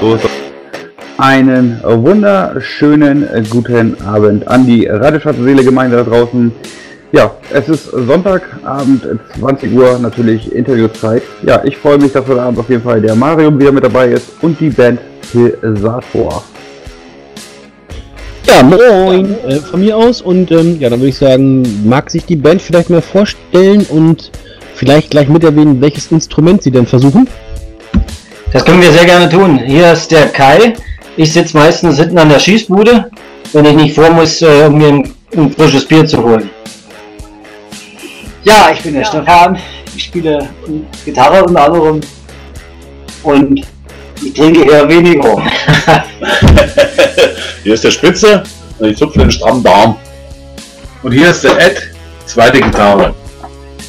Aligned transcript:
Ist 0.00 0.28
Einen 1.16 1.82
wunderschönen 1.82 3.28
guten 3.50 4.00
Abend 4.02 4.46
an 4.46 4.64
die 4.64 4.86
Radiostadt 4.86 5.34
Seele 5.42 5.64
Gemeinde 5.64 5.96
da 5.96 6.04
draußen. 6.04 6.52
Ja, 7.10 7.34
es 7.52 7.68
ist 7.68 7.86
Sonntagabend, 7.86 9.04
20 9.40 9.72
Uhr, 9.72 9.98
natürlich 9.98 10.52
Interviewzeit. 10.54 11.24
Ja, 11.42 11.64
ich 11.64 11.76
freue 11.76 11.98
mich, 11.98 12.12
dass 12.12 12.28
heute 12.28 12.40
Abend 12.40 12.60
auf 12.60 12.70
jeden 12.70 12.82
Fall 12.82 13.00
der 13.00 13.16
Mario 13.16 13.58
wieder 13.58 13.72
mit 13.72 13.82
dabei 13.82 14.10
ist 14.10 14.30
und 14.40 14.60
die 14.60 14.70
Band 14.70 15.00
Pilsator. 15.32 16.44
Ja, 18.46 18.62
moin 18.62 19.36
äh, 19.48 19.56
von 19.56 19.80
mir 19.80 19.96
aus 19.96 20.22
und 20.22 20.52
ähm, 20.52 20.78
ja, 20.78 20.90
dann 20.90 21.00
würde 21.00 21.08
ich 21.08 21.18
sagen, 21.18 21.66
mag 21.84 22.08
sich 22.08 22.24
die 22.24 22.36
Band 22.36 22.62
vielleicht 22.62 22.88
mal 22.88 23.02
vorstellen 23.02 23.84
und 23.90 24.30
vielleicht 24.76 25.10
gleich 25.10 25.28
mit 25.28 25.42
erwähnen, 25.42 25.80
welches 25.80 26.12
Instrument 26.12 26.62
sie 26.62 26.70
denn 26.70 26.86
versuchen? 26.86 27.26
Das 28.52 28.64
können 28.64 28.80
wir 28.80 28.90
sehr 28.92 29.04
gerne 29.04 29.28
tun. 29.28 29.58
Hier 29.58 29.92
ist 29.92 30.10
der 30.10 30.28
Kai. 30.28 30.74
Ich 31.16 31.32
sitze 31.32 31.56
meistens 31.56 31.98
hinten 31.98 32.18
an 32.18 32.30
der 32.30 32.38
Schießbude, 32.38 33.10
wenn 33.52 33.64
ich 33.66 33.74
nicht 33.74 33.94
vor 33.94 34.10
muss, 34.10 34.40
äh, 34.40 34.64
um 34.66 34.78
mir 34.78 34.88
ein, 34.88 35.14
ein 35.36 35.52
frisches 35.52 35.86
Bier 35.86 36.06
zu 36.06 36.22
holen. 36.22 36.48
Ja, 38.44 38.70
ich 38.72 38.80
bin 38.80 38.94
der 38.94 39.04
Stefan. 39.04 39.58
Ich 39.94 40.04
spiele 40.04 40.48
Gitarre 41.04 41.44
unter 41.44 41.64
anderem 41.64 42.00
und 43.22 43.66
ich 44.24 44.32
trinke 44.32 44.70
eher 44.70 44.88
weniger. 44.88 45.42
Hier 47.64 47.74
ist 47.74 47.84
der 47.84 47.90
Spitze 47.90 48.42
und 48.78 48.88
ich 48.88 48.96
zupfe 48.96 49.18
den 49.18 49.30
strammen 49.30 49.62
Darm. 49.62 49.96
Und 51.02 51.12
hier 51.12 51.30
ist 51.30 51.44
der 51.44 51.58
Ed, 51.58 51.82
zweite 52.26 52.60
Gitarre. 52.60 53.14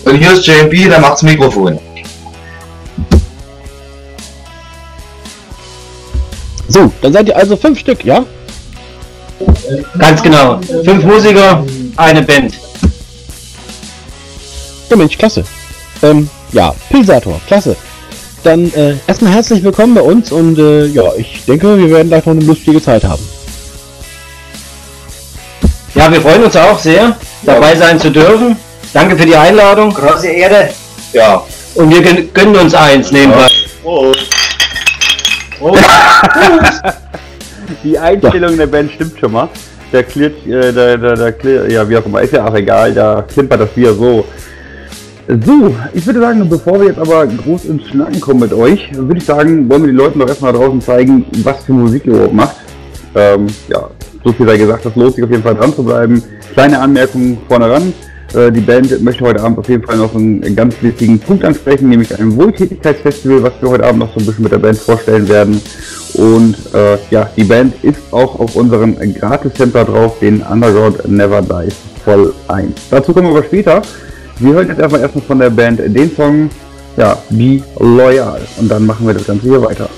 Und 0.06 0.16
hier 0.16 0.34
ist 0.34 0.46
JMB, 0.46 0.90
der 0.90 1.00
macht's 1.00 1.24
Mikrofon. 1.24 1.80
So, 6.70 6.92
dann 7.02 7.14
seid 7.14 7.28
ihr 7.28 7.36
also 7.36 7.56
fünf 7.58 7.80
Stück, 7.80 8.06
ja? 8.06 8.24
Ganz 9.98 10.22
genau. 10.22 10.60
Fünf 10.86 11.04
Musiker, 11.04 11.64
eine 11.98 12.22
Band. 12.22 12.54
Ja 14.90 14.96
Mensch, 14.96 15.18
klasse. 15.18 15.44
Ähm, 16.04 16.30
ja, 16.52 16.74
Pilsator, 16.90 17.40
klasse. 17.48 17.76
Dann 18.44 18.72
äh, 18.74 18.96
erstmal 19.08 19.34
herzlich 19.34 19.64
willkommen 19.64 19.96
bei 19.96 20.02
uns 20.02 20.32
und 20.32 20.58
äh, 20.60 20.86
ja, 20.86 21.04
ich 21.18 21.44
denke, 21.46 21.78
wir 21.78 21.90
werden 21.90 22.08
gleich 22.08 22.26
noch 22.26 22.34
eine 22.34 22.46
lustige 22.46 22.82
Zeit 22.82 23.04
haben. 23.04 23.22
Ja, 25.96 26.12
wir 26.12 26.22
freuen 26.22 26.44
uns 26.44 26.56
auch 26.56 26.80
sehr, 26.80 27.18
dabei 27.44 27.76
sein 27.76 28.00
zu 28.00 28.12
dürfen. 28.12 28.56
Danke 28.94 29.18
für 29.18 29.26
die 29.26 29.36
Einladung. 29.36 29.92
Große 29.94 30.28
Ehre. 30.30 30.70
Ja. 31.14 31.44
Und 31.76 31.90
wir 31.90 32.02
gön- 32.02 32.32
gönnen 32.34 32.56
uns 32.56 32.74
eins 32.74 33.12
nebenbei. 33.12 33.48
Oh, 33.84 34.12
Die 37.84 37.98
Einstellung 37.98 38.58
der 38.58 38.68
Band 38.68 38.92
stimmt 38.92 39.20
schon 39.20 39.32
mal. 39.32 39.50
Der 39.92 40.04
klirrt, 40.04 40.46
äh, 40.46 40.72
der, 40.72 40.98
der, 40.98 41.16
der 41.16 41.32
klirrt, 41.34 41.72
ja, 41.72 41.88
wie 41.88 41.98
auch 41.98 42.06
immer, 42.06 42.22
ist 42.22 42.34
ja 42.34 42.48
auch 42.48 42.54
egal, 42.54 42.94
da 42.94 43.24
klimpert 43.24 43.62
das 43.62 43.70
Bier 43.70 43.94
so. 43.94 44.26
So, 45.28 45.76
ich 45.94 46.06
würde 46.06 46.20
sagen, 46.22 46.48
bevor 46.50 46.80
wir 46.80 46.88
jetzt 46.88 47.00
aber 47.00 47.28
groß 47.28 47.66
ins 47.66 47.88
Schnacken 47.88 48.20
kommen 48.20 48.40
mit 48.40 48.54
euch, 48.54 48.90
würde 48.94 49.18
ich 49.18 49.26
sagen, 49.26 49.70
wollen 49.70 49.84
wir 49.84 49.92
den 49.92 49.96
Leuten 49.96 50.20
doch 50.20 50.28
erstmal 50.28 50.54
da 50.54 50.60
draußen 50.60 50.82
zeigen, 50.82 51.26
was 51.44 51.64
für 51.66 51.74
Musik 51.74 52.06
ihr 52.06 52.14
überhaupt 52.14 52.34
macht. 52.34 52.56
Ähm, 53.16 53.48
ja, 53.68 53.90
so 54.24 54.34
viel 54.34 54.48
sei 54.48 54.58
gesagt, 54.58 54.86
das 54.86 54.96
lohnt 54.96 55.16
sich 55.16 55.24
auf 55.24 55.30
jeden 55.30 55.44
Fall 55.44 55.56
dran 55.56 55.74
zu 55.74 55.84
bleiben. 55.84 56.24
Kleine 56.54 56.80
Anmerkung 56.80 57.38
vorne 57.48 57.70
ran. 57.70 57.94
Äh, 58.34 58.52
die 58.52 58.62
Band 58.62 59.02
möchte 59.02 59.24
heute 59.24 59.42
Abend 59.42 59.58
auf 59.58 59.70
jeden 59.70 59.84
Fall 59.84 59.98
noch 59.98 60.14
einen 60.14 60.56
ganz 60.56 60.76
wichtigen 60.82 61.20
Punkt 61.20 61.44
ansprechen, 61.44 61.90
nämlich 61.90 62.18
ein 62.18 62.36
Wohltätigkeitsfestival, 62.36 63.44
was 63.44 63.54
wir 63.62 63.70
heute 63.70 63.86
Abend 63.86 64.00
noch 64.00 64.14
so 64.14 64.20
ein 64.20 64.26
bisschen 64.26 64.44
mit 64.44 64.52
der 64.52 64.60
Band 64.60 64.78
vorstellen 64.78 65.28
werden. 65.28 65.62
Und 66.14 66.56
äh, 66.74 66.98
ja, 67.10 67.30
die 67.36 67.44
Band 67.44 67.74
ist 67.84 68.02
auch 68.12 68.40
auf 68.40 68.56
unserem 68.56 68.96
Gratis-Center 68.96 69.86
drauf, 69.86 70.20
den 70.20 70.42
Underground 70.42 71.08
Never 71.08 71.42
Dies 71.42 71.76
voll 72.04 72.34
ein. 72.48 72.74
Dazu 72.90 73.14
kommen 73.14 73.28
wir 73.28 73.38
aber 73.38 73.46
später. 73.46 73.82
Wir 74.40 74.54
hören 74.54 74.68
jetzt 74.68 74.82
einfach 74.82 75.00
erstmal 75.00 75.24
von 75.26 75.40
der 75.40 75.50
Band 75.50 75.80
den 75.80 76.12
Song, 76.16 76.50
ja, 76.98 77.18
Be 77.30 77.62
Loyal. 77.80 78.42
Und 78.58 78.70
dann 78.70 78.86
machen 78.86 79.06
wir 79.06 79.14
das 79.14 79.26
Ganze 79.26 79.48
hier 79.48 79.62
weiter. 79.62 79.90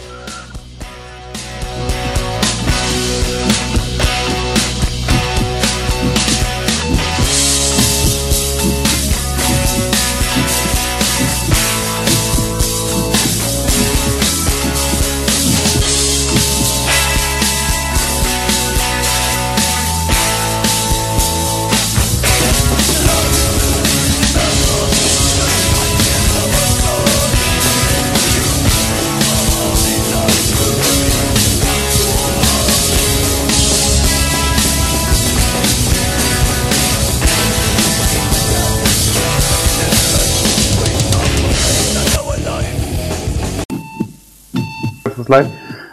Live. 45.31 45.47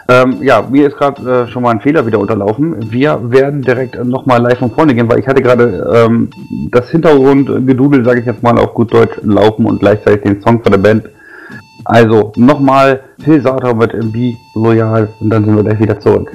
Ähm, 0.09 0.41
ja, 0.41 0.63
mir 0.67 0.87
ist 0.87 0.97
gerade 0.97 1.45
äh, 1.45 1.47
schon 1.51 1.61
mal 1.61 1.69
ein 1.69 1.81
Fehler 1.81 2.05
wieder 2.05 2.19
unterlaufen. 2.19 2.91
Wir 2.91 3.19
werden 3.31 3.61
direkt 3.61 4.03
nochmal 4.03 4.41
live 4.41 4.57
von 4.57 4.71
vorne 4.71 4.95
gehen, 4.95 5.07
weil 5.07 5.19
ich 5.19 5.27
hatte 5.27 5.41
gerade 5.41 5.87
ähm, 5.93 6.29
das 6.71 6.89
Hintergrundgedudel, 6.89 8.03
sage 8.03 8.21
ich 8.21 8.25
jetzt 8.25 8.41
mal 8.41 8.57
auf 8.57 8.73
gut 8.73 8.91
Deutsch, 8.91 9.17
laufen 9.21 9.65
und 9.65 9.79
gleichzeitig 9.79 10.23
den 10.23 10.41
Song 10.41 10.63
von 10.63 10.71
der 10.71 10.79
Band. 10.79 11.09
Also 11.85 12.33
nochmal 12.35 13.01
Phil 13.23 13.41
Sauter 13.41 13.73
mit 13.73 13.91
Be 14.11 14.35
Loyal 14.55 15.09
und 15.19 15.29
dann 15.29 15.45
sind 15.45 15.55
wir 15.55 15.63
gleich 15.63 15.79
wieder 15.79 15.99
zurück. 15.99 16.31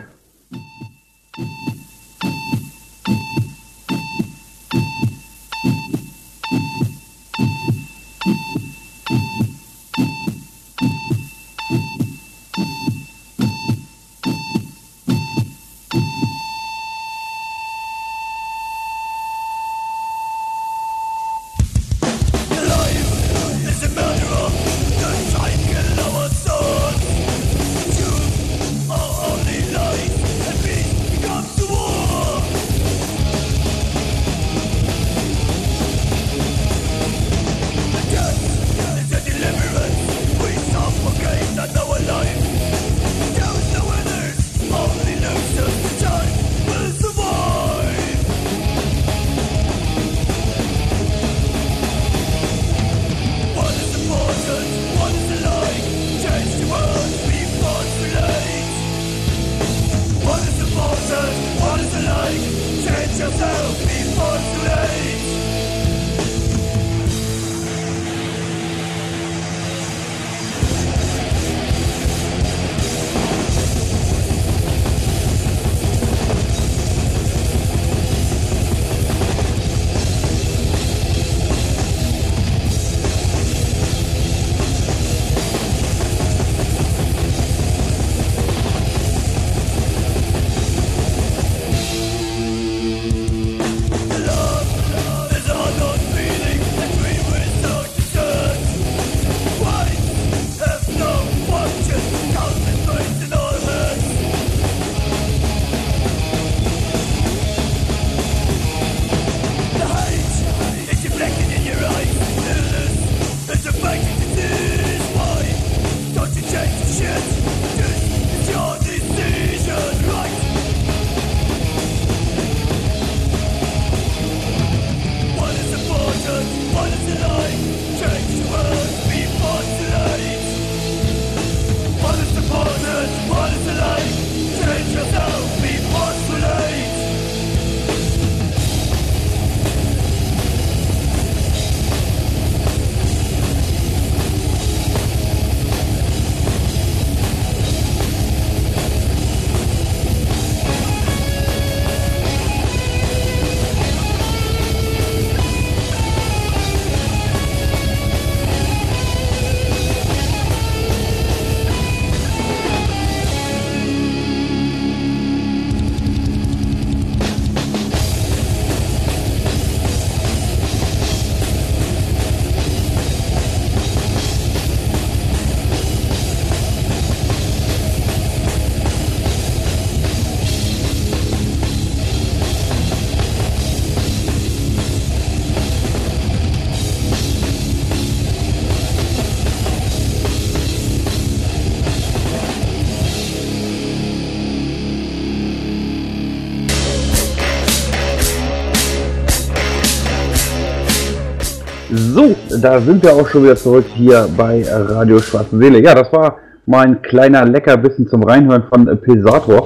Da 202.64 202.80
sind 202.80 203.02
wir 203.02 203.12
auch 203.12 203.28
schon 203.28 203.44
wieder 203.44 203.56
zurück 203.56 203.84
hier 203.94 204.26
bei 204.38 204.64
Radio 204.66 205.20
Schwarze 205.20 205.58
Seele. 205.58 205.82
Ja, 205.82 205.94
das 205.94 206.10
war 206.14 206.38
mein 206.64 207.02
kleiner 207.02 207.44
Leckerbissen 207.44 208.08
zum 208.08 208.22
Reinhören 208.22 208.62
von 208.70 208.86
Pilsator. 209.02 209.64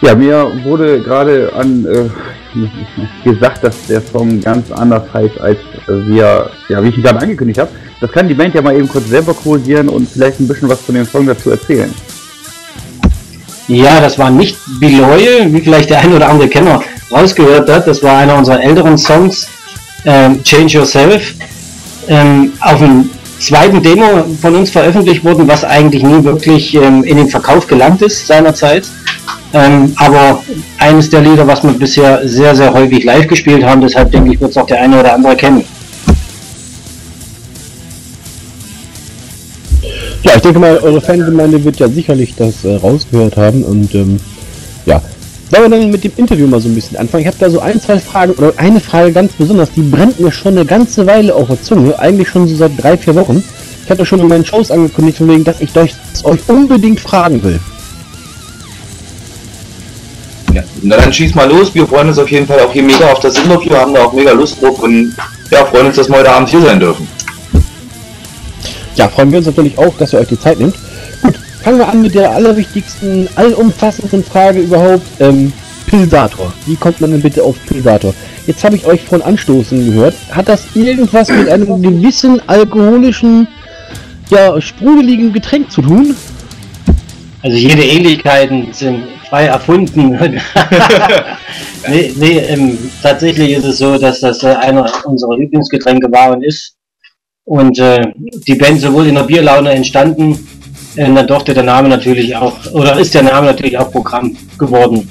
Ja, 0.00 0.14
mir 0.14 0.50
wurde 0.64 1.02
gerade 1.02 1.52
an 1.54 1.84
äh, 1.84 3.28
gesagt, 3.28 3.64
dass 3.64 3.86
der 3.86 4.00
Song 4.00 4.40
ganz 4.40 4.72
anders 4.72 5.02
heißt, 5.12 5.38
als 5.38 5.58
wir, 5.86 6.48
ja, 6.70 6.82
wie 6.82 6.88
ich 6.88 6.96
ihn 6.96 7.02
gerade 7.02 7.20
angekündigt 7.20 7.60
habe. 7.60 7.70
Das 8.00 8.10
kann 8.10 8.26
die 8.28 8.34
Band 8.34 8.54
ja 8.54 8.62
mal 8.62 8.74
eben 8.74 8.88
kurz 8.88 9.08
selber 9.08 9.34
korrigieren 9.34 9.90
und 9.90 10.08
vielleicht 10.08 10.40
ein 10.40 10.48
bisschen 10.48 10.70
was 10.70 10.80
von 10.80 10.94
dem 10.94 11.04
Song 11.04 11.26
dazu 11.26 11.50
erzählen. 11.50 11.92
Ja, 13.68 14.00
das 14.00 14.18
war 14.18 14.30
nicht 14.30 14.56
Beloyal, 14.80 15.52
wie 15.52 15.60
vielleicht 15.60 15.90
der 15.90 15.98
ein 15.98 16.14
oder 16.14 16.30
andere 16.30 16.48
Kenner 16.48 16.82
rausgehört 17.12 17.68
hat. 17.68 17.86
Das 17.86 18.02
war 18.02 18.16
einer 18.16 18.38
unserer 18.38 18.62
älteren 18.62 18.96
Songs, 18.96 19.48
ähm, 20.06 20.42
Change 20.42 20.78
Yourself, 20.78 21.34
ähm, 22.08 22.52
auf 22.60 22.78
dem 22.78 23.10
zweiten 23.38 23.82
Demo 23.82 24.24
von 24.40 24.56
uns 24.56 24.70
veröffentlicht 24.70 25.24
worden, 25.24 25.46
was 25.46 25.64
eigentlich 25.64 26.02
nie 26.02 26.24
wirklich 26.24 26.74
ähm, 26.74 27.04
in 27.04 27.16
den 27.16 27.28
Verkauf 27.28 27.66
gelangt 27.66 28.02
ist 28.02 28.26
seinerzeit. 28.26 28.84
Ähm, 29.52 29.92
aber 29.96 30.42
eines 30.78 31.10
der 31.10 31.20
Lieder, 31.20 31.46
was 31.46 31.62
wir 31.62 31.72
bisher 31.72 32.26
sehr, 32.28 32.54
sehr 32.54 32.72
häufig 32.72 33.04
live 33.04 33.26
gespielt 33.26 33.64
haben, 33.64 33.80
deshalb 33.80 34.10
denke 34.10 34.32
ich, 34.32 34.40
wird 34.40 34.50
es 34.50 34.56
auch 34.56 34.66
der 34.66 34.80
eine 34.80 35.00
oder 35.00 35.14
andere 35.14 35.36
kennen. 35.36 35.64
Ja, 40.22 40.34
ich 40.34 40.42
denke 40.42 40.58
mal, 40.58 40.76
eure 40.78 41.00
Fangemeinde 41.00 41.62
wird 41.62 41.78
ja 41.78 41.88
sicherlich 41.88 42.34
das 42.34 42.64
äh, 42.64 42.74
rausgehört 42.74 43.36
haben 43.36 43.62
und 43.62 43.94
ähm, 43.94 44.18
ja. 44.84 45.00
Wollen 45.50 45.70
wir 45.70 45.78
dann 45.78 45.90
mit 45.90 46.02
dem 46.02 46.12
Interview 46.16 46.46
mal 46.48 46.60
so 46.60 46.68
ein 46.68 46.74
bisschen 46.74 46.96
anfangen? 46.96 47.22
Ich 47.22 47.28
habe 47.28 47.36
da 47.38 47.48
so 47.48 47.60
ein, 47.60 47.80
zwei 47.80 48.00
Fragen 48.00 48.32
oder 48.32 48.52
eine 48.56 48.80
Frage 48.80 49.12
ganz 49.12 49.32
besonders, 49.34 49.70
die 49.70 49.82
brennt 49.82 50.18
mir 50.18 50.32
schon 50.32 50.56
eine 50.56 50.66
ganze 50.66 51.06
Weile 51.06 51.34
auf 51.34 51.46
der 51.46 51.62
Zunge, 51.62 51.96
eigentlich 51.98 52.28
schon 52.28 52.48
so 52.48 52.56
seit 52.56 52.72
drei, 52.82 52.98
vier 52.98 53.14
Wochen. 53.14 53.44
Ich 53.84 53.90
hatte 53.90 54.04
schon 54.04 54.18
in 54.18 54.26
meinen 54.26 54.44
Shows 54.44 54.72
angekündigt, 54.72 55.18
von 55.18 55.28
wegen, 55.28 55.44
dass 55.44 55.60
ich 55.60 55.76
euch, 55.76 55.94
euch 56.24 56.40
unbedingt 56.48 56.98
fragen 56.98 57.40
will. 57.44 57.60
Ja, 60.52 60.64
na 60.82 60.96
dann 60.96 61.12
schieß 61.12 61.36
mal 61.36 61.48
los. 61.48 61.72
Wir 61.72 61.86
freuen 61.86 62.08
uns 62.08 62.18
auf 62.18 62.28
jeden 62.28 62.48
Fall 62.48 62.58
auch 62.58 62.72
hier 62.72 62.82
mega 62.82 63.12
auf 63.12 63.20
das 63.20 63.36
Interview, 63.36 63.72
haben 63.74 63.94
da 63.94 64.04
auch 64.04 64.12
mega 64.12 64.32
Lust 64.32 64.60
drauf 64.60 64.80
und 64.82 65.14
ja, 65.52 65.64
freuen 65.64 65.86
uns, 65.86 65.96
dass 65.96 66.08
wir 66.08 66.16
heute 66.16 66.30
Abend 66.32 66.48
hier 66.48 66.60
sein 66.62 66.80
dürfen. 66.80 67.06
Ja, 68.96 69.08
freuen 69.08 69.30
wir 69.30 69.38
uns 69.38 69.46
natürlich 69.46 69.78
auch, 69.78 69.96
dass 69.96 70.12
ihr 70.12 70.18
euch 70.18 70.28
die 70.28 70.40
Zeit 70.40 70.58
nehmt. 70.58 70.74
Fangen 71.66 71.78
wir 71.80 71.88
an 71.88 72.00
mit 72.00 72.14
der 72.14 72.30
allerwichtigsten, 72.30 73.28
allumfassenden 73.34 74.22
Frage 74.22 74.60
überhaupt. 74.60 75.02
Ähm, 75.18 75.52
Pilsator. 75.88 76.52
Wie 76.64 76.76
kommt 76.76 77.00
man 77.00 77.10
denn 77.10 77.20
bitte 77.20 77.42
auf 77.42 77.56
Pilsator? 77.66 78.14
Jetzt 78.46 78.62
habe 78.62 78.76
ich 78.76 78.86
euch 78.86 79.02
von 79.02 79.20
Anstoßen 79.20 79.84
gehört. 79.84 80.14
Hat 80.30 80.48
das 80.48 80.64
irgendwas 80.76 81.28
mit 81.28 81.48
einem 81.48 81.82
gewissen 81.82 82.40
alkoholischen, 82.48 83.48
ja, 84.30 84.60
sprudeligen 84.60 85.32
Getränk 85.32 85.72
zu 85.72 85.82
tun? 85.82 86.14
Also 87.42 87.56
jede 87.56 87.82
Ähnlichkeiten 87.82 88.68
sind 88.72 89.02
frei 89.28 89.46
erfunden. 89.46 90.10
nee, 91.88 92.12
nee 92.14 92.38
ähm, 92.46 92.78
tatsächlich 93.02 93.50
ist 93.50 93.64
es 93.64 93.78
so, 93.78 93.98
dass 93.98 94.20
das 94.20 94.40
äh, 94.44 94.54
einer 94.54 94.88
unserer 95.04 95.36
Lieblingsgetränke 95.36 96.12
war 96.12 96.30
und 96.30 96.44
ist. 96.44 96.76
Und 97.44 97.80
äh, 97.80 98.12
die 98.46 98.54
Band 98.54 98.80
sowohl 98.80 99.08
in 99.08 99.16
der 99.16 99.24
Bierlaune 99.24 99.70
entstanden, 99.70 100.38
äh, 100.96 101.14
dann 101.14 101.26
durfte 101.26 101.54
der 101.54 101.62
Name 101.62 101.88
natürlich 101.88 102.34
auch, 102.34 102.54
oder 102.72 102.98
ist 102.98 103.14
der 103.14 103.22
Name 103.22 103.46
natürlich 103.46 103.78
auch 103.78 103.90
Programm 103.90 104.36
geworden. 104.58 105.08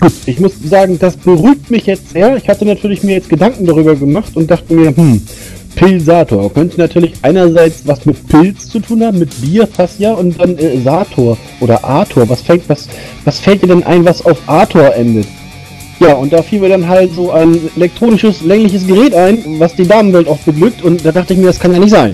Gut, 0.00 0.12
ich 0.26 0.40
muss 0.40 0.52
sagen, 0.64 0.98
das 0.98 1.16
beruhigt 1.16 1.70
mich 1.70 1.86
jetzt 1.86 2.10
sehr. 2.10 2.36
Ich 2.36 2.48
hatte 2.48 2.64
natürlich 2.64 3.04
mir 3.04 3.12
jetzt 3.12 3.28
Gedanken 3.28 3.66
darüber 3.66 3.94
gemacht 3.94 4.34
und 4.34 4.50
dachte 4.50 4.74
mir, 4.74 4.96
hm, 4.96 5.22
Pilsator 5.76 6.52
könnte 6.52 6.78
natürlich 6.78 7.12
einerseits 7.22 7.86
was 7.86 8.04
mit 8.04 8.26
Pilz 8.28 8.68
zu 8.68 8.80
tun 8.80 9.04
haben, 9.04 9.18
mit 9.18 9.40
Bier 9.40 9.66
fast 9.66 10.00
ja, 10.00 10.12
und 10.12 10.40
dann 10.40 10.58
äh, 10.58 10.80
Sator 10.80 11.36
oder 11.60 11.84
Arthur. 11.84 12.28
Was 12.28 12.42
fällt, 12.42 12.68
was, 12.68 12.88
was 13.24 13.38
fällt 13.38 13.62
dir 13.62 13.68
denn 13.68 13.84
ein, 13.84 14.04
was 14.04 14.24
auf 14.24 14.38
Arthur 14.46 14.94
endet? 14.94 15.26
Ja, 16.00 16.14
und 16.14 16.32
da 16.32 16.42
fiel 16.42 16.58
mir 16.58 16.68
dann 16.68 16.88
halt 16.88 17.14
so 17.14 17.30
ein 17.30 17.56
elektronisches, 17.76 18.42
längliches 18.42 18.86
Gerät 18.86 19.14
ein, 19.14 19.60
was 19.60 19.76
die 19.76 19.86
Damenwelt 19.86 20.26
auch 20.26 20.38
beglückt, 20.38 20.82
und 20.82 21.04
da 21.04 21.12
dachte 21.12 21.32
ich 21.34 21.38
mir, 21.38 21.46
das 21.46 21.60
kann 21.60 21.72
ja 21.72 21.78
nicht 21.78 21.92
sein. 21.92 22.12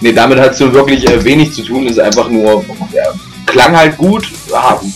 Nee, 0.00 0.12
damit 0.12 0.38
hat 0.38 0.52
es 0.52 0.58
so 0.58 0.72
wirklich 0.72 1.08
äh, 1.08 1.22
wenig 1.22 1.52
zu 1.52 1.62
tun, 1.62 1.86
ist 1.86 2.00
einfach 2.00 2.28
nur, 2.28 2.64
ja, 2.94 3.12
klang 3.46 3.76
halt 3.76 3.98
gut, 3.98 4.26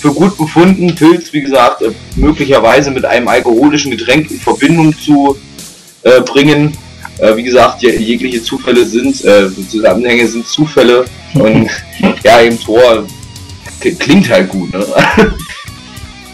für 0.00 0.12
gut 0.12 0.36
befunden, 0.38 0.94
Pilz, 0.94 1.32
wie 1.32 1.42
gesagt, 1.42 1.82
äh, 1.82 1.90
möglicherweise 2.16 2.90
mit 2.90 3.04
einem 3.04 3.28
alkoholischen 3.28 3.90
Getränk 3.90 4.30
in 4.30 4.38
Verbindung 4.38 4.94
zu 4.98 5.36
äh, 6.02 6.20
bringen. 6.20 6.76
Äh, 7.18 7.36
wie 7.36 7.42
gesagt, 7.42 7.82
je, 7.82 7.96
jegliche 7.96 8.42
Zufälle 8.42 8.84
sind, 8.86 9.24
äh, 9.24 9.48
Zusammenhänge 9.68 10.26
sind 10.26 10.46
Zufälle 10.46 11.04
und 11.34 11.68
ja, 12.24 12.40
eben 12.40 12.58
Tor 12.58 13.04
klingt 13.98 14.30
halt 14.30 14.48
gut. 14.48 14.72
Ne? 14.72 14.86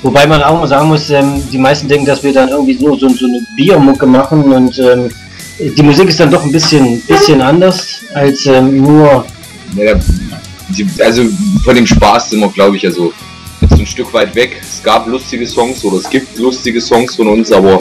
Wobei 0.03 0.27
man 0.27 0.43
auch 0.43 0.61
mal 0.61 0.69
sagen 0.69 0.89
muss, 0.89 1.11
ähm, 1.11 1.43
die 1.53 1.59
meisten 1.59 1.89
denken, 1.89 2.07
dass 2.07 2.23
wir 2.23 2.33
dann 2.33 2.49
irgendwie 2.49 2.75
nur 2.83 2.99
so, 2.99 3.09
so 3.09 3.27
eine 3.27 3.45
Biermucke 3.57 4.07
machen 4.07 4.45
und 4.53 4.79
ähm, 4.79 5.11
die 5.61 5.83
Musik 5.83 6.09
ist 6.09 6.21
dann 6.21 6.31
doch 6.31 6.43
ein 6.43 6.53
bisschen, 6.53 7.01
bisschen 7.03 7.41
anders 7.41 8.01
als 8.15 8.47
ähm, 8.47 8.79
nur. 8.79 9.25
Ja, 9.77 9.95
also 11.05 11.25
von 11.65 11.75
dem 11.75 11.87
Spaß 11.87 12.31
sind 12.31 12.41
wir, 12.41 12.49
glaube 12.49 12.77
ich, 12.77 12.87
also 12.87 13.13
jetzt 13.61 13.73
ein 13.73 13.87
Stück 13.87 14.13
weit 14.13 14.35
weg. 14.35 14.61
Es 14.63 14.83
gab 14.83 15.07
lustige 15.07 15.47
Songs 15.47 15.85
oder 15.85 15.99
es 15.99 16.09
gibt 16.09 16.39
lustige 16.39 16.81
Songs 16.81 17.15
von 17.15 17.29
uns, 17.29 17.53
aber 17.53 17.81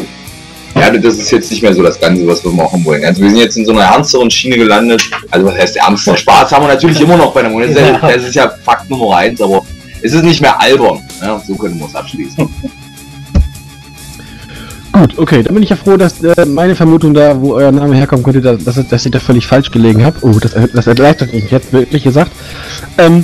ja, 0.75 0.91
das 0.91 1.15
ist 1.17 1.31
jetzt 1.31 1.49
nicht 1.51 1.63
mehr 1.63 1.73
so 1.73 1.81
das 1.81 1.99
Ganze, 1.99 2.25
was 2.27 2.43
wir 2.43 2.51
machen 2.51 2.83
wollen. 2.85 3.03
Also 3.03 3.21
wir 3.21 3.29
sind 3.29 3.39
jetzt 3.39 3.57
in 3.57 3.65
so 3.65 3.71
einer 3.71 3.83
ernsteren 3.83 4.29
Schiene 4.29 4.57
gelandet. 4.57 5.09
Also 5.31 5.45
was 5.47 5.55
heißt 5.55 5.77
ernster? 5.77 6.17
Spaß 6.17 6.51
haben 6.51 6.63
wir 6.63 6.73
natürlich 6.73 6.99
immer 7.01 7.17
noch 7.17 7.33
bei 7.33 7.41
der 7.41 7.51
Musik. 7.51 7.77
Ja. 7.77 7.97
Das 7.99 8.23
ist 8.23 8.35
ja 8.35 8.49
Fakt 8.63 8.89
Nummer 8.89 9.17
eins, 9.17 9.41
aber 9.41 9.65
es 10.01 10.13
ist 10.13 10.23
nicht 10.23 10.41
mehr 10.41 10.59
albern. 10.59 11.01
Ja, 11.21 11.41
so 11.45 11.55
können 11.55 11.79
wir 11.79 11.87
es 11.87 11.95
abschließen. 11.95 12.47
Gut, 14.99 15.17
okay, 15.17 15.43
dann 15.43 15.53
bin 15.53 15.63
ich 15.63 15.69
ja 15.69 15.77
froh, 15.77 15.95
dass 15.95 16.21
äh, 16.21 16.45
meine 16.45 16.75
Vermutung 16.75 17.13
da, 17.13 17.39
wo 17.39 17.53
euer 17.53 17.71
Name 17.71 17.95
herkommen 17.95 18.21
könnte, 18.21 18.41
dass, 18.41 18.61
dass, 18.65 18.85
dass 18.85 19.05
ich 19.05 19.11
da 19.11 19.19
völlig 19.19 19.47
falsch 19.47 19.71
gelegen 19.71 20.03
habe. 20.03 20.17
Oh, 20.23 20.37
das, 20.39 20.53
das 20.73 20.87
erleichtert 20.87 21.33
mich 21.33 21.49
jetzt 21.49 21.71
wirklich 21.71 22.03
gesagt. 22.03 22.31
Ähm, 22.97 23.23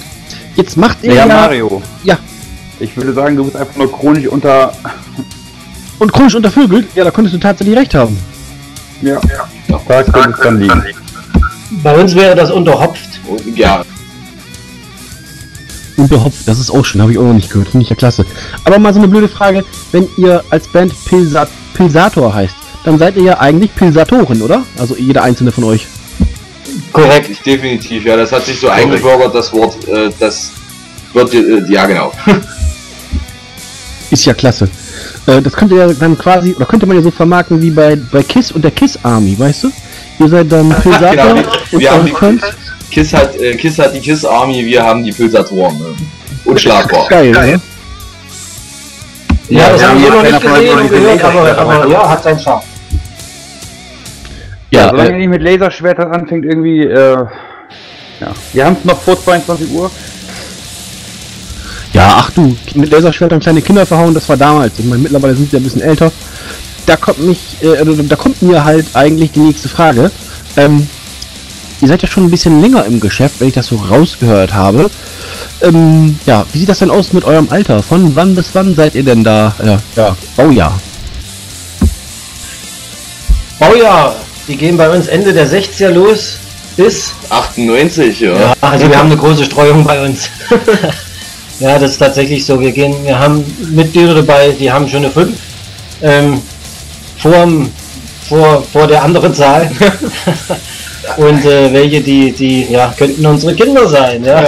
jetzt 0.55 0.77
macht 0.77 1.03
ihr 1.03 1.13
Ja, 1.13 1.27
ja, 1.27 1.35
Mario. 1.35 1.81
Ja. 2.05 2.17
Ich 2.79 2.95
würde 2.95 3.11
sagen, 3.11 3.35
du 3.35 3.43
bist 3.43 3.57
einfach 3.57 3.75
nur 3.75 3.91
chronisch 3.91 4.25
unter. 4.27 4.71
und 5.99 6.13
chronisch 6.13 6.35
untervögelt. 6.35 6.87
Ja, 6.95 7.03
da 7.03 7.11
könntest 7.11 7.35
du 7.35 7.39
tatsächlich 7.39 7.75
recht 7.77 7.93
haben. 7.93 8.17
Ja. 9.01 9.19
Da 9.67 10.03
könnte 10.03 10.29
es 10.31 10.39
dann 10.41 10.59
liegen. 10.59 10.81
Bei 11.83 11.93
uns 11.99 12.15
wäre 12.15 12.35
das 12.35 12.51
unterhopft. 12.51 13.19
Ja, 13.53 13.83
Unterhopft, 15.97 16.47
das 16.47 16.59
ist 16.59 16.69
auch 16.69 16.83
schön, 16.83 17.01
habe 17.01 17.11
ich 17.11 17.17
auch 17.17 17.23
noch 17.23 17.33
nicht 17.33 17.49
gehört, 17.49 17.69
finde 17.69 17.83
ich 17.83 17.89
ja 17.89 17.95
klasse. 17.95 18.25
Aber 18.63 18.79
mal 18.79 18.93
so 18.93 18.99
eine 18.99 19.07
blöde 19.07 19.27
Frage, 19.27 19.63
wenn 19.91 20.07
ihr 20.17 20.43
als 20.49 20.67
Band 20.67 20.93
Pilsat 21.05 21.49
Pilsator 21.73 22.33
heißt, 22.33 22.55
dann 22.83 22.97
seid 22.97 23.15
ihr 23.17 23.23
ja 23.23 23.39
eigentlich 23.39 23.73
Pilsatoren, 23.75 24.41
oder? 24.41 24.63
Also 24.77 24.95
jeder 24.95 25.23
einzelne 25.23 25.51
von 25.51 25.63
euch. 25.65 25.87
korrekt, 26.91 27.45
definitiv. 27.45 28.05
Ja, 28.05 28.15
das 28.15 28.31
hat 28.31 28.45
sich 28.45 28.59
so 28.59 28.69
eingebürgert, 28.69 29.33
das 29.33 29.51
Wort. 29.53 29.87
Äh, 29.87 30.11
das 30.19 30.51
wird, 31.13 31.33
äh, 31.33 31.63
ja 31.67 31.85
genau. 31.85 32.11
Ist 34.11 34.25
ja 34.25 34.33
klasse. 34.33 34.69
Äh, 35.25 35.41
das 35.41 35.53
könnte 35.53 35.75
ja 35.75 35.91
dann 35.93 36.17
quasi, 36.17 36.53
oder 36.53 36.65
könnte 36.65 36.85
man 36.85 36.95
ja 36.97 37.03
so 37.03 37.11
vermarkten 37.11 37.61
wie 37.61 37.71
bei, 37.71 37.95
bei 37.95 38.23
KISS 38.23 38.51
und 38.51 38.63
der 38.63 38.71
KISS 38.71 38.99
Army, 39.03 39.37
weißt 39.37 39.63
du? 39.65 39.71
Ihr 40.19 40.29
seid 40.29 40.51
dann 40.51 40.69
Pilsator 40.69 41.11
genau, 41.35 41.49
und 41.71 41.79
wir 41.79 41.91
haben 41.91 42.05
die. 42.05 42.39
Kiss 42.91 43.13
hat, 43.13 43.35
äh, 43.39 43.55
Kiss 43.55 43.77
hat 43.79 43.93
die 43.93 43.99
Kiss 43.99 44.23
Army, 44.23 44.65
wir 44.65 44.83
haben 44.83 45.03
die 45.03 45.11
Pilsatoren. 45.11 45.77
Ne? 45.77 45.85
Unschlagbar. 46.45 47.07
Geil, 47.09 47.31
ne? 47.31 47.59
Ja, 49.49 49.69
das 49.69 49.81
ja, 49.81 49.89
haben 49.89 50.01
wir 50.01 50.07
ja, 50.07 50.13
noch 50.15 50.23
nicht 50.23 50.41
von 50.41 50.51
euch 50.51 50.59
gesehen 50.59 50.75
noch 50.75 50.83
und 50.83 50.89
gehört, 50.89 51.19
gesehen, 51.19 51.25
aber, 51.37 51.57
aber- 51.59 51.73
aber 51.73 51.91
ja, 51.91 52.09
hat 52.09 52.23
seinen 52.23 52.39
Charme. 52.39 52.61
Ja, 54.71 54.81
Ja, 54.81 54.89
solange 54.89 55.09
äh, 55.09 55.11
ihr 55.13 55.17
nicht 55.19 55.29
mit 55.29 55.41
Laserschwertern 55.43 56.11
anfängt, 56.11 56.45
irgendwie, 56.45 56.81
äh, 56.83 57.17
ja. 58.21 58.31
Wir 58.53 58.65
haben 58.65 58.77
es 58.79 58.85
noch 58.85 59.01
vor 59.01 59.21
22 59.21 59.69
Uhr. 59.71 59.91
Ja, 61.93 62.15
ach 62.17 62.31
du, 62.31 62.55
mit 62.75 62.91
Laserschwertern 62.91 63.39
kleine 63.39 63.61
Kinder 63.61 63.85
verhauen, 63.85 64.13
das 64.13 64.27
war 64.27 64.37
damals. 64.37 64.77
Ich 64.79 64.85
meine, 64.85 65.01
mittlerweile 65.01 65.35
sind 65.35 65.51
sie 65.51 65.57
ein 65.57 65.63
bisschen 65.63 65.81
älter. 65.81 66.11
Da 66.85 66.95
kommt 66.95 67.19
mich, 67.19 67.57
äh, 67.61 67.77
also 67.77 67.93
da 67.93 68.15
kommt 68.15 68.41
mir 68.41 68.63
halt 68.63 68.85
eigentlich 68.93 69.31
die 69.31 69.39
nächste 69.39 69.69
Frage. 69.69 70.11
Ähm, 70.57 70.87
ihr 71.81 71.87
seid 71.87 72.01
ja 72.01 72.07
schon 72.07 72.25
ein 72.25 72.31
bisschen 72.31 72.61
länger 72.61 72.85
im 72.85 72.99
Geschäft, 72.99 73.35
wenn 73.39 73.47
ich 73.47 73.53
das 73.53 73.67
so 73.67 73.75
rausgehört 73.75 74.53
habe. 74.53 74.89
Ähm, 75.61 76.19
ja, 76.25 76.45
wie 76.51 76.59
sieht 76.59 76.69
das 76.69 76.79
denn 76.79 76.91
aus 76.91 77.13
mit 77.13 77.23
eurem 77.23 77.47
Alter? 77.49 77.81
Von 77.81 78.15
wann 78.15 78.35
bis 78.35 78.49
wann 78.53 78.75
seid 78.75 78.95
ihr 78.95 79.03
denn 79.03 79.23
da? 79.23 79.53
Ja, 79.63 79.77
ja, 79.95 80.17
Baujahr. 80.35 80.79
Baujahr, 83.59 84.15
die 84.47 84.57
gehen 84.57 84.77
bei 84.77 84.89
uns 84.89 85.07
Ende 85.07 85.33
der 85.33 85.47
60er 85.47 85.89
los 85.89 86.37
bis 86.75 87.13
98, 87.29 88.19
ja. 88.19 88.33
Ja, 88.33 88.53
also 88.61 88.89
wir 88.89 88.97
haben 88.97 89.11
eine 89.11 89.17
große 89.17 89.45
Streuung 89.45 89.83
bei 89.83 90.03
uns. 90.03 90.29
ja, 91.59 91.79
das 91.79 91.91
ist 91.91 91.97
tatsächlich 91.97 92.45
so. 92.45 92.59
Wir 92.59 92.71
gehen, 92.71 92.93
wir 93.03 93.17
haben 93.17 93.43
Mitglieder 93.71 94.13
dabei, 94.13 94.51
die 94.51 94.71
haben 94.71 94.87
schon 94.87 95.05
eine 95.05 95.09
5. 95.09 95.37
Ähm, 96.01 96.41
vorm 97.25 97.69
vor, 98.29 98.63
vor 98.71 98.87
der 98.87 99.03
anderen 99.03 99.33
Zahl. 99.33 99.71
Und 101.17 101.45
äh, 101.45 101.71
welche, 101.71 102.01
die, 102.01 102.31
die, 102.31 102.71
ja, 102.71 102.93
könnten 102.97 103.25
unsere 103.25 103.53
Kinder 103.55 103.87
sein, 103.87 104.23
ja. 104.23 104.43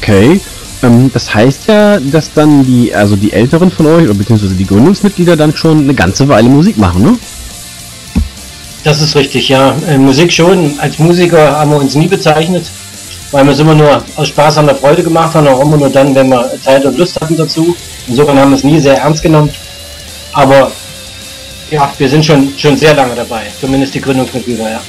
Okay. 0.00 0.40
Ähm, 0.82 1.10
das 1.12 1.34
heißt 1.34 1.66
ja, 1.66 1.98
dass 1.98 2.32
dann 2.34 2.64
die, 2.64 2.94
also 2.94 3.16
die 3.16 3.32
Älteren 3.32 3.70
von 3.70 3.86
euch, 3.86 4.04
oder 4.04 4.14
beziehungsweise 4.14 4.54
die 4.54 4.66
Gründungsmitglieder 4.66 5.36
dann 5.36 5.56
schon 5.56 5.80
eine 5.80 5.94
ganze 5.94 6.28
Weile 6.28 6.48
Musik 6.48 6.76
machen, 6.76 7.02
ne? 7.02 7.18
Das 8.84 9.00
ist 9.00 9.16
richtig, 9.16 9.48
ja. 9.48 9.74
Äh, 9.88 9.98
Musik 9.98 10.32
schon. 10.32 10.78
Als 10.78 10.98
Musiker 10.98 11.58
haben 11.58 11.70
wir 11.70 11.78
uns 11.78 11.94
nie 11.94 12.06
bezeichnet, 12.06 12.66
weil 13.34 13.44
wir 13.46 13.52
es 13.52 13.58
immer 13.58 13.74
nur 13.74 14.00
aus 14.14 14.28
Spaß 14.28 14.58
an 14.58 14.66
der 14.66 14.76
Freude 14.76 15.02
gemacht 15.02 15.34
haben, 15.34 15.48
auch 15.48 15.60
immer 15.60 15.76
nur 15.76 15.90
dann, 15.90 16.14
wenn 16.14 16.28
wir 16.28 16.52
Zeit 16.62 16.84
und 16.84 16.96
Lust 16.96 17.20
hatten 17.20 17.36
dazu. 17.36 17.74
Insofern 18.06 18.38
haben 18.38 18.52
wir 18.52 18.56
es 18.56 18.62
nie 18.62 18.78
sehr 18.78 18.96
ernst 18.96 19.24
genommen. 19.24 19.50
Aber 20.32 20.70
ja, 21.68 21.92
wir 21.98 22.08
sind 22.08 22.24
schon, 22.24 22.56
schon 22.56 22.76
sehr 22.76 22.94
lange 22.94 23.16
dabei, 23.16 23.42
zumindest 23.60 23.92
die 23.96 24.00
Gründungsmitglieder, 24.00 24.70
ja. 24.70 24.80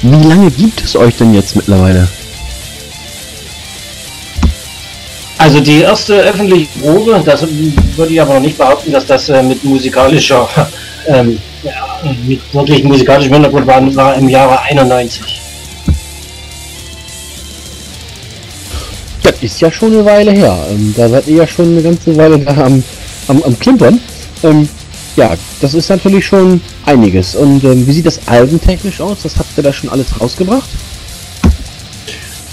Wie 0.00 0.28
lange 0.28 0.50
gibt 0.50 0.82
es 0.82 0.96
euch 0.96 1.14
denn 1.16 1.34
jetzt 1.34 1.54
mittlerweile? 1.56 2.08
Also 5.36 5.60
die 5.60 5.82
erste 5.82 6.14
öffentliche 6.20 6.68
Probe, 6.80 7.22
das 7.22 7.42
würde 7.96 8.14
ich 8.14 8.20
aber 8.20 8.34
noch 8.34 8.40
nicht 8.40 8.56
behaupten, 8.56 8.92
dass 8.92 9.04
das 9.04 9.28
äh, 9.28 9.42
mit 9.42 9.62
musikalischer, 9.62 10.48
ähm, 11.06 11.38
ja, 11.62 12.00
mit 12.26 12.40
wirklich 12.54 12.82
musikalischem 12.82 13.34
Hintergrund 13.34 13.66
war, 13.66 13.94
war 13.94 14.14
im 14.14 14.30
Jahre 14.30 14.58
91. 14.62 15.39
Das 19.22 19.34
ist 19.42 19.60
ja 19.60 19.70
schon 19.70 19.92
eine 19.92 20.04
Weile 20.04 20.32
her. 20.32 20.56
Ähm, 20.70 20.94
da 20.96 21.08
seid 21.08 21.26
ihr 21.28 21.36
ja 21.36 21.46
schon 21.46 21.66
eine 21.66 21.82
ganze 21.82 22.16
Weile 22.16 22.38
da 22.38 22.52
am, 22.64 22.82
am, 23.28 23.42
am 23.42 23.58
Klimpern. 23.58 24.00
Ähm, 24.42 24.68
ja, 25.16 25.34
das 25.60 25.74
ist 25.74 25.88
natürlich 25.90 26.26
schon 26.26 26.60
einiges. 26.86 27.34
Und 27.34 27.62
ähm, 27.64 27.86
wie 27.86 27.92
sieht 27.92 28.06
das 28.06 28.20
albentechnisch 28.26 29.00
aus? 29.00 29.18
Das 29.22 29.36
habt 29.36 29.50
ihr 29.56 29.62
da 29.62 29.72
schon 29.72 29.90
alles 29.90 30.06
rausgebracht? 30.20 30.68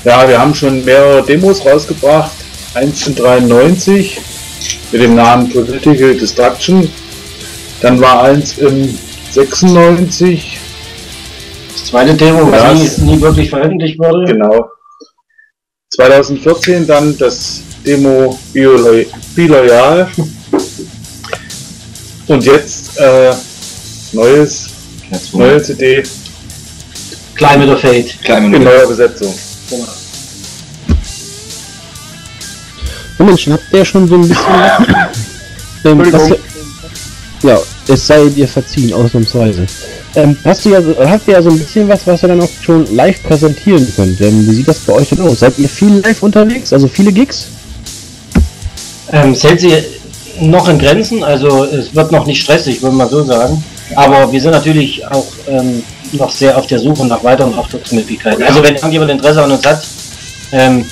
Ja, 0.03 0.27
wir 0.27 0.39
haben 0.39 0.53
schon 0.53 0.83
mehrere 0.83 1.23
Demos 1.23 1.65
rausgebracht. 1.65 2.31
Eins 2.73 3.07
in 3.07 3.15
93 3.15 4.19
mit 4.91 5.01
dem 5.01 5.15
Namen 5.15 5.49
Political 5.49 6.15
Destruction. 6.15 6.89
Dann 7.81 7.99
war 8.01 8.23
eins 8.23 8.57
im 8.57 8.97
96. 9.31 10.57
Das 11.73 11.85
zweite 11.85 12.13
Demo, 12.15 12.51
was 12.51 12.73
nie, 12.79 12.85
es- 12.85 12.97
nie 12.99 13.21
wirklich 13.21 13.49
veröffentlicht 13.49 13.97
wurde. 13.99 14.25
Genau. 14.33 14.65
2014 15.89 16.85
dann 16.85 17.17
das 17.17 17.61
Demo 17.85 18.37
Bio 18.53 18.77
Be 19.35 19.47
Loyal. 19.47 20.07
Und 22.27 22.43
jetzt 22.43 22.99
äh, 22.99 23.33
neues, 24.11 24.69
neue 25.31 25.61
CD 25.61 26.03
Climate 27.35 27.73
of 27.73 27.79
Fate. 27.79 28.17
Kleine 28.23 28.55
in 28.55 28.63
neuer 28.63 28.87
Besetzung. 28.87 29.33
Ja, 33.19 33.25
Mensch, 33.25 33.47
habt 33.47 33.63
ihr 33.71 33.85
schon 33.85 34.07
so 34.07 34.15
ein 34.15 34.27
bisschen... 34.27 34.45
ähm, 35.85 36.13
was, 36.13 36.31
ja, 37.43 37.59
es 37.89 38.07
sei 38.07 38.25
dir 38.29 38.47
verziehen, 38.47 38.93
ausnahmsweise. 38.93 39.65
Ähm, 40.15 40.35
hast 40.43 40.65
du 40.65 40.69
ja, 40.69 40.81
so- 40.81 40.95
habt 40.99 41.27
ihr 41.27 41.33
ja 41.35 41.41
so 41.41 41.49
ein 41.49 41.57
bisschen 41.59 41.87
was, 41.87 42.05
was 42.07 42.23
ihr 42.23 42.29
dann 42.29 42.41
auch 42.41 42.49
schon 42.61 42.93
live 42.95 43.21
präsentieren 43.23 43.87
könnt. 43.95 44.19
Ähm, 44.21 44.47
wie 44.47 44.55
sieht 44.55 44.67
das 44.67 44.79
bei 44.79 44.93
euch 44.93 45.09
denn 45.09 45.21
aus? 45.21 45.39
Seid 45.39 45.57
ihr 45.59 45.69
viel 45.69 45.99
live 46.03 46.23
unterwegs? 46.23 46.73
Also 46.73 46.87
viele 46.87 47.11
Gigs? 47.11 47.47
Ähm, 49.11 49.33
hält 49.35 49.59
sich 49.61 49.73
noch 50.39 50.67
in 50.69 50.77
Grenzen, 50.79 51.23
also 51.23 51.63
es 51.65 51.93
wird 51.95 52.11
noch 52.11 52.25
nicht 52.25 52.41
stressig, 52.41 52.81
würde 52.81 52.95
man 52.95 53.09
so 53.09 53.23
sagen. 53.23 53.63
Aber 53.95 54.31
wir 54.31 54.41
sind 54.41 54.51
natürlich 54.51 55.05
auch 55.07 55.25
ähm, 55.47 55.81
noch 56.11 56.29
sehr 56.31 56.57
auf 56.57 56.67
der 56.67 56.79
Suche 56.79 57.05
nach 57.05 57.23
weiteren 57.23 57.53
Auftragsmöglichkeiten. 57.53 58.43
Also 58.43 58.61
wenn 58.61 58.75
irgendjemand 58.75 59.11
Interesse 59.11 59.41
an 59.43 59.51
uns 59.51 59.65
hat, 59.65 59.83
ähm, 60.51 60.85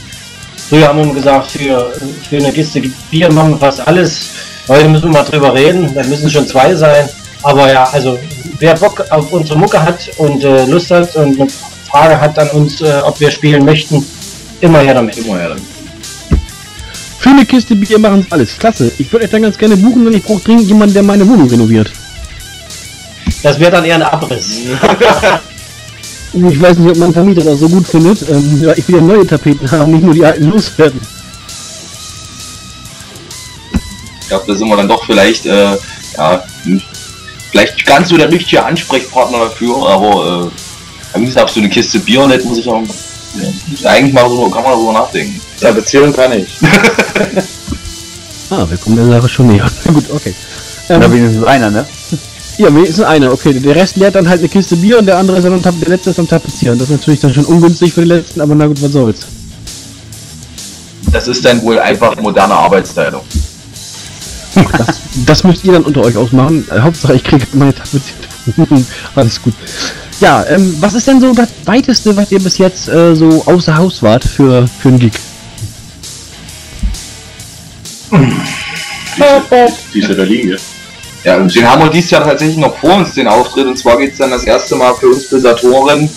früher 0.69 0.87
haben 0.87 1.05
wir 1.05 1.13
gesagt, 1.13 1.51
für, 1.51 1.91
für 2.29 2.37
eine 2.37 2.51
Kiste 2.51 2.81
Bier 3.11 3.31
machen 3.31 3.51
wir 3.51 3.57
fast 3.57 3.85
alles. 3.85 4.29
Heute 4.67 4.89
müssen 4.89 5.05
wir 5.05 5.11
mal 5.11 5.23
drüber 5.23 5.53
reden, 5.53 5.93
da 5.93 6.03
müssen 6.03 6.29
schon 6.29 6.47
zwei 6.47 6.73
sein. 6.73 7.07
Aber 7.43 7.71
ja, 7.71 7.83
also 7.91 8.17
wer 8.57 8.73
Bock 8.75 9.05
auf 9.11 9.31
unsere 9.31 9.59
Mucke 9.59 9.81
hat 9.81 10.09
und 10.17 10.43
äh, 10.43 10.65
Lust 10.65 10.89
hat 10.89 11.15
und 11.15 11.39
eine 11.39 11.49
Frage 11.89 12.19
hat 12.19 12.37
an 12.39 12.49
uns, 12.49 12.81
äh, 12.81 13.01
ob 13.03 13.19
wir 13.19 13.29
spielen 13.29 13.63
möchten, 13.63 14.03
immer 14.61 14.79
her 14.79 14.95
damit. 14.95 15.17
Immer 15.17 15.37
her. 15.37 15.55
Für 17.19 17.29
eine 17.29 17.45
Kiste 17.45 17.75
Bier 17.75 17.99
machen 17.99 18.23
sie 18.23 18.31
alles. 18.31 18.57
Klasse. 18.57 18.91
Ich 18.97 19.11
würde 19.11 19.25
euch 19.25 19.31
dann 19.31 19.43
ganz 19.43 19.57
gerne 19.57 19.77
buchen, 19.77 20.05
denn 20.05 20.13
ich 20.15 20.23
brauche 20.23 20.43
dringend 20.43 20.67
jemanden, 20.67 20.95
der 20.95 21.03
meine 21.03 21.27
Wohnung 21.27 21.47
renoviert. 21.47 21.91
Das 23.43 23.59
wäre 23.59 23.71
dann 23.71 23.85
eher 23.85 23.95
ein 23.95 24.03
Abriss. 24.03 24.61
Ich 26.37 26.61
weiß 26.61 26.77
nicht, 26.79 26.91
ob 26.91 26.97
mein 26.97 27.13
Vermieter 27.13 27.45
das 27.45 27.59
so 27.59 27.69
gut 27.69 27.87
findet. 27.87 28.29
Ähm, 28.29 28.61
ja, 28.61 28.73
ich 28.75 28.85
will 28.89 28.95
ja 28.95 29.01
neue 29.01 29.25
Tapeten 29.25 29.71
haben, 29.71 29.93
nicht 29.93 30.03
nur 30.03 30.13
die 30.13 30.25
alten 30.25 30.49
loswerden. 30.49 30.99
Ich 34.25 34.29
glaube, 34.29 34.45
da 34.47 34.55
sind 34.55 34.67
wir 34.67 34.75
dann 34.75 34.87
doch 34.87 35.05
vielleicht, 35.05 35.45
äh, 35.45 35.77
ja, 36.17 36.43
nicht- 36.63 36.87
vielleicht 37.51 37.75
nicht 37.75 37.85
ganz 37.85 38.09
so 38.09 38.17
der 38.17 38.31
richtige 38.31 38.65
Ansprechpartner 38.65 39.37
dafür, 39.37 39.87
aber 39.87 40.51
äh, 41.15 41.19
wie 41.19 41.25
gesagt, 41.25 41.51
so 41.51 41.59
eine 41.59 41.69
Kiste 41.69 41.99
Bier, 41.99 42.21
da 42.23 42.29
hätte 42.31 42.45
man 42.45 42.55
sich 42.55 42.67
auch, 42.67 42.81
ja, 43.81 43.89
eigentlich 43.91 44.13
mal 44.13 44.27
so, 44.27 44.49
kann 44.49 44.63
man 44.63 44.71
darüber 44.73 44.93
nachdenken. 44.93 45.39
Ja, 45.61 45.71
Beziehung 45.71 46.11
kann 46.13 46.31
ich. 46.33 46.47
Ah, 48.51 48.63
wir 48.69 48.77
kommen 48.77 48.95
der 48.95 49.07
Sache 49.07 49.27
schon 49.27 49.47
näher. 49.47 49.65
gut, 49.91 50.05
okay. 50.13 50.33
Ähm, 50.89 50.97
Oder 50.97 51.11
wenigstens 51.11 51.43
einer, 51.45 51.71
ne? 51.71 51.83
Ja, 52.59 52.67
wenigstens 52.67 53.03
einer, 53.03 53.31
okay. 53.33 53.53
Der 53.53 53.75
Rest 53.75 53.95
leert 53.97 54.13
dann 54.13 54.29
halt 54.29 54.39
eine 54.39 54.49
Kiste 54.49 54.75
Bier 54.75 54.99
und 54.99 55.07
der 55.07 55.17
andere 55.17 55.37
ist 55.37 55.45
dann 55.45 55.53
am 55.53 55.79
der 55.81 55.89
letzte 55.89 56.11
ist 56.11 56.19
am 56.19 56.27
Tapezieren. 56.27 56.77
Das 56.77 56.89
ist 56.91 56.99
natürlich 56.99 57.19
dann 57.19 57.33
schon 57.33 57.45
ungünstig 57.45 57.91
für 57.93 58.01
den 58.01 58.09
letzten, 58.09 58.41
aber 58.41 58.53
na 58.53 58.67
gut, 58.67 58.79
was 58.83 58.91
soll's. 58.91 59.21
Das 61.11 61.27
ist 61.27 61.43
dann 61.43 61.59
wohl 61.63 61.79
einfach 61.79 62.15
moderne 62.17 62.53
Arbeitsteilung. 62.53 63.21
Das, 64.55 65.01
das 65.25 65.43
müsst 65.43 65.63
ihr 65.65 65.73
dann 65.73 65.83
unter 65.83 66.01
euch 66.01 66.15
ausmachen. 66.15 66.65
Äh, 66.71 66.79
Hauptsache 66.79 67.15
ich 67.15 67.23
kriege 67.23 67.45
meine 67.53 67.73
Tapezieren. 67.73 68.85
Alles 69.15 69.41
gut. 69.41 69.53
Ja, 70.19 70.45
ähm, 70.47 70.75
was 70.79 70.93
ist 70.93 71.07
denn 71.07 71.19
so 71.19 71.33
das 71.33 71.49
weiteste, 71.65 72.15
was 72.15 72.31
ihr 72.31 72.39
bis 72.39 72.57
jetzt 72.57 72.87
äh, 72.87 73.15
so 73.15 73.43
außer 73.45 73.77
Haus 73.77 74.01
wart 74.01 74.23
für, 74.23 74.67
für 74.67 74.89
einen 74.89 74.99
Gig? 74.99 75.13
Die 79.93 79.99
ist 79.99 80.09
ja 80.09 80.15
der 80.15 80.25
Linie. 80.25 80.57
Ja, 81.23 81.37
und 81.37 81.53
den 81.53 81.69
haben 81.69 81.81
wir 81.81 81.89
dieses 81.89 82.11
Jahr 82.11 82.23
tatsächlich 82.23 82.57
noch 82.57 82.77
vor 82.77 82.95
uns, 82.95 83.13
den 83.13 83.27
Auftritt. 83.27 83.65
Und 83.65 83.77
zwar 83.77 83.97
geht 83.97 84.13
es 84.13 84.19
dann 84.19 84.29
das 84.29 84.43
erste 84.43 84.75
Mal 84.75 84.93
für 84.93 85.07
uns 85.07 85.27
Pulsatoren, 85.27 86.09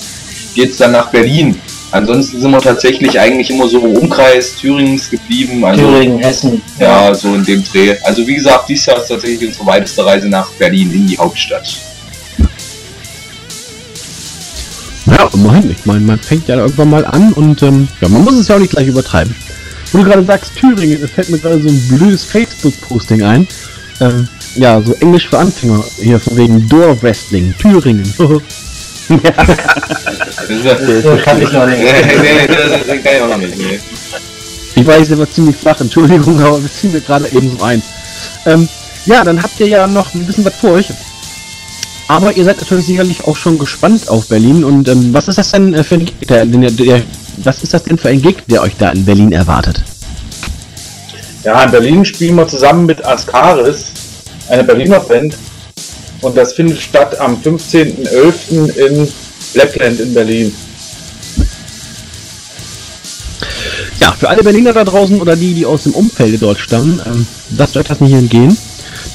geht 0.55 0.71
es 0.71 0.77
dann 0.77 0.93
nach 0.93 1.11
Berlin. 1.11 1.59
Ansonsten 1.91 2.41
sind 2.41 2.51
wir 2.51 2.61
tatsächlich 2.61 3.19
eigentlich 3.19 3.51
immer 3.51 3.67
so 3.67 3.79
im 3.79 3.97
Umkreis 3.97 4.57
Thüringens 4.57 5.09
geblieben. 5.09 5.65
Also, 5.65 5.83
Thüringen, 5.83 6.19
Hessen. 6.19 6.61
Ja, 6.79 7.15
so 7.15 7.35
in 7.35 7.45
dem 7.45 7.65
Dreh. 7.65 7.97
Also 8.03 8.27
wie 8.27 8.35
gesagt, 8.35 8.69
dieses 8.69 8.87
Jahr 8.87 9.01
ist 9.01 9.09
tatsächlich 9.09 9.49
unsere 9.49 9.67
weiteste 9.67 10.05
Reise 10.05 10.29
nach 10.29 10.51
Berlin 10.53 10.93
in 10.93 11.07
die 11.07 11.17
Hauptstadt. 11.17 11.79
Ja, 15.07 15.31
immerhin. 15.33 15.71
Ich 15.71 15.87
meine, 15.87 16.01
man 16.01 16.19
fängt 16.19 16.49
ja 16.49 16.57
irgendwann 16.57 16.91
mal 16.91 17.07
an 17.07 17.33
und 17.33 17.63
ähm, 17.63 17.89
ja, 18.03 18.09
man 18.09 18.23
muss 18.23 18.35
es 18.35 18.49
ja 18.49 18.57
auch 18.57 18.61
nicht 18.61 18.73
gleich 18.73 18.89
übertreiben. 18.89 19.35
Wo 19.93 19.99
du 19.99 20.05
gerade 20.05 20.25
sagst, 20.25 20.55
Thüringen, 20.57 21.03
es 21.03 21.11
fällt 21.11 21.31
mir 21.31 21.39
gerade 21.39 21.63
so 21.63 21.69
ein 21.69 21.89
blödes 21.89 22.25
Facebook-Posting 22.25 23.23
ein. 23.23 23.49
Ähm, 24.01 24.29
ja, 24.57 24.83
so 24.83 24.93
Englisch 25.01 25.29
für 25.29 25.39
Anfänger. 25.39 25.83
Hier 25.97 26.21
von 26.21 26.37
wegen 26.37 26.69
Door 26.69 27.03
Wrestling, 27.03 27.55
Thüringen. 27.59 28.13
Ja, 29.09 30.77
Das 30.77 31.25
kann 31.25 31.43
ich 31.43 31.53
noch 31.53 31.67
nicht. 31.67 31.83
ich 31.83 33.23
auch. 33.23 33.39
Ich 34.75 34.87
weiß, 34.87 35.09
der 35.09 35.19
war 35.19 35.31
ziemlich 35.31 35.57
flach, 35.57 35.81
Entschuldigung, 35.81 36.41
aber 36.41 36.63
wir 36.63 36.73
ziehen 36.73 36.93
mir 36.93 37.01
gerade 37.01 37.27
eben 37.33 37.57
so 37.59 37.65
ein. 37.65 37.83
Ähm, 38.47 38.69
ja, 39.07 39.25
dann 39.25 39.43
habt 39.43 39.59
ihr 39.61 39.69
ja 39.69 39.87
noch 39.87 40.15
ein 40.15 40.25
bisschen 40.25 40.45
was 40.45 40.55
vor 40.55 40.73
euch. 40.73 40.87
Aber 42.07 42.33
ihr 42.33 42.45
seid 42.45 42.61
natürlich 42.61 42.87
sicherlich 42.87 43.25
auch 43.27 43.37
schon 43.37 43.59
gespannt 43.59 44.09
auf 44.09 44.29
Berlin. 44.29 44.65
Und 44.65 44.89
ähm, 44.89 45.13
was 45.13 45.29
ist 45.29 45.39
das 45.39 45.51
denn 45.51 45.75
äh, 45.75 45.85
für 45.85 45.97
ein 45.97 46.07
Gig, 46.07 46.15
der, 46.29 46.47
der, 46.47 47.03
was 47.39 47.63
ist 47.63 47.75
das 47.75 47.83
denn 47.83 47.99
für 47.99 48.09
ein 48.09 48.23
Gig, 48.23 48.37
der 48.47 48.63
euch 48.63 48.77
da 48.79 48.91
in 48.91 49.05
Berlin 49.05 49.33
erwartet? 49.33 49.83
Ja, 51.45 51.63
in 51.65 51.71
Berlin 51.71 52.05
spielen 52.05 52.37
wir 52.37 52.49
zusammen 52.49 52.87
mit 52.87 53.05
Ascaris, 53.05 53.87
eine 54.49 54.65
Berliner 54.65 55.01
Band. 55.01 55.37
Und 56.21 56.37
das 56.37 56.53
findet 56.53 56.81
statt 56.81 57.19
am 57.21 57.37
15.11. 57.37 58.77
in 58.77 59.09
Blackland 59.55 60.01
in 60.01 60.15
Berlin. 60.15 60.53
Ja, 64.01 64.13
für 64.13 64.29
alle 64.29 64.43
Berliner 64.43 64.73
da 64.73 64.85
draußen 64.85 65.21
oder 65.21 65.37
die, 65.37 65.55
die 65.55 65.67
aus 65.67 65.85
dem 65.85 65.93
Umfeld 65.93 66.41
dort 66.41 66.59
stammen, 66.59 67.01
ähm, 67.07 67.27
lasst 67.57 67.77
euch 67.77 67.87
das 67.87 68.01
nicht 68.01 68.13
entgehen. 68.13 68.57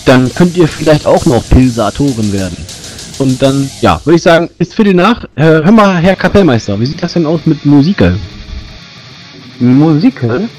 Dann 0.05 0.33
könnt 0.33 0.57
ihr 0.57 0.67
vielleicht 0.67 1.05
auch 1.05 1.25
noch 1.25 1.47
Pilsatoren 1.49 2.33
werden. 2.33 2.57
Und 3.19 3.41
dann, 3.41 3.69
ja, 3.81 4.01
würde 4.03 4.17
ich 4.17 4.23
sagen, 4.23 4.49
ist 4.57 4.73
Viertel 4.73 4.93
nach. 4.93 5.23
Äh, 5.35 5.43
hör 5.63 5.71
mal, 5.71 5.97
Herr 5.97 6.15
Kapellmeister, 6.15 6.79
wie 6.79 6.85
sieht 6.85 7.01
das 7.01 7.13
denn 7.13 7.25
aus 7.25 7.41
mit 7.45 7.65
Musiker? 7.65 8.17
Musical? 9.59 10.49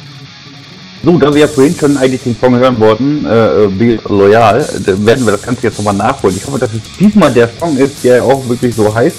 So, 1.04 1.18
da 1.18 1.32
wir 1.34 1.42
ja 1.42 1.49
vorhin 1.49 1.76
schon 1.76 1.99
eigentlich 1.99 2.23
den 2.23 2.34
Song 2.40 2.56
hören 2.56 2.80
wollten, 2.80 3.26
äh, 3.26 3.68
Be 3.68 3.99
Loyal, 4.08 4.66
werden 4.87 5.26
wir 5.26 5.32
das 5.32 5.42
Ganze 5.42 5.64
jetzt 5.64 5.76
nochmal 5.76 5.94
nachholen. 5.94 6.34
Ich 6.34 6.46
hoffe, 6.46 6.58
dass 6.58 6.70
es 6.73 6.80
diesmal 6.99 7.30
der 7.30 7.50
Song 7.61 7.76
ist, 7.76 8.02
der 8.02 8.25
auch 8.25 8.49
wirklich 8.49 8.75
so 8.75 8.94
heißt. 8.94 9.16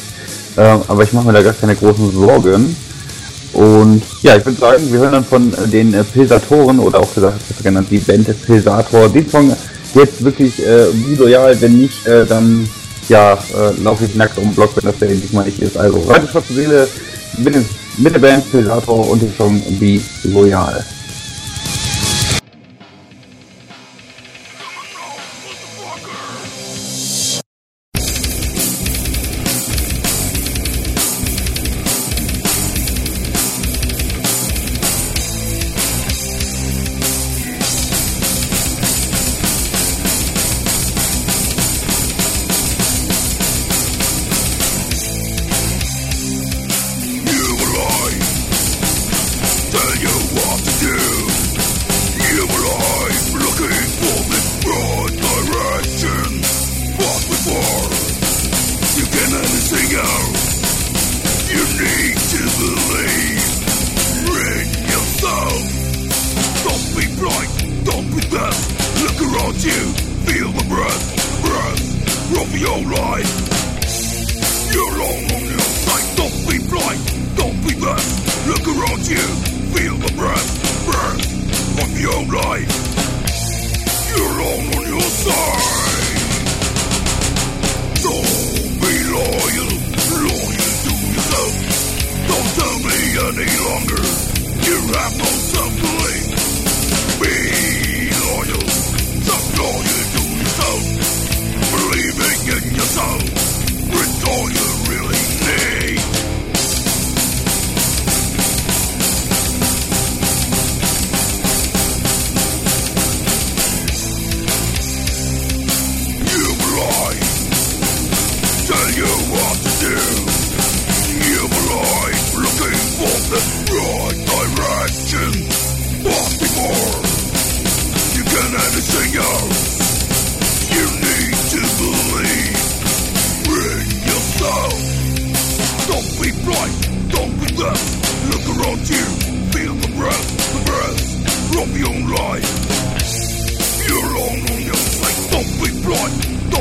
Äh, 0.58 0.62
aber 0.62 1.04
ich 1.04 1.14
mache 1.14 1.28
mir 1.28 1.34
da 1.34 1.44
gar 1.44 1.54
keine 1.54 1.76
großen 1.76 2.12
Sorgen. 2.12 2.76
Und 3.54 4.02
ja, 4.24 4.36
ich 4.36 4.46
würde 4.46 4.60
sagen, 4.60 4.92
wir 4.92 5.00
hören 5.00 5.12
dann 5.12 5.26
von 5.26 5.54
den 5.72 5.94
äh, 5.94 6.04
Pilsatoren 6.04 6.80
oder 6.80 7.02
auch 7.02 7.14
gesagt, 7.14 7.40
genannt 7.62 7.88
die 7.92 8.00
Band 8.00 8.28
Pilsator, 8.46 9.08
den 9.10 9.30
Song 9.30 9.56
jetzt 9.94 10.24
wirklich 10.24 10.60
äh, 10.66 10.88
Be 10.92 11.16
Loyal, 11.20 11.60
wenn 11.62 11.78
nicht, 11.78 12.08
äh, 12.08 12.26
dann 12.26 12.68
ja, 13.10 13.34
äh, 13.34 13.82
laufe 13.84 14.06
ich 14.06 14.16
nackt 14.16 14.40
um 14.40 14.46
den 14.46 14.56
Block, 14.56 14.76
wenn 14.76 14.86
das 14.86 14.98
der 14.98 15.10
diesmal 15.10 15.46
nicht 15.46 15.60
ist. 15.60 15.78
Also, 15.78 16.00
Radio 16.08 16.28
Schwarze 16.28 16.54
Seele 16.54 16.88
mit, 17.38 17.56
mit 17.98 18.14
der 18.16 18.20
Band 18.20 18.52
Pilsator 18.52 19.08
und 19.08 19.22
dem 19.22 19.32
Song 19.38 19.62
Be 19.80 20.02
Loyal. 20.24 20.84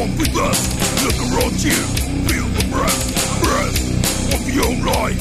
won't 0.05 0.19
be. 0.19 0.25
Look 0.35 1.19
around 1.33 1.57
you, 1.65 1.81
feel 2.29 2.49
the 2.57 2.65
breath, 2.71 3.01
breath 3.43 3.79
of 4.35 4.43
your 4.53 4.73
life. 4.85 5.21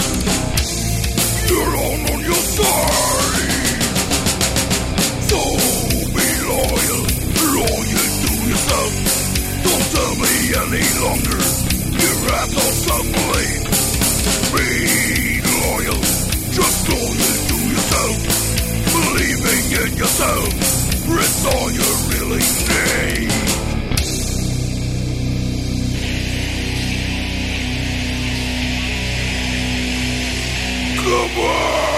You're 1.49 1.75
on 1.87 1.99
on 2.11 2.19
your 2.23 2.43
side. 2.57 3.51
So 5.29 5.39
be 6.15 6.27
loyal, 6.51 7.03
loyal 7.55 8.07
to 8.23 8.31
yourself. 8.51 8.93
Don't 9.63 9.87
tell 9.95 10.15
me 10.23 10.33
any 10.63 10.85
longer. 11.03 11.41
You 12.03 12.11
have 12.33 12.49
no 12.51 12.67
self-belief. 12.87 13.63
Be 14.53 14.67
loyal, 15.63 16.01
just 16.51 16.79
loyal 16.89 17.35
to 17.49 17.57
yourself. 17.73 18.17
Believing 18.91 19.63
in 19.83 19.91
yourself, 19.97 20.51
it's 21.07 21.45
all 21.45 21.69
you 21.71 21.87
really 22.11 22.43
need. 22.67 23.52
Zurück 31.13 31.92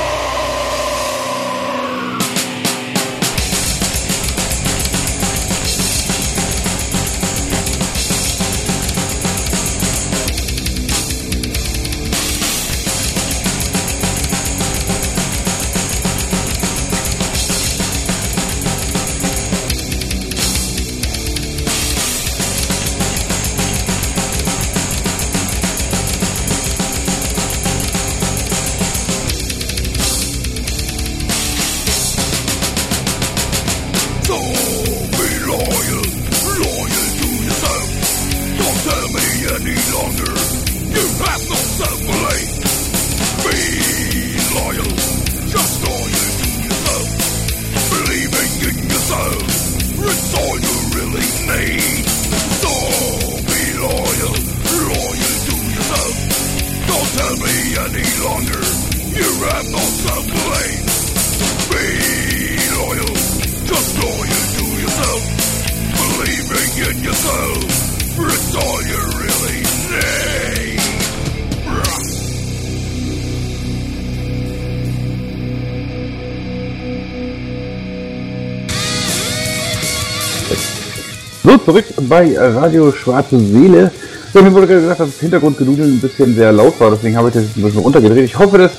bei 82.07 82.37
Radio 82.37 82.91
Schwarze 82.91 83.39
Seele. 83.39 83.91
So, 84.33 84.41
mir 84.41 84.53
wurde 84.53 84.67
gesagt, 84.67 84.99
dass 84.99 85.09
das 85.09 85.19
Hintergrundgedudeln 85.19 85.93
ein 85.93 85.99
bisschen 85.99 86.35
sehr 86.35 86.51
laut 86.51 86.79
war, 86.79 86.91
deswegen 86.91 87.15
habe 87.15 87.29
ich 87.29 87.33
das 87.35 87.43
ein 87.55 87.61
bisschen 87.61 87.79
runtergedreht. 87.79 88.25
Ich 88.25 88.37
hoffe, 88.37 88.57
das 88.57 88.71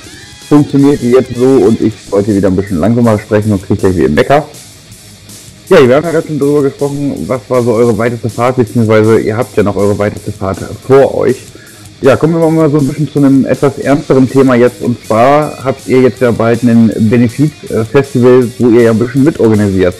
funktioniert 0.49 1.03
jetzt 1.03 1.35
so 1.35 1.47
und 1.47 1.81
ich 1.81 1.95
wollte 2.11 2.35
wieder 2.35 2.49
ein 2.49 2.57
bisschen 2.57 2.79
langsamer 2.79 3.19
sprechen 3.19 3.53
und 3.53 3.67
kriege 3.67 3.81
gleich 3.81 3.97
wieder 3.97 4.07
einen 4.07 4.15
Mecker. 4.15 4.47
Ja, 5.69 5.89
wir 5.89 5.97
haben 5.97 6.05
ja 6.05 6.11
gerade 6.13 6.27
schon 6.27 6.39
darüber 6.39 6.63
gesprochen, 6.63 7.25
was 7.27 7.41
war 7.49 7.63
so 7.63 7.73
eure 7.73 7.97
weiteste 7.99 8.29
Fahrt, 8.31 8.57
beziehungsweise 8.57 9.19
ihr 9.19 9.37
habt 9.37 9.57
ja 9.57 9.63
noch 9.63 9.77
eure 9.77 9.99
weiteste 9.99 10.31
Fahrt 10.31 10.59
vor 10.87 11.15
euch. 11.17 11.37
Ja, 12.03 12.15
kommen 12.15 12.39
wir 12.39 12.51
mal 12.51 12.71
so 12.71 12.79
ein 12.79 12.87
bisschen 12.87 13.11
zu 13.11 13.19
einem 13.19 13.47
etwas 13.47 13.79
ernsteren 13.79 14.31
Thema 14.31 14.55
jetzt. 14.55 14.83
Und 14.83 14.99
zwar 15.07 15.65
habt 15.65 15.89
ihr 15.89 16.03
jetzt 16.03 16.21
ja 16.21 16.31
bald 16.31 16.63
ein 16.63 16.93
Benefizfestival, 16.95 18.49
wo 18.59 18.69
ihr 18.69 18.83
ja 18.83 18.91
ein 18.91 18.99
bisschen 18.99 19.25
mitorganisiert. 19.25 19.95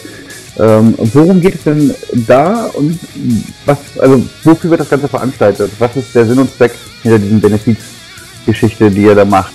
Ähm, 0.59 0.95
worum 0.97 1.39
geht 1.39 1.55
es 1.55 1.63
denn 1.63 1.93
da 2.25 2.65
und 2.73 2.99
was, 3.65 3.77
also 3.99 4.23
wofür 4.43 4.71
wird 4.71 4.81
das 4.81 4.89
Ganze 4.89 5.07
veranstaltet? 5.07 5.71
Was 5.77 5.95
ist 5.95 6.15
der 6.15 6.25
Sinn 6.25 6.39
und 6.39 6.55
Zweck 6.55 6.73
hinter 7.03 7.19
diesen 7.19 7.39
Benefizgeschichte, 7.39 8.89
die 8.89 9.03
ihr 9.03 9.15
da 9.15 9.25
macht? 9.25 9.53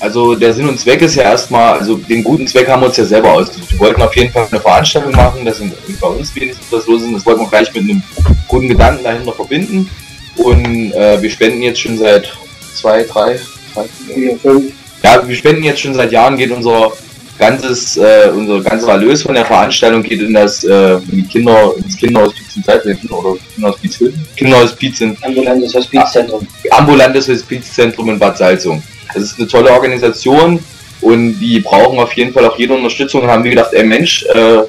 Also 0.00 0.34
der 0.34 0.52
Sinn 0.52 0.68
und 0.68 0.78
Zweck 0.78 1.00
ist 1.00 1.14
ja 1.14 1.22
erstmal, 1.22 1.78
also 1.78 1.96
den 1.96 2.22
guten 2.22 2.46
Zweck 2.46 2.68
haben 2.68 2.82
wir 2.82 2.88
uns 2.88 2.98
ja 2.98 3.06
selber 3.06 3.32
ausgesucht. 3.32 3.72
Wir 3.72 3.78
wollten 3.78 4.02
auf 4.02 4.14
jeden 4.14 4.30
Fall 4.30 4.46
eine 4.50 4.60
Veranstaltung 4.60 5.12
machen, 5.12 5.46
dass 5.46 5.62
bei 5.98 6.06
uns 6.08 6.34
wenigstens 6.34 6.66
was 6.70 6.86
los 6.86 7.02
ist. 7.02 7.14
Das 7.14 7.24
wollten 7.24 7.40
wir 7.40 7.48
gleich 7.48 7.72
mit 7.72 7.84
einem 7.84 8.02
guten 8.46 8.68
Gedanken 8.68 9.02
dahinter 9.02 9.32
verbinden. 9.32 9.88
Und 10.36 10.92
äh, 10.92 11.22
wir 11.22 11.30
spenden 11.30 11.62
jetzt 11.62 11.80
schon 11.80 11.96
seit 11.96 12.30
zwei, 12.74 13.04
drei, 13.04 13.38
drei, 13.72 13.84
vier, 14.12 14.36
fünf. 14.36 14.72
Ja, 15.02 15.26
wir 15.26 15.36
spenden 15.36 15.64
jetzt 15.64 15.80
schon 15.80 15.94
seit 15.94 16.12
Jahren, 16.12 16.36
geht 16.36 16.50
unser 16.50 16.92
ganzes, 17.38 17.96
äh, 17.96 18.30
unser 18.34 18.60
ganzer 18.60 18.92
Erlös 18.92 19.22
von 19.22 19.34
der 19.34 19.44
Veranstaltung 19.44 20.02
geht 20.02 20.20
in 20.20 20.34
das, 20.34 20.64
äh, 20.64 20.94
in 20.94 21.10
die 21.10 21.22
Kinder, 21.24 21.72
ins 21.76 21.96
Kinderhospiz 21.96 22.56
in 22.56 22.64
Zeitleben 22.64 23.08
oder 23.10 23.38
Kinderhospiz 23.54 23.98
Kinderhospiz 24.36 25.00
in 25.00 25.16
Ambulantes 25.22 25.74
Hospizzentrum. 25.74 26.46
ambulantes 26.70 27.28
Hospizzentrum 27.28 28.10
in 28.10 28.18
Bad 28.18 28.38
Salzung. 28.38 28.82
Das 29.12 29.22
ist 29.22 29.38
eine 29.38 29.48
tolle 29.48 29.70
Organisation 29.70 30.60
und 31.00 31.38
die 31.38 31.60
brauchen 31.60 31.98
auf 31.98 32.12
jeden 32.14 32.32
Fall 32.32 32.44
auch 32.46 32.58
jede 32.58 32.74
Unterstützung 32.74 33.22
und 33.22 33.28
haben 33.28 33.44
wir 33.44 33.50
gedacht, 33.50 33.72
ey 33.72 33.84
Mensch, 33.84 34.24
äh, 34.26 34.62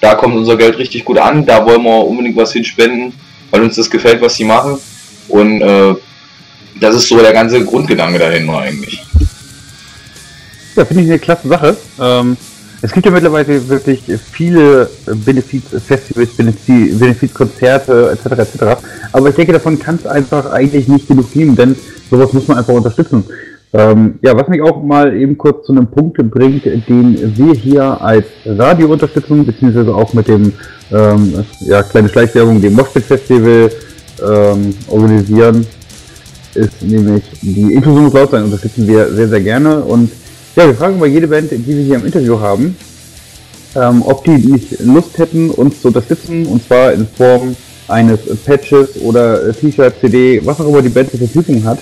da 0.00 0.14
kommt 0.14 0.36
unser 0.36 0.56
Geld 0.56 0.78
richtig 0.78 1.04
gut 1.04 1.18
an, 1.18 1.44
da 1.44 1.64
wollen 1.64 1.82
wir 1.82 2.04
unbedingt 2.04 2.36
was 2.36 2.52
hinspenden, 2.52 3.12
weil 3.50 3.62
uns 3.62 3.76
das 3.76 3.90
gefällt, 3.90 4.20
was 4.20 4.36
sie 4.36 4.44
machen. 4.44 4.78
Und 5.28 5.60
äh, 5.60 5.94
das 6.80 6.94
ist 6.94 7.08
so 7.08 7.18
der 7.18 7.32
ganze 7.32 7.64
Grundgedanke 7.64 8.18
dahinter 8.18 8.58
eigentlich. 8.58 9.02
Ja, 10.78 10.84
finde 10.84 11.02
ich 11.02 11.08
eine 11.08 11.18
klasse 11.18 11.48
Sache. 11.48 11.76
Ähm, 12.00 12.36
es 12.82 12.92
gibt 12.92 13.04
ja 13.04 13.10
mittlerweile 13.10 13.68
wirklich 13.68 14.00
viele 14.30 14.88
Benefizfestivals, 15.06 16.30
Benefiz- 16.38 16.96
Benefizkonzerte 16.96 18.12
etc. 18.12 18.38
etc. 18.38 18.80
Aber 19.10 19.28
ich 19.28 19.34
denke, 19.34 19.52
davon 19.54 19.80
kann 19.80 19.96
es 19.96 20.06
einfach 20.06 20.52
eigentlich 20.52 20.86
nicht 20.86 21.08
genug 21.08 21.32
geben, 21.32 21.56
denn 21.56 21.74
sowas 22.08 22.32
muss 22.32 22.46
man 22.46 22.58
einfach 22.58 22.74
unterstützen. 22.74 23.24
Ähm, 23.72 24.20
ja, 24.22 24.36
was 24.36 24.46
mich 24.46 24.62
auch 24.62 24.80
mal 24.80 25.16
eben 25.16 25.36
kurz 25.36 25.66
zu 25.66 25.72
einem 25.72 25.88
Punkt 25.88 26.16
bringt, 26.30 26.64
den 26.64 27.36
wir 27.36 27.54
hier 27.54 28.00
als 28.00 28.26
Radio 28.46 28.92
unterstützen, 28.92 29.44
beziehungsweise 29.44 29.92
auch 29.92 30.14
mit 30.14 30.28
dem, 30.28 30.52
ähm, 30.92 31.44
ja, 31.62 31.82
kleine 31.82 32.08
Schleichwerbung, 32.08 32.62
dem 32.62 32.74
Moshpit 32.74 33.02
Festival 33.02 33.72
ähm, 34.22 34.74
organisieren, 34.86 35.66
ist 36.54 36.80
nämlich 36.82 37.24
die 37.42 37.74
Inklusion 37.74 38.04
muss 38.04 38.12
laut 38.12 38.30
sein, 38.30 38.44
unterstützen 38.44 38.86
wir 38.86 39.12
sehr, 39.12 39.26
sehr 39.26 39.40
gerne. 39.40 39.80
Und 39.80 40.12
ja, 40.58 40.66
wir 40.66 40.74
fragen 40.74 40.98
mal 40.98 41.06
jede 41.06 41.28
Band, 41.28 41.52
die 41.52 41.66
wir 41.66 41.84
hier 41.84 41.94
im 41.96 42.06
Interview 42.06 42.40
haben, 42.40 42.76
ähm, 43.76 44.02
ob 44.04 44.24
die 44.24 44.32
nicht 44.32 44.80
Lust 44.80 45.16
hätten, 45.16 45.50
uns 45.50 45.80
zu 45.80 45.88
unterstützen, 45.88 46.46
und 46.46 46.66
zwar 46.66 46.92
in 46.92 47.06
Form 47.06 47.54
eines 47.86 48.18
Patches 48.44 49.00
oder 49.00 49.52
T-Shirt, 49.52 49.94
CD, 50.00 50.40
was 50.44 50.60
auch 50.60 50.66
immer 50.66 50.82
die 50.82 50.88
Band 50.88 51.10
zur 51.10 51.20
Verfügung 51.20 51.62
hat. 51.62 51.78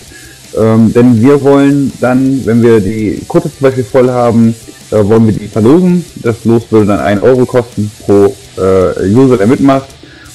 Ähm, 0.59 0.93
denn 0.93 1.21
wir 1.23 1.43
wollen 1.43 1.91
dann, 2.03 2.45
wenn 2.45 2.63
wir 2.63 2.81
die 2.81 3.23
Kurse 3.27 3.51
zum 3.51 3.63
Beispiel 3.63 3.85
voll 3.85 4.11
haben, 4.11 4.55
äh, 4.91 5.03
wollen 5.03 5.27
wir 5.27 5.33
die 5.33 5.49
verlosen. 5.49 6.05
Das 6.17 6.45
Los 6.45 6.65
würde 6.71 6.87
dann 6.87 7.01
1 7.01 7.23
Euro 7.23 7.47
kosten 7.47 7.91
pro 8.05 8.37
äh, 8.59 9.09
User, 9.09 9.39
der 9.39 9.47
mitmacht. 9.47 9.89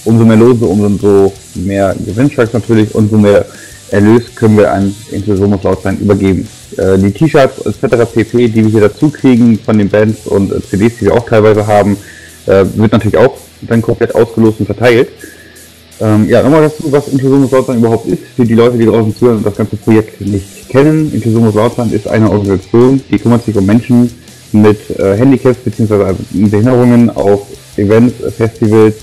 Umso 0.03 0.25
mehr 0.25 0.37
Lose, 0.37 0.65
umso 0.65 1.31
mehr 1.53 1.95
Gewinnstrecks 2.03 2.53
natürlich, 2.53 2.93
umso 2.95 3.17
mehr 3.17 3.45
Erlös 3.91 4.23
können 4.33 4.57
wir 4.57 4.71
an 4.71 4.95
Inklusion 5.11 5.51
muss 5.51 5.61
laut 5.61 5.83
sein 5.83 5.99
übergeben. 5.99 6.47
Äh, 6.77 6.97
die 6.97 7.11
T-Shirts 7.11 7.65
etc. 7.65 8.11
pp, 8.13 8.47
die 8.47 8.63
wir 8.63 8.71
hier 8.71 8.81
dazu 8.81 9.09
kriegen 9.09 9.59
von 9.59 9.77
den 9.77 9.89
Bands 9.89 10.25
und 10.27 10.51
äh, 10.51 10.61
CDs, 10.61 10.97
die 10.99 11.05
wir 11.05 11.13
auch 11.13 11.25
teilweise 11.25 11.67
haben, 11.67 11.97
äh, 12.45 12.65
wird 12.75 12.91
natürlich 12.91 13.17
auch 13.17 13.37
dann 13.61 13.81
komplett 13.81 14.15
ausgelost 14.15 14.59
und 14.59 14.65
verteilt. 14.65 15.09
Ähm, 15.99 16.27
ja, 16.27 16.41
nochmal 16.41 16.63
dazu, 16.63 16.91
was 16.91 17.09
Inklusion 17.09 17.41
muss 17.41 17.51
laut 17.51 17.67
sein 17.67 17.77
überhaupt 17.77 18.07
ist, 18.07 18.23
für 18.35 18.45
die 18.45 18.55
Leute, 18.55 18.77
die 18.77 18.85
draußen 18.85 19.15
zuhören 19.15 19.37
und 19.37 19.45
das 19.45 19.55
ganze 19.55 19.75
Projekt 19.75 20.19
nicht 20.21 20.67
kennen. 20.69 21.13
Inklusion 21.13 21.43
muss 21.43 21.53
laut 21.53 21.75
sein 21.75 21.91
ist 21.91 22.07
eine 22.07 22.29
Organisation, 22.29 23.01
die 23.11 23.19
kümmert 23.19 23.45
sich 23.45 23.55
um 23.55 23.65
Menschen 23.65 24.11
mit 24.51 24.89
äh, 24.99 25.15
Handicaps 25.15 25.59
bzw. 25.59 26.15
Behinderungen 26.31 27.09
auf 27.11 27.47
Events, 27.77 28.15
Festivals, 28.35 28.95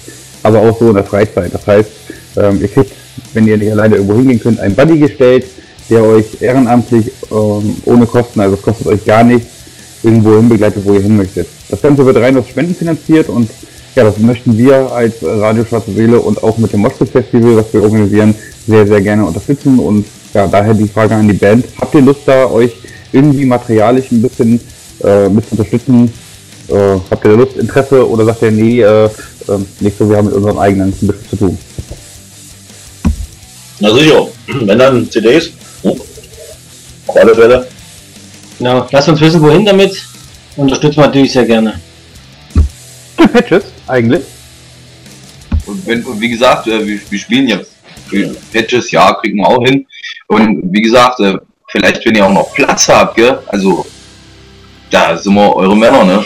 aber 0.42 0.61
auch 0.61 0.78
so 0.78 0.88
in 0.88 0.94
der 0.94 1.04
Freizeit. 1.04 1.54
Das 1.54 1.66
heißt, 1.66 1.90
ähm, 2.37 2.61
ihr 2.61 2.68
kriegt, 2.68 2.92
wenn 3.33 3.46
ihr 3.46 3.57
nicht 3.57 3.70
alleine 3.70 3.96
irgendwo 3.96 4.16
hingehen 4.16 4.40
könnt, 4.40 4.59
einen 4.59 4.74
Buddy 4.74 4.98
gestellt, 4.98 5.44
der 5.88 6.05
euch 6.05 6.40
ehrenamtlich 6.40 7.11
ähm, 7.31 7.77
ohne 7.85 8.07
Kosten, 8.07 8.40
also 8.40 8.57
es 8.57 8.62
kostet 8.62 8.87
euch 8.87 9.05
gar 9.05 9.24
nichts, 9.24 9.48
irgendwo 10.03 10.37
hin 10.37 10.48
begleitet, 10.48 10.85
wo 10.85 10.94
ihr 10.94 11.01
hin 11.01 11.16
möchtet. 11.16 11.48
Das 11.68 11.83
Ganze 11.83 12.05
wird 12.05 12.16
rein 12.16 12.37
aus 12.37 12.48
Spenden 12.48 12.74
finanziert 12.74 13.29
und 13.29 13.51
ja, 13.94 14.05
das 14.05 14.18
möchten 14.18 14.57
wir 14.57 14.92
als 14.92 15.14
Radio 15.22 15.64
Schwarze 15.64 15.92
Seele 15.92 16.20
und 16.20 16.42
auch 16.42 16.57
mit 16.59 16.72
dem 16.72 16.81
Moschpitz 16.81 17.11
Festival, 17.11 17.57
was 17.57 17.72
wir 17.72 17.83
organisieren, 17.83 18.35
sehr, 18.66 18.87
sehr 18.87 19.01
gerne 19.01 19.24
unterstützen 19.24 19.79
und 19.79 20.05
ja, 20.35 20.46
daher 20.46 20.74
die 20.74 20.87
Frage 20.87 21.14
an 21.14 21.27
die 21.27 21.35
Band. 21.35 21.64
Habt 21.81 21.94
ihr 21.94 22.03
Lust 22.03 22.20
da, 22.27 22.46
euch 22.46 22.72
irgendwie 23.12 23.44
materialisch 23.44 24.12
ein 24.12 24.22
bisschen 24.22 24.61
äh, 25.03 25.29
mit 25.29 25.46
zu 25.46 25.53
unterstützen? 25.53 26.12
Äh, 26.68 26.98
habt 27.11 27.24
ihr 27.24 27.37
Lust, 27.37 27.57
Interesse 27.57 28.09
oder 28.09 28.24
sagt 28.27 28.42
ihr, 28.42 28.51
nee, 28.51 28.83
äh, 28.83 29.07
äh, 29.07 29.11
nicht 29.81 29.98
so, 29.98 30.09
wir 30.09 30.18
haben 30.18 30.27
mit 30.27 30.35
unseren 30.35 30.59
eigenen 30.59 30.88
ein 30.88 31.07
bisschen 31.07 31.29
zu 31.31 31.37
tun? 31.37 31.59
Na 33.81 33.94
sicher, 33.94 34.27
wenn 34.61 34.79
dann 34.79 35.11
CDs, 35.11 35.51
Fälle. 37.35 37.69
Genau, 38.59 38.87
lasst 38.91 39.09
uns 39.09 39.21
wissen, 39.21 39.41
wohin 39.41 39.64
damit. 39.64 40.05
Unterstützen 40.57 40.97
wir 40.97 41.07
natürlich 41.07 41.33
sehr 41.33 41.45
gerne. 41.45 41.81
Patches, 43.17 43.64
eigentlich. 43.87 44.25
Und, 45.67 45.87
wenn, 45.87 46.05
und 46.05 46.21
wie 46.21 46.31
gesagt, 46.31 46.67
äh, 46.67 46.87
wir, 46.87 46.99
wir 47.09 47.19
spielen 47.19 47.49
ja 47.49 47.61
für 48.09 48.35
Patches, 48.53 48.91
ja, 48.91 49.12
kriegen 49.14 49.38
wir 49.38 49.47
auch 49.47 49.62
hin. 49.64 49.87
Und 50.27 50.62
wie 50.73 50.83
gesagt, 50.83 51.21
äh, 51.21 51.37
vielleicht 51.69 52.05
wenn 52.05 52.14
ihr 52.14 52.27
auch 52.27 52.33
noch 52.33 52.53
Platz 52.55 52.88
habt, 52.88 53.17
gell? 53.17 53.38
Also 53.47 53.87
da 54.91 55.17
sind 55.17 55.35
wir 55.35 55.55
eure 55.55 55.77
Männer, 55.77 56.05
ne? 56.05 56.25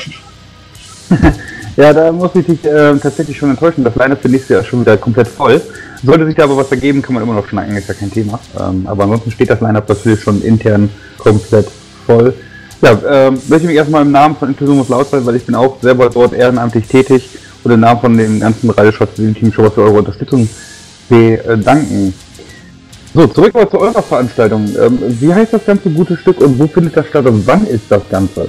Ja, 1.83 1.93
da 1.93 2.13
muss 2.13 2.31
ich 2.37 2.47
dich 2.47 2.65
äh, 2.65 2.97
tatsächlich 2.97 3.37
schon 3.37 3.51
enttäuschen. 3.51 3.83
Das 3.83 3.97
Line-Up 3.97 4.23
für 4.23 4.29
nächstes 4.29 4.51
Jahr 4.51 4.61
ist 4.61 4.69
schon 4.69 4.83
wieder 4.83 4.97
komplett 4.97 5.27
voll. 5.27 5.61
Sollte 6.05 6.25
sich 6.27 6.37
da 6.37 6.45
aber 6.45 6.57
was 6.57 6.71
ergeben, 6.71 7.03
kann 7.03 7.13
man 7.13 7.25
immer 7.25 7.35
noch 7.35 7.49
schnacken, 7.49 7.77
ist 7.77 7.89
ja 7.89 7.95
kein 7.95 8.09
Thema. 8.09 8.39
Ähm, 8.57 8.87
aber 8.87 9.03
ansonsten 9.03 9.33
steht 9.33 9.51
das 9.51 9.61
Line-Up 9.61 9.89
natürlich 9.89 10.21
schon 10.21 10.41
intern 10.43 10.89
komplett 11.19 11.67
voll. 12.07 12.35
Ja, 12.83 12.93
ähm, 12.93 13.35
möchte 13.49 13.65
ich 13.65 13.71
mich 13.71 13.77
erstmal 13.77 14.03
im 14.03 14.13
Namen 14.13 14.37
von 14.37 14.51
Inklusion 14.51 14.87
laut 14.89 15.11
sein, 15.11 15.27
weil 15.27 15.35
ich 15.35 15.45
bin 15.45 15.57
auch 15.57 15.83
selber 15.83 16.09
dort 16.09 16.35
ehrenamtlich 16.35 16.87
tätig 16.87 17.29
und 17.65 17.73
im 17.73 17.81
Namen 17.81 18.01
von 18.01 18.17
dem 18.17 18.39
ganzen 18.39 18.71
Radioschatz-Team 18.71 19.53
schon 19.53 19.65
mal 19.65 19.71
für 19.73 19.83
eure 19.83 19.99
Unterstützung 19.99 20.49
bedanken. 21.09 22.15
So, 23.13 23.27
zurück 23.27 23.55
mal 23.55 23.69
zu 23.69 23.81
eurer 23.81 24.03
Veranstaltung. 24.05 24.69
Ähm, 24.81 25.01
wie 25.19 25.35
heißt 25.35 25.53
das 25.53 25.67
ganze 25.67 25.91
gute 25.91 26.17
Stück 26.17 26.41
und 26.43 26.61
wo 26.61 26.69
findet 26.69 26.97
das 26.97 27.09
statt 27.09 27.27
und 27.27 27.45
wann 27.45 27.67
ist 27.67 27.87
das 27.89 28.03
Ganze? 28.09 28.49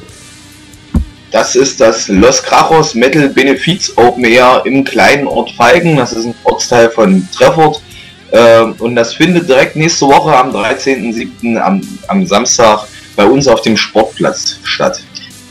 Das 1.34 1.56
ist 1.56 1.82
das 1.82 2.10
Los 2.10 2.44
Crachos 2.44 2.94
Metal 2.94 3.28
Benefiz 3.28 3.92
Open 3.96 4.24
Air 4.24 4.62
im 4.66 4.84
kleinen 4.84 5.26
Ort 5.28 5.50
Feigen. 5.50 5.98
Das 5.98 6.14
ist 6.14 6.26
ein 6.26 6.36
Ortsteil 6.44 6.92
von 6.92 7.28
Treffort. 7.36 7.82
Ähm, 8.32 8.76
und 8.78 8.96
das 8.96 9.16
findet 9.16 9.50
direkt 9.50 9.76
nächste 9.76 10.06
Woche 10.06 10.38
am 10.38 10.52
13.07. 10.52 11.58
Am, 11.58 11.82
am 12.08 12.28
Samstag 12.28 12.86
bei 13.16 13.26
uns 13.26 13.48
auf 13.48 13.62
dem 13.62 13.76
Sportplatz 13.76 14.60
statt. 14.62 15.04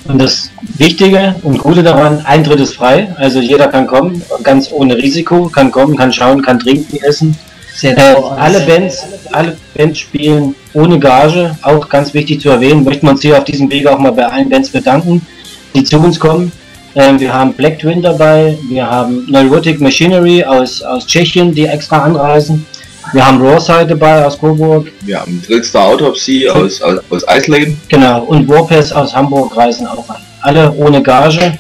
Und 0.05 0.23
das 0.23 0.53
Wichtige 0.79 1.35
und 1.43 1.59
Gute 1.59 1.83
daran, 1.83 2.25
Eintritt 2.27 2.61
ist 2.61 2.77
frei. 2.77 3.13
Also 3.19 3.41
jeder 3.41 3.67
kann 3.67 3.89
kommen, 3.89 4.23
ganz 4.45 4.71
ohne 4.71 4.97
Risiko, 4.97 5.49
kann 5.49 5.73
kommen, 5.73 5.97
kann 5.97 6.13
schauen, 6.13 6.43
kann 6.43 6.61
trinken, 6.61 6.99
essen. 7.03 7.37
Sehr 7.75 7.99
Äh, 7.99 8.15
alle 8.37 8.61
Bands, 8.61 9.05
alle 9.33 9.57
Bands 9.75 9.99
spielen 9.99 10.55
ohne 10.75 11.01
Gage, 11.01 11.57
auch 11.63 11.89
ganz 11.89 12.15
wichtig 12.15 12.41
zu 12.41 12.51
erwähnen, 12.51 12.85
möchten 12.85 13.07
wir 13.07 13.11
uns 13.11 13.23
hier 13.23 13.37
auf 13.37 13.45
diesem 13.45 13.69
Wege 13.69 13.91
auch 13.91 13.99
mal 13.99 14.13
bei 14.13 14.27
allen 14.27 14.49
Bands 14.49 14.71
bedanken, 14.71 15.27
die 15.75 15.85
zu 15.85 15.99
uns 15.99 16.19
kommen. 16.19 16.53
Ähm, 16.95 17.19
wir 17.19 17.33
haben 17.33 17.53
Black 17.55 17.79
Twin 17.79 18.03
dabei, 18.03 18.57
wir 18.69 18.89
haben 18.89 19.25
Neurotic 19.31 19.81
Machinery 19.81 20.45
aus, 20.45 20.83
aus 20.83 21.07
Tschechien, 21.07 21.55
die 21.55 21.65
extra 21.67 21.99
anreisen. 22.01 22.67
Wir 23.13 23.27
haben 23.27 23.41
Rawside 23.45 23.87
dabei 23.87 24.25
aus 24.25 24.39
Coburg, 24.39 24.87
Wir 25.01 25.21
haben 25.21 25.43
Drillstar 25.47 25.87
Autopsy 25.87 26.49
aus, 26.49 26.81
aus, 26.83 27.01
aus 27.11 27.27
Eisleben. 27.29 27.81
genau, 27.89 28.23
und 28.25 28.49
Warpass 28.49 28.93
aus 28.93 29.15
Hamburg 29.15 29.57
reisen 29.57 29.87
auch 29.87 30.09
an. 30.09 30.17
Alle 30.43 30.71
ohne 30.73 31.03
Gage. 31.03 31.59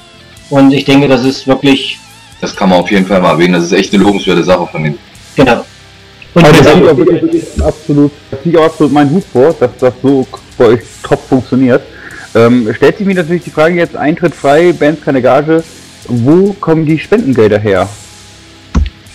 Und 0.51 0.72
ich 0.72 0.85
denke, 0.85 1.09
das 1.09 1.25
ist 1.25 1.46
wirklich, 1.46 1.98
Das 2.40 2.55
kann 2.55 2.68
man 2.68 2.81
auf 2.81 2.90
jeden 2.90 3.07
Fall 3.07 3.20
mal 3.20 3.31
erwähnen. 3.31 3.55
Das 3.55 3.64
ist 3.64 3.72
echt 3.72 3.92
eine 3.94 4.03
lobenswerte 4.03 4.44
Sache 4.44 4.66
von 4.70 4.83
denen. 4.85 4.98
genau. 5.35 5.64
Und 6.35 6.44
Also 6.44 6.62
das 6.62 6.96
wirklich 6.96 7.42
absolut, 7.62 8.12
auch 8.57 8.64
absolut 8.64 8.92
mein 8.92 9.11
Hut 9.11 9.25
vor, 9.33 9.55
dass 9.59 9.70
das 9.79 9.92
so 10.03 10.27
bei 10.57 10.66
euch 10.66 10.81
top 11.03 11.20
funktioniert. 11.29 11.83
Ähm, 12.35 12.73
stellt 12.75 12.99
sich 12.99 13.07
mir 13.07 13.14
natürlich 13.14 13.45
die 13.45 13.51
Frage 13.51 13.75
jetzt, 13.75 13.97
Eintritt 13.97 14.35
frei, 14.35 14.73
Bands 14.73 15.03
keine 15.03 15.21
Gage, 15.21 15.62
wo 16.09 16.53
kommen 16.55 16.87
die 16.87 16.99
Spendengelder 16.99 17.59
her? 17.59 17.88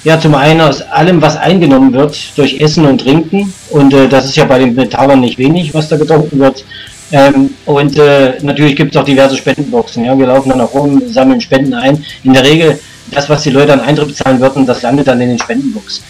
Ja, 0.03 0.19
zum 0.19 0.35
einen 0.35 0.61
aus 0.61 0.81
allem, 0.81 1.21
was 1.21 1.35
eingenommen 1.35 1.91
wird 1.93 2.37
durch 2.37 2.61
Essen 2.61 2.85
und 2.85 3.01
Trinken. 3.01 3.53
Und 3.71 3.93
äh, 3.93 4.07
das 4.07 4.25
ist 4.25 4.37
ja 4.37 4.45
bei 4.45 4.59
den 4.59 4.75
Metallern 4.75 5.19
nicht 5.19 5.37
wenig, 5.37 5.73
was 5.73 5.89
da 5.89 5.97
getrunken 5.97 6.39
wird. 6.39 6.63
Ähm, 7.11 7.49
und 7.65 7.97
äh, 7.97 8.37
natürlich 8.41 8.75
gibt 8.75 8.95
es 8.95 9.01
auch 9.01 9.05
diverse 9.05 9.35
Spendenboxen. 9.35 10.05
Ja? 10.05 10.17
Wir 10.17 10.27
laufen 10.27 10.49
dann 10.49 10.61
auch 10.61 10.73
rum, 10.73 11.01
sammeln 11.07 11.41
Spenden 11.41 11.73
ein. 11.73 12.03
In 12.23 12.33
der 12.33 12.43
Regel, 12.43 12.79
das, 13.11 13.29
was 13.29 13.43
die 13.43 13.49
Leute 13.49 13.73
an 13.73 13.81
Eintritt 13.81 14.15
zahlen 14.15 14.39
würden, 14.39 14.65
das 14.65 14.81
landet 14.81 15.07
dann 15.07 15.19
in 15.19 15.29
den 15.29 15.39
Spendenboxen. 15.39 16.03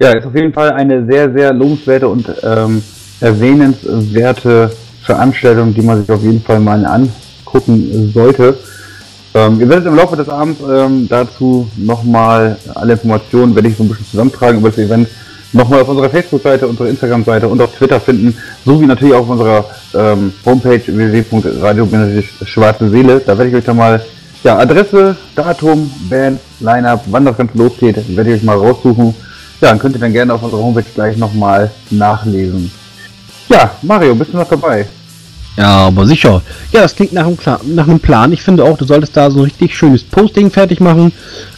Ja, 0.00 0.10
ist 0.10 0.26
auf 0.26 0.34
jeden 0.34 0.52
Fall 0.52 0.72
eine 0.72 1.06
sehr, 1.06 1.32
sehr 1.32 1.52
lobenswerte 1.52 2.08
und 2.08 2.28
ähm, 2.42 2.82
erwähnenswerte 3.24 4.70
Veranstaltung, 5.02 5.74
die 5.74 5.82
man 5.82 6.00
sich 6.00 6.10
auf 6.10 6.22
jeden 6.22 6.42
Fall 6.42 6.60
mal 6.60 6.84
angucken 6.84 8.10
sollte. 8.12 8.56
Ähm, 9.34 9.60
ihr 9.60 9.68
werdet 9.68 9.86
im 9.86 9.96
Laufe 9.96 10.16
des 10.16 10.28
Abends 10.28 10.60
ähm, 10.60 11.08
dazu 11.08 11.68
nochmal 11.76 12.56
alle 12.74 12.92
Informationen, 12.92 13.54
werde 13.54 13.68
ich 13.68 13.76
so 13.76 13.82
ein 13.82 13.88
bisschen 13.88 14.06
zusammentragen 14.06 14.60
über 14.60 14.68
das 14.68 14.78
Event, 14.78 15.08
nochmal 15.52 15.80
auf 15.80 15.88
unserer 15.88 16.10
Facebook-Seite, 16.10 16.68
unserer 16.68 16.88
Instagram-Seite 16.88 17.48
und 17.48 17.60
auf 17.60 17.74
Twitter 17.74 17.98
finden, 17.98 18.36
sowie 18.64 18.86
natürlich 18.86 19.14
auch 19.14 19.20
auf 19.20 19.30
unserer 19.30 19.64
ähm, 19.94 20.32
Homepage 20.44 20.82
www.radio-schwarze 20.86 22.90
Seele. 22.90 23.22
Da 23.24 23.38
werde 23.38 23.50
ich 23.50 23.56
euch 23.56 23.64
dann 23.64 23.78
mal 23.78 24.04
ja, 24.44 24.58
Adresse, 24.58 25.16
Datum, 25.34 25.90
Band, 26.10 26.38
Line-Up, 26.60 27.04
wann 27.06 27.24
das 27.24 27.36
Ganze 27.36 27.56
losgeht, 27.56 27.96
werde 28.14 28.30
ich 28.30 28.36
euch 28.36 28.42
mal 28.42 28.58
raussuchen. 28.58 29.14
Ja, 29.60 29.70
dann 29.70 29.78
könnt 29.78 29.96
ihr 29.96 30.00
dann 30.00 30.12
gerne 30.12 30.34
auf 30.34 30.42
unserer 30.42 30.62
Homepage 30.62 30.84
gleich 30.94 31.16
nochmal 31.16 31.70
nachlesen. 31.90 32.70
Ja, 33.48 33.76
Mario, 33.82 34.14
bist 34.14 34.32
du 34.32 34.36
noch 34.38 34.48
dabei? 34.48 34.86
Ja, 35.56 35.86
aber 35.86 36.04
sicher. 36.06 36.42
Ja, 36.72 36.80
das 36.80 36.96
klingt 36.96 37.12
nach 37.12 37.26
einem, 37.26 37.36
Kla- 37.36 37.60
nach 37.64 37.86
einem 37.86 38.00
Plan. 38.00 38.32
Ich 38.32 38.42
finde 38.42 38.64
auch, 38.64 38.76
du 38.76 38.84
solltest 38.84 39.16
da 39.16 39.30
so 39.30 39.38
ein 39.40 39.44
richtig 39.44 39.76
schönes 39.76 40.02
Posting 40.02 40.50
fertig 40.50 40.80
machen. 40.80 41.12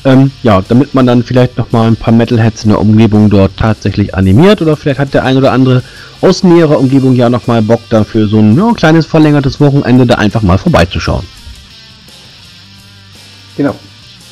Ähm, 0.04 0.30
ja, 0.42 0.62
damit 0.68 0.92
man 0.92 1.06
dann 1.06 1.22
vielleicht 1.22 1.56
nochmal 1.56 1.86
ein 1.86 1.96
paar 1.96 2.12
Metalheads 2.12 2.64
in 2.64 2.70
der 2.70 2.80
Umgebung 2.80 3.30
dort 3.30 3.56
tatsächlich 3.56 4.14
animiert. 4.14 4.60
Oder 4.60 4.76
vielleicht 4.76 4.98
hat 5.00 5.14
der 5.14 5.24
ein 5.24 5.38
oder 5.38 5.52
andere 5.52 5.82
aus 6.20 6.42
näherer 6.42 6.78
Umgebung 6.78 7.14
ja 7.14 7.30
nochmal 7.30 7.62
Bock 7.62 7.80
dafür, 7.88 8.28
so 8.28 8.38
ein 8.38 8.54
ja, 8.58 8.70
kleines 8.74 9.06
verlängertes 9.06 9.60
Wochenende 9.60 10.04
da 10.04 10.16
einfach 10.16 10.42
mal 10.42 10.58
vorbeizuschauen. 10.58 11.24
Genau. 13.56 13.74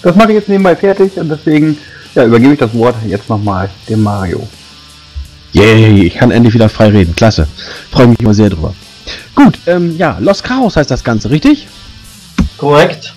Das 0.03 0.15
mache 0.15 0.29
ich 0.33 0.35
jetzt 0.35 0.49
nebenbei 0.51 0.77
fertig 0.77 1.17
und 1.17 1.31
deswegen 1.31 1.79
ja, 2.15 2.27
übergebe 2.27 2.53
ich 2.53 2.59
das 2.59 2.75
Wort 2.75 2.97
jetzt 3.09 3.31
nochmal 3.31 3.71
dem 3.89 4.03
Mario. 4.03 4.47
Yay, 5.55 6.07
ich 6.07 6.15
kann 6.15 6.33
endlich 6.33 6.53
wieder 6.53 6.69
frei 6.69 6.89
reden. 6.89 7.15
Klasse. 7.15 7.47
Freue 7.93 8.09
mich 8.09 8.19
immer 8.21 8.35
sehr 8.35 8.51
drüber. 8.51 8.75
Gut, 9.37 9.59
ähm, 9.67 9.97
ja, 9.97 10.19
Los 10.21 10.43
Chaos 10.43 10.77
heißt 10.77 10.91
das 10.91 11.05
Ganze, 11.05 11.31
richtig? 11.31 11.69
Korrekt. 12.57 13.15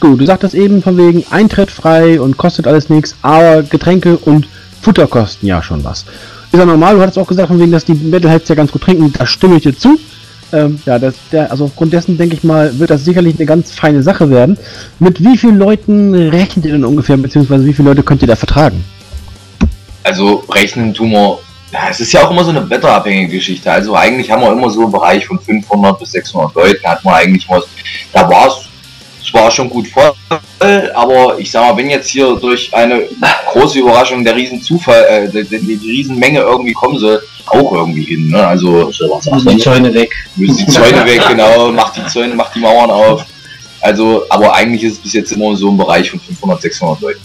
Gut, 0.00 0.20
du 0.20 0.24
sagtest 0.24 0.54
eben 0.54 0.82
von 0.82 0.96
wegen 0.96 1.22
Eintritt 1.30 1.70
frei 1.70 2.18
und 2.18 2.38
kostet 2.38 2.66
alles 2.66 2.88
nichts, 2.88 3.14
aber 3.20 3.62
Getränke 3.62 4.16
und 4.16 4.48
Futter 4.80 5.06
kosten 5.06 5.46
ja 5.46 5.62
schon 5.62 5.84
was. 5.84 6.06
Ist 6.50 6.58
ja 6.58 6.64
normal, 6.64 6.96
du 6.96 7.02
hattest 7.02 7.18
auch 7.18 7.26
gesagt 7.26 7.48
von 7.48 7.60
wegen, 7.60 7.72
dass 7.72 7.84
die 7.84 7.94
Metalheads 7.94 8.48
ja 8.48 8.54
ganz 8.54 8.72
gut 8.72 8.82
trinken, 8.82 9.12
da 9.12 9.26
stimme 9.26 9.56
ich 9.56 9.64
dir 9.64 9.76
zu. 9.76 9.98
Ähm, 10.52 10.78
ja, 10.86 10.98
das, 10.98 11.14
der, 11.30 11.50
also 11.50 11.64
aufgrund 11.64 11.92
dessen 11.92 12.16
denke 12.16 12.36
ich 12.36 12.44
mal, 12.44 12.78
wird 12.78 12.88
das 12.88 13.04
sicherlich 13.04 13.36
eine 13.36 13.44
ganz 13.44 13.72
feine 13.72 14.02
Sache 14.02 14.30
werden. 14.30 14.56
Mit 14.98 15.22
wie 15.22 15.36
vielen 15.36 15.58
Leuten 15.58 16.14
rechnet 16.14 16.64
ihr 16.64 16.72
denn 16.72 16.84
ungefähr, 16.84 17.18
beziehungsweise 17.18 17.66
wie 17.66 17.74
viele 17.74 17.90
Leute 17.90 18.02
könnt 18.02 18.22
ihr 18.22 18.28
da 18.28 18.36
vertragen? 18.36 18.84
Also 20.04 20.44
rechnen 20.50 20.94
tun 20.94 21.10
wir, 21.10 21.38
ja, 21.72 21.88
es 21.90 21.98
ist 21.98 22.12
ja 22.12 22.24
auch 22.24 22.30
immer 22.30 22.44
so 22.44 22.50
eine 22.50 22.68
wetterabhängige 22.68 23.36
Geschichte. 23.36 23.72
Also 23.72 23.96
eigentlich 23.96 24.30
haben 24.30 24.42
wir 24.42 24.52
immer 24.52 24.70
so 24.70 24.82
einen 24.82 24.92
Bereich 24.92 25.26
von 25.26 25.40
500 25.40 25.98
bis 25.98 26.12
600 26.12 26.54
Leuten, 26.54 26.86
hat 26.86 27.04
man 27.04 27.14
eigentlich 27.14 27.48
was. 27.48 27.64
Da 28.12 28.28
war 28.28 28.48
es 28.48 28.68
zwar 29.28 29.50
schon 29.50 29.70
gut 29.70 29.88
voll, 29.88 30.12
aber 30.94 31.38
ich 31.38 31.50
sag 31.50 31.66
mal, 31.66 31.76
wenn 31.76 31.88
jetzt 31.90 32.10
hier 32.10 32.36
durch 32.36 32.72
eine 32.74 33.04
große 33.50 33.78
Überraschung 33.78 34.22
der 34.22 34.36
Riesenzufall, 34.36 35.04
äh, 35.04 35.28
die, 35.28 35.58
die, 35.58 35.76
die 35.76 35.90
Riesenmenge 35.90 36.40
irgendwie 36.40 36.74
kommen 36.74 36.98
soll, 36.98 37.22
auch 37.46 37.72
irgendwie 37.72 38.04
hin. 38.04 38.28
Ne? 38.28 38.46
Also 38.46 38.90
Müssen 39.32 39.48
die 39.48 39.58
Zäune 39.58 39.94
weg. 39.94 40.12
müssen 40.36 40.58
die 40.58 40.66
Zäune 40.66 41.04
weg, 41.06 41.22
genau, 41.28 41.72
macht 41.72 41.96
die 41.96 42.06
Zäune, 42.06 42.34
macht 42.34 42.54
die 42.54 42.60
Mauern 42.60 42.90
auf. 42.90 43.24
Also, 43.80 44.24
aber 44.30 44.54
eigentlich 44.54 44.84
ist 44.84 44.92
es 44.94 44.98
bis 45.00 45.12
jetzt 45.14 45.32
immer 45.32 45.56
so 45.56 45.68
im 45.68 45.76
Bereich 45.76 46.10
von 46.10 46.20
500, 46.20 46.62
600 46.62 47.00
Leuten. 47.00 47.20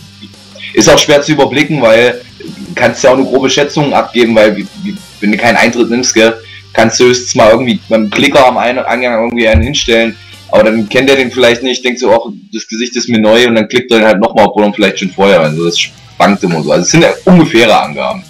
Ist 0.73 0.89
auch 0.89 0.97
schwer 0.97 1.21
zu 1.21 1.31
überblicken, 1.33 1.81
weil 1.81 2.21
du 2.39 2.73
kannst 2.75 3.03
ja 3.03 3.11
auch 3.11 3.17
eine 3.17 3.25
grobe 3.25 3.49
Schätzung 3.49 3.93
abgeben, 3.93 4.35
weil 4.35 4.55
wie, 4.55 4.67
wie, 4.83 4.95
wenn 5.19 5.31
du 5.31 5.37
keinen 5.37 5.57
Eintritt 5.57 5.89
nimmst, 5.89 6.13
gell, 6.13 6.33
kannst 6.73 6.99
du 6.99 7.05
höchstens 7.05 7.35
mal 7.35 7.51
irgendwie 7.51 7.79
beim 7.89 8.09
Klicker 8.09 8.45
am 8.45 8.57
Ein- 8.57 8.79
Eingang 8.79 9.23
irgendwie 9.25 9.47
einen 9.47 9.63
hinstellen, 9.63 10.15
aber 10.51 10.63
dann 10.63 10.87
kennt 10.87 11.09
er 11.09 11.15
den 11.15 11.31
vielleicht 11.31 11.63
nicht, 11.63 11.83
denkt 11.83 11.99
so, 11.99 12.11
auch 12.11 12.31
das 12.53 12.67
Gesicht 12.67 12.95
ist 12.95 13.09
mir 13.09 13.19
neu 13.19 13.47
und 13.47 13.55
dann 13.55 13.67
klickt 13.67 13.91
er 13.91 13.99
ihn 13.99 14.05
halt 14.05 14.19
nochmal, 14.19 14.45
obwohl 14.45 14.63
er 14.63 14.73
vielleicht 14.73 14.99
schon 14.99 15.09
vorher, 15.09 15.41
also 15.41 15.65
das 15.65 15.79
schwankt 15.79 16.43
immer 16.43 16.61
so. 16.63 16.71
Also 16.71 16.83
es 16.83 16.89
sind 16.91 17.01
ja 17.01 17.09
ungefähre 17.25 17.79
Angaben. 17.79 18.23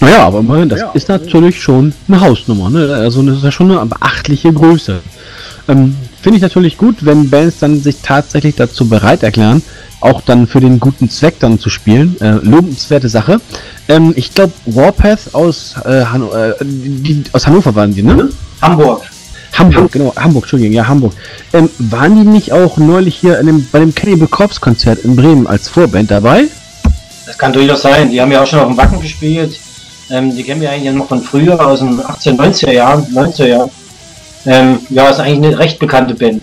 Naja, 0.00 0.26
aber 0.26 0.40
immerhin, 0.40 0.68
das 0.68 0.82
ist 0.94 1.08
natürlich 1.08 1.60
schon 1.60 1.92
eine 2.06 2.20
Hausnummer, 2.20 2.68
ne? 2.68 2.94
Also 2.94 3.22
das 3.22 3.38
ist 3.38 3.44
ja 3.44 3.50
schon 3.50 3.70
eine 3.70 3.86
beachtliche 3.86 4.52
Größe. 4.52 5.00
Ähm, 5.68 5.96
Finde 6.26 6.38
ich 6.38 6.42
natürlich 6.42 6.76
gut, 6.76 7.04
wenn 7.04 7.30
Bands 7.30 7.60
dann 7.60 7.80
sich 7.80 7.98
tatsächlich 8.02 8.56
dazu 8.56 8.88
bereit 8.88 9.22
erklären, 9.22 9.62
auch 10.00 10.20
dann 10.20 10.48
für 10.48 10.58
den 10.58 10.80
guten 10.80 11.08
Zweck 11.08 11.38
dann 11.38 11.60
zu 11.60 11.70
spielen. 11.70 12.20
Äh, 12.20 12.40
lobenswerte 12.42 13.08
Sache. 13.08 13.40
Ähm, 13.86 14.12
ich 14.16 14.34
glaube, 14.34 14.52
Warpath 14.64 15.34
aus, 15.34 15.76
äh, 15.84 16.04
Hanno 16.04 16.34
äh, 16.34 16.54
die, 16.62 17.22
aus 17.30 17.46
Hannover 17.46 17.76
waren 17.76 17.94
die, 17.94 18.02
ne? 18.02 18.28
Hamburg. 18.60 19.02
Hamburg, 19.52 19.92
genau, 19.92 20.12
Hamburg, 20.16 20.42
Entschuldigung, 20.42 20.74
ja, 20.74 20.88
Hamburg. 20.88 21.12
Ähm, 21.52 21.70
waren 21.78 22.16
die 22.16 22.28
nicht 22.28 22.50
auch 22.50 22.76
neulich 22.76 23.14
hier 23.14 23.40
dem, 23.44 23.64
bei 23.70 23.78
dem 23.78 23.94
Cannibal 23.94 24.26
Corpse 24.26 24.58
Konzert 24.58 25.04
in 25.04 25.14
Bremen 25.14 25.46
als 25.46 25.68
Vorband 25.68 26.10
dabei? 26.10 26.46
Das 27.24 27.38
kann 27.38 27.52
durchaus 27.52 27.82
sein. 27.82 28.10
Die 28.10 28.20
haben 28.20 28.32
ja 28.32 28.42
auch 28.42 28.46
schon 28.48 28.58
auf 28.58 28.66
dem 28.66 28.76
Wacken 28.76 29.00
gespielt. 29.00 29.60
Ähm, 30.10 30.34
die 30.34 30.42
kennen 30.42 30.60
wir 30.60 30.72
eigentlich 30.72 30.92
noch 30.92 31.06
von 31.06 31.22
früher, 31.22 31.64
aus 31.64 31.78
den 31.78 32.04
18, 32.04 32.36
90er 32.36 32.72
Jahren, 32.72 33.04
90er 33.14 33.46
Jahren. 33.46 33.70
Ähm, 34.46 34.78
ja, 34.90 35.08
ist 35.08 35.20
eigentlich 35.20 35.46
eine 35.46 35.58
recht 35.58 35.78
bekannte 35.78 36.14
Band. 36.14 36.42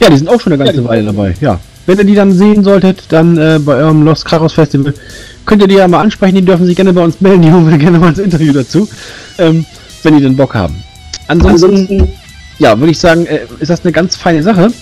Ja, 0.00 0.10
die 0.10 0.16
sind 0.18 0.28
auch 0.28 0.40
schon 0.40 0.52
eine 0.52 0.64
ganze 0.64 0.84
Weile 0.84 1.04
dabei, 1.04 1.34
ja. 1.40 1.58
Wenn 1.86 1.98
ihr 1.98 2.04
die 2.04 2.14
dann 2.14 2.32
sehen 2.32 2.64
solltet, 2.64 3.04
dann 3.10 3.36
äh, 3.36 3.58
bei 3.58 3.76
eurem 3.76 4.02
Los 4.02 4.24
Kraros 4.24 4.52
Festival, 4.52 4.94
könnt 5.44 5.62
ihr 5.62 5.68
die 5.68 5.74
ja 5.74 5.88
mal 5.88 6.00
ansprechen, 6.00 6.36
die 6.36 6.44
dürfen 6.44 6.66
sich 6.66 6.76
gerne 6.76 6.92
bei 6.92 7.02
uns 7.02 7.20
melden, 7.20 7.42
die 7.42 7.52
holen 7.52 7.70
wir 7.70 7.78
gerne 7.78 7.98
mal 7.98 8.08
ins 8.08 8.18
Interview 8.18 8.52
dazu, 8.52 8.88
ähm, 9.38 9.64
wenn 10.02 10.16
die 10.16 10.22
denn 10.22 10.36
Bock 10.36 10.54
haben. 10.54 10.82
Ansonsten, 11.28 12.08
ja, 12.58 12.78
würde 12.78 12.90
ich 12.90 12.98
sagen, 12.98 13.26
äh, 13.26 13.40
ist 13.60 13.70
das 13.70 13.84
eine 13.84 13.92
ganz 13.92 14.16
feine 14.16 14.42
Sache. 14.42 14.72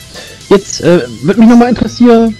Jetzt 0.48 0.80
äh, 0.82 1.02
würde 1.22 1.40
mich 1.40 1.48
nochmal 1.48 1.68
interessieren, 1.68 2.36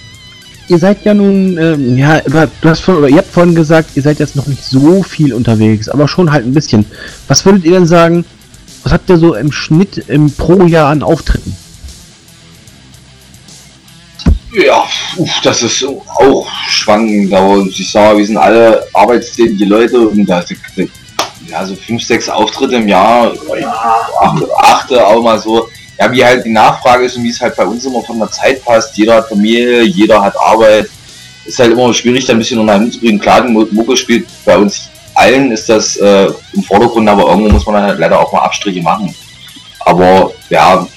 ihr 0.67 0.77
seid 0.77 1.03
ja 1.03 1.13
nun, 1.13 1.57
ähm, 1.57 1.97
ja, 1.97 2.21
du 2.21 2.69
hast 2.69 2.81
von, 2.81 2.97
oder 2.97 3.09
ihr 3.09 3.17
habt 3.17 3.31
vorhin 3.31 3.55
gesagt, 3.55 3.91
ihr 3.95 4.03
seid 4.03 4.19
jetzt 4.19 4.35
noch 4.35 4.47
nicht 4.47 4.63
so 4.63 5.03
viel 5.03 5.33
unterwegs, 5.33 5.89
aber 5.89 6.07
schon 6.07 6.31
halt 6.31 6.45
ein 6.45 6.53
bisschen. 6.53 6.85
Was 7.27 7.45
würdet 7.45 7.65
ihr 7.65 7.71
denn 7.71 7.87
sagen, 7.87 8.25
was 8.83 8.93
habt 8.93 9.09
ihr 9.09 9.17
so 9.17 9.35
im 9.35 9.51
Schnitt 9.51 9.97
im 10.09 10.31
pro 10.31 10.65
Jahr 10.65 10.89
an 10.89 11.03
Auftritten? 11.03 11.55
Ja, 14.53 14.83
uff, 15.17 15.41
das 15.41 15.63
ist 15.63 15.83
auch 15.83 16.47
schwankend, 16.69 17.33
aber 17.33 17.65
ich 17.65 17.91
sag 17.91 18.03
mal, 18.03 18.17
wir 18.17 18.25
sind 18.25 18.37
alle 18.37 18.85
arbeitstätige 18.93 19.65
Leute 19.65 19.99
und 20.07 20.25
da 20.25 20.43
ja, 21.47 21.65
so 21.65 21.75
fünf, 21.75 22.03
sechs 22.03 22.29
Auftritte 22.29 22.75
im 22.75 22.87
Jahr, 22.87 23.33
acht, 24.19 24.43
achte 24.57 25.05
auch 25.05 25.21
mal 25.21 25.39
so. 25.39 25.67
Ja, 25.99 26.11
wie 26.11 26.23
halt 26.23 26.45
die 26.45 26.51
Nachfrage 26.51 27.05
ist 27.05 27.17
und 27.17 27.23
wie 27.23 27.29
es 27.29 27.39
halt 27.39 27.55
bei 27.55 27.65
uns 27.65 27.85
immer 27.85 28.01
von 28.03 28.17
der 28.19 28.31
Zeit 28.31 28.63
passt. 28.63 28.97
Jeder 28.97 29.15
hat 29.15 29.29
Familie, 29.29 29.83
jeder 29.83 30.21
hat 30.21 30.35
Arbeit. 30.39 30.89
Ist 31.45 31.59
halt 31.59 31.73
immer 31.73 31.93
schwierig, 31.93 32.25
da 32.25 32.33
ein 32.33 32.39
bisschen 32.39 32.59
unter 32.59 32.73
einen 32.73 32.85
Hut 32.85 32.93
zu 32.93 32.99
bringen. 32.99 33.19
Klar, 33.19 33.41
die 33.41 33.51
Mu- 33.51 33.67
Mucke 33.71 33.95
spielt 33.97 34.25
bei 34.45 34.57
uns 34.57 34.89
allen 35.15 35.51
ist 35.51 35.69
das 35.69 35.95
äh, 35.97 36.27
im 36.53 36.63
Vordergrund, 36.63 37.07
aber 37.07 37.27
irgendwo 37.29 37.49
muss 37.49 37.65
man 37.65 37.75
dann 37.75 37.83
halt 37.85 37.99
leider 37.99 38.19
auch 38.19 38.31
mal 38.31 38.41
Abstriche 38.41 38.81
machen. 38.81 39.13
Aber 39.81 40.31
ja, 40.49 40.87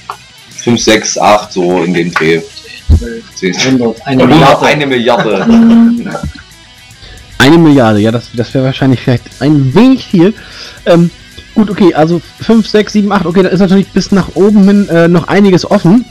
5, 0.59 0.81
6, 0.81 1.19
8, 1.19 1.53
so 1.53 1.83
in 1.83 1.95
dem 1.95 2.13
Dreh. 2.13 2.41
100, 3.43 4.07
eine 4.07 4.27
Milliarde. 4.27 4.67
eine 4.67 4.87
Milliarde. 4.87 5.47
Eine 7.39 7.59
Milliarde, 7.59 8.01
ja, 8.01 8.11
das, 8.11 8.31
das 8.35 8.55
wäre 8.55 8.65
wahrscheinlich 8.65 9.01
vielleicht 9.01 9.25
ein 9.41 9.75
wenig 9.75 10.07
viel. 10.07 10.35
Ähm, 10.87 11.11
gut, 11.55 11.71
okay, 11.71 11.95
also 11.95 12.21
5, 12.41 12.67
6, 12.67 12.93
7, 12.95 13.13
8, 13.13 13.27
okay, 13.27 13.43
da 13.43 13.51
ist 13.51 13.61
natürlich 13.61 13.89
bis 13.89 14.11
nach 14.11 14.31
oben 14.35 14.65
hin 14.65 14.89
äh, 14.89 15.07
noch 15.07 15.29
einiges 15.29 15.71
offen. 15.71 16.07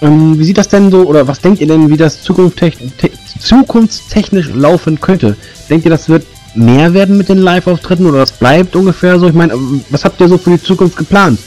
Ähm, 0.00 0.38
wie 0.38 0.44
sieht 0.44 0.56
das 0.56 0.68
denn 0.68 0.90
so, 0.90 1.02
oder 1.02 1.28
was 1.28 1.40
denkt 1.40 1.60
ihr 1.60 1.66
denn, 1.66 1.90
wie 1.90 1.96
das 1.96 2.22
zukunftstech 2.22 2.78
te 2.96 3.10
zukunftstechnisch 3.38 4.50
laufen 4.54 5.00
könnte? 5.00 5.36
Denkt 5.68 5.84
ihr, 5.84 5.90
das 5.90 6.08
wird 6.08 6.26
mehr 6.54 6.92
werden 6.94 7.16
mit 7.16 7.28
den 7.28 7.38
Live-Auftritten 7.38 8.06
oder 8.06 8.18
das 8.18 8.32
bleibt 8.32 8.76
ungefähr 8.76 9.18
so? 9.18 9.28
Ich 9.28 9.34
meine, 9.34 9.54
was 9.90 10.04
habt 10.04 10.20
ihr 10.20 10.28
so 10.28 10.38
für 10.38 10.50
die 10.50 10.62
Zukunft 10.62 10.96
geplant? 10.96 11.38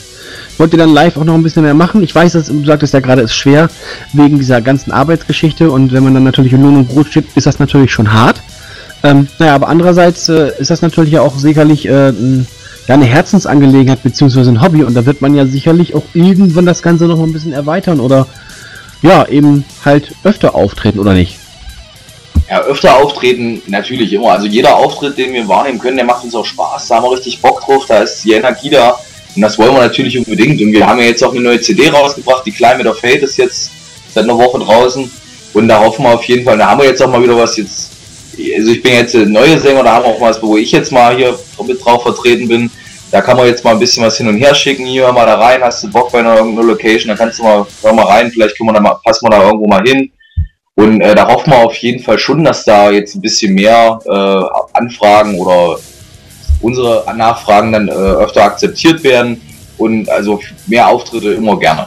Wollt 0.56 0.72
ihr 0.72 0.78
dann 0.78 0.94
live 0.94 1.16
auch 1.16 1.24
noch 1.24 1.34
ein 1.34 1.42
bisschen 1.42 1.62
mehr 1.62 1.74
machen? 1.74 2.02
Ich 2.02 2.14
weiß, 2.14 2.32
dass 2.32 2.46
du 2.46 2.64
sagtest 2.64 2.94
ja 2.94 3.00
gerade, 3.00 3.22
es 3.22 3.30
ist 3.30 3.36
schwer 3.36 3.68
wegen 4.12 4.38
dieser 4.38 4.60
ganzen 4.60 4.92
Arbeitsgeschichte 4.92 5.70
und 5.70 5.92
wenn 5.92 6.04
man 6.04 6.14
dann 6.14 6.24
natürlich 6.24 6.52
in 6.52 6.62
Lohn 6.62 6.76
und 6.76 6.88
Brot 6.88 7.08
steht, 7.08 7.26
ist 7.34 7.46
das 7.46 7.58
natürlich 7.58 7.92
schon 7.92 8.12
hart. 8.12 8.40
Ähm, 9.02 9.26
naja, 9.38 9.54
aber 9.54 9.68
andererseits 9.68 10.28
äh, 10.28 10.52
ist 10.58 10.70
das 10.70 10.80
natürlich 10.80 11.12
ja 11.12 11.22
auch 11.22 11.36
sicherlich 11.38 11.86
äh, 11.86 12.08
ein, 12.08 12.46
ja, 12.86 12.94
eine 12.94 13.04
Herzensangelegenheit 13.04 14.02
beziehungsweise 14.02 14.50
ein 14.50 14.62
Hobby 14.62 14.84
und 14.84 14.94
da 14.94 15.04
wird 15.06 15.20
man 15.20 15.34
ja 15.34 15.44
sicherlich 15.44 15.94
auch 15.94 16.04
irgendwann 16.14 16.66
das 16.66 16.82
Ganze 16.82 17.06
noch 17.06 17.18
mal 17.18 17.24
ein 17.24 17.32
bisschen 17.32 17.52
erweitern 17.52 18.00
oder 18.00 18.26
ja, 19.02 19.26
eben 19.26 19.64
halt 19.84 20.14
öfter 20.22 20.54
auftreten, 20.54 20.98
oder 20.98 21.12
nicht? 21.12 21.38
Ja, 22.48 22.60
öfter 22.62 22.96
auftreten 22.96 23.62
natürlich 23.66 24.12
immer. 24.12 24.32
Also 24.32 24.46
jeder 24.46 24.76
Auftritt, 24.76 25.16
den 25.16 25.32
wir 25.32 25.48
wahrnehmen 25.48 25.78
können, 25.78 25.96
der 25.96 26.04
macht 26.04 26.24
uns 26.24 26.34
auch 26.34 26.44
Spaß. 26.44 26.88
Da 26.88 26.96
haben 26.96 27.04
wir 27.04 27.12
richtig 27.12 27.40
Bock 27.40 27.64
drauf. 27.64 27.86
Da 27.86 28.02
ist 28.02 28.22
die 28.22 28.32
Energie 28.32 28.70
da. 28.70 28.98
Und 29.34 29.42
das 29.42 29.58
wollen 29.58 29.72
wir 29.72 29.80
natürlich 29.80 30.18
unbedingt. 30.18 30.60
Und 30.60 30.72
wir 30.72 30.86
haben 30.86 31.00
ja 31.00 31.06
jetzt 31.06 31.24
auch 31.24 31.32
eine 31.32 31.40
neue 31.40 31.60
CD 31.60 31.88
rausgebracht. 31.88 32.44
Die 32.44 32.52
Climate 32.52 32.88
of 32.88 32.98
Fate 32.98 33.22
ist 33.22 33.38
jetzt 33.38 33.70
seit 34.12 34.24
einer 34.24 34.36
Woche 34.36 34.58
draußen. 34.58 35.10
Und 35.54 35.68
da 35.68 35.80
hoffen 35.80 36.04
wir 36.04 36.14
auf 36.14 36.24
jeden 36.24 36.44
Fall. 36.44 36.58
Da 36.58 36.70
haben 36.70 36.80
wir 36.80 36.88
jetzt 36.88 37.02
auch 37.02 37.08
mal 37.08 37.22
wieder 37.22 37.36
was 37.36 37.56
jetzt. 37.56 37.90
Also 38.56 38.72
ich 38.72 38.82
bin 38.82 38.92
jetzt 38.92 39.14
der 39.14 39.26
neue 39.26 39.58
Sänger, 39.58 39.84
da 39.84 39.94
haben 39.94 40.04
wir 40.04 40.10
auch 40.10 40.20
was, 40.20 40.42
wo 40.42 40.56
ich 40.56 40.72
jetzt 40.72 40.90
mal 40.90 41.16
hier 41.16 41.38
mit 41.64 41.84
drauf 41.84 42.02
vertreten 42.02 42.48
bin. 42.48 42.70
Da 43.12 43.20
kann 43.20 43.36
man 43.36 43.46
jetzt 43.46 43.64
mal 43.64 43.70
ein 43.70 43.78
bisschen 43.78 44.04
was 44.04 44.16
hin 44.16 44.26
und 44.26 44.36
her 44.38 44.54
schicken. 44.54 44.86
Hier 44.86 45.10
mal 45.12 45.24
da 45.24 45.36
rein. 45.36 45.62
Hast 45.62 45.84
du 45.84 45.90
Bock 45.90 46.10
bei 46.10 46.18
einer 46.18 46.36
irgendeiner 46.36 46.66
Location? 46.66 47.08
Da 47.08 47.16
kannst 47.16 47.38
du 47.38 47.44
mal, 47.44 47.64
hör 47.82 47.92
mal 47.92 48.06
rein. 48.06 48.30
Vielleicht 48.30 48.56
können 48.56 48.68
wir 48.68 48.74
da 48.74 48.80
mal, 48.80 48.98
passen 49.04 49.26
wir 49.26 49.30
da 49.30 49.44
irgendwo 49.44 49.68
mal 49.68 49.82
hin. 49.82 50.10
Und 50.76 51.00
äh, 51.00 51.14
da 51.14 51.28
hoffen 51.28 51.52
wir 51.52 51.58
auf 51.58 51.76
jeden 51.76 52.02
Fall 52.02 52.18
schon, 52.18 52.42
dass 52.42 52.64
da 52.64 52.90
jetzt 52.90 53.14
ein 53.14 53.20
bisschen 53.20 53.54
mehr 53.54 53.98
äh, 54.04 54.76
Anfragen 54.76 55.38
oder 55.38 55.78
unsere 56.60 57.04
Nachfragen 57.16 57.72
dann 57.72 57.88
äh, 57.88 57.92
öfter 57.92 58.42
akzeptiert 58.42 59.04
werden 59.04 59.40
und 59.78 60.08
also 60.08 60.40
mehr 60.66 60.88
Auftritte 60.88 61.34
immer 61.34 61.58
gerne. 61.58 61.86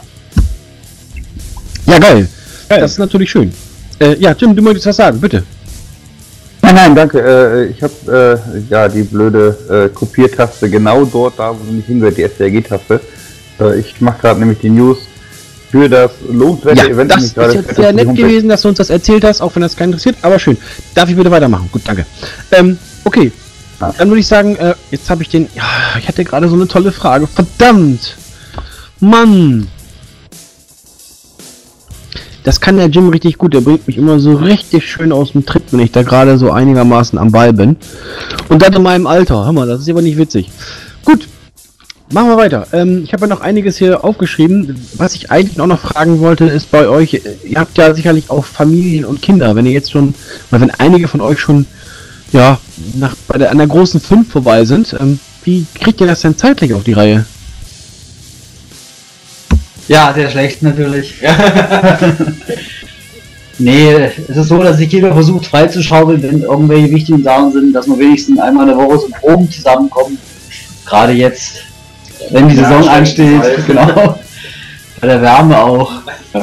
Ja, 1.86 2.00
geil. 2.00 2.30
Das 2.70 2.92
ist 2.92 3.00
natürlich 3.00 3.30
schön. 3.30 3.52
Äh, 4.00 4.16
ja, 4.20 4.34
Tim, 4.34 4.56
du 4.56 4.62
möchtest 4.62 4.88
was 4.88 4.96
sagen, 4.96 5.20
bitte. 5.20 5.44
Nein, 6.62 6.76
nein, 6.76 6.96
danke. 6.96 7.20
Äh, 7.20 7.66
ich 7.72 7.82
habe 7.82 8.42
äh, 8.56 8.60
ja 8.70 8.88
die 8.88 9.04
blöde 9.04 9.90
äh, 9.90 9.94
Kopiertaste 9.94 10.70
genau 10.70 11.04
dort, 11.06 11.40
da 11.40 11.52
wo 11.52 11.64
sie 11.66 11.72
nicht 11.72 11.88
hingehört, 11.88 12.18
die 12.18 12.24
STRG-Taste. 12.24 13.02
Äh, 13.60 13.80
ich 13.80 14.00
mache 14.00 14.22
gerade 14.22 14.40
nämlich 14.40 14.60
die 14.60 14.70
News 14.70 15.00
für 15.72 15.90
das 15.90 16.12
lohnenswerte 16.30 16.82
Ja, 16.82 16.88
Event. 16.88 17.12
das 17.12 17.24
ist 17.24 17.38
jetzt 17.38 17.76
sehr 17.76 17.94
nett 17.94 18.16
gewesen, 18.16 18.50
dass 18.50 18.62
du 18.62 18.70
uns 18.70 18.78
das 18.78 18.90
erzählt 18.90 19.24
hast, 19.24 19.42
auch 19.42 19.54
wenn 19.56 19.62
das 19.62 19.76
keinen 19.76 19.90
interessiert, 19.90 20.16
aber 20.22 20.40
schön. 20.40 20.58
Darf 20.96 21.10
ich 21.10 21.16
bitte 21.16 21.32
weitermachen? 21.32 21.70
Gut, 21.72 21.82
danke. 21.86 22.06
Ähm, 22.52 22.78
okay. 23.04 23.32
Ja. 23.80 23.94
Dann 23.98 24.08
würde 24.10 24.20
ich 24.22 24.28
sagen, 24.28 24.56
äh, 24.56 24.74
jetzt 24.92 25.10
habe 25.10 25.22
ich 25.22 25.30
den. 25.30 25.48
Ja, 25.56 25.64
ich 26.00 26.08
hatte 26.08 26.24
gerade 26.24 26.50
so 26.50 26.56
eine 26.56 26.68
tolle 26.68 26.92
Frage. 26.92 27.28
Verdammt! 27.28 28.18
Mann! 29.00 29.68
Das 32.44 32.62
kann 32.62 32.78
der 32.78 32.88
Jim 32.88 33.10
richtig 33.10 33.38
gut. 33.38 33.54
Der 33.54 33.62
bringt 33.62 33.86
mich 33.88 33.98
immer 33.98 34.20
so 34.20 34.34
richtig 34.34 34.90
schön 34.90 35.12
aus 35.12 35.34
dem 35.34 35.46
Tritt, 35.46 35.64
wenn 35.72 35.82
ich 35.82 35.92
da 35.92 36.02
gerade 36.02 36.38
so 36.38 36.50
einigermaßen 36.52 37.20
am 37.20 37.32
Ball 37.32 37.52
bin. 37.52 37.76
Und 38.48 38.62
das 38.62 38.74
in 38.74 38.84
meinem 38.84 39.06
Alter. 39.06 39.46
Hör 39.46 39.52
mal, 39.52 39.68
das 39.68 39.82
ist 39.82 39.90
aber 39.90 40.02
nicht 40.02 40.18
witzig. 40.18 40.50
Gut, 41.04 41.28
Machen 42.10 42.30
wir 42.30 42.38
weiter. 42.38 42.68
Ähm, 42.72 43.04
ich 43.04 43.12
habe 43.12 43.24
ja 43.24 43.28
noch 43.28 43.42
einiges 43.42 43.78
hier 43.78 44.06
aufgeschrieben. 44.06 44.80
Was 44.94 45.14
ich 45.14 45.30
eigentlich 45.30 45.60
auch 45.60 45.68
noch 45.68 45.82
fragen 45.82 46.20
wollte, 46.20 46.46
ist 46.46 46.72
bei 46.72 46.88
euch, 46.88 47.16
äh, 47.16 47.22
ihr 47.44 47.60
habt 47.60 47.78
ja 47.78 47.94
sicherlich 47.94 48.30
auch 48.30 48.46
Familien 48.46 49.04
und 49.04 49.22
Kinder. 49.22 49.56
Wenn 49.56 49.66
ihr 49.66 49.74
jetzt 49.74 49.92
schon, 49.92 50.14
oder 50.50 50.62
wenn 50.62 50.72
einige 50.72 51.10
von 51.10 51.20
euch 51.20 51.40
schon, 51.40 51.66
ja, 52.32 52.60
nach, 52.96 53.16
bei 53.28 53.38
der, 53.38 53.52
an 53.52 53.58
der 53.58 53.68
großen 53.68 54.00
5 54.00 54.32
vorbei 54.32 54.64
sind, 54.64 54.96
ähm, 54.98 55.20
wie 55.44 55.66
kriegt 55.82 56.00
ihr 56.00 56.08
das 56.08 56.22
denn 56.22 56.38
zeitlich 56.38 56.74
auf 56.74 56.84
die 56.84 56.94
Reihe? 56.94 57.26
Ja, 59.90 60.14
sehr 60.14 60.30
schlecht 60.30 60.64
natürlich. 60.64 61.16
nee, 63.58 63.94
es 64.28 64.38
ist 64.38 64.48
so, 64.48 64.64
dass 64.64 64.78
sich 64.78 64.92
jeder 64.92 65.14
versucht 65.14 65.46
freizuschaufeln, 65.46 66.24
wenn 66.24 66.42
irgendwelche 66.42 66.92
wichtigen 66.92 67.24
Sachen 67.24 67.52
sind, 67.52 67.74
dass 67.74 67.88
man 67.88 68.00
wenigstens 68.00 68.40
einmal 68.40 68.70
in 68.70 68.78
der 68.78 68.86
Woche 68.86 69.00
zum 69.00 69.12
Proben 69.12 69.52
zusammenkommt. 69.52 70.18
Gerade 70.86 71.14
jetzt, 71.14 71.67
wenn 72.32 72.48
die 72.50 72.56
Ja, 72.56 72.68
Saison 72.70 72.90
ansteht, 72.90 73.42
genau. 73.68 74.20
Bei 75.02 75.08
der 75.08 75.22
Wärme 75.22 75.58
auch. 75.58 75.92
Äh, 76.34 76.40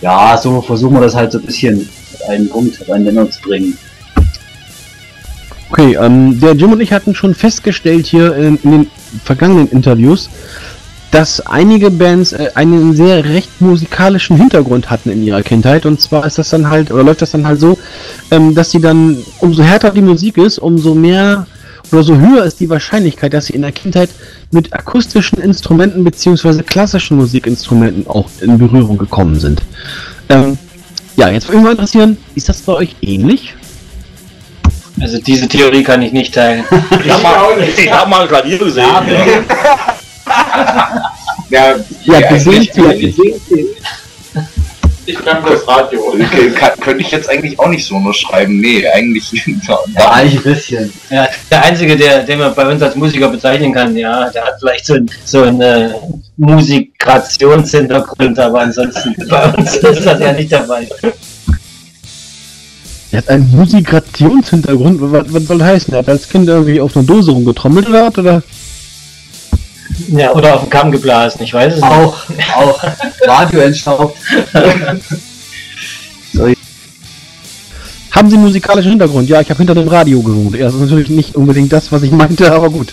Ja, 0.00 0.36
so 0.36 0.60
versuchen 0.60 0.94
wir 0.94 1.02
das 1.02 1.14
halt 1.14 1.30
so 1.32 1.38
ein 1.38 1.44
bisschen 1.44 1.88
auf 2.14 2.28
einen 2.28 2.48
Punkt, 2.48 2.80
auf 2.80 2.90
einen 2.90 3.04
Nenner 3.04 3.30
zu 3.30 3.40
bringen. 3.42 3.78
Okay, 5.70 5.96
ähm, 6.00 6.38
der 6.40 6.52
Jim 6.54 6.72
und 6.72 6.80
ich 6.80 6.92
hatten 6.92 7.14
schon 7.14 7.34
festgestellt 7.34 8.06
hier 8.06 8.34
in, 8.36 8.58
in 8.62 8.70
den 8.70 8.90
vergangenen 9.24 9.68
Interviews, 9.70 10.28
dass 11.12 11.40
einige 11.46 11.90
Bands 11.90 12.32
äh, 12.32 12.50
einen 12.54 12.94
sehr 12.94 13.24
recht 13.24 13.60
musikalischen 13.60 14.36
Hintergrund 14.36 14.90
hatten 14.90 15.10
in 15.10 15.22
ihrer 15.22 15.42
Kindheit. 15.42 15.86
Und 15.86 16.00
zwar 16.00 16.26
ist 16.26 16.36
das 16.38 16.50
dann 16.50 16.68
halt, 16.68 16.90
oder 16.90 17.04
läuft 17.04 17.22
das 17.22 17.30
dann 17.30 17.46
halt 17.46 17.60
so, 17.60 17.78
ähm, 18.30 18.54
dass 18.54 18.70
sie 18.70 18.80
dann, 18.80 19.18
umso 19.38 19.62
härter 19.62 19.90
die 19.90 20.02
Musik 20.02 20.36
ist, 20.36 20.58
umso 20.58 20.94
mehr 20.94 21.46
oder 21.92 22.02
so 22.02 22.16
höher 22.16 22.44
ist 22.44 22.60
die 22.60 22.68
Wahrscheinlichkeit, 22.70 23.32
dass 23.34 23.46
sie 23.46 23.54
in 23.54 23.62
der 23.62 23.72
Kindheit 23.72 24.10
mit 24.50 24.72
akustischen 24.72 25.38
Instrumenten 25.40 26.04
beziehungsweise 26.04 26.62
klassischen 26.62 27.16
Musikinstrumenten 27.16 28.06
auch 28.06 28.28
in 28.40 28.58
Berührung 28.58 28.98
gekommen 28.98 29.38
sind. 29.38 29.62
Ähm, 30.28 30.58
ja, 31.16 31.28
jetzt 31.30 31.46
würde 31.48 31.56
mich 31.58 31.64
mal 31.64 31.70
interessieren, 31.72 32.16
ist 32.34 32.48
das 32.48 32.62
bei 32.62 32.72
euch 32.72 32.96
ähnlich? 33.02 33.54
Also 35.00 35.18
diese 35.18 35.48
Theorie 35.48 35.82
kann 35.82 36.02
ich 36.02 36.12
nicht 36.12 36.34
teilen. 36.34 36.64
Ich 37.04 37.10
habe 37.10 37.22
mal, 37.22 37.48
ich 37.76 37.92
hab 37.92 38.08
mal 38.08 38.22
ein 38.22 38.28
Klavier 38.28 38.58
gesehen. 38.58 38.84
Ja, 41.50 41.74
Ja, 42.04 42.20
gesehen 42.28 42.52
eigentlich- 42.52 43.14
vielleicht. 43.14 43.18
Ich 45.04 45.16
kann 45.16 45.44
das 45.44 45.66
Radio. 45.66 46.00
Okay, 46.08 46.50
kann, 46.50 46.78
könnte 46.78 47.02
ich 47.02 47.10
jetzt 47.10 47.28
eigentlich 47.28 47.58
auch 47.58 47.68
nicht 47.68 47.84
so 47.84 47.96
unterschreiben. 47.96 48.60
Nee, 48.60 48.86
eigentlich. 48.88 49.32
Ja, 49.98 50.10
eigentlich 50.10 50.38
ein 50.38 50.54
bisschen. 50.54 50.92
Ja, 51.10 51.28
der 51.50 51.64
einzige, 51.64 51.96
der, 51.96 52.22
den 52.22 52.38
man 52.38 52.54
bei 52.54 52.66
uns 52.66 52.80
als 52.82 52.94
Musiker 52.94 53.28
bezeichnen 53.28 53.72
kann, 53.72 53.96
ja, 53.96 54.30
der 54.30 54.44
hat 54.44 54.54
vielleicht 54.58 54.86
so 54.86 54.94
ein, 54.94 55.10
so 55.24 55.42
ein 55.42 55.60
äh, 55.60 55.90
Musikrationshintergrund, 56.36 58.38
aber 58.38 58.60
ansonsten 58.60 59.14
bei 59.28 59.52
uns 59.54 59.76
ist 59.76 60.06
das 60.06 60.20
ja 60.20 60.32
nicht 60.32 60.52
dabei. 60.52 60.88
Er 63.10 63.18
hat 63.18 63.28
einen 63.28 63.50
Musikrationshintergrund. 63.50 65.00
Was, 65.00 65.32
was 65.32 65.44
soll 65.44 65.58
das 65.58 65.66
heißen? 65.66 65.94
Er 65.94 65.98
hat 65.98 66.08
als 66.08 66.28
Kind 66.28 66.48
irgendwie 66.48 66.80
auf 66.80 66.96
einer 66.96 67.06
Dose 67.06 67.30
rumgetrommelt 67.30 67.88
oder 67.88 68.06
was? 68.06 68.18
Oder? 68.18 68.42
Ja, 70.08 70.32
oder 70.32 70.54
auf 70.54 70.60
den 70.62 70.70
Kamm 70.70 70.90
geblasen, 70.90 71.42
ich 71.42 71.52
weiß 71.54 71.74
es 71.74 71.80
nicht. 71.80 71.90
Auch, 71.90 72.24
auch 72.56 72.82
Radio 73.26 73.60
entstaubt. 73.60 74.16
Haben 78.10 78.28
Sie 78.28 78.36
einen 78.36 78.44
musikalischen 78.44 78.90
Hintergrund? 78.90 79.28
Ja, 79.28 79.40
ich 79.40 79.48
habe 79.48 79.58
hinter 79.58 79.74
dem 79.74 79.88
Radio 79.88 80.20
gewohnt. 80.22 80.54
Ja, 80.54 80.66
das 80.66 80.74
ist 80.74 80.80
natürlich 80.82 81.08
nicht 81.08 81.34
unbedingt 81.34 81.72
das, 81.72 81.90
was 81.90 82.02
ich 82.02 82.10
meinte, 82.10 82.52
aber 82.52 82.68
gut. 82.68 82.92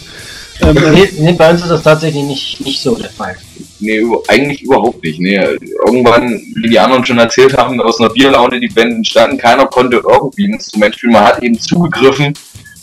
Ähm, 0.61 0.77
äh, 0.77 0.91
Nee, 0.91 1.09
nee, 1.19 1.33
bei 1.33 1.51
uns 1.51 1.61
ist 1.61 1.69
das 1.69 1.83
tatsächlich 1.83 2.23
nicht, 2.23 2.61
nicht 2.65 2.81
so 2.81 2.95
der 2.95 3.09
Fall. 3.09 3.35
Nee, 3.79 4.01
eigentlich 4.27 4.61
überhaupt 4.63 5.03
nicht. 5.03 5.19
Nee, 5.19 5.39
irgendwann, 5.85 6.41
wie 6.55 6.69
die 6.69 6.79
anderen 6.79 7.05
schon 7.05 7.19
erzählt 7.19 7.55
haben, 7.57 7.79
aus 7.81 7.99
einer 7.99 8.09
Bierlaune 8.09 8.59
die 8.59 8.69
Band 8.69 8.93
entstanden, 8.93 9.37
keiner 9.37 9.65
konnte 9.65 9.97
irgendwie 9.97 10.47
ein 10.47 10.53
Instrument 10.53 10.95
spielen, 10.95 11.13
man 11.13 11.25
hat 11.25 11.43
eben 11.43 11.59
zugegriffen 11.59 12.33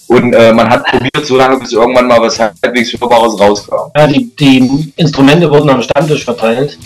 und 0.08 0.32
äh, 0.32 0.52
man 0.52 0.68
hat 0.68 0.84
probiert, 0.84 1.26
so 1.26 1.36
lange, 1.36 1.58
bis 1.58 1.72
irgendwann 1.72 2.06
mal 2.06 2.20
was 2.20 2.38
halbwegs 2.38 2.92
Hörbares 2.92 3.38
rauskam. 3.38 3.90
Ja, 3.96 4.06
die, 4.06 4.30
die 4.36 4.92
Instrumente 4.96 5.50
wurden 5.50 5.70
am 5.70 5.82
Stammtisch 5.82 6.24
verteilt 6.24 6.78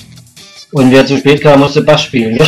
und 0.73 0.91
wer 0.91 1.05
zu 1.05 1.19
spät 1.19 1.43
kam, 1.43 1.61
musste 1.61 1.83
Bass 1.83 2.03
spielen. 2.03 2.39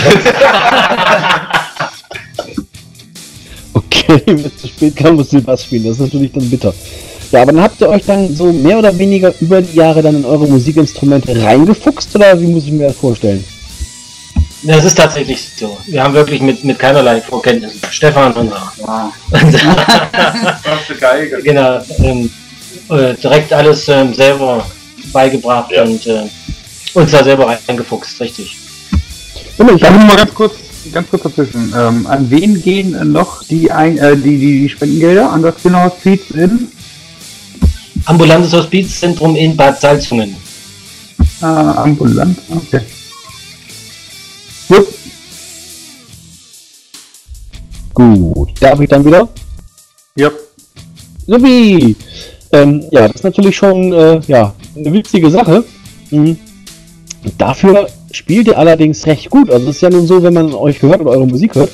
okay, 3.74 4.22
wenn 4.26 4.44
es 4.44 4.56
zu 4.56 4.68
spät 4.68 4.96
kam, 4.96 5.16
musst 5.16 5.32
du 5.32 5.42
Bass 5.42 5.64
spielen. 5.64 5.84
Das 5.84 5.94
ist 5.94 6.00
natürlich 6.00 6.32
dann 6.32 6.48
bitter. 6.48 6.72
Ja, 7.32 7.42
aber 7.42 7.52
dann 7.52 7.62
habt 7.62 7.80
ihr 7.80 7.88
euch 7.88 8.04
dann 8.04 8.34
so 8.34 8.52
mehr 8.52 8.78
oder 8.78 8.96
weniger 8.96 9.32
über 9.40 9.60
die 9.62 9.76
Jahre 9.76 10.02
dann 10.02 10.16
in 10.16 10.24
eure 10.24 10.46
Musikinstrumente 10.46 11.42
reingefuchst 11.42 12.14
oder 12.14 12.38
wie 12.40 12.46
muss 12.46 12.64
ich 12.64 12.72
mir 12.72 12.88
das 12.88 12.96
vorstellen? 12.96 13.42
Das 14.64 14.84
ist 14.84 14.96
tatsächlich 14.96 15.40
so. 15.58 15.76
Wir 15.86 16.02
haben 16.04 16.14
wirklich 16.14 16.40
mit, 16.40 16.62
mit 16.62 16.78
keinerlei 16.78 17.20
Vorkenntnissen. 17.20 17.80
Stefan 17.90 18.32
und 18.34 18.52
Ja. 18.78 19.12
Erste 20.64 20.94
Geige. 21.00 21.42
genau, 21.42 21.80
ähm, 21.98 22.30
äh, 22.90 23.14
direkt 23.14 23.52
alles 23.52 23.88
ähm, 23.88 24.14
selber 24.14 24.64
beigebracht 25.12 25.72
Ja. 25.72 25.82
und 25.82 26.06
äh, 26.06 26.22
uns 26.94 27.10
da 27.10 27.24
selber 27.24 27.58
reingefuchst, 27.66 28.20
richtig. 28.20 28.56
Ich 29.42 29.56
Darf 29.56 29.68
hab, 29.68 30.00
ich 30.00 30.06
mal 30.06 30.16
ganz 30.16 30.34
kurz, 30.34 30.54
ganz 30.92 31.10
kurz 31.10 31.22
dazwischen. 31.24 31.72
Ähm, 31.76 32.06
an 32.06 32.30
wen 32.30 32.62
gehen 32.62 33.12
noch 33.12 33.42
die, 33.44 33.70
ein, 33.70 33.98
äh, 33.98 34.16
die, 34.16 34.38
die, 34.38 34.60
die 34.60 34.68
Spendengelder? 34.68 35.30
An 35.32 35.42
das 35.42 35.56
Kinderhospiz 35.60 36.30
in 36.34 36.68
Ambulantes 38.04 38.52
Hospizzentrum 38.52 39.36
in 39.36 39.56
Bad 39.56 39.80
Salzungen. 39.80 40.36
äh, 41.40 41.44
ambulant? 41.44 42.38
Okay. 42.48 42.80
Gut. 44.72 44.86
gut. 47.92 48.48
Darf 48.58 48.80
ich 48.80 48.88
dann 48.88 49.04
wieder? 49.04 49.28
Ja. 50.16 50.30
Supi! 51.26 51.94
Ähm, 52.52 52.84
ja, 52.90 53.06
das 53.06 53.16
ist 53.16 53.24
natürlich 53.24 53.54
schon 53.54 53.92
äh, 53.92 54.20
ja, 54.26 54.54
eine 54.74 54.92
witzige 54.92 55.30
Sache. 55.30 55.64
Mhm. 56.10 56.38
Dafür 57.36 57.88
spielt 58.12 58.46
ihr 58.46 58.58
allerdings 58.58 59.06
recht 59.06 59.28
gut. 59.28 59.50
Also 59.50 59.68
es 59.68 59.76
ist 59.76 59.82
ja 59.82 59.90
nun 59.90 60.06
so, 60.06 60.22
wenn 60.22 60.34
man 60.34 60.54
euch 60.54 60.80
hört 60.80 61.00
oder 61.02 61.10
eure 61.10 61.26
Musik 61.26 61.54
hört, 61.54 61.70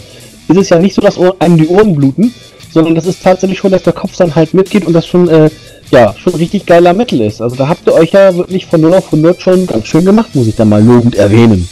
ist 0.48 0.56
es 0.56 0.68
ja 0.68 0.80
nicht 0.80 0.94
so, 0.94 1.00
dass 1.00 1.18
einem 1.38 1.56
die 1.56 1.68
Ohren 1.68 1.94
bluten, 1.94 2.34
sondern 2.72 2.96
das 2.96 3.06
ist 3.06 3.22
tatsächlich 3.22 3.58
schon, 3.58 3.70
dass 3.70 3.84
der 3.84 3.92
Kopf 3.92 4.16
dann 4.16 4.34
halt 4.34 4.54
mitgeht 4.54 4.84
und 4.86 4.92
das 4.92 5.06
schon, 5.06 5.28
äh, 5.28 5.50
ja, 5.92 6.14
schon 6.18 6.34
richtig 6.34 6.66
geiler 6.66 6.94
Metal 6.94 7.20
ist. 7.20 7.40
Also 7.40 7.54
da 7.54 7.68
habt 7.68 7.86
ihr 7.86 7.94
euch 7.94 8.10
ja 8.10 8.34
wirklich 8.34 8.66
von 8.66 8.80
0 8.80 8.94
auf 8.94 9.06
100 9.06 9.40
schon 9.40 9.66
ganz 9.68 9.86
schön 9.86 10.04
gemacht, 10.04 10.34
muss 10.34 10.48
ich 10.48 10.56
dann 10.56 10.68
mal 10.68 10.82
lobend 10.82 11.14
erwähnen. 11.14 11.68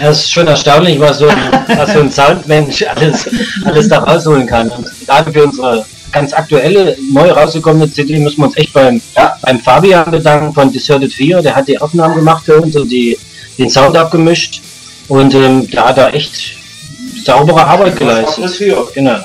Ja, 0.00 0.10
es 0.10 0.18
ist 0.20 0.32
schon 0.32 0.46
erstaunlich, 0.46 0.98
was 1.00 1.18
so, 1.18 1.28
ein- 1.28 1.52
was 1.76 1.92
so 1.92 2.00
ein 2.00 2.10
Soundmensch 2.10 2.82
alles, 2.82 3.28
alles 3.64 3.88
da 3.88 3.98
rausholen 3.98 4.46
kann. 4.46 4.68
Und 4.70 4.86
gerade 5.06 5.32
für 5.32 5.44
unsere 5.44 5.84
ganz 6.12 6.32
aktuelle, 6.32 6.96
neu 7.12 7.30
rausgekommene 7.30 7.90
CD 7.90 8.18
müssen 8.18 8.38
wir 8.38 8.46
uns 8.46 8.56
echt 8.56 8.72
beim, 8.72 9.00
beim 9.42 9.60
Fabian 9.60 10.10
bedanken 10.10 10.52
von 10.52 10.72
Deserted 10.72 11.12
4. 11.12 11.42
Der 11.42 11.54
hat 11.56 11.68
die 11.68 11.78
Aufnahmen 11.80 12.14
gemacht 12.16 12.44
für 12.44 12.60
uns 12.60 12.76
und 12.76 12.88
die, 12.90 13.16
den 13.58 13.70
Sound 13.70 13.96
abgemischt. 13.96 14.60
Und 15.08 15.34
ähm, 15.34 15.68
da 15.70 15.88
hat 15.88 15.98
er 15.98 16.12
echt 16.14 16.34
saubere 17.24 17.64
Arbeit 17.64 17.96
geleistet. 17.98 18.44
Genau. 18.94 19.16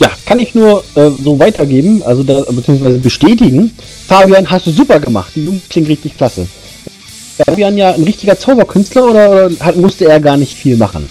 Ja, 0.00 0.10
kann 0.26 0.38
ich 0.40 0.54
nur 0.54 0.82
äh, 0.96 1.10
so 1.22 1.38
weitergeben, 1.38 2.02
also 2.04 2.22
da, 2.22 2.42
beziehungsweise 2.50 2.98
bestätigen. 2.98 3.76
Fabian, 4.08 4.50
hast 4.50 4.66
du 4.66 4.70
super 4.72 4.98
gemacht. 4.98 5.32
Die 5.36 5.44
Jungs 5.44 5.62
klingen 5.68 5.86
richtig 5.86 6.16
klasse. 6.16 6.46
Fabian 7.44 7.76
ja 7.76 7.92
ein 7.92 8.02
richtiger 8.04 8.38
Zauberkünstler 8.38 9.04
oder, 9.04 9.30
oder 9.30 9.50
hat, 9.60 9.76
musste 9.76 10.06
er 10.06 10.20
gar 10.20 10.36
nicht 10.36 10.54
viel 10.54 10.76
machen? 10.76 11.08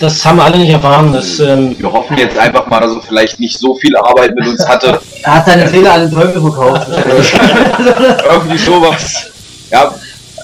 Das 0.00 0.24
haben 0.24 0.38
wir 0.38 0.44
alle 0.44 0.58
nicht 0.58 0.70
erfahren. 0.70 1.12
Das, 1.12 1.38
ähm, 1.38 1.76
Wir 1.78 1.92
hoffen 1.92 2.18
jetzt 2.18 2.36
einfach 2.36 2.66
mal, 2.66 2.80
dass 2.80 2.96
er 2.96 3.02
vielleicht 3.02 3.38
nicht 3.38 3.58
so 3.58 3.76
viel 3.76 3.96
Arbeit 3.96 4.34
mit 4.34 4.46
uns 4.46 4.66
hatte. 4.66 5.00
Er 5.22 5.34
hat 5.34 5.46
seine 5.46 5.66
Fehler 5.68 5.92
an 5.94 6.00
den 6.02 6.12
Teufel 6.12 6.40
verkauft. 6.40 6.88
Irgendwie 8.30 8.58
sowas. 8.58 9.30
Ja, 9.70 9.94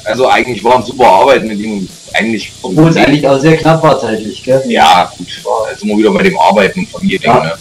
also 0.05 0.29
eigentlich 0.29 0.63
waren 0.63 0.85
super 0.85 1.07
Arbeiten 1.07 1.49
mit 1.49 1.59
ihm. 1.59 1.89
Eigentlich, 2.13 2.53
Obwohl 2.63 2.91
es 2.91 2.97
eigentlich 2.97 3.27
auch 3.27 3.41
sehr 3.41 3.57
knapp 3.57 3.83
war 3.83 3.99
zeitlich, 4.01 4.43
gell? 4.45 4.63
ja, 4.69 5.11
gut, 5.17 5.27
war 5.45 5.67
also 5.69 5.85
immer 5.85 5.99
wieder 5.99 6.13
bei 6.13 6.23
dem 6.23 6.39
Arbeiten 6.39 6.81
und 6.81 6.89
Familie. 6.91 7.19
Ja. 7.23 7.43
Ne? 7.43 7.53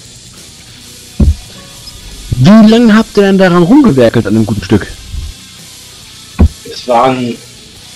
Wie 2.37 2.69
lange 2.69 2.95
habt 2.95 3.17
ihr 3.17 3.23
denn 3.23 3.37
daran 3.37 3.63
rumgewerkelt 3.63 4.27
an 4.27 4.35
einem 4.35 4.45
guten 4.45 4.63
Stück? 4.63 4.87
Es 6.73 6.87
waren, 6.87 7.37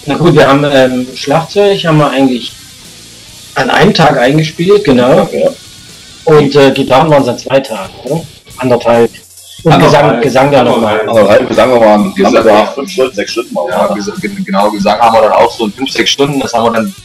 na 0.05 0.15
gut, 0.15 0.35
wir 0.35 0.47
haben 0.47 0.63
ähm, 0.71 1.07
Schlagzeug, 1.15 1.83
haben 1.85 1.97
wir 1.97 2.09
eigentlich 2.09 2.51
an 3.55 3.69
einem 3.69 3.93
Tag 3.93 4.17
eingespielt, 4.17 4.83
genau. 4.83 5.27
Ja. 5.31 5.49
Und 6.25 6.55
äh, 6.55 6.71
Gitarren 6.71 7.09
waren 7.09 7.23
es 7.23 7.27
an 7.29 7.39
zwei 7.39 7.59
Tagen, 7.59 7.93
oder? 8.03 8.23
Anderthalb. 8.57 9.09
Und 9.63 9.73
Anderthalb. 9.73 10.21
Gesang, 10.21 10.49
Gesang 10.49 10.51
da 10.51 10.63
nochmal. 10.63 11.01
Also 11.07 11.27
halt, 11.27 11.53
sagen 11.53 11.73
wir 11.73 11.79
mal, 11.79 12.13
Gesagt, 12.13 12.35
Gesang, 12.35 12.67
fünf 12.75 12.91
Stunden, 12.91 13.15
sechs 13.15 13.31
Stunden 13.31 13.53
mal. 13.53 13.69
ja, 13.69 13.95
genau, 14.45 14.69
Gesang 14.69 14.99
haben 14.99 15.15
wir 15.15 15.21
dann 15.21 15.31
auch 15.31 15.51
so 15.51 15.65
in 15.65 15.71
fünf, 15.71 15.91
sechs 15.91 16.11
Stunden. 16.11 16.39
Das 16.39 16.53
haben 16.53 16.65
wir 16.65 16.71
dann 16.73 16.95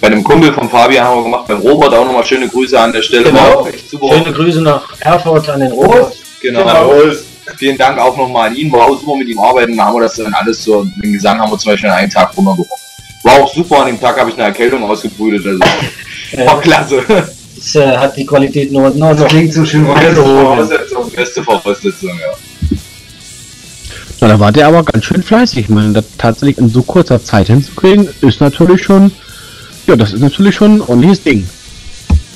bei 0.00 0.06
einem 0.08 0.24
Kumpel 0.24 0.52
von 0.52 0.68
Fabian 0.68 1.06
haben 1.06 1.18
wir 1.18 1.24
gemacht, 1.24 1.46
beim 1.46 1.60
Robert 1.60 1.92
auch 1.92 2.06
nochmal 2.06 2.24
schöne 2.24 2.48
Grüße 2.48 2.78
an 2.78 2.92
der 2.92 3.02
Stelle. 3.02 3.24
Genau. 3.24 3.38
War 3.38 3.58
auch 3.58 3.68
echt 3.68 3.88
super. 3.88 4.08
Schöne 4.08 4.32
Grüße 4.32 4.62
nach 4.62 4.82
Erfurt 4.98 5.48
an 5.48 5.60
den 5.60 5.72
Robert. 5.72 6.16
Genau. 6.40 6.66
Jawohl. 6.66 7.22
Vielen 7.56 7.78
Dank 7.78 7.98
auch 7.98 8.16
nochmal 8.16 8.48
an 8.48 8.56
ihn. 8.56 8.70
War 8.72 8.86
auch 8.86 8.98
super 8.98 9.16
mit 9.16 9.28
ihm 9.28 9.38
arbeiten. 9.38 9.76
Da 9.76 9.86
haben 9.86 9.96
wir 9.96 10.02
das 10.02 10.14
dann 10.14 10.32
alles 10.34 10.62
so, 10.64 10.84
den 10.84 11.12
Gesang 11.12 11.38
haben 11.38 11.50
wir 11.50 11.58
zum 11.58 11.72
Beispiel 11.72 11.90
an 11.90 11.96
einem 11.96 12.10
Tag 12.10 12.36
runtergebracht. 12.36 12.80
War 13.22 13.34
auch 13.34 13.54
super. 13.54 13.80
An 13.80 13.86
dem 13.88 14.00
Tag 14.00 14.18
habe 14.18 14.30
ich 14.30 14.36
eine 14.36 14.44
Erkältung 14.44 14.82
ausgebrütet. 14.84 15.46
Also 15.46 15.60
war 16.46 16.60
klasse. 16.60 17.02
Das 17.56 17.74
äh, 17.74 17.96
hat 17.96 18.16
die 18.16 18.24
Qualität 18.24 18.72
nur, 18.72 18.90
nur 18.90 19.14
noch. 19.14 19.28
Klingt 19.28 19.52
so 19.52 19.64
schön 19.64 19.86
Beste. 19.86 20.16
Voraussetzung. 20.16 21.10
Beste 21.10 21.42
Voraussetzung, 21.42 22.10
ja. 22.10 22.78
Na, 24.20 24.28
da 24.28 24.40
wart 24.40 24.56
ihr 24.56 24.66
aber 24.66 24.82
ganz 24.82 25.04
schön 25.04 25.22
fleißig. 25.22 25.58
Ich 25.58 25.68
meine, 25.68 25.92
das 25.92 26.04
tatsächlich 26.18 26.58
in 26.58 26.68
so 26.68 26.82
kurzer 26.82 27.22
Zeit 27.22 27.46
hinzukriegen, 27.46 28.08
ist 28.20 28.40
natürlich 28.40 28.82
schon, 28.82 29.12
ja, 29.86 29.96
das 29.96 30.12
ist 30.12 30.20
natürlich 30.20 30.54
schon 30.54 30.76
ein 30.76 30.80
ordentliches 30.80 31.22
Ding. 31.22 31.48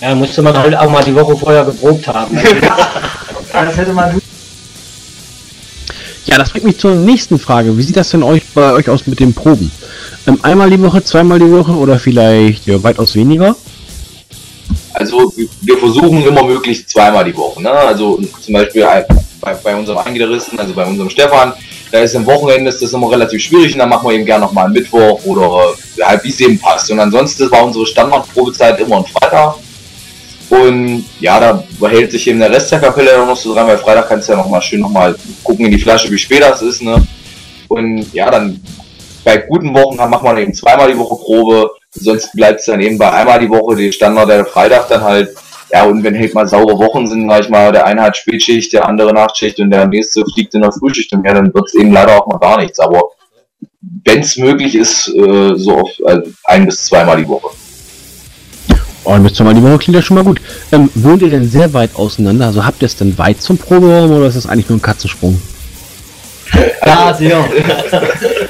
Ja, 0.00 0.14
musste 0.14 0.42
man 0.42 0.56
halt 0.56 0.76
auch 0.76 0.90
mal 0.90 1.04
die 1.04 1.14
Woche 1.14 1.36
vorher 1.36 1.64
geprobt 1.64 2.06
haben. 2.08 2.38
Das 3.52 3.76
hätte 3.76 3.92
man 3.92 4.20
Ja, 6.26 6.38
das 6.38 6.50
bringt 6.50 6.64
mich 6.64 6.78
zur 6.78 6.94
nächsten 6.94 7.38
Frage. 7.38 7.76
Wie 7.76 7.82
sieht 7.82 7.96
das 7.96 8.10
denn 8.10 8.22
euch 8.22 8.42
bei 8.54 8.72
euch 8.72 8.88
aus 8.88 9.06
mit 9.06 9.20
den 9.20 9.34
Proben? 9.34 9.70
Ähm, 10.26 10.38
einmal 10.42 10.70
die 10.70 10.80
Woche, 10.80 11.04
zweimal 11.04 11.38
die 11.38 11.50
Woche 11.50 11.72
oder 11.72 11.98
vielleicht 11.98 12.66
ja, 12.66 12.82
weitaus 12.82 13.14
weniger? 13.14 13.54
Also 14.94 15.32
wir 15.60 15.76
versuchen 15.76 16.24
immer 16.24 16.44
möglichst 16.44 16.88
zweimal 16.88 17.24
die 17.24 17.36
Woche. 17.36 17.62
Ne? 17.62 17.70
Also 17.70 18.20
zum 18.40 18.54
Beispiel 18.54 18.86
bei, 19.40 19.54
bei 19.54 19.76
unserem 19.76 19.98
Eingitarristen, 19.98 20.58
also 20.58 20.72
bei 20.72 20.86
unserem 20.86 21.10
Stefan, 21.10 21.52
da 21.90 22.00
ist 22.00 22.16
am 22.16 22.24
Wochenende 22.26 22.70
ist 22.70 22.80
das 22.80 22.92
immer 22.92 23.10
relativ 23.10 23.42
schwierig 23.42 23.74
und 23.74 23.80
dann 23.80 23.88
machen 23.88 24.08
wir 24.08 24.14
eben 24.14 24.24
gerne 24.24 24.46
nochmal 24.46 24.68
Mittwoch 24.68 25.20
oder 25.24 25.74
äh, 25.98 26.18
wie 26.22 26.30
es 26.30 26.40
eben 26.40 26.58
passt. 26.58 26.90
Und 26.90 27.00
ansonsten 27.00 27.50
war 27.50 27.64
unsere 27.64 27.86
Standardprobezeit 27.86 28.80
immer 28.80 28.98
ein 28.98 29.04
Freitag. 29.04 29.56
Und 30.50 31.04
ja, 31.20 31.40
da 31.40 31.64
behält 31.80 32.12
sich 32.12 32.28
eben 32.28 32.38
der 32.38 32.50
Rest 32.50 32.70
der 32.70 32.80
Kapelle 32.80 33.24
noch 33.24 33.36
so 33.36 33.54
dran, 33.54 33.66
weil 33.66 33.78
Freitag 33.78 34.08
kannst 34.08 34.28
du 34.28 34.32
ja 34.32 34.38
nochmal 34.38 34.62
schön 34.62 34.80
nochmal 34.80 35.16
gucken 35.42 35.66
in 35.66 35.72
die 35.72 35.80
Flasche, 35.80 36.10
wie 36.10 36.18
spät 36.18 36.42
das 36.42 36.62
ist. 36.62 36.82
Ne? 36.82 37.06
Und 37.68 38.12
ja, 38.12 38.30
dann 38.30 38.60
bei 39.24 39.38
guten 39.38 39.74
Wochen 39.74 39.96
dann 39.96 40.10
macht 40.10 40.22
man 40.22 40.36
eben 40.36 40.52
zweimal 40.52 40.92
die 40.92 40.98
Woche 40.98 41.16
Probe, 41.16 41.70
sonst 41.92 42.32
bleibt 42.32 42.60
es 42.60 42.66
dann 42.66 42.80
eben 42.80 42.98
bei 42.98 43.10
einmal 43.10 43.40
die 43.40 43.48
Woche, 43.48 43.74
die 43.76 43.92
Standard 43.92 44.28
der 44.28 44.44
Freitag 44.44 44.88
dann 44.88 45.02
halt. 45.02 45.34
Ja, 45.72 45.84
und 45.84 46.04
wenn 46.04 46.16
halt 46.16 46.34
mal 46.34 46.46
saure 46.46 46.78
Wochen 46.78 47.06
sind, 47.06 47.28
sag 47.28 47.40
ich 47.40 47.48
mal, 47.48 47.72
der 47.72 47.86
eine 47.86 48.02
hat 48.02 48.16
Spätschicht, 48.16 48.72
der 48.74 48.86
andere 48.86 49.12
Nachtschicht 49.12 49.58
und 49.58 49.70
der 49.70 49.86
nächste 49.86 50.24
fliegt 50.32 50.54
in 50.54 50.60
der 50.60 50.70
Frühschicht 50.70 51.12
und 51.12 51.24
ja, 51.24 51.32
dann 51.32 51.52
wird 51.52 51.66
es 51.66 51.74
eben 51.74 51.90
leider 51.90 52.16
auch 52.16 52.26
mal 52.26 52.38
gar 52.38 52.60
nichts. 52.60 52.78
Aber 52.78 53.02
wenn 54.04 54.20
es 54.20 54.36
möglich 54.36 54.74
ist, 54.76 55.08
äh, 55.08 55.54
so 55.56 55.78
auf 55.78 55.90
äh, 56.06 56.20
ein 56.44 56.66
bis 56.66 56.84
zweimal 56.84 57.16
die 57.16 57.26
Woche. 57.26 57.48
Oh, 59.04 59.18
bis 59.18 59.34
zweimal 59.34 59.54
die 59.54 59.62
Woche 59.62 59.78
klingt 59.78 59.96
ja 59.96 60.02
schon 60.02 60.16
mal 60.16 60.24
gut. 60.24 60.40
Ähm, 60.72 60.90
wohnt 60.94 61.20
ihr 61.22 61.28
denn 61.28 61.48
sehr 61.48 61.72
weit 61.74 61.94
auseinander? 61.94 62.46
Also 62.46 62.64
habt 62.64 62.82
ihr 62.82 62.86
es 62.86 62.96
denn 62.96 63.16
weit 63.18 63.40
zum 63.42 63.58
Proberaum 63.58 64.10
oder 64.10 64.26
ist 64.26 64.36
das 64.36 64.46
eigentlich 64.46 64.68
nur 64.68 64.78
ein 64.78 64.82
Katzensprung? 64.82 65.40
Ja, 66.86 67.14
sehr. 67.14 67.44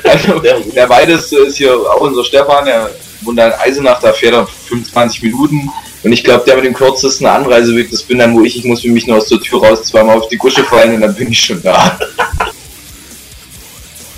Also, 0.05 0.39
der 0.77 0.89
weiteste 0.89 1.39
ist 1.39 1.57
hier 1.57 1.75
auch 1.75 2.01
unser 2.01 2.25
Stefan, 2.25 2.65
der 2.67 2.91
wohnt 3.23 3.39
da 3.39 3.49
in 3.49 3.53
Eisenach, 3.55 4.01
da 4.01 4.13
fährt 4.13 4.35
er 4.35 4.47
25 4.47 5.23
Minuten. 5.23 5.71
Und 6.03 6.13
ich 6.13 6.23
glaube, 6.23 6.45
der 6.47 6.57
mit 6.57 6.67
dem 6.67 6.75
kürzesten 6.75 7.27
Anreiseweg, 7.27 7.91
das 7.91 8.03
bin 8.03 8.19
dann, 8.19 8.35
wo 8.35 8.43
ich, 8.43 8.59
ich 8.59 8.65
muss 8.65 8.83
für 8.83 8.91
mich 8.91 9.07
nur 9.07 9.17
aus 9.17 9.29
der 9.29 9.41
Tür 9.41 9.65
raus, 9.65 9.85
zweimal 9.85 10.19
auf 10.19 10.29
die 10.29 10.37
Gusche 10.37 10.63
fallen 10.63 10.95
und 10.97 11.01
dann 11.01 11.15
bin 11.15 11.33
ich 11.33 11.41
schon 11.41 11.63
da. 11.63 11.99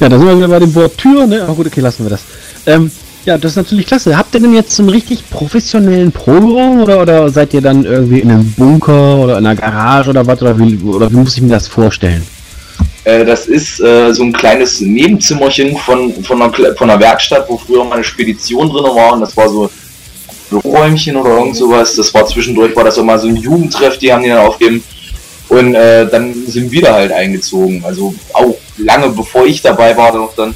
Ja, 0.01 0.09
da 0.09 0.19
sind 0.19 0.27
wir 0.27 0.37
wieder 0.37 0.49
bei 0.49 0.59
dem 0.59 0.75
Wort 0.75 0.99
Tür, 0.99 1.27
ne? 1.27 1.43
Aber 1.43 1.55
gut, 1.55 1.69
okay, 1.69 1.81
lassen 1.81 2.05
wir 2.05 2.11
das. 2.11 2.21
Ähm, 2.67 2.91
ja, 3.27 3.37
das 3.37 3.53
ist 3.53 3.57
natürlich 3.57 3.87
klasse. 3.87 4.17
Habt 4.17 4.35
ihr 4.35 4.41
denn 4.41 4.55
jetzt 4.55 4.71
so 4.71 4.85
einen 4.85 4.91
richtig 4.91 5.29
professionellen 5.29 6.13
Proberaum 6.13 6.81
oder, 6.81 7.03
oder 7.03 7.29
seid 7.29 7.53
ihr 7.55 7.61
dann 7.61 7.85
irgendwie 7.85 8.21
in 8.21 8.31
einem 8.31 8.53
Bunker 8.53 9.17
oder 9.19 9.39
in 9.39 9.47
einer 9.47 9.57
Garage 9.57 10.11
oder 10.11 10.25
was? 10.27 10.41
Oder 10.41 10.57
wie, 10.59 10.77
oder 10.79 11.11
wie 11.11 11.17
muss 11.17 11.37
ich 11.37 11.43
mir 11.43 11.49
das 11.49 11.67
vorstellen? 11.67 12.25
Äh, 13.03 13.25
das 13.25 13.47
ist 13.47 13.81
äh, 13.81 14.13
so 14.13 14.23
ein 14.23 14.33
kleines 14.33 14.81
Nebenzimmerchen 14.81 15.77
von, 15.77 16.13
von, 16.23 16.41
einer, 16.41 16.53
von 16.77 16.89
einer 16.89 17.01
Werkstatt, 17.01 17.47
wo 17.49 17.59
früher 17.59 17.85
mal 17.85 17.97
eine 17.97 18.05
Spedition 18.05 18.69
drin 18.69 18.85
war. 18.85 19.15
Und 19.15 19.23
das 19.23 19.37
war 19.37 19.49
so 19.49 19.65
ein 19.65 19.71
Büroräumchen 20.51 21.17
oder 21.17 21.39
irgend 21.39 21.57
sowas. 21.57 21.97
Das 21.97 22.15
war 22.15 22.27
zwischendurch, 22.27 22.77
war 22.77 22.85
das 22.85 22.97
auch 22.97 23.05
mal 23.05 23.19
so 23.19 23.27
ein 23.27 23.37
Jugendtreff, 23.37 23.99
die 23.99 24.13
haben 24.13 24.23
die 24.23 24.29
dann 24.29 24.47
aufgegeben. 24.47 24.85
Und 25.49 25.75
äh, 25.75 26.09
dann 26.09 26.33
sind 26.47 26.71
wir 26.71 26.83
da 26.83 26.95
halt 26.95 27.11
eingezogen. 27.11 27.85
Also 27.85 28.15
auch 28.33 28.57
lange 28.79 29.09
bevor 29.09 29.47
ich 29.47 29.61
dabei 29.63 29.97
war, 29.97 30.31
dann. 30.37 30.55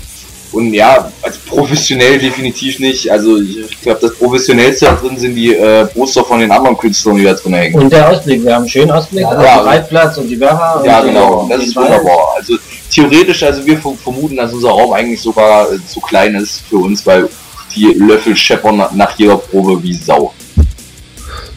Und 0.53 0.75
ja, 0.75 1.11
also 1.23 1.39
professionell 1.47 2.19
definitiv 2.19 2.81
nicht. 2.81 3.11
Also 3.11 3.41
ich 3.41 3.81
glaube, 3.83 4.01
das 4.03 4.15
professionellste 4.17 4.87
da 4.87 4.95
drin 4.95 5.17
sind 5.17 5.37
die 5.37 5.55
äh, 5.55 5.87
Poster 5.87 6.25
von 6.25 6.41
den 6.41 6.51
anderen 6.51 6.77
Künstlern, 6.77 7.17
die 7.17 7.25
da 7.25 7.35
drin 7.35 7.55
hängen. 7.55 7.75
Und 7.77 7.93
der 7.93 8.11
Ausblick, 8.11 8.45
wir 8.45 8.55
haben 8.55 8.63
einen 8.63 8.69
schönen 8.69 8.91
Ausblick 8.91 9.23
Ja, 9.23 9.59
den 9.59 9.69
Reitplatz 9.69 10.19
und 10.19 10.29
die 10.29 10.41
Werra. 10.41 10.83
Ja, 10.85 11.01
und, 11.01 11.07
genau, 11.07 11.47
das 11.49 11.61
die 11.61 11.67
ist 11.67 11.77
wunderbar. 11.77 12.35
Also 12.37 12.57
theoretisch, 12.91 13.43
also 13.45 13.65
wir 13.65 13.79
verm- 13.79 13.97
vermuten, 13.97 14.37
dass 14.37 14.53
unser 14.53 14.71
Raum 14.71 14.93
eigentlich 14.93 15.21
sogar 15.21 15.73
äh, 15.73 15.79
zu 15.87 16.01
klein 16.01 16.35
ist 16.35 16.63
für 16.69 16.79
uns, 16.79 17.07
weil 17.07 17.29
die 17.77 17.95
Löffel 17.95 18.37
scheppern 18.37 18.79
nach, 18.79 18.93
nach 18.93 19.17
jeder 19.17 19.37
Probe 19.37 19.81
wie 19.83 19.95
Sau. 19.95 20.35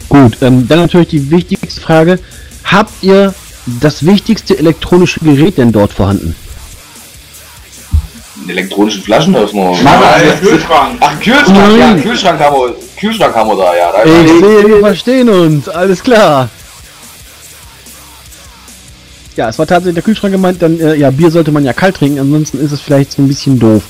Gut, 0.08 0.36
ähm, 0.40 0.68
dann 0.68 0.78
natürlich 0.78 1.08
die 1.08 1.30
wichtigste 1.32 1.80
Frage. 1.80 2.20
Habt 2.62 2.92
ihr 3.02 3.34
das 3.80 4.06
wichtigste 4.06 4.56
elektronische 4.56 5.18
Gerät 5.20 5.58
denn 5.58 5.72
dort 5.72 5.92
vorhanden? 5.92 6.36
Einen 8.44 8.58
elektronischen 8.58 9.02
Flaschenöffner. 9.02 9.72
Nein, 9.82 10.40
Kühlschrank. 10.40 10.98
Ach, 11.00 11.18
Kühlschrank, 11.18 11.78
Nein. 11.78 11.96
ja, 11.96 12.02
Kühlschrank 12.02 12.40
haben 12.40 12.56
wir, 12.56 12.74
Kühlschrank 13.00 13.34
haben 13.34 13.48
wir 13.48 13.56
da, 13.56 13.74
ja. 13.74 13.92
Da 13.92 14.04
Ich 14.04 14.28
sehe, 14.28 14.68
wir 14.68 14.80
verstehen 14.80 15.28
uns, 15.30 15.66
alles 15.66 16.02
klar. 16.02 16.50
Ja, 19.36 19.48
es 19.48 19.58
war 19.58 19.66
tatsächlich 19.66 19.94
der 19.94 20.02
Kühlschrank 20.02 20.32
gemeint, 20.32 20.60
dann, 20.60 20.78
äh, 20.78 20.94
ja, 20.94 21.10
Bier 21.10 21.30
sollte 21.30 21.52
man 21.52 21.64
ja 21.64 21.72
kalt 21.72 21.96
trinken, 21.96 22.18
ansonsten 22.18 22.60
ist 22.60 22.70
es 22.70 22.82
vielleicht 22.82 23.12
so 23.12 23.22
ein 23.22 23.28
bisschen 23.28 23.58
doof. 23.58 23.82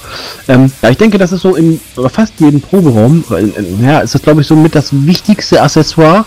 Ähm, 0.47 0.71
ja, 0.81 0.91
ich 0.91 0.99
denke, 0.99 1.19
das 1.19 1.33
ist 1.33 1.43
so 1.43 1.57
in 1.57 1.81
fast 2.09 2.35
jedem 2.39 2.61
Proberaum, 2.61 3.25
äh, 3.31 3.43
äh, 3.43 3.85
ja, 3.85 4.01
ist 4.01 4.15
das 4.15 4.23
glaube 4.23 4.43
ich 4.43 4.47
so 4.47 4.55
mit 4.55 4.77
das 4.77 4.91
wichtigste 4.93 5.61
Accessoire, 5.61 6.25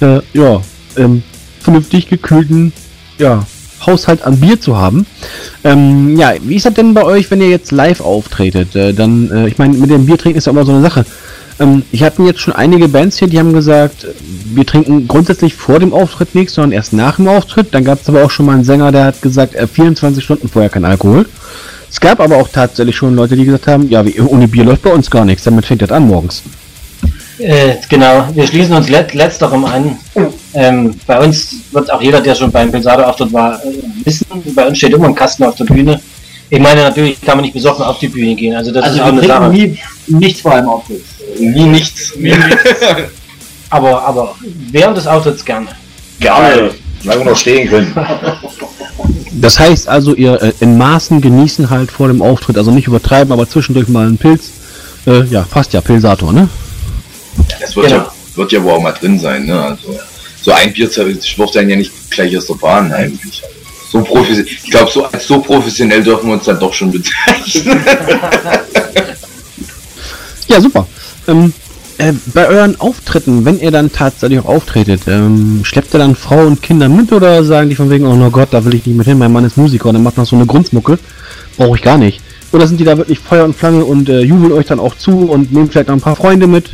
äh, 0.00 0.20
ja, 0.32 0.62
ähm, 0.96 1.22
vernünftig 1.60 2.08
gekühlten, 2.08 2.72
ja, 3.18 3.44
Haushalt 3.84 4.22
an 4.22 4.40
Bier 4.40 4.60
zu 4.60 4.76
haben. 4.76 5.06
Ähm, 5.64 6.16
ja, 6.16 6.32
wie 6.42 6.56
ist 6.56 6.66
das 6.66 6.74
denn 6.74 6.94
bei 6.94 7.04
euch, 7.04 7.30
wenn 7.30 7.40
ihr 7.40 7.48
jetzt 7.48 7.72
live 7.72 8.00
auftretet? 8.00 8.74
Äh, 8.74 8.92
dann, 8.92 9.30
äh, 9.30 9.48
ich 9.48 9.58
meine, 9.58 9.76
mit 9.76 9.90
dem 9.90 10.06
Bier 10.06 10.18
trinken 10.18 10.38
ist 10.38 10.46
ja 10.46 10.52
immer 10.52 10.64
so 10.64 10.72
eine 10.72 10.82
Sache. 10.82 11.04
Ähm, 11.60 11.82
ich 11.92 12.02
hatte 12.02 12.22
jetzt 12.22 12.40
schon 12.40 12.54
einige 12.54 12.88
Bands 12.88 13.18
hier, 13.18 13.28
die 13.28 13.38
haben 13.38 13.52
gesagt, 13.52 14.06
wir 14.54 14.66
trinken 14.66 15.08
grundsätzlich 15.08 15.54
vor 15.54 15.78
dem 15.78 15.92
Auftritt 15.92 16.34
nichts, 16.34 16.54
sondern 16.54 16.72
erst 16.72 16.92
nach 16.92 17.16
dem 17.16 17.28
Auftritt. 17.28 17.68
Dann 17.72 17.84
gab 17.84 18.00
es 18.00 18.08
aber 18.08 18.24
auch 18.24 18.30
schon 18.30 18.46
mal 18.46 18.54
einen 18.54 18.64
Sänger, 18.64 18.92
der 18.92 19.04
hat 19.04 19.22
gesagt, 19.22 19.54
äh, 19.54 19.66
24 19.66 20.22
Stunden 20.22 20.48
vorher 20.48 20.70
kein 20.70 20.84
Alkohol. 20.84 21.26
Es 21.90 22.00
gab 22.00 22.20
aber 22.20 22.36
auch 22.36 22.48
tatsächlich 22.48 22.96
schon 22.96 23.14
Leute, 23.14 23.34
die 23.34 23.46
gesagt 23.46 23.66
haben, 23.66 23.88
ja, 23.88 24.04
wie, 24.04 24.20
ohne 24.20 24.46
Bier 24.46 24.64
läuft 24.64 24.82
bei 24.82 24.92
uns 24.92 25.10
gar 25.10 25.24
nichts, 25.24 25.44
damit 25.44 25.66
fängt 25.66 25.82
das 25.82 25.90
an 25.90 26.06
morgens. 26.06 26.42
Äh, 27.38 27.76
genau, 27.88 28.28
wir 28.34 28.46
schließen 28.46 28.74
uns 28.74 28.88
let 28.88 29.14
letzterem 29.14 29.64
an. 29.64 29.96
Ähm, 30.54 30.94
bei 31.06 31.20
uns 31.20 31.54
wird 31.70 31.90
auch 31.92 32.02
jeder, 32.02 32.20
der 32.20 32.34
schon 32.34 32.50
beim 32.50 32.70
Pensado-Auftritt 32.70 33.32
war, 33.32 33.64
äh, 33.64 33.68
wissen, 34.04 34.26
bei 34.54 34.66
uns 34.66 34.78
steht 34.78 34.92
immer 34.92 35.06
ein 35.06 35.14
Kasten 35.14 35.44
auf 35.44 35.54
der 35.54 35.64
Bühne. 35.64 36.00
Ich 36.50 36.58
meine, 36.58 36.82
natürlich 36.82 37.20
kann 37.20 37.36
man 37.36 37.44
nicht 37.44 37.54
besoffen 37.54 37.84
auf 37.84 37.98
die 37.98 38.08
Bühne 38.08 38.34
gehen, 38.34 38.56
also 38.56 38.72
das 38.72 38.84
Also 38.84 38.96
ist 38.96 39.02
auch 39.02 39.06
wir 39.06 39.12
eine 39.12 39.20
trinken 39.20 39.42
Sache. 39.42 39.52
nie, 39.52 39.78
nichts 40.18 40.40
vor 40.40 40.54
einem 40.54 40.68
Auftritt. 40.68 41.02
Nie 41.38 41.64
nichts. 41.66 42.14
Aber, 43.70 44.02
aber 44.02 44.34
während 44.70 44.96
des 44.96 45.06
Auftritts 45.06 45.44
gerne. 45.44 45.66
Gerne. 46.20 46.70
Solange 47.02 47.20
wir 47.24 47.30
noch 47.32 47.36
stehen 47.36 47.68
können. 47.68 47.94
Das 49.40 49.58
heißt 49.60 49.88
also, 49.88 50.14
ihr 50.14 50.42
äh, 50.42 50.52
in 50.60 50.76
Maßen 50.78 51.20
genießen 51.20 51.70
halt 51.70 51.92
vor 51.92 52.08
dem 52.08 52.22
Auftritt, 52.22 52.56
also 52.56 52.72
nicht 52.72 52.88
übertreiben, 52.88 53.30
aber 53.32 53.48
zwischendurch 53.48 53.86
mal 53.86 54.06
einen 54.06 54.18
Pilz. 54.18 54.50
Äh, 55.06 55.24
ja, 55.26 55.46
passt 55.48 55.74
ja, 55.74 55.80
Pilsator, 55.80 56.32
ne? 56.32 56.48
Das 57.60 57.74
wird, 57.76 57.88
Genau. 57.88 57.98
ja, 58.02 58.12
wird 58.34 58.52
ja 58.52 58.62
wohl 58.62 58.72
auch 58.72 58.82
mal 58.82 58.92
drin 58.92 59.18
sein, 59.18 59.46
ne? 59.46 59.60
Also, 59.62 59.98
so 60.42 60.52
ein 60.52 60.72
Bier 60.72 60.88
wirft 60.94 61.56
einen 61.56 61.70
ja 61.70 61.76
nicht 61.76 61.92
gleich 62.10 62.36
aus 62.36 62.46
der 62.46 62.54
Bahn 62.54 62.92
eigentlich. 62.92 63.42
So 63.90 64.02
professionell, 64.02 64.46
ich 64.46 64.70
glaube, 64.70 64.90
so, 64.90 65.04
als 65.04 65.26
so 65.26 65.40
professionell 65.40 66.02
dürfen 66.02 66.28
wir 66.28 66.34
uns 66.34 66.44
dann 66.44 66.60
doch 66.60 66.72
schon 66.72 66.90
bezeichnen. 66.92 67.80
Ja, 70.48 70.60
super. 70.62 70.86
Ähm, 71.26 71.52
äh, 71.98 72.12
bei 72.32 72.46
euren 72.48 72.80
Auftritten, 72.80 73.44
wenn 73.44 73.60
ihr 73.60 73.70
dann 73.70 73.92
tatsächlich 73.92 74.40
auch 74.40 74.46
auftretet, 74.46 75.02
ähm, 75.08 75.60
schleppt 75.62 75.94
ihr 75.94 75.98
dann 75.98 76.16
Frau 76.16 76.46
und 76.46 76.62
Kinder 76.62 76.88
mit 76.88 77.12
oder 77.12 77.44
sagen 77.44 77.68
die 77.68 77.74
von 77.74 77.90
wegen, 77.90 78.06
oh 78.06 78.14
no 78.14 78.30
Gott, 78.30 78.48
da 78.52 78.64
will 78.64 78.74
ich 78.74 78.86
nicht 78.86 78.96
mit 78.96 79.06
hin, 79.06 79.18
mein 79.18 79.32
Mann 79.32 79.44
ist 79.44 79.56
Musiker 79.56 79.90
und 79.90 79.96
er 79.96 80.00
macht 80.00 80.16
noch 80.16 80.26
so 80.26 80.36
eine 80.36 80.46
Grundmucke, 80.46 80.98
brauche 81.56 81.76
ich 81.76 81.82
gar 81.82 81.98
nicht. 81.98 82.22
Oder 82.52 82.66
sind 82.66 82.80
die 82.80 82.84
da 82.84 82.96
wirklich 82.96 83.18
Feuer 83.18 83.44
und 83.44 83.54
Flamme 83.54 83.84
und 83.84 84.08
äh, 84.08 84.20
jubeln 84.22 84.52
euch 84.52 84.64
dann 84.66 84.80
auch 84.80 84.96
zu 84.96 85.30
und 85.30 85.52
nehmen 85.52 85.70
vielleicht 85.70 85.88
noch 85.88 85.96
ein 85.96 86.00
paar 86.00 86.16
Freunde 86.16 86.46
mit? 86.46 86.70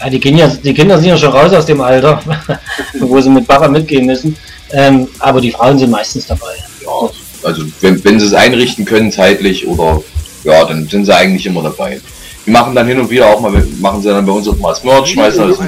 Ja, 0.00 0.10
die, 0.10 0.20
Kinder, 0.20 0.48
die 0.48 0.74
Kinder 0.74 0.98
sind 0.98 1.08
ja 1.08 1.16
schon 1.16 1.32
raus 1.32 1.52
aus 1.52 1.66
dem 1.66 1.80
Alter, 1.80 2.20
wo 3.00 3.20
sie 3.20 3.30
mit 3.30 3.46
Papa 3.46 3.68
mitgehen 3.68 4.06
müssen. 4.06 4.36
Ähm, 4.70 5.08
aber 5.18 5.40
die 5.40 5.50
Frauen 5.50 5.78
sind 5.78 5.90
meistens 5.90 6.26
dabei. 6.26 6.54
ja, 6.84 7.10
also 7.42 7.62
wenn, 7.80 8.02
wenn 8.04 8.20
sie 8.20 8.26
es 8.26 8.34
einrichten 8.34 8.84
können 8.84 9.10
zeitlich 9.10 9.66
oder 9.66 10.02
ja, 10.44 10.64
dann 10.64 10.88
sind 10.88 11.04
sie 11.04 11.14
eigentlich 11.14 11.46
immer 11.46 11.62
dabei. 11.62 12.00
Wir 12.44 12.52
machen 12.52 12.74
dann 12.74 12.86
hin 12.86 12.98
und 12.98 13.10
wieder 13.10 13.26
auch 13.26 13.40
mal, 13.40 13.52
machen 13.80 14.02
sie 14.02 14.08
dann 14.08 14.24
bei 14.24 14.32
uns 14.32 14.48
auch 14.48 14.56
mal 14.56 14.70
das 14.70 14.84
Merch, 14.84 15.10
schmeißen 15.10 15.48
das 15.48 15.58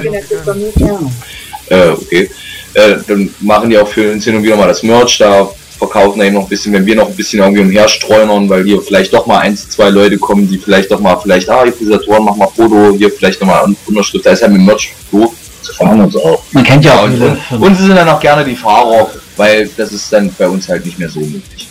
äh, 1.69 1.89
okay. 1.89 2.29
Äh, 2.73 2.95
dann 3.07 3.33
machen 3.41 3.69
die 3.69 3.77
auch 3.77 3.87
für 3.87 4.11
uns 4.11 4.23
hin 4.23 4.35
und 4.35 4.43
wieder 4.43 4.55
mal 4.55 4.67
das 4.67 4.81
Merch, 4.81 5.17
da 5.17 5.49
verkaufen 5.81 6.21
eben 6.21 6.35
noch 6.35 6.43
ein 6.43 6.47
bisschen, 6.47 6.73
wenn 6.73 6.85
wir 6.85 6.95
noch 6.95 7.09
ein 7.09 7.15
bisschen 7.15 7.39
irgendwie 7.39 7.61
umherstreunern, 7.63 8.47
weil 8.47 8.63
hier 8.63 8.79
vielleicht 8.81 9.11
doch 9.13 9.25
mal 9.25 9.39
eins, 9.39 9.67
zwei 9.67 9.89
Leute 9.89 10.17
kommen, 10.19 10.47
die 10.47 10.59
vielleicht 10.59 10.91
doch 10.91 10.99
mal, 10.99 11.17
vielleicht, 11.17 11.49
ah, 11.49 11.63
hier 11.63 11.71
Präsentatoren, 11.71 12.23
mach 12.23 12.35
mal 12.35 12.47
Foto, 12.55 12.93
hier 12.95 13.09
vielleicht 13.09 13.41
nochmal 13.41 13.65
Unterschrift, 13.87 14.23
da 14.25 14.31
ist 14.31 14.43
halt 14.43 14.53
mit 14.53 14.61
Merch 14.61 14.93
so. 15.11 15.33
Sie 15.63 15.73
fahren 15.73 16.01
uns 16.01 16.15
auch. 16.15 16.43
Man 16.51 16.63
kennt 16.63 16.85
ja 16.85 16.93
Ja, 16.93 16.99
auch 16.99 17.05
und, 17.05 17.13
viele. 17.13 17.37
und, 17.49 17.61
und 17.63 17.75
sie 17.75 17.85
sind 17.87 17.95
dann 17.95 18.09
auch 18.09 18.19
gerne 18.19 18.45
die 18.45 18.55
Fahrer, 18.55 19.09
weil 19.37 19.69
das 19.75 19.91
ist 19.91 20.11
dann 20.13 20.31
bei 20.37 20.47
uns 20.47 20.69
halt 20.69 20.85
nicht 20.85 20.99
mehr 20.99 21.09
so 21.09 21.19
möglich. 21.19 21.67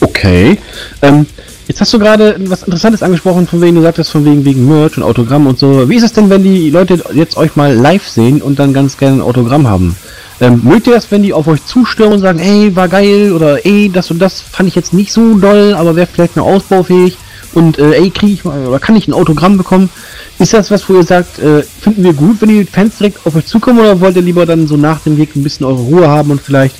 Okay. 0.00 0.58
Ähm, 1.00 1.26
jetzt 1.66 1.80
hast 1.80 1.92
du 1.94 1.98
gerade 1.98 2.36
was 2.40 2.62
Interessantes 2.62 3.02
angesprochen, 3.02 3.46
von 3.46 3.60
wegen 3.62 3.76
du 3.76 3.82
sagtest, 3.82 4.10
von 4.10 4.24
wegen 4.24 4.44
wegen 4.44 4.68
Merch 4.68 4.96
und 4.98 5.02
Autogramm 5.02 5.46
und 5.46 5.58
so. 5.58 5.88
Wie 5.88 5.96
ist 5.96 6.02
es 6.04 6.12
denn, 6.12 6.28
wenn 6.28 6.42
die 6.42 6.68
Leute 6.70 7.02
jetzt 7.14 7.36
euch 7.38 7.56
mal 7.56 7.72
live 7.72 8.06
sehen 8.06 8.42
und 8.42 8.58
dann 8.58 8.74
ganz 8.74 8.98
gerne 8.98 9.16
ein 9.16 9.22
Autogramm 9.22 9.66
haben? 9.66 9.96
Ähm, 10.40 10.60
mögt 10.62 10.86
ihr 10.86 10.94
das, 10.94 11.10
wenn 11.10 11.22
die 11.22 11.32
auf 11.32 11.48
euch 11.48 11.64
zustürmen 11.64 12.14
und 12.14 12.20
sagen, 12.20 12.38
ey, 12.38 12.74
war 12.76 12.88
geil 12.88 13.32
oder 13.32 13.64
ey, 13.66 13.90
das 13.92 14.10
und 14.10 14.20
das 14.20 14.40
fand 14.40 14.68
ich 14.68 14.74
jetzt 14.76 14.94
nicht 14.94 15.12
so 15.12 15.36
doll, 15.36 15.74
aber 15.74 15.96
wäre 15.96 16.06
vielleicht 16.06 16.36
noch 16.36 16.46
ausbaufähig 16.46 17.16
und 17.54 17.78
äh, 17.78 17.94
ey, 17.94 18.10
kriege 18.10 18.32
ich 18.32 18.44
mal 18.44 18.66
oder 18.66 18.78
kann 18.78 18.94
ich 18.94 19.08
ein 19.08 19.14
Autogramm 19.14 19.56
bekommen? 19.56 19.90
Ist 20.38 20.52
das 20.54 20.70
was, 20.70 20.88
wo 20.88 20.94
ihr 20.94 21.02
sagt, 21.02 21.40
äh, 21.40 21.62
finden 21.62 22.04
wir 22.04 22.12
gut, 22.12 22.40
wenn 22.40 22.50
die 22.50 22.64
Fans 22.64 22.98
direkt 22.98 23.26
auf 23.26 23.34
euch 23.34 23.46
zukommen 23.46 23.80
oder 23.80 24.00
wollt 24.00 24.14
ihr 24.14 24.22
lieber 24.22 24.46
dann 24.46 24.68
so 24.68 24.76
nach 24.76 25.00
dem 25.00 25.16
Weg 25.16 25.34
ein 25.34 25.42
bisschen 25.42 25.66
eure 25.66 25.80
Ruhe 25.82 26.08
haben 26.08 26.30
und 26.30 26.40
vielleicht 26.40 26.76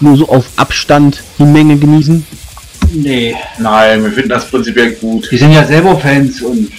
nur 0.00 0.16
so 0.18 0.28
auf 0.28 0.44
Abstand 0.56 1.22
die 1.38 1.44
Menge 1.44 1.78
genießen? 1.78 2.26
Nee, 2.92 3.34
Nein, 3.58 4.02
wir 4.02 4.10
finden 4.12 4.30
das 4.30 4.46
prinzipiell 4.50 4.92
gut. 4.92 5.28
die 5.30 5.38
sind 5.38 5.52
ja 5.52 5.64
selber 5.64 5.96
Fans 5.96 6.42
und 6.42 6.70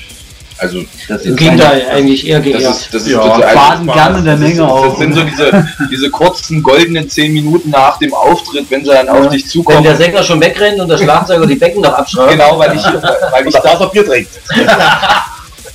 Also 0.62 0.80
das 1.08 1.24
Das 1.24 1.36
klingt 1.36 1.60
da 1.60 1.72
eigentlich 1.72 2.28
eher 2.28 2.38
das 2.38 2.46
geehrt. 2.46 2.62
ist, 2.62 2.94
das 2.94 3.02
ist 3.02 3.10
Ja, 3.10 3.22
also 3.22 3.42
baden 3.42 3.88
gerne 3.88 4.20
in 4.20 4.26
der 4.26 4.36
Das, 4.36 4.42
ist, 4.44 4.48
Menge 4.58 4.62
das 4.62 4.72
auf. 4.72 4.98
sind 5.00 5.16
so 5.16 5.24
diese, 5.24 5.68
diese 5.92 6.10
kurzen 6.12 6.62
goldenen 6.62 7.10
zehn 7.10 7.34
Minuten 7.34 7.72
nach 7.72 7.98
dem 7.98 8.14
Auftritt, 8.14 8.70
wenn 8.70 8.86
sie 8.86 8.92
dann 8.92 9.10
auf 9.10 9.30
dich 9.30 9.44
Wenn 9.44 9.50
zukommen. 9.50 9.84
der 9.84 9.96
Sänger 9.96 10.22
schon 10.22 10.40
wegrennt 10.40 10.80
und 10.80 10.88
der 10.88 11.00
Schlagzeuger 11.00 11.48
die 11.48 11.56
Becken 11.56 11.82
noch 11.82 11.94
abschraubt. 11.94 12.30
Genau, 12.34 12.60
weil 12.60 12.76
ich, 12.76 12.84
weil 12.84 13.48
ich 13.48 13.56
da 13.56 13.86
Bier 13.88 14.06
trinkt. 14.06 14.30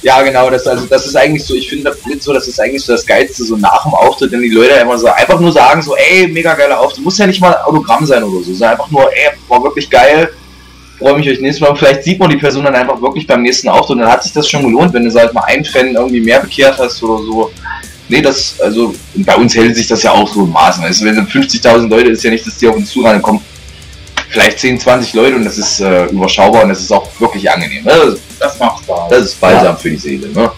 Ja, 0.02 0.22
genau, 0.22 0.48
das, 0.50 0.64
also, 0.68 0.86
das 0.86 1.04
ist 1.06 1.16
eigentlich 1.16 1.44
so, 1.44 1.54
ich 1.54 1.68
finde 1.68 1.92
mit 2.06 2.22
so, 2.22 2.32
das 2.32 2.46
ist 2.46 2.60
eigentlich 2.60 2.84
so 2.84 2.92
das 2.92 3.04
Geilste, 3.04 3.42
so 3.44 3.56
nach 3.56 3.82
dem 3.82 3.92
Auftritt, 3.94 4.30
wenn 4.30 4.42
die 4.42 4.50
Leute 4.50 4.74
immer 4.74 4.96
so 4.96 5.08
einfach 5.08 5.40
nur 5.40 5.50
sagen, 5.50 5.82
so, 5.82 5.96
ey, 5.96 6.28
mega 6.28 6.54
geiler 6.54 6.78
Auftritt, 6.78 7.02
muss 7.02 7.18
ja 7.18 7.26
nicht 7.26 7.40
mal 7.40 7.56
Autogramm 7.64 8.06
sein 8.06 8.22
oder 8.22 8.36
so, 8.44 8.52
sondern 8.52 8.70
einfach 8.72 8.88
nur, 8.90 9.10
ey, 9.12 9.30
war 9.48 9.60
wirklich 9.64 9.90
geil, 9.90 10.30
freue 10.98 11.16
mich 11.16 11.28
euch 11.28 11.40
nächstes 11.40 11.66
Mal, 11.66 11.74
vielleicht 11.76 12.04
sieht 12.04 12.18
man 12.18 12.30
die 12.30 12.36
Person 12.36 12.64
dann 12.64 12.74
einfach 12.74 13.00
wirklich 13.00 13.26
beim 13.26 13.42
nächsten 13.42 13.68
Auftritt, 13.68 13.96
und 13.96 14.02
dann 14.02 14.12
hat 14.12 14.22
sich 14.22 14.32
das 14.32 14.48
schon 14.48 14.62
gelohnt, 14.62 14.92
wenn 14.92 15.04
du 15.04 15.08
ich 15.08 15.32
mal 15.32 15.44
einen 15.44 15.64
Fan 15.64 15.94
irgendwie 15.94 16.20
mehr 16.20 16.40
bekehrt 16.40 16.78
hast 16.78 17.02
oder 17.02 17.22
so. 17.22 17.50
Nee, 18.08 18.22
das, 18.22 18.54
also, 18.60 18.94
bei 19.16 19.34
uns 19.34 19.54
hält 19.54 19.74
sich 19.74 19.88
das 19.88 20.02
ja 20.02 20.12
auch 20.12 20.32
so 20.32 20.44
im 20.44 20.50
Maßen. 20.50 20.84
Also, 20.84 21.04
wenn 21.04 21.16
dann 21.16 21.26
50.000 21.26 21.88
Leute, 21.88 22.10
ist 22.10 22.22
ja 22.22 22.30
nicht, 22.30 22.46
dass 22.46 22.56
die 22.56 22.68
auf 22.68 22.76
uns 22.76 22.90
zurennen 22.90 23.20
kommen, 23.20 23.40
vielleicht 24.28 24.58
10, 24.58 24.78
20 24.78 25.14
Leute 25.14 25.36
und 25.36 25.44
das 25.44 25.58
ist 25.58 25.80
äh, 25.80 26.06
überschaubar 26.06 26.62
und 26.62 26.68
das 26.68 26.80
ist 26.80 26.92
auch 26.92 27.08
wirklich 27.18 27.50
angenehm. 27.50 27.84
Ne? 27.84 27.92
Das, 27.92 28.18
Das 28.38 28.58
macht 28.58 28.84
Spaß. 28.84 29.08
das 29.10 29.24
ist 29.24 29.40
balsam 29.40 29.76
für 29.76 29.90
die 29.90 29.96
Seele, 29.96 30.28
ne? 30.28 30.50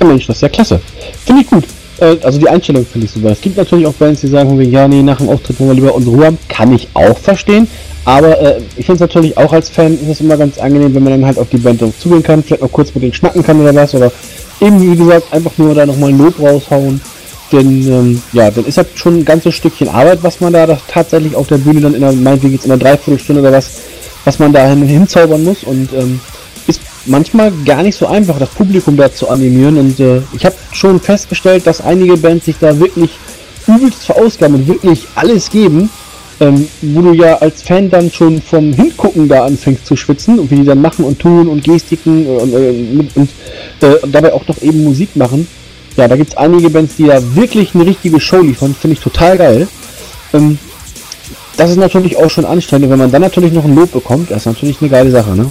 Ja 0.00 0.06
Mensch, 0.06 0.26
das 0.26 0.36
ist 0.36 0.42
ja 0.42 0.48
klasse. 0.48 0.80
Finde 1.24 1.42
ich 1.42 1.48
gut. 1.48 1.64
Äh, 2.00 2.16
also 2.22 2.38
die 2.38 2.48
Einstellung 2.48 2.86
finde 2.86 3.06
ich 3.06 3.12
super. 3.12 3.30
Es 3.30 3.40
gibt 3.40 3.56
natürlich 3.56 3.86
auch 3.86 3.92
Bands, 3.94 4.20
die 4.20 4.28
sagen, 4.28 4.60
ja, 4.70 4.88
nee, 4.88 5.02
nach 5.02 5.18
dem 5.18 5.28
Auftritt 5.28 5.60
wollen 5.60 5.70
wir 5.70 5.74
lieber 5.74 5.94
unsere 5.94 6.16
Ruhe 6.16 6.26
haben. 6.26 6.38
Kann 6.48 6.72
ich 6.72 6.88
auch 6.94 7.18
verstehen. 7.18 7.68
Aber 8.04 8.40
äh, 8.40 8.60
ich 8.76 8.86
finde 8.86 8.94
es 8.94 9.00
natürlich 9.00 9.36
auch 9.36 9.52
als 9.52 9.68
Fan 9.68 9.94
ist 9.94 10.08
es 10.08 10.20
immer 10.20 10.36
ganz 10.36 10.58
angenehm, 10.58 10.94
wenn 10.94 11.04
man 11.04 11.12
dann 11.12 11.26
halt 11.26 11.38
auf 11.38 11.48
die 11.50 11.58
Band 11.58 11.80
drauf 11.80 11.94
zugehen 11.98 12.22
kann, 12.22 12.42
vielleicht 12.42 12.62
auch 12.62 12.72
kurz 12.72 12.94
mit 12.94 13.04
denen 13.04 13.14
schnacken 13.14 13.42
kann 13.42 13.60
oder 13.60 13.74
was. 13.74 13.94
Oder 13.94 14.10
eben, 14.60 14.80
wie 14.80 14.96
gesagt, 14.96 15.32
einfach 15.32 15.52
nur 15.56 15.74
da 15.74 15.86
nochmal 15.86 16.12
Lob 16.12 16.40
raushauen. 16.40 17.00
Denn 17.52 17.86
ähm, 17.86 18.22
ja, 18.32 18.50
dann 18.50 18.64
ist 18.64 18.78
das 18.78 18.86
schon 18.94 19.18
ein 19.18 19.24
ganzes 19.24 19.54
Stückchen 19.54 19.88
Arbeit, 19.88 20.20
was 20.22 20.40
man 20.40 20.52
da, 20.52 20.66
da 20.66 20.78
tatsächlich 20.88 21.36
auf 21.36 21.48
der 21.48 21.58
Bühne 21.58 21.82
dann 21.82 21.94
in 21.94 22.02
einer, 22.02 22.12
meinetwegen 22.12 22.54
jetzt 22.54 22.64
in 22.64 22.72
einer 22.72 22.82
Dreiviertelstunde 22.82 23.42
oder 23.42 23.52
was, 23.52 23.82
was 24.24 24.38
man 24.38 24.52
da 24.52 24.66
hin, 24.66 24.82
hinzaubern 24.82 25.44
muss. 25.44 25.62
Und 25.62 25.92
ähm, 25.92 26.18
ist 26.66 26.80
manchmal 27.06 27.52
gar 27.64 27.82
nicht 27.82 27.96
so 27.96 28.06
einfach, 28.06 28.38
das 28.38 28.48
Publikum 28.48 28.96
da 28.96 29.12
zu 29.12 29.28
animieren. 29.28 29.76
Und 29.78 30.00
äh, 30.00 30.22
ich 30.32 30.44
habe 30.44 30.56
schon 30.72 30.98
festgestellt, 30.98 31.66
dass 31.66 31.80
einige 31.80 32.16
Bands 32.16 32.46
sich 32.46 32.56
da 32.58 32.76
wirklich 32.80 33.10
übelst 33.68 34.06
verausgaben 34.06 34.56
und 34.56 34.66
wirklich 34.66 35.06
alles 35.14 35.50
geben, 35.50 35.90
ähm, 36.42 36.68
wo 36.80 37.00
du 37.02 37.12
ja 37.12 37.36
als 37.36 37.62
Fan 37.62 37.88
dann 37.88 38.10
schon 38.10 38.42
vom 38.42 38.72
Hingucken 38.72 39.28
da 39.28 39.44
anfängst 39.44 39.86
zu 39.86 39.94
schwitzen 39.94 40.40
und 40.40 40.50
wie 40.50 40.56
die 40.56 40.64
dann 40.64 40.80
machen 40.80 41.04
und 41.04 41.20
tun 41.20 41.46
und 41.46 41.62
Gestiken 41.62 42.26
und, 42.26 42.52
äh, 42.52 42.72
mit- 42.72 43.16
und, 43.16 43.30
äh, 43.80 43.94
und 44.02 44.12
dabei 44.12 44.32
auch 44.32 44.46
noch 44.48 44.60
eben 44.60 44.82
Musik 44.82 45.14
machen. 45.14 45.46
Ja, 45.96 46.08
da 46.08 46.16
gibt's 46.16 46.36
einige 46.36 46.68
Bands, 46.68 46.96
die 46.96 47.04
da 47.04 47.20
wirklich 47.36 47.74
eine 47.74 47.86
richtige 47.86 48.18
Show 48.18 48.40
liefern, 48.40 48.74
finde 48.74 48.94
ich 48.94 49.00
total 49.00 49.38
geil. 49.38 49.68
Ähm, 50.34 50.58
das 51.56 51.70
ist 51.70 51.76
natürlich 51.76 52.16
auch 52.16 52.30
schon 52.30 52.44
anstrengend, 52.44 52.90
wenn 52.90 52.98
man 52.98 53.12
dann 53.12 53.22
natürlich 53.22 53.52
noch 53.52 53.64
ein 53.64 53.76
Lob 53.76 53.92
bekommt, 53.92 54.30
das 54.30 54.38
ist 54.38 54.46
natürlich 54.46 54.80
eine 54.80 54.90
geile 54.90 55.10
Sache, 55.10 55.36
ne? 55.36 55.48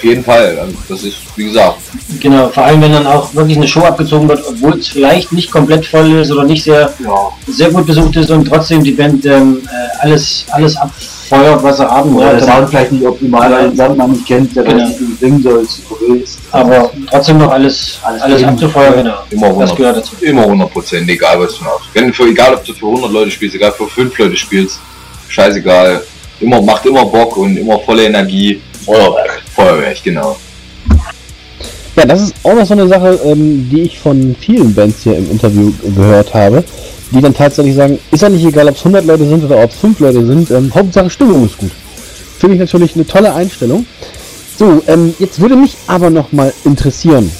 Ja, 0.00 0.10
auf, 0.10 0.14
jeden 0.14 0.24
Fall. 0.24 0.58
Also 0.58 0.74
Das 0.88 1.02
ist, 1.02 1.16
wie 1.36 1.44
gesagt, 1.44 1.76
Genau, 2.20 2.48
vor 2.48 2.64
allem 2.64 2.80
wenn 2.82 2.92
dann 2.92 3.06
auch 3.06 3.34
wirklich 3.34 3.56
eine 3.56 3.68
Show 3.68 3.80
abgezogen 3.80 4.28
wird, 4.28 4.42
obwohl 4.48 4.78
es 4.78 4.88
vielleicht 4.88 5.32
nicht 5.32 5.50
komplett 5.50 5.86
voll 5.86 6.20
ist 6.20 6.30
oder 6.30 6.44
nicht 6.44 6.64
sehr, 6.64 6.92
sehr 7.46 7.70
gut 7.70 7.86
besucht 7.86 8.16
ist 8.16 8.30
und 8.30 8.44
trotzdem 8.46 8.82
die 8.82 8.92
Band 8.92 9.24
ähm, 9.26 9.62
äh, 9.66 10.02
alles, 10.02 10.44
alles 10.50 10.76
abfeuert, 10.76 11.62
was 11.62 11.76
sie 11.78 11.88
haben 11.88 12.14
Oder 12.14 12.24
der 12.24 12.32
wollte. 12.34 12.46
Sound 12.46 12.68
vielleicht 12.70 12.92
nicht 12.92 13.06
optimal, 13.06 13.52
weil 13.52 13.70
den 13.70 14.10
nicht 14.12 14.26
kennt, 14.26 14.56
der 14.56 14.64
Genau. 14.64 14.86
nicht, 14.86 14.98
singen 15.20 15.44
willst. 15.44 16.38
Aber 16.50 16.90
trotzdem 17.10 17.38
noch 17.38 17.50
alles, 17.50 17.98
alles, 18.02 18.22
Alles 18.22 18.44
abzufeuern, 18.44 18.94
genau. 18.94 19.14
immer 19.30 19.48
Das 19.48 19.70
100, 19.70 19.76
gehört 19.76 19.96
dazu. 19.98 20.16
immer 20.20 20.42
100 20.42 20.72
Prozent, 20.72 21.08
egal 21.08 21.40
was 21.40 21.58
du 21.58 21.64
hast. 21.64 21.82
Wenn 21.94 22.08
du 22.08 22.12
für, 22.12 22.24
egal 22.28 22.54
ob 22.54 22.64
du 22.64 22.72
für 22.74 22.86
100 22.86 23.12
Leute 23.12 23.30
spielst, 23.30 23.54
egal 23.56 23.72
für 23.72 23.86
5 23.86 24.18
Leute 24.18 24.36
spielst, 24.36 24.80
scheißegal. 25.28 26.02
Immer, 26.40 26.62
macht 26.62 26.86
immer 26.86 27.04
Bock 27.04 27.36
und 27.36 27.56
immer 27.56 27.78
volle 27.80 28.04
Energie. 28.04 28.60
Feuerwerk. 28.84 29.42
Feuerwerk, 29.54 30.02
genau. 30.02 30.36
Ja, 31.96 32.06
das 32.06 32.22
ist 32.22 32.34
auch 32.44 32.54
noch 32.54 32.64
so 32.64 32.74
eine 32.74 32.88
Sache, 32.88 33.20
ähm, 33.24 33.68
die 33.70 33.82
ich 33.82 33.98
von 33.98 34.34
vielen 34.40 34.74
Bands 34.74 35.02
hier 35.02 35.16
im 35.18 35.30
Interview 35.30 35.72
gehört 35.94 36.32
habe, 36.32 36.64
die 37.10 37.20
dann 37.20 37.34
tatsächlich 37.34 37.74
sagen, 37.74 37.98
ist 38.10 38.22
ja 38.22 38.28
nicht 38.28 38.44
egal, 38.44 38.68
ob 38.68 38.76
es 38.76 38.80
100 38.80 39.04
Leute 39.04 39.26
sind 39.26 39.44
oder 39.44 39.62
ob 39.62 39.70
es 39.70 39.76
5 39.76 39.98
Leute 40.00 40.24
sind, 40.24 40.50
ähm, 40.50 40.72
Hauptsache 40.74 41.10
Stimmung 41.10 41.44
ist 41.44 41.58
gut. 41.58 41.72
Finde 42.38 42.54
ich 42.54 42.60
natürlich 42.60 42.94
eine 42.94 43.06
tolle 43.06 43.34
Einstellung. 43.34 43.84
So, 44.56 44.82
ähm, 44.86 45.14
jetzt 45.18 45.40
würde 45.40 45.56
mich 45.56 45.76
aber 45.86 46.10
noch 46.10 46.32
mal 46.32 46.52
interessieren. 46.64 47.30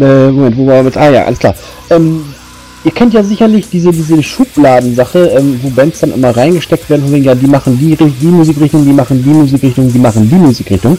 Äh, 0.00 0.30
Moment, 0.30 0.56
wo 0.56 0.66
war 0.66 0.76
wir 0.76 0.84
jetzt? 0.86 0.96
Ah 0.96 1.10
ja, 1.10 1.24
alles 1.24 1.38
klar. 1.38 1.54
Ähm, 1.90 2.33
ihr 2.84 2.92
kennt 2.92 3.14
ja 3.14 3.24
sicherlich 3.24 3.68
diese, 3.68 3.90
diese 3.90 4.22
Schubladensache, 4.22 5.26
ähm, 5.28 5.58
wo 5.62 5.70
Bands 5.70 6.00
dann 6.00 6.12
immer 6.12 6.36
reingesteckt 6.36 6.88
werden, 6.90 7.02
von 7.02 7.12
wegen, 7.12 7.24
ja, 7.24 7.34
die 7.34 7.46
machen 7.46 7.78
die, 7.78 7.96
die 7.96 8.26
Musikrichtung, 8.26 8.84
die 8.84 8.92
machen 8.92 9.22
die 9.22 9.30
Musikrichtung, 9.30 9.92
die 9.92 9.98
machen 9.98 10.28
die 10.28 10.34
Musikrichtung. 10.34 10.98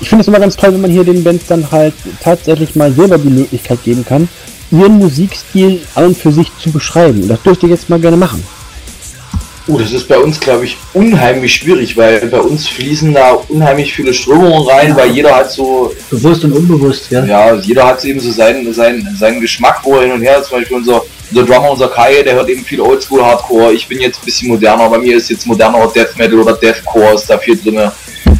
Ich 0.00 0.08
finde 0.08 0.22
es 0.22 0.28
immer 0.28 0.40
ganz 0.40 0.56
toll, 0.56 0.72
wenn 0.74 0.82
man 0.82 0.90
hier 0.90 1.04
den 1.04 1.24
Bands 1.24 1.46
dann 1.46 1.68
halt 1.70 1.94
tatsächlich 2.22 2.76
mal 2.76 2.92
selber 2.92 3.18
die 3.18 3.30
Möglichkeit 3.30 3.82
geben 3.82 4.04
kann, 4.04 4.28
ihren 4.70 4.98
Musikstil 4.98 5.80
an 5.94 6.06
und 6.06 6.16
für 6.16 6.32
sich 6.32 6.50
zu 6.58 6.70
beschreiben. 6.70 7.22
Und 7.22 7.28
das 7.28 7.42
dürft 7.42 7.62
ihr 7.62 7.70
jetzt 7.70 7.88
mal 7.88 8.00
gerne 8.00 8.16
machen. 8.16 8.42
Uh, 9.68 9.78
das 9.78 9.92
ist 9.92 10.08
bei 10.08 10.18
uns, 10.18 10.40
glaube 10.40 10.64
ich, 10.64 10.76
unheimlich 10.92 11.54
schwierig, 11.54 11.96
weil 11.96 12.26
bei 12.26 12.40
uns 12.40 12.66
fließen 12.66 13.14
da 13.14 13.32
unheimlich 13.48 13.94
viele 13.94 14.12
Strömungen 14.12 14.68
rein, 14.68 14.96
weil 14.96 15.12
jeder 15.12 15.36
hat 15.36 15.52
so, 15.52 15.94
Bewusst 16.10 16.44
und 16.44 16.52
unbewusst, 16.52 17.10
ja. 17.10 17.24
ja, 17.24 17.54
jeder 17.54 17.86
hat 17.86 18.04
eben 18.04 18.18
so 18.18 18.32
seinen, 18.32 18.72
seinen, 18.74 19.16
seinen 19.16 19.40
Geschmack, 19.40 19.80
wo 19.84 19.96
er 19.96 20.02
hin 20.02 20.12
und 20.12 20.22
her, 20.22 20.42
zum 20.42 20.58
Beispiel 20.58 20.78
unser, 20.78 21.02
unser 21.30 21.46
Drummer, 21.46 21.70
unser 21.70 21.88
Kai, 21.88 22.22
der 22.22 22.34
hört 22.34 22.48
eben 22.48 22.64
viel 22.64 22.80
Oldschool 22.80 23.24
Hardcore, 23.24 23.72
ich 23.72 23.86
bin 23.86 24.00
jetzt 24.00 24.20
ein 24.20 24.24
bisschen 24.24 24.48
moderner, 24.48 24.88
bei 24.88 24.98
mir 24.98 25.16
ist 25.16 25.30
jetzt 25.30 25.46
moderner 25.46 25.86
Death 25.86 26.16
Metal 26.16 26.40
oder 26.40 26.54
Deathcore 26.54 27.14
ist 27.14 27.30
da 27.30 27.38
viel 27.38 27.56
drinne. 27.56 27.92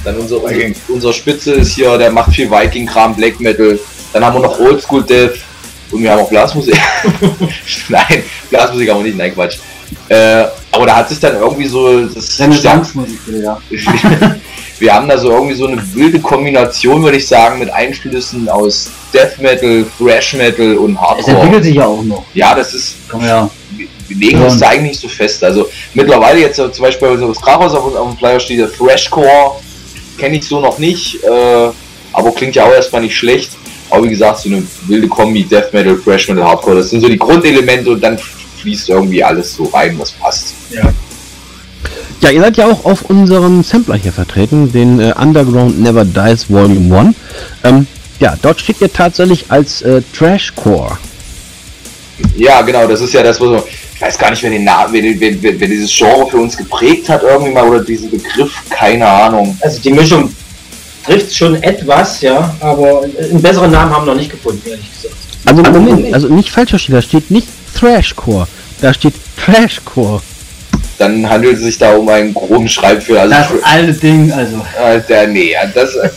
Dann 0.05 0.19
unser, 0.19 0.43
unser, 0.43 0.57
unser 0.89 1.13
Spitze 1.13 1.53
ist 1.55 1.75
hier, 1.75 1.97
der 1.97 2.11
macht 2.11 2.35
viel 2.35 2.51
Viking-Kram, 2.51 3.15
Black 3.15 3.39
Metal. 3.39 3.79
Dann 4.13 4.25
haben 4.25 4.35
wir 4.35 4.41
noch 4.41 4.59
Oldschool 4.59 5.05
Death 5.05 5.39
und 5.93 6.03
wir 6.03 6.11
haben 6.11 6.21
auch 6.21 6.29
Blasmusik. 6.29 6.77
nein, 7.89 8.25
Blasmusik 8.51 8.91
haben 8.91 8.99
wir 8.99 9.05
nicht, 9.05 9.19
nein, 9.19 9.33
Quatsch. 9.33 9.59
Äh, 10.09 10.45
aber 10.71 10.87
da 10.87 10.97
hat 10.97 11.09
sich 11.09 11.21
dann 11.21 11.37
irgendwie 11.37 11.67
so 11.69 12.07
das 12.07 12.39
Renaissance-Musik, 12.39 13.19
ja. 13.43 13.59
wir 14.79 14.95
haben 14.95 15.09
da 15.09 15.19
so 15.19 15.31
irgendwie 15.31 15.55
so 15.55 15.67
eine 15.67 15.83
wilde 15.95 16.19
Kombination, 16.21 17.03
würde 17.03 17.19
ich 17.19 17.27
sagen, 17.29 17.59
mit 17.59 17.71
Einflüssen 17.71 18.49
aus 18.49 18.91
Death 19.13 19.39
Metal, 19.41 19.85
Thrash 19.99 20.35
Metal 20.35 20.77
und 20.79 21.01
Hardcore. 21.01 21.37
entwickelt 21.37 21.65
sich 21.65 21.75
ja 21.77 21.87
auch 21.87 22.03
noch. 22.03 22.25
Ja, 22.35 22.55
das 22.55 22.75
ist, 22.75 22.97
Ja. 23.21 23.49
wir 24.09 24.17
legen 24.17 24.43
uns 24.43 24.59
da 24.59 24.69
eigentlich 24.69 24.93
nicht 24.93 25.01
so 25.01 25.09
fest. 25.09 25.45
Also 25.45 25.69
mittlerweile 25.95 26.41
jetzt 26.41 26.57
zum 26.57 26.71
Beispiel 26.79 27.19
so 27.19 27.29
das 27.29 27.41
Krachhaus 27.41 27.75
auf, 27.75 27.95
auf 27.95 28.09
dem 28.09 28.17
Flyer 28.19 28.41
steht 28.41 28.59
der 28.61 28.73
Thrashcore, 28.73 29.53
kenne 30.19 30.37
ich 30.39 30.47
so 30.47 30.61
noch 30.61 30.79
nicht, 30.79 31.23
äh, 31.23 31.69
aber 32.13 32.33
klingt 32.33 32.57
ja 32.57 32.65
auch 32.65 32.73
erstmal 32.73 33.03
nicht 33.03 33.17
schlecht. 33.17 33.51
Aber 33.91 34.05
wie 34.05 34.11
gesagt, 34.11 34.39
so 34.39 34.49
eine 34.49 34.63
wilde 34.87 35.07
Kombi, 35.07 35.45
Death 35.45 35.73
Metal, 35.75 35.99
Thrash 36.03 36.29
Metal, 36.29 36.43
Hardcore, 36.45 36.77
das 36.77 36.89
sind 36.91 37.03
so 37.03 37.09
die 37.09 37.19
Grundelemente 37.19 37.91
und 37.91 38.01
dann 38.03 38.19
fließt 38.63 38.89
irgendwie 38.89 39.23
alles 39.23 39.55
so 39.55 39.65
rein, 39.65 39.99
was 39.99 40.13
passt. 40.13 40.55
Ja, 42.21 42.31
ihr 42.31 42.41
seid 42.41 42.57
ja 42.57 42.67
auch 42.67 42.85
auf 42.85 43.03
unserem 43.03 43.63
Sampler 43.65 43.97
hier 43.97 44.13
vertreten, 44.13 44.71
den 44.73 45.01
äh, 45.01 45.13
Underground 45.21 45.81
Never 45.81 46.05
Dies 46.05 46.49
Volume 46.49 46.97
1. 46.97 47.17
Ähm, 47.65 47.87
ja, 48.21 48.37
dort 48.41 48.61
steht 48.61 48.81
ihr 48.81 48.93
tatsächlich 48.93 49.47
als 49.49 49.83
äh, 49.83 50.01
Trashcore. 50.17 50.97
Ja, 52.37 52.63
genau, 52.63 52.87
das 52.87 53.01
ist 53.01 53.13
ja 53.13 53.23
das, 53.25 53.41
was 53.41 53.49
so, 53.49 53.65
ich 53.95 54.01
weiß 54.01 54.17
gar 54.17 54.31
nicht, 54.31 54.43
wer 54.45 54.51
den 54.51 54.63
Namen, 54.65 54.93
wer, 54.93 55.03
wer, 55.03 55.43
wer, 55.43 55.61
wer 55.61 55.69
dieses 55.69 55.91
Genre 55.97 56.31
für 56.31 56.37
uns 56.37 56.57
geprägt 56.57 57.09
hat 57.09 57.23
irgendwie 57.25 57.51
mal 57.53 57.69
oder 57.69 57.83
diesen 57.83 58.11
Begriff, 58.11 58.53
keine 58.71 59.07
Ahnung. 59.09 59.59
Also 59.61 59.81
die 59.81 59.91
Mischung 59.91 60.33
trifft 61.05 61.35
schon 61.35 61.61
etwas, 61.65 62.21
ja, 62.21 62.55
aber 62.61 63.03
einen 63.03 63.43
besseren 63.43 63.73
Namen 63.73 63.93
haben 63.93 64.07
wir 64.07 64.15
noch 64.15 64.21
nicht 64.21 64.31
gefunden, 64.31 64.63
ehrlich 64.65 64.89
gesagt. 64.95 65.17
Also 65.45 65.63
Also 65.63 65.81
Moment, 65.81 66.03
nicht. 66.03 66.15
also 66.15 66.29
nicht 66.29 66.51
falsch 66.51 66.71
verstehen, 66.71 66.95
da 66.95 67.03
steht 67.03 67.33
nicht 67.33 67.49
Thrashcore, 67.75 68.47
da 68.81 68.93
steht 68.95 69.15
Trashcore. 69.37 70.21
Dann 70.99 71.29
handelt 71.29 71.55
es 71.57 71.63
sich 71.63 71.79
da 71.79 71.95
um 71.97 72.09
einen 72.09 72.33
groben 72.35 72.69
Schreibfehler. 72.69 73.23
Also 73.23 73.35
Das 73.35 73.63
alte 73.65 73.93
Ding, 73.95 74.31
also. 74.33 74.65
Alter, 74.83 75.27
nee, 75.27 75.53
das 75.75 75.95
äh, 75.97 76.09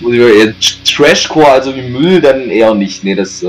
muss 0.00 0.14
ich 0.14 0.20
mal- 0.20 0.54
Trashcore, 0.84 1.48
also 1.50 1.74
wie 1.74 1.82
Müll, 1.82 2.20
dann 2.20 2.48
eher 2.50 2.74
nicht. 2.74 3.02
Nee, 3.04 3.14
das 3.14 3.42
äh, 3.42 3.48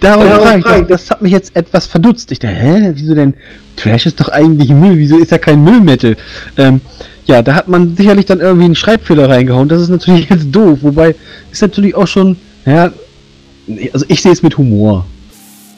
Darum 0.00 0.26
Ja, 0.26 0.38
frage 0.38 0.58
ich, 0.60 0.64
frage. 0.64 0.86
das, 0.86 1.02
das 1.02 1.10
hat 1.10 1.22
mich 1.22 1.32
jetzt 1.32 1.56
etwas 1.56 1.86
verdutzt. 1.86 2.30
Ich 2.30 2.38
dachte, 2.38 2.54
hä, 2.54 2.92
wieso 2.94 3.14
denn? 3.14 3.34
Trash 3.76 4.06
ist 4.06 4.20
doch 4.20 4.28
eigentlich 4.28 4.68
Müll, 4.68 4.96
wieso 4.96 5.18
ist 5.18 5.32
ja 5.32 5.38
kein 5.38 5.64
Müllmetal? 5.64 6.16
Ähm, 6.56 6.80
ja, 7.26 7.42
da 7.42 7.54
hat 7.54 7.68
man 7.68 7.96
sicherlich 7.96 8.26
dann 8.26 8.40
irgendwie 8.40 8.66
einen 8.66 8.74
Schreibfehler 8.76 9.28
reingehauen. 9.28 9.68
Das 9.68 9.80
ist 9.82 9.88
natürlich 9.88 10.28
jetzt 10.30 10.46
doof, 10.52 10.78
wobei 10.82 11.14
ist 11.50 11.62
natürlich 11.62 11.94
auch 11.96 12.06
schon, 12.06 12.36
ja, 12.64 12.92
also 13.92 14.04
ich 14.08 14.22
sehe 14.22 14.32
es 14.32 14.42
mit 14.42 14.56
Humor. 14.56 15.04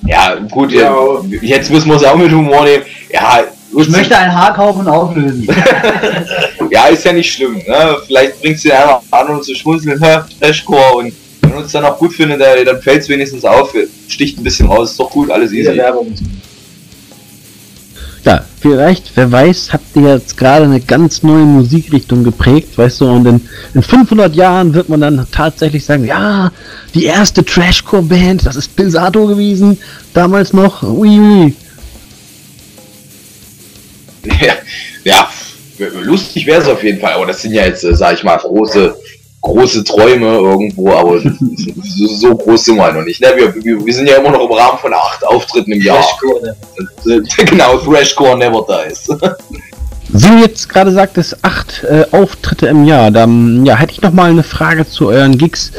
Ja 0.06 0.34
gut, 0.50 0.72
ja. 0.72 0.94
jetzt 1.42 1.70
müssen 1.70 1.88
wir 1.88 1.96
es 1.96 2.04
auch 2.04 2.16
mit 2.16 2.30
Humor 2.30 2.64
nehmen. 2.64 2.84
Ja, 3.12 3.44
Ich 3.76 3.88
möchte 3.88 4.16
einen 4.16 4.34
Haarkaufen 4.34 4.86
auflösen. 4.86 5.46
ja, 6.70 6.86
ist 6.86 7.04
ja 7.04 7.12
nicht 7.12 7.32
schlimm. 7.32 7.54
Ne? 7.54 7.96
Vielleicht 8.06 8.40
bringst 8.40 8.64
du 8.64 8.68
den 8.68 8.78
einfach 8.78 9.02
an 9.10 9.28
und 9.28 9.44
zu 9.44 9.54
schmunzeln, 9.54 10.00
Trashcore 10.40 10.94
und 10.96 11.12
wenn 11.40 11.52
uns 11.54 11.72
dann 11.72 11.84
auch 11.84 11.98
gut 11.98 12.12
findet, 12.12 12.40
dann, 12.40 12.80
fällt 12.82 13.02
es 13.02 13.08
wenigstens 13.08 13.44
auf, 13.44 13.74
sticht 14.08 14.38
ein 14.38 14.44
bisschen 14.44 14.66
raus, 14.66 14.92
ist 14.92 15.00
doch 15.00 15.10
gut, 15.10 15.30
alles 15.30 15.52
easy. 15.52 15.76
Werbung. 15.76 16.14
Ja, 18.24 18.42
vielleicht, 18.58 19.14
wer 19.16 19.30
weiß, 19.30 19.74
habt 19.74 19.94
ihr 19.96 20.14
jetzt 20.14 20.38
gerade 20.38 20.64
eine 20.64 20.80
ganz 20.80 21.22
neue 21.22 21.44
Musikrichtung 21.44 22.24
geprägt, 22.24 22.78
weißt 22.78 23.02
du, 23.02 23.10
und 23.10 23.26
in, 23.26 23.48
in 23.74 23.82
500 23.82 24.34
Jahren 24.34 24.72
wird 24.72 24.88
man 24.88 25.02
dann 25.02 25.26
tatsächlich 25.30 25.84
sagen, 25.84 26.06
ja, 26.06 26.50
die 26.94 27.04
erste 27.04 27.44
Trashcore-Band, 27.44 28.46
das 28.46 28.56
ist 28.56 28.74
Pilsato 28.76 29.26
gewesen, 29.26 29.78
damals 30.14 30.54
noch, 30.54 30.82
ui, 30.82 31.20
ui. 31.20 31.54
Ja, 34.24 34.54
ja 35.04 35.28
lustig 36.02 36.46
wäre 36.46 36.62
es 36.62 36.68
auf 36.68 36.82
jeden 36.82 37.00
Fall, 37.00 37.12
aber 37.12 37.26
das 37.26 37.42
sind 37.42 37.52
ja 37.52 37.66
jetzt, 37.66 37.84
äh, 37.84 37.94
sag 37.94 38.14
ich 38.14 38.24
mal, 38.24 38.38
große, 38.38 38.96
große 39.44 39.84
Träume 39.84 40.26
irgendwo, 40.26 40.90
aber 40.90 41.20
so, 41.20 42.06
so 42.06 42.34
groß 42.34 42.64
sind 42.64 42.76
wir 42.76 42.84
halt 42.84 42.96
noch 42.96 43.04
nicht. 43.04 43.20
Ne? 43.20 43.28
Wir, 43.36 43.54
wir, 43.54 43.84
wir 43.84 43.94
sind 43.94 44.08
ja 44.08 44.16
immer 44.16 44.30
noch 44.30 44.48
im 44.48 44.52
Rahmen 44.52 44.78
von 44.78 44.92
acht 44.92 45.24
Auftritten 45.24 45.72
im 45.72 45.82
Jahr. 45.82 45.98
Trashcore, 46.02 46.42
ne? 46.42 47.22
genau, 47.46 47.78
Thrashcore 47.78 48.36
never 48.36 48.66
dies. 48.66 49.08
Sie 50.16 50.40
jetzt 50.40 50.68
gerade 50.68 50.92
sagt 50.92 51.18
es 51.18 51.36
acht 51.42 51.82
äh, 51.84 52.04
Auftritte 52.12 52.66
im 52.66 52.84
Jahr. 52.84 53.10
Dann 53.10 53.66
ja, 53.66 53.74
hätte 53.74 53.92
ich 53.92 54.02
noch 54.02 54.12
mal 54.12 54.30
eine 54.30 54.44
Frage 54.44 54.86
zu 54.88 55.08
euren 55.08 55.38
Gigs. 55.38 55.72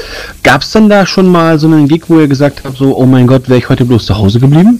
Gab 0.43 0.61
es 0.61 0.72
denn 0.72 0.89
da 0.89 1.05
schon 1.05 1.28
mal 1.28 1.57
so 1.57 1.68
einen 1.68 1.88
Gig, 1.88 2.03
wo 2.07 2.20
ihr 2.20 2.28
gesagt 2.28 2.61
habt, 2.63 2.78
so, 2.78 2.97
oh 2.97 3.05
mein 3.05 3.28
Gott, 3.28 3.47
wäre 3.47 3.59
ich 3.59 3.70
heute 3.70 3.86
bloß 3.86 4.05
zu 4.05 4.18
Hause 4.18 4.39
geblieben? 4.39 4.80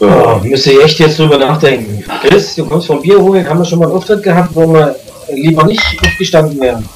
Oh, 0.00 0.40
müsste 0.42 0.72
ich 0.72 0.84
echt 0.84 0.98
jetzt 0.98 1.18
drüber 1.18 1.38
nachdenken. 1.38 2.04
Chris, 2.22 2.56
du 2.56 2.66
kommst 2.66 2.88
vom 2.88 3.00
Bier 3.00 3.18
holen, 3.20 3.48
haben 3.48 3.60
wir 3.60 3.64
schon 3.64 3.78
mal 3.78 3.86
einen 3.86 3.94
Auftritt 3.94 4.22
gehabt, 4.22 4.50
wo 4.54 4.74
wir 4.74 4.96
lieber 5.34 5.64
nicht 5.64 5.82
aufgestanden 6.02 6.60
wären? 6.60 6.88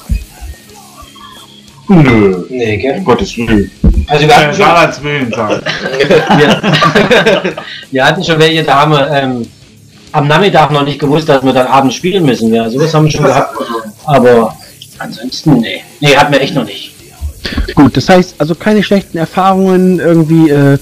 Nö. 1.89 2.45
Nee, 2.49 2.77
gell? 2.77 2.97
Um 2.97 3.05
Gottes 3.05 3.37
Willen. 3.37 3.71
Also 4.07 4.27
wir 4.27 4.35
hatten 4.35 4.53
schon, 4.53 4.65
Sarahs 4.65 5.03
Willen 5.03 5.31
sagen. 5.31 5.61
wir, 6.37 7.53
wir 7.91 8.05
hatten 8.05 8.23
schon 8.23 8.39
welche, 8.39 8.63
da 8.63 8.81
haben 8.81 8.91
wir 8.91 9.09
ähm, 9.11 9.47
am 10.11 10.27
Nachmittag 10.27 10.71
noch 10.71 10.83
nicht 10.83 10.99
gewusst, 10.99 11.29
dass 11.29 11.43
wir 11.43 11.53
dann 11.53 11.67
abends 11.67 11.95
spielen 11.95 12.25
müssen. 12.25 12.53
Ja, 12.53 12.69
sowas 12.69 12.93
haben 12.93 13.05
wir 13.05 13.11
schon 13.11 13.25
gehabt. 13.25 13.55
Aber 14.05 14.55
ansonsten, 14.99 15.59
nee. 15.59 15.81
Nee, 15.99 16.15
hatten 16.15 16.33
wir 16.33 16.41
echt 16.41 16.55
noch 16.55 16.65
nicht. 16.65 16.93
Gut, 17.75 17.95
das 17.95 18.09
heißt 18.09 18.35
also 18.39 18.55
keine 18.55 18.83
schlechten 18.83 19.17
Erfahrungen, 19.17 19.99
irgendwie 19.99 20.49
äh, 20.49 20.77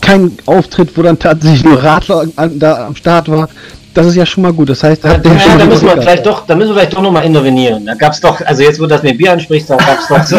kein 0.00 0.32
Auftritt, 0.46 0.96
wo 0.96 1.02
dann 1.02 1.18
tatsächlich 1.18 1.64
nur 1.64 1.82
Radler 1.82 2.26
an, 2.36 2.58
da 2.58 2.86
am 2.86 2.96
Start 2.96 3.28
war. 3.28 3.48
Das 3.94 4.06
ist 4.06 4.14
ja 4.14 4.24
schon 4.24 4.42
mal 4.42 4.52
gut. 4.52 4.70
Das 4.70 4.82
heißt, 4.82 5.04
da 5.04 5.12
Ja, 5.12 5.18
mal 5.18 5.58
da 5.58 5.66
müssen 5.66 5.86
wir 5.86 6.00
vielleicht 6.00 6.24
doch, 6.24 6.46
da 6.46 6.54
müssen 6.54 6.70
wir 6.70 6.74
vielleicht 6.76 6.94
doch 6.94 7.02
noch 7.02 7.12
mal 7.12 7.20
intervenieren. 7.22 7.84
Da 7.84 7.94
gab's 7.94 8.20
doch, 8.20 8.40
also 8.40 8.62
jetzt 8.62 8.80
wo 8.80 8.86
das 8.86 9.02
mit 9.02 9.18
Bier 9.18 9.32
ansprichst, 9.32 9.68
da 9.68 9.76
gab's 9.76 10.08
doch, 10.08 10.24
so, 10.24 10.36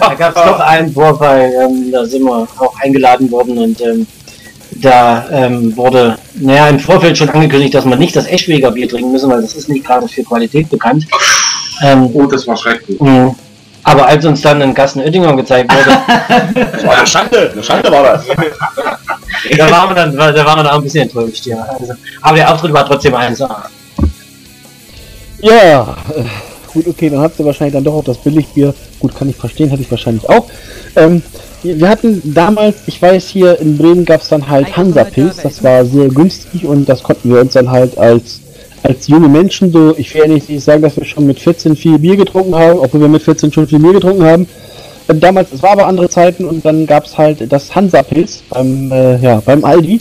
da 0.00 0.14
gab's 0.14 0.34
doch 0.34 0.58
einen 0.60 0.92
Vorfall, 0.92 1.50
ähm, 1.62 1.92
da 1.92 2.04
sind 2.04 2.24
wir 2.24 2.48
auch 2.58 2.74
eingeladen 2.82 3.30
worden 3.30 3.58
und 3.58 3.80
ähm, 3.80 4.06
da 4.82 5.26
ähm, 5.30 5.76
wurde, 5.76 6.18
naja, 6.34 6.68
im 6.68 6.78
Vorfeld 6.80 7.16
schon 7.16 7.28
angekündigt, 7.30 7.74
dass 7.74 7.84
wir 7.84 7.96
nicht 7.96 8.14
das 8.16 8.26
Eschweger 8.26 8.70
Bier 8.72 8.88
trinken 8.88 9.12
müssen, 9.12 9.30
weil 9.30 9.42
das 9.42 9.54
ist 9.54 9.68
nicht 9.68 9.84
gerade 9.86 10.08
für 10.08 10.22
Qualität 10.24 10.68
bekannt. 10.68 11.06
Ähm, 11.82 12.10
Oh, 12.12 12.26
das 12.26 12.46
war 12.46 12.56
schrecklich. 12.56 13.00
mh. 13.00 13.34
Aber 13.88 14.06
als 14.06 14.24
uns 14.24 14.42
dann 14.42 14.60
ein 14.62 14.74
Gast 14.74 14.96
in 14.96 15.02
Oettinger 15.02 15.34
gezeigt 15.36 15.72
wurde, 15.72 15.98
Das 16.72 16.84
war 16.84 16.96
eine 16.96 17.06
Schande, 17.06 17.50
eine 17.52 17.62
Schande 17.62 17.90
war 17.90 18.02
das. 18.02 18.24
da 19.56 19.70
waren 19.70 19.90
wir 19.90 19.94
dann, 19.94 20.16
da 20.16 20.44
waren 20.44 20.58
wir 20.58 20.64
dann 20.64 20.66
auch 20.68 20.76
ein 20.76 20.82
bisschen 20.82 21.02
enttäuscht, 21.02 21.46
ja. 21.46 21.66
Also, 21.78 21.94
aber 22.22 22.36
der 22.36 22.52
Auftritt 22.52 22.72
war 22.72 22.86
trotzdem 22.86 23.14
1A. 23.14 23.48
Ja, 25.40 25.96
äh, 26.16 26.24
gut, 26.72 26.86
okay, 26.88 27.10
dann 27.10 27.20
habt 27.20 27.38
ihr 27.38 27.46
wahrscheinlich 27.46 27.74
dann 27.74 27.84
doch 27.84 27.94
auch 27.94 28.04
das 28.04 28.18
Billigbier. 28.18 28.74
Gut, 28.98 29.14
kann 29.16 29.28
ich 29.28 29.36
verstehen, 29.36 29.70
hatte 29.70 29.82
ich 29.82 29.90
wahrscheinlich 29.90 30.28
auch. 30.28 30.48
Ähm, 30.96 31.22
wir 31.62 31.80
wir 31.80 31.88
hatten 31.88 32.22
damals, 32.34 32.76
ich 32.86 33.00
weiß, 33.00 33.28
hier 33.28 33.58
in 33.60 33.78
Bremen 33.78 34.04
gab 34.04 34.20
es 34.20 34.28
dann 34.28 34.48
halt 34.48 34.76
Hansa-Pilz, 34.76 35.38
das 35.42 35.62
war 35.62 35.84
sehr 35.84 36.08
günstig 36.08 36.64
und 36.64 36.88
das 36.88 37.02
konnten 37.02 37.32
wir 37.32 37.40
uns 37.40 37.54
dann 37.54 37.70
halt 37.70 37.96
als, 37.98 38.40
als 38.82 39.08
junge 39.08 39.28
Menschen 39.28 39.72
so, 39.72 39.94
ich 39.96 40.14
will 40.14 40.22
ja 40.22 40.28
nicht 40.28 40.60
sagen, 40.62 40.82
dass 40.82 40.96
wir 40.96 41.04
schon 41.04 41.26
mit 41.26 41.38
14 41.38 41.76
viel 41.76 41.98
Bier 41.98 42.16
getrunken 42.16 42.54
haben, 42.54 42.78
obwohl 42.78 43.00
wir 43.02 43.08
mit 43.08 43.22
14 43.22 43.52
schon 43.52 43.66
viel 43.66 43.78
Bier 43.78 43.92
getrunken 43.94 44.24
haben. 44.24 44.48
Äh, 45.08 45.14
Damals, 45.14 45.52
es 45.52 45.62
war 45.62 45.70
aber 45.70 45.86
andere 45.86 46.08
Zeiten 46.08 46.44
und 46.44 46.64
dann 46.64 46.86
gab 46.86 47.06
es 47.06 47.16
halt 47.16 47.50
das 47.52 47.74
Hansa-Pilz 47.74 48.42
beim, 48.50 48.90
äh, 48.92 49.18
ja, 49.18 49.40
beim 49.44 49.64
Aldi. 49.64 50.00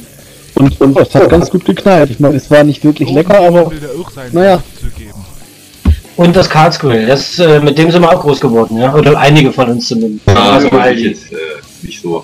Und, 0.55 0.79
und 0.81 0.97
das 0.97 1.13
hat 1.13 1.29
ganz 1.29 1.49
gut 1.51 1.65
geknallt. 1.65 2.09
Ich 2.09 2.19
meine, 2.19 2.35
es 2.35 2.49
war 2.49 2.63
nicht 2.63 2.83
wirklich 2.83 3.11
lecker, 3.11 3.39
aber 3.39 3.71
naja. 4.31 4.63
Und 6.15 6.35
das 6.35 6.49
Karlsgrill, 6.49 7.05
das, 7.05 7.37
äh, 7.37 7.59
mit 7.59 7.77
dem 7.77 7.91
sind 7.91 8.01
wir 8.01 8.11
auch 8.11 8.21
groß 8.23 8.41
geworden, 8.41 8.77
ja. 8.77 8.95
Oder 8.95 9.19
einige 9.19 9.51
von 9.53 9.69
uns 9.69 9.87
zumindest. 9.87 10.27
Also 10.27 10.41
Also 10.41 10.67
ich 10.67 10.73
Aldi. 10.73 11.07
jetzt 11.09 11.31
äh, 11.31 11.35
nicht 11.83 12.01
so. 12.01 12.23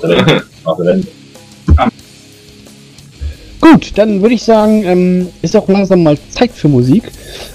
Gut, 3.72 3.92
dann 3.98 4.22
würde 4.22 4.36
ich 4.36 4.44
sagen, 4.44 4.84
ähm, 4.84 5.30
ist 5.42 5.56
auch 5.56 5.68
langsam 5.70 6.04
mal 6.04 6.18
Zeit 6.32 6.52
für 6.52 6.68
Musik. 6.68 7.04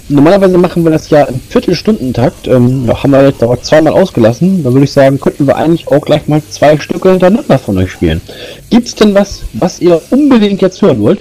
Normalerweise 0.07 0.57
machen 0.57 0.83
wir 0.83 0.89
das 0.89 1.07
ja 1.11 1.23
im 1.25 1.39
Viertelstundentakt. 1.49 2.47
Ähm, 2.47 2.85
ja, 2.87 3.03
haben 3.03 3.11
wir 3.11 3.27
jetzt 3.27 3.43
aber 3.43 3.61
zweimal 3.61 3.93
ausgelassen. 3.93 4.63
Da 4.63 4.71
würde 4.73 4.85
ich 4.85 4.91
sagen, 4.91 5.19
könnten 5.19 5.45
wir 5.45 5.55
eigentlich 5.55 5.87
auch 5.87 6.01
gleich 6.01 6.27
mal 6.27 6.41
zwei 6.49 6.79
Stücke 6.79 7.11
hintereinander 7.11 7.59
von 7.59 7.77
euch 7.77 7.91
spielen. 7.91 8.21
Gibt's 8.71 8.95
denn 8.95 9.13
was, 9.13 9.41
was 9.53 9.79
ihr 9.81 10.01
unbedingt 10.09 10.61
jetzt 10.63 10.81
hören 10.81 10.99
wollt? 10.99 11.19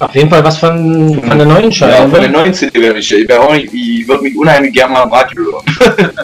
Auf 0.00 0.14
jeden 0.14 0.28
Fall 0.28 0.44
was 0.44 0.58
von, 0.58 1.22
von 1.26 1.38
der 1.38 1.46
neuen 1.46 1.72
Scheibe. 1.72 1.92
Ja, 1.92 2.08
von 2.08 2.20
der 2.20 2.28
neuen 2.30 2.52
CD 2.52 2.78
wäre 2.82 2.98
ich, 2.98 3.10
ich, 3.10 3.26
wär 3.28 3.40
auch 3.42 3.54
nicht- 3.54 3.72
ich 3.72 4.06
würde 4.06 4.22
mich 4.22 4.36
unheimlich 4.36 4.74
gerne 4.74 4.92
mal 4.92 5.02
am 5.04 5.12
Radio 5.12 5.40
hören. 5.86 6.10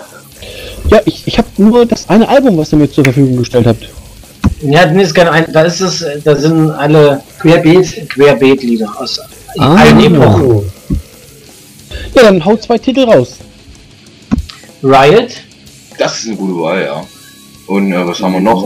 Ja, 0.90 0.98
ich, 1.04 1.22
ich 1.24 1.38
habe 1.38 1.46
nur 1.56 1.86
das 1.86 2.08
eine 2.08 2.28
Album, 2.28 2.58
was 2.58 2.72
ihr 2.72 2.78
mir 2.78 2.90
zur 2.90 3.04
Verfügung 3.04 3.36
gestellt 3.36 3.64
habt. 3.64 3.88
Ja, 4.62 4.86
nee, 4.86 5.02
ist 5.02 5.14
keine 5.14 5.30
ein, 5.32 5.46
da 5.52 5.62
ist 5.62 5.80
es, 5.80 6.02
äh, 6.02 6.20
da 6.22 6.36
sind 6.36 6.70
alle 6.70 7.22
Querbeet, 7.40 8.08
Querbeet-Lieder 8.10 8.88
aus 8.98 9.18
Ah. 9.58 9.74
allen 9.76 10.00
Epochen. 10.00 10.70
Ja, 12.14 12.22
dann 12.22 12.44
haut 12.44 12.62
zwei 12.62 12.78
Titel 12.78 13.04
raus. 13.04 13.36
Riot, 14.82 15.30
Das 15.98 16.18
ist 16.18 16.28
eine 16.28 16.36
gute 16.36 16.60
Wahl, 16.60 16.82
ja. 16.84 17.04
Und 17.66 17.92
äh, 17.92 18.06
was 18.06 18.20
haben 18.22 18.32
wir 18.34 18.40
noch? 18.40 18.64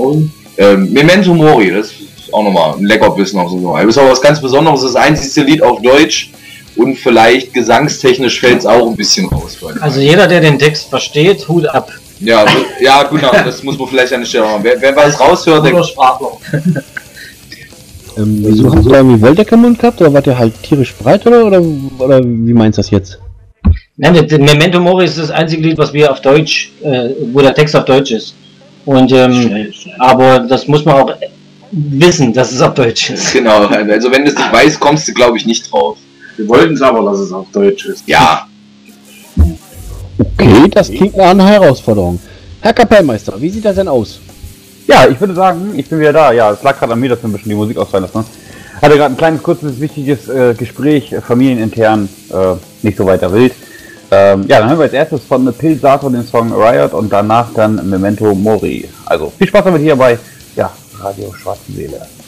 Ähm, 0.56 0.92
Memento 0.92 1.34
Mori, 1.34 1.70
das 1.72 1.86
ist 1.88 2.32
auch 2.32 2.42
nochmal 2.44 2.74
ein 2.76 2.84
Leckerbissen 2.84 3.38
auf 3.40 3.50
so 3.50 3.56
eine 3.56 3.66
Wahl. 3.66 3.86
Das 3.86 3.96
ist 3.96 4.02
auch 4.02 4.10
was 4.10 4.20
ganz 4.20 4.40
Besonderes, 4.40 4.82
das 4.82 4.94
einzigste 4.96 5.42
Lied 5.42 5.62
auf 5.62 5.80
Deutsch 5.82 6.30
und 6.76 6.96
vielleicht 6.96 7.52
gesangstechnisch 7.54 8.40
fällt 8.40 8.60
es 8.60 8.66
auch 8.66 8.88
ein 8.88 8.96
bisschen 8.96 9.26
raus. 9.28 9.56
also 9.80 10.00
jeder, 10.00 10.26
der 10.26 10.40
den 10.40 10.58
Text 10.58 10.88
versteht, 10.88 11.48
Hut 11.48 11.66
ab. 11.66 11.90
Ja, 12.20 12.44
ja, 12.80 13.02
genau, 13.04 13.30
das 13.32 13.62
muss 13.62 13.78
man 13.78 13.88
vielleicht 13.88 14.12
an 14.12 14.20
der 14.20 14.26
Stelle 14.26 14.44
machen. 14.44 14.60
Wer, 14.62 14.80
wer 14.80 14.96
was 14.96 15.18
raushört, 15.18 15.64
der, 15.66 15.82
Sprachler. 15.82 16.38
Ähm, 18.16 18.44
wieso 18.44 18.72
habt 18.72 18.86
ihr 18.86 18.92
irgendwie 18.92 19.20
Wolldecke 19.20 19.54
im 19.56 19.62
Mund 19.62 19.78
gehabt? 19.78 20.00
Oder 20.00 20.12
wart 20.12 20.26
ihr 20.26 20.38
halt 20.38 20.62
tierisch 20.62 20.94
breit 20.94 21.26
oder, 21.26 21.44
oder, 21.44 21.60
oder 21.98 22.20
wie 22.22 22.52
meinst 22.52 22.78
du 22.78 22.82
das 22.82 22.90
jetzt? 22.90 23.18
Nein, 23.96 24.14
das- 24.14 24.38
Memento 24.38 24.80
Mori 24.80 25.04
ist 25.04 25.18
das 25.18 25.30
einzige 25.30 25.62
Lied, 25.62 25.78
was 25.78 25.92
wir 25.92 26.10
auf 26.10 26.20
Deutsch, 26.20 26.72
äh, 26.82 27.10
wo 27.32 27.40
der 27.40 27.54
Text 27.54 27.74
auf 27.76 27.84
Deutsch 27.84 28.12
ist. 28.12 28.34
Und 28.84 29.10
ähm, 29.12 29.72
aber 29.98 30.40
das 30.40 30.68
muss 30.68 30.84
man 30.84 30.94
auch 30.96 31.14
wissen, 31.72 32.32
dass 32.32 32.52
es 32.52 32.60
auf 32.60 32.74
Deutsch 32.74 33.10
ist. 33.10 33.32
genau, 33.32 33.66
also 33.66 34.12
wenn 34.12 34.24
du 34.24 34.30
es 34.30 34.36
nicht 34.36 34.52
weißt, 34.52 34.78
kommst 34.78 35.08
du 35.08 35.14
glaube 35.14 35.38
ich 35.38 35.46
nicht 35.46 35.72
drauf. 35.72 35.96
Wir 36.36 36.46
wollten 36.48 36.74
es 36.74 36.82
aber, 36.82 37.02
dass 37.10 37.20
es 37.20 37.32
auf 37.32 37.46
Deutsch 37.52 37.86
ist. 37.86 38.06
Ja, 38.06 38.46
Okay, 40.18 40.68
das 40.70 40.88
klingt 40.90 41.16
nach 41.16 41.30
einer 41.30 41.46
Herausforderung. 41.46 42.20
Herr 42.60 42.72
Kapellmeister, 42.72 43.34
wie 43.40 43.50
sieht 43.50 43.64
das 43.64 43.76
denn 43.76 43.88
aus? 43.88 44.20
Ja, 44.86 45.06
ich 45.08 45.18
würde 45.18 45.34
sagen, 45.34 45.72
ich 45.76 45.88
bin 45.88 45.98
wieder 45.98 46.12
da. 46.12 46.32
Ja, 46.32 46.52
es 46.52 46.62
lag 46.62 46.78
gerade 46.78 46.92
an 46.92 47.00
mir, 47.00 47.08
dass 47.08 47.22
wir 47.22 47.28
ein 47.28 47.32
bisschen 47.32 47.50
die 47.50 47.56
Musik 47.56 47.76
ausfallen 47.78 48.04
lassen. 48.04 48.24
Hatte 48.80 48.96
gerade 48.96 49.14
ein 49.14 49.16
kleines, 49.16 49.42
kurzes, 49.42 49.80
wichtiges 49.80 50.28
äh, 50.28 50.54
Gespräch, 50.54 51.12
äh, 51.12 51.20
familienintern, 51.20 52.08
äh, 52.30 52.54
nicht 52.82 52.98
so 52.98 53.06
weiter 53.06 53.32
wild. 53.32 53.52
Ähm, 54.10 54.44
ja, 54.46 54.60
dann 54.60 54.68
hören 54.68 54.78
wir 54.78 54.84
als 54.84 54.92
erstes 54.92 55.22
von 55.22 55.52
Pil 55.54 55.78
Sato 55.78 56.08
den 56.08 56.26
Song 56.26 56.52
Riot 56.52 56.92
und 56.92 57.12
danach 57.12 57.48
dann 57.54 57.88
Memento 57.88 58.34
Mori. 58.34 58.88
Also 59.06 59.32
viel 59.36 59.48
Spaß 59.48 59.64
damit 59.64 59.82
hier 59.82 59.96
bei 59.96 60.18
ja, 60.54 60.70
Radio 61.00 61.32
Schwarzenseele. 61.32 61.96
Riot 61.96 62.23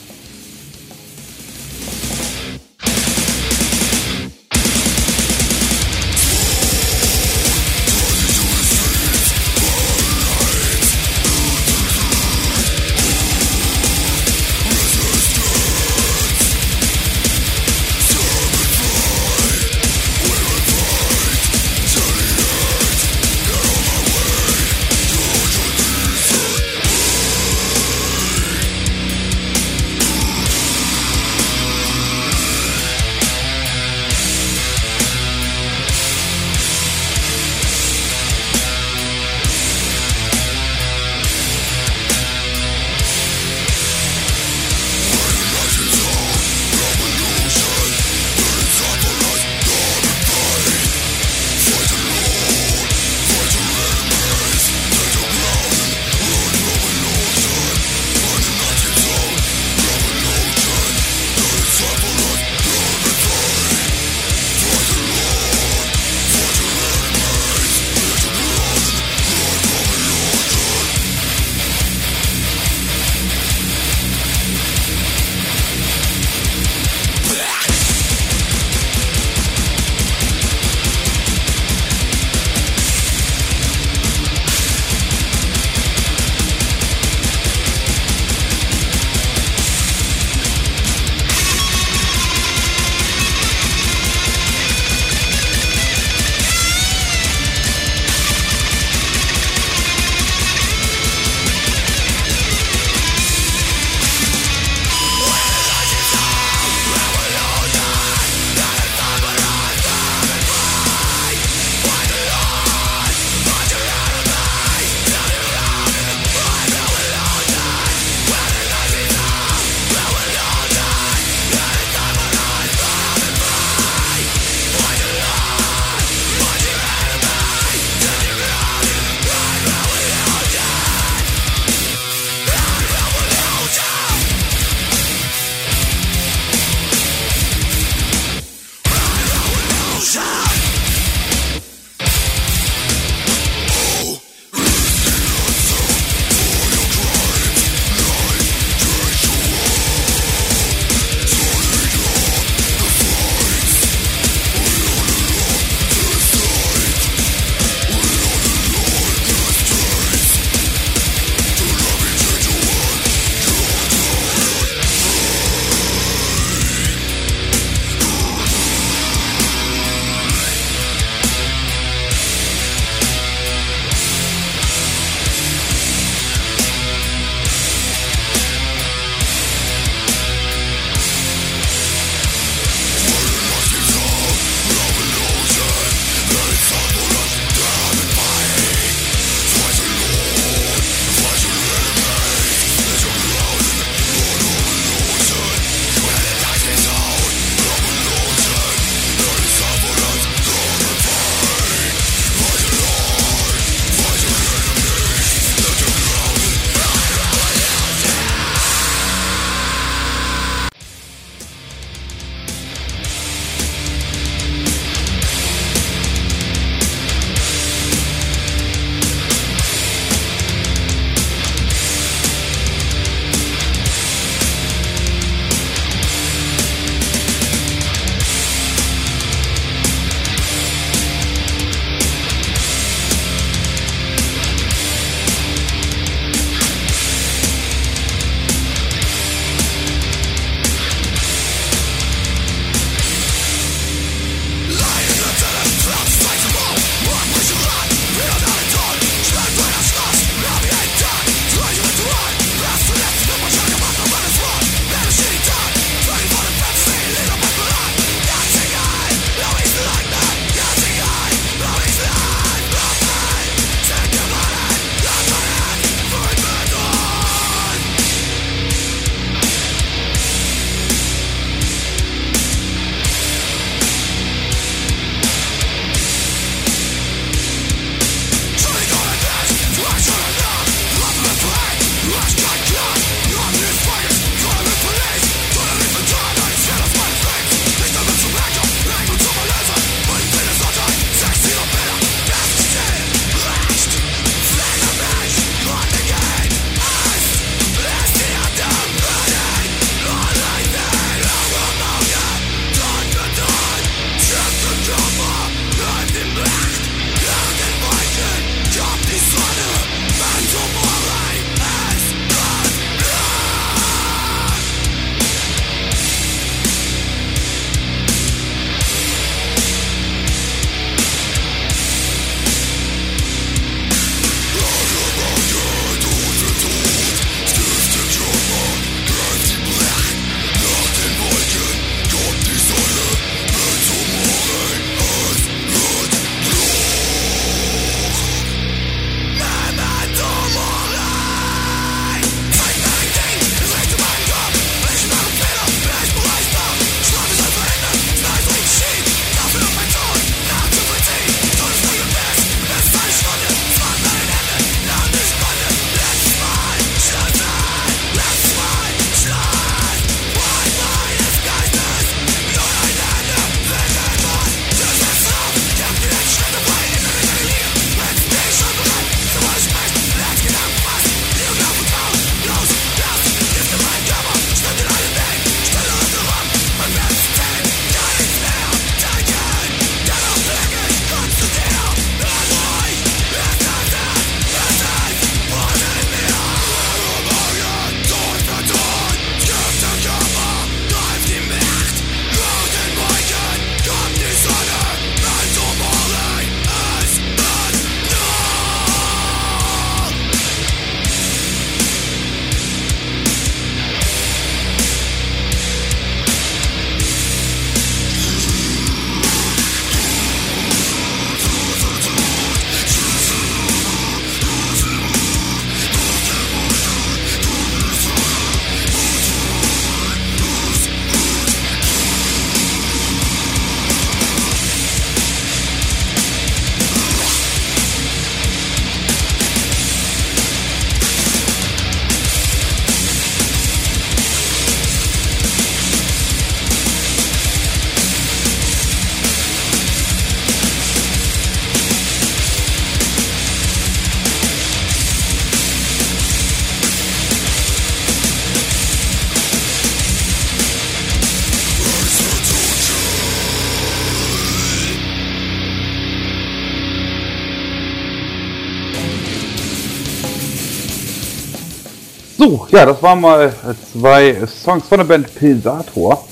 So, 462.47 462.65
ja, 462.71 462.85
das 462.85 463.03
waren 463.03 463.19
mal 463.19 463.53
zwei 463.91 464.33
Songs 464.47 464.87
von 464.87 464.99
der 464.99 465.05
Band 465.05 465.35
Pilsator. 465.35 466.23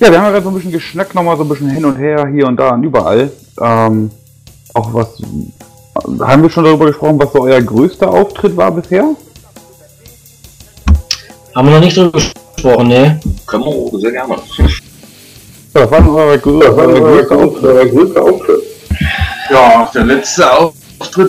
Ja, 0.00 0.10
wir 0.10 0.18
haben 0.18 0.24
ja 0.24 0.30
gerade 0.32 0.42
so 0.42 0.48
ein 0.48 0.54
bisschen 0.56 0.72
geschnackt, 0.72 1.14
nochmal 1.14 1.36
so 1.36 1.44
ein 1.44 1.48
bisschen 1.48 1.70
hin 1.70 1.84
und 1.84 1.96
her, 1.96 2.26
hier 2.26 2.48
und 2.48 2.56
da 2.56 2.70
und 2.70 2.82
überall. 2.82 3.30
Ähm, 3.60 4.10
auch 4.74 4.92
was, 4.92 5.22
haben 6.22 6.42
wir 6.42 6.50
schon 6.50 6.64
darüber 6.64 6.86
gesprochen, 6.86 7.20
was 7.20 7.32
so 7.32 7.42
euer 7.42 7.62
größter 7.62 8.10
Auftritt 8.10 8.56
war 8.56 8.72
bisher? 8.72 9.14
Haben 11.54 11.68
wir 11.68 11.74
noch 11.74 11.80
nicht 11.80 11.96
drüber 11.96 12.18
gesprochen, 12.18 12.88
ne? 12.88 13.20
Können 13.46 13.62
wir 13.62 13.70
auch 13.70 13.92
sehr 13.96 14.10
gerne. 14.10 14.34
Ja, 15.72 15.88
was 15.88 15.90
war 15.92 16.00
denn 16.00 16.40
grö 16.40 16.58
größter? 16.58 17.68
Euer 17.68 17.86
größter 17.86 18.22
Auftritt. 18.24 18.62
Ja, 19.50 19.88
der 19.94 20.04
letzte 20.04 20.52
Auftritt 20.52 20.79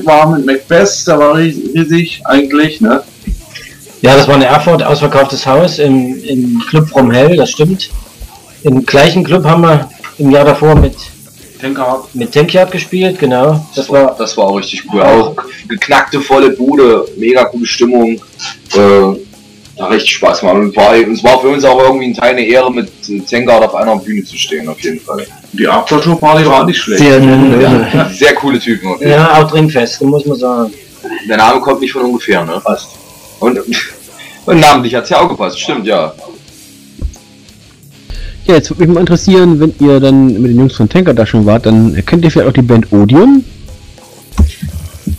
war 0.05 0.29
mit 0.29 0.45
Macbeth, 0.45 1.07
da 1.07 1.17
war 1.17 1.39
ich 1.39 1.55
riesig 1.73 2.21
eigentlich, 2.25 2.81
ne? 2.81 3.03
Ja, 4.01 4.15
das 4.15 4.27
war 4.27 4.35
in 4.35 4.41
Erfurt, 4.41 4.81
ausverkauftes 4.81 5.45
Haus 5.45 5.79
im, 5.79 6.23
im 6.23 6.59
Club 6.69 6.89
From 6.89 7.11
Hell, 7.11 7.37
das 7.37 7.51
stimmt. 7.51 7.89
Im 8.63 8.85
gleichen 8.85 9.23
Club 9.23 9.43
haben 9.45 9.61
wir 9.61 9.89
im 10.17 10.31
Jahr 10.31 10.45
davor 10.45 10.75
mit, 10.75 10.95
Denker 11.61 12.03
mit 12.13 12.33
Tankyard 12.33 12.71
gespielt, 12.71 13.19
genau. 13.19 13.65
Das 13.75 13.89
war, 13.89 14.15
das 14.17 14.35
war 14.37 14.45
auch 14.45 14.57
richtig 14.57 14.83
cool. 14.91 15.01
Auch 15.01 15.35
geknackte, 15.67 16.19
volle 16.19 16.49
Bude, 16.51 17.05
mega 17.17 17.45
coole 17.45 17.65
Stimmung. 17.65 18.19
Äh, 18.73 19.15
da 19.81 19.87
richtig 19.87 20.15
Spaß 20.15 20.41
gemacht. 20.41 20.55
Und 20.55 20.75
war, 20.75 20.93
und 20.93 21.11
es 21.11 21.23
war 21.23 21.41
für 21.41 21.49
uns 21.49 21.63
auch 21.63 21.81
irgendwie 21.81 22.07
ein 22.07 22.13
Teil 22.13 22.31
eine 22.31 22.45
Ehre, 22.45 22.71
mit 22.71 22.89
Zengard 23.25 23.63
auf 23.63 23.75
einer 23.75 23.95
Bühne 23.97 24.23
zu 24.23 24.37
stehen, 24.37 24.67
auf 24.69 24.79
jeden 24.81 24.99
Fall. 24.99 25.25
Die 25.53 25.67
Aftershow-Party 25.67 26.45
war 26.45 26.65
nicht 26.65 26.79
schlecht. 26.79 27.01
Sehr, 27.01 27.19
Ja, 27.19 28.09
sehr 28.09 28.35
coole 28.35 28.59
Typen. 28.59 28.95
Ja, 29.01 29.41
auch 29.41 29.49
trinkfest, 29.49 30.01
muss 30.03 30.25
man 30.25 30.37
sagen. 30.37 30.73
Der 31.27 31.37
Name 31.37 31.59
kommt 31.59 31.81
nicht 31.81 31.91
von 31.91 32.03
ungefähr, 32.03 32.45
ne? 32.45 32.61
Passt. 32.63 32.89
Und, 33.39 33.59
und 34.45 34.59
namentlich 34.59 34.93
hat's 34.93 35.09
ja 35.09 35.19
auch 35.19 35.29
gepasst, 35.29 35.59
stimmt, 35.59 35.87
ja. 35.87 36.13
Ja, 38.45 38.55
jetzt 38.55 38.69
würde 38.69 38.81
mich 38.83 38.93
mal 38.93 38.99
interessieren, 38.99 39.59
wenn 39.59 39.73
ihr 39.79 39.99
dann 39.99 40.41
mit 40.41 40.51
den 40.51 40.59
Jungs 40.59 40.75
von 40.75 40.89
Tanker 40.89 41.13
da 41.13 41.25
schon 41.25 41.45
wart, 41.45 41.65
dann 41.65 42.03
kennt 42.05 42.23
ihr 42.23 42.31
vielleicht 42.31 42.49
auch 42.49 42.53
die 42.53 42.61
Band 42.61 42.91
Odeon? 42.91 43.43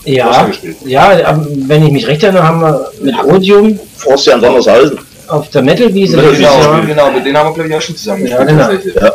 Ja, 0.04 0.46
gespielt. 0.46 0.76
ja, 0.84 1.40
wenn 1.66 1.84
ich 1.86 1.92
mich 1.92 2.06
recht 2.06 2.22
erinnere, 2.22 2.42
haben 2.42 2.60
wir 2.60 2.90
mit 3.02 3.14
Odium 3.24 3.78
Forstian 3.96 4.40
Sondershausen. 4.40 4.98
auf 5.28 5.48
der 5.50 5.62
Metal-Wiese 5.62 6.16
Genau, 6.16 6.28
letztes 6.28 6.44
Jahr- 6.44 6.84
genau, 6.86 7.10
mit 7.12 7.24
denen 7.24 7.36
haben 7.36 7.48
wir, 7.50 7.54
glaube 7.54 7.68
ich, 7.70 7.76
auch 7.76 7.80
schon 7.82 7.96
zusammen 7.96 8.26
Ja, 8.26 8.42
genau. 8.44 8.70
Ja. 8.70 9.12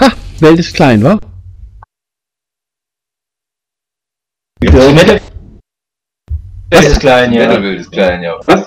Ha, 0.00 0.12
Welt 0.40 0.58
ist 0.58 0.74
klein, 0.74 1.02
wa? 1.04 1.18
Die 4.62 4.68
Metal 4.70 5.20
Welt 6.70 6.84
ist 6.84 7.00
klein, 7.00 7.32
ja. 7.32 7.48
Metal 7.48 7.74
ist 7.74 7.92
klein, 7.92 8.22
ja. 8.22 8.34
Was? 8.46 8.64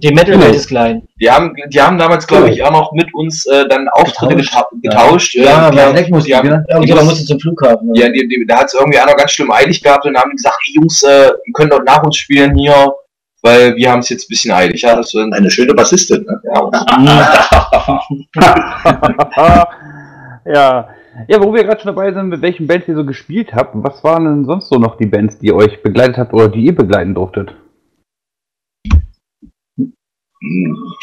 Die 0.00 0.12
Metal-Welt 0.14 0.54
ist 0.54 0.68
klein. 0.68 1.02
Die 1.20 1.30
haben, 1.30 1.54
die 1.70 1.80
haben 1.80 1.98
damals, 1.98 2.26
glaube 2.26 2.50
ich, 2.50 2.62
auch 2.62 2.70
noch 2.70 2.92
mit 2.92 3.12
uns 3.14 3.46
äh, 3.46 3.66
dann 3.68 3.88
Auftritte 3.88 4.36
geta 4.36 4.66
getauscht. 4.82 5.34
Ja, 5.34 5.70
die 5.70 5.76
bei 5.76 5.84
haben, 5.86 5.96
Eckmusik, 5.96 6.26
die 6.28 6.36
haben, 6.36 6.48
ne? 6.48 6.64
Ja, 6.68 6.78
die 6.80 6.86
man 6.92 6.96
mussten- 7.04 7.08
musste 7.10 7.26
zum 7.26 7.40
Flughafen. 7.40 7.94
Ja, 7.94 8.08
die, 8.08 8.28
die, 8.28 8.44
da 8.46 8.58
hat 8.58 8.66
es 8.66 8.74
irgendwie 8.74 8.98
einer 8.98 9.14
ganz 9.14 9.32
schlimm 9.32 9.50
eilig 9.50 9.82
gehabt 9.82 10.06
und 10.06 10.16
haben 10.16 10.30
gesagt, 10.30 10.56
hey 10.64 10.74
Jungs, 10.76 11.02
äh, 11.02 11.26
ihr 11.44 11.52
könnt 11.52 11.72
doch 11.72 11.82
nach 11.84 12.02
uns 12.04 12.16
spielen 12.16 12.54
hier, 12.56 12.92
weil 13.42 13.74
wir 13.76 13.90
haben 13.90 14.00
es 14.00 14.08
jetzt 14.08 14.24
ein 14.26 14.28
bisschen 14.30 14.52
eilig. 14.52 14.82
Ja, 14.82 14.94
das 14.96 15.10
sind, 15.10 15.32
Eine 15.34 15.50
schöne 15.50 15.74
Bassistin. 15.74 16.24
Ne? 16.24 16.40
ja. 20.46 20.88
Ja, 21.26 21.42
wo 21.42 21.52
wir 21.52 21.64
gerade 21.64 21.80
schon 21.80 21.94
dabei 21.94 22.12
sind, 22.12 22.28
mit 22.28 22.42
welchen 22.42 22.66
Bands 22.66 22.86
ihr 22.88 22.94
so 22.94 23.04
gespielt 23.04 23.54
habt, 23.54 23.72
was 23.74 24.02
waren 24.04 24.24
denn 24.24 24.44
sonst 24.44 24.68
so 24.68 24.76
noch 24.78 24.96
die 24.96 25.06
Bands, 25.06 25.38
die 25.38 25.52
euch 25.52 25.82
begleitet 25.82 26.18
habt 26.18 26.32
oder 26.32 26.48
die 26.48 26.60
ihr 26.66 26.74
begleiten 26.74 27.14
durftet? 27.14 27.54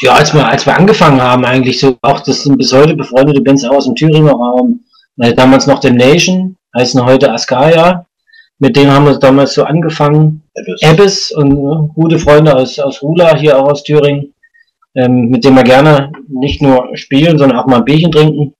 Ja, 0.00 0.14
als 0.14 0.32
wir, 0.32 0.46
als 0.46 0.64
wir 0.64 0.76
angefangen 0.76 1.20
haben, 1.20 1.44
eigentlich 1.44 1.78
so, 1.78 1.96
auch 2.02 2.20
das 2.20 2.44
sind 2.44 2.56
bis 2.56 2.72
heute 2.72 2.94
befreundete 2.94 3.42
Bands 3.42 3.64
aus 3.64 3.84
dem 3.84 3.94
Thüringer 3.94 4.32
Raum. 4.32 4.80
Äh, 5.18 5.34
damals 5.34 5.66
noch 5.66 5.82
The 5.82 5.90
Nation, 5.90 6.56
heißen 6.76 7.04
heute 7.04 7.32
Askaya. 7.32 8.06
Mit 8.58 8.76
denen 8.76 8.90
haben 8.90 9.04
wir 9.04 9.18
damals 9.18 9.54
so 9.54 9.64
angefangen. 9.64 10.42
Abyss 10.82 11.32
und 11.32 11.52
äh, 11.52 11.88
gute 11.94 12.18
Freunde 12.18 12.54
aus, 12.54 12.78
aus 12.78 13.02
Rula, 13.02 13.36
hier 13.36 13.58
auch 13.58 13.70
aus 13.70 13.82
Thüringen, 13.82 14.32
ähm, 14.94 15.28
mit 15.28 15.44
denen 15.44 15.56
wir 15.56 15.64
gerne 15.64 16.12
nicht 16.28 16.62
nur 16.62 16.96
spielen, 16.96 17.36
sondern 17.36 17.58
auch 17.58 17.66
mal 17.66 17.78
ein 17.78 17.84
Bierchen 17.84 18.12
trinken. 18.12 18.54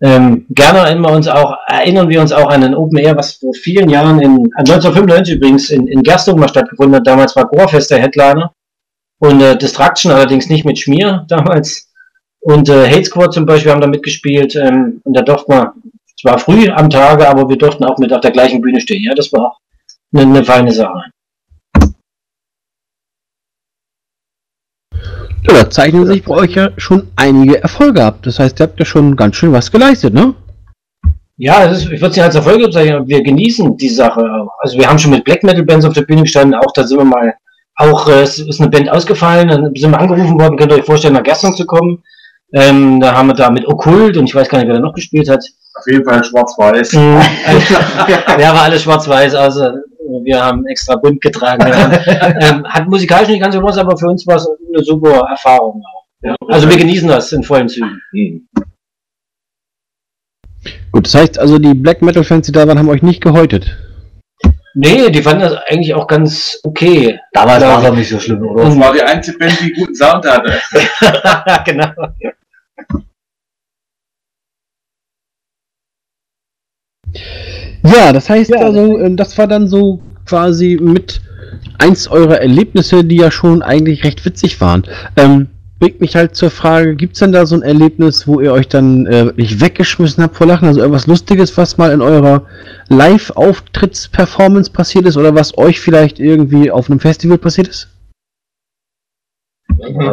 Ähm, 0.00 0.46
gerne 0.50 0.80
erinnern 0.80 1.02
wir 1.02 1.12
uns 1.12 1.28
auch, 1.28 1.56
erinnern 1.66 2.08
wir 2.08 2.20
uns 2.20 2.32
auch 2.32 2.48
an 2.48 2.64
ein 2.64 2.74
Open 2.74 2.98
Air, 2.98 3.16
was 3.16 3.34
vor 3.34 3.52
vielen 3.54 3.88
Jahren 3.90 4.20
in, 4.20 4.50
1995 4.56 5.36
übrigens 5.36 5.70
in, 5.70 5.86
in 5.86 6.02
Gerstung 6.02 6.38
mal 6.38 6.48
stattgefunden 6.48 6.96
hat. 6.96 7.06
Damals 7.06 7.36
war 7.36 7.46
Gorefest 7.46 7.90
der 7.90 8.00
Headliner. 8.00 8.52
Und 9.24 9.40
äh, 9.40 9.56
Distraction 9.56 10.12
allerdings 10.12 10.50
nicht 10.50 10.66
mit 10.66 10.78
Schmier 10.78 11.24
damals. 11.28 11.90
Und 12.40 12.68
äh, 12.68 12.90
Hate 12.90 13.04
Squad 13.04 13.32
zum 13.32 13.46
Beispiel 13.46 13.72
haben 13.72 13.80
da 13.80 13.86
mitgespielt. 13.86 14.54
Ähm, 14.54 15.00
und 15.04 15.16
da 15.16 15.22
durften 15.22 15.52
wir, 15.52 15.72
zwar 16.20 16.38
früh 16.38 16.68
am 16.68 16.90
Tage, 16.90 17.26
aber 17.26 17.48
wir 17.48 17.56
durften 17.56 17.84
auch 17.84 17.98
mit 17.98 18.12
auf 18.12 18.20
der 18.20 18.32
gleichen 18.32 18.60
Bühne 18.60 18.80
stehen. 18.80 19.02
Ja, 19.02 19.14
das 19.14 19.32
war 19.32 19.46
auch 19.46 19.58
eine, 20.12 20.22
eine 20.24 20.44
feine 20.44 20.72
Sache. 20.72 21.04
Ja, 25.46 25.52
da 25.52 25.70
zeichnen 25.70 26.06
sich 26.06 26.22
bei 26.24 26.34
euch 26.34 26.54
ja 26.54 26.70
schon 26.76 27.08
einige 27.16 27.62
Erfolge 27.62 28.04
ab. 28.04 28.18
Das 28.22 28.38
heißt, 28.38 28.60
ihr 28.60 28.64
habt 28.64 28.78
ja 28.78 28.84
schon 28.84 29.16
ganz 29.16 29.36
schön 29.36 29.52
was 29.52 29.70
geleistet, 29.70 30.12
ne? 30.12 30.34
Ja, 31.36 31.64
ist, 31.64 31.82
ich 31.82 32.00
würde 32.00 32.08
es 32.08 32.16
nicht 32.16 32.24
als 32.24 32.34
Erfolg 32.34 32.62
bezeichnen, 32.62 33.08
wir 33.08 33.22
genießen 33.22 33.76
die 33.76 33.88
Sache 33.88 34.20
auch. 34.20 34.52
Also 34.60 34.78
wir 34.78 34.88
haben 34.88 34.98
schon 34.98 35.10
mit 35.10 35.24
Black 35.24 35.42
Metal 35.42 35.64
Bands 35.64 35.84
auf 35.84 35.92
der 35.94 36.02
Bühne 36.02 36.22
gestanden, 36.22 36.54
auch 36.54 36.72
da 36.72 36.86
sind 36.86 36.98
wir 36.98 37.04
mal, 37.04 37.34
auch 37.76 38.08
äh, 38.08 38.22
es 38.22 38.38
ist 38.38 38.60
eine 38.60 38.70
Band 38.70 38.90
ausgefallen, 38.90 39.48
dann 39.48 39.74
sind 39.74 39.90
wir 39.90 40.00
angerufen 40.00 40.38
worden, 40.38 40.56
könnt 40.56 40.72
ihr 40.72 40.78
euch 40.78 40.84
vorstellen, 40.84 41.14
nach 41.14 41.22
Gerstung 41.22 41.54
zu 41.54 41.66
kommen. 41.66 42.02
Ähm, 42.52 43.00
da 43.00 43.14
haben 43.14 43.28
wir 43.28 43.34
da 43.34 43.50
mit 43.50 43.66
Okkult 43.66 44.16
und 44.16 44.26
ich 44.26 44.34
weiß 44.34 44.48
gar 44.48 44.58
nicht, 44.58 44.68
wer 44.68 44.74
da 44.74 44.80
noch 44.80 44.94
gespielt 44.94 45.28
hat. 45.28 45.44
Auf 45.76 45.86
jeden 45.88 46.04
Fall 46.04 46.22
schwarz-weiß. 46.22 46.92
Mhm. 46.92 47.20
ja, 48.40 48.54
war 48.54 48.62
alles 48.62 48.82
schwarz-weiß, 48.82 49.34
also 49.34 49.70
wir 50.22 50.40
haben 50.40 50.64
extra 50.66 50.96
bunt 50.96 51.20
getragen. 51.20 51.64
Ähm, 52.40 52.64
hat 52.66 52.88
musikalisch 52.88 53.28
nicht 53.28 53.40
ganz 53.40 53.54
so 53.54 53.62
was, 53.62 53.76
aber 53.76 53.96
für 53.96 54.06
uns 54.06 54.26
war 54.26 54.36
es 54.36 54.46
eine 54.46 54.84
super 54.84 55.26
Erfahrung. 55.30 55.82
Ja. 56.22 56.36
Also 56.48 56.68
wir 56.68 56.76
genießen 56.76 57.08
das 57.08 57.32
in 57.32 57.42
vollen 57.42 57.68
Zügen. 57.68 58.00
Hm. 58.12 58.48
Gut, 60.92 61.06
das 61.06 61.14
heißt 61.14 61.38
also, 61.38 61.58
die 61.58 61.74
Black 61.74 62.02
Metal 62.02 62.24
Fans, 62.24 62.46
die 62.46 62.52
da 62.52 62.66
waren, 62.66 62.78
haben 62.78 62.88
euch 62.88 63.02
nicht 63.02 63.20
gehäutet. 63.22 63.76
Nee, 64.74 65.08
die 65.10 65.22
fanden 65.22 65.42
das 65.42 65.54
eigentlich 65.68 65.94
auch 65.94 66.06
ganz 66.08 66.58
okay. 66.64 67.18
Damals 67.32 67.62
Ja. 67.62 67.68
war 67.70 67.82
es 67.82 67.88
auch 67.90 67.94
nicht 67.94 68.08
so 68.08 68.18
schlimm, 68.18 68.42
oder? 68.42 68.64
Das 68.64 68.78
war 68.78 68.92
die 68.92 69.02
einzige 69.02 69.38
Band, 69.38 69.60
die 69.60 69.72
guten 69.72 69.94
Sound 69.94 70.26
hatte. 70.26 70.60
genau. 71.64 71.92
Ja, 77.84 78.12
das 78.12 78.28
heißt 78.28 78.52
also, 78.56 78.98
ähm, 78.98 79.16
das 79.16 79.36
war 79.38 79.46
dann 79.46 79.68
so 79.68 80.00
quasi 80.26 80.78
mit 80.80 81.20
eins 81.78 82.08
eurer 82.08 82.40
Erlebnisse, 82.40 83.04
die 83.04 83.16
ja 83.16 83.30
schon 83.30 83.62
eigentlich 83.62 84.02
recht 84.04 84.24
witzig 84.24 84.60
waren. 84.60 84.84
Ähm, 85.16 85.48
bringt 85.84 86.00
mich 86.00 86.16
halt 86.16 86.34
zur 86.34 86.50
Frage, 86.50 86.96
gibt's 86.96 87.18
denn 87.18 87.32
da 87.32 87.44
so 87.44 87.56
ein 87.56 87.60
Erlebnis, 87.60 88.26
wo 88.26 88.40
ihr 88.40 88.54
euch 88.54 88.68
dann 88.68 89.06
äh, 89.06 89.26
wirklich 89.26 89.60
weggeschmissen 89.60 90.24
habt 90.24 90.34
vor 90.34 90.46
Lachen? 90.46 90.66
Also 90.66 90.80
irgendwas 90.80 91.06
Lustiges, 91.06 91.54
was 91.58 91.76
mal 91.76 91.92
in 91.92 92.00
eurer 92.00 92.46
Live-Auftritts-Performance 92.88 94.70
passiert 94.70 95.04
ist 95.04 95.18
oder 95.18 95.34
was 95.34 95.58
euch 95.58 95.78
vielleicht 95.78 96.20
irgendwie 96.20 96.70
auf 96.70 96.88
einem 96.88 97.00
Festival 97.00 97.36
passiert 97.36 97.68
ist? 97.68 97.88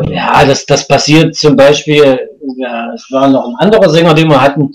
Ja, 0.10 0.44
das, 0.44 0.66
das 0.66 0.86
passiert 0.86 1.36
zum 1.36 1.56
Beispiel, 1.56 2.20
ja, 2.58 2.94
es 2.94 3.08
war 3.10 3.30
noch 3.30 3.48
ein 3.48 3.56
anderer 3.60 3.90
Sänger, 3.90 4.14
den 4.14 4.28
wir 4.28 4.42
hatten, 4.42 4.74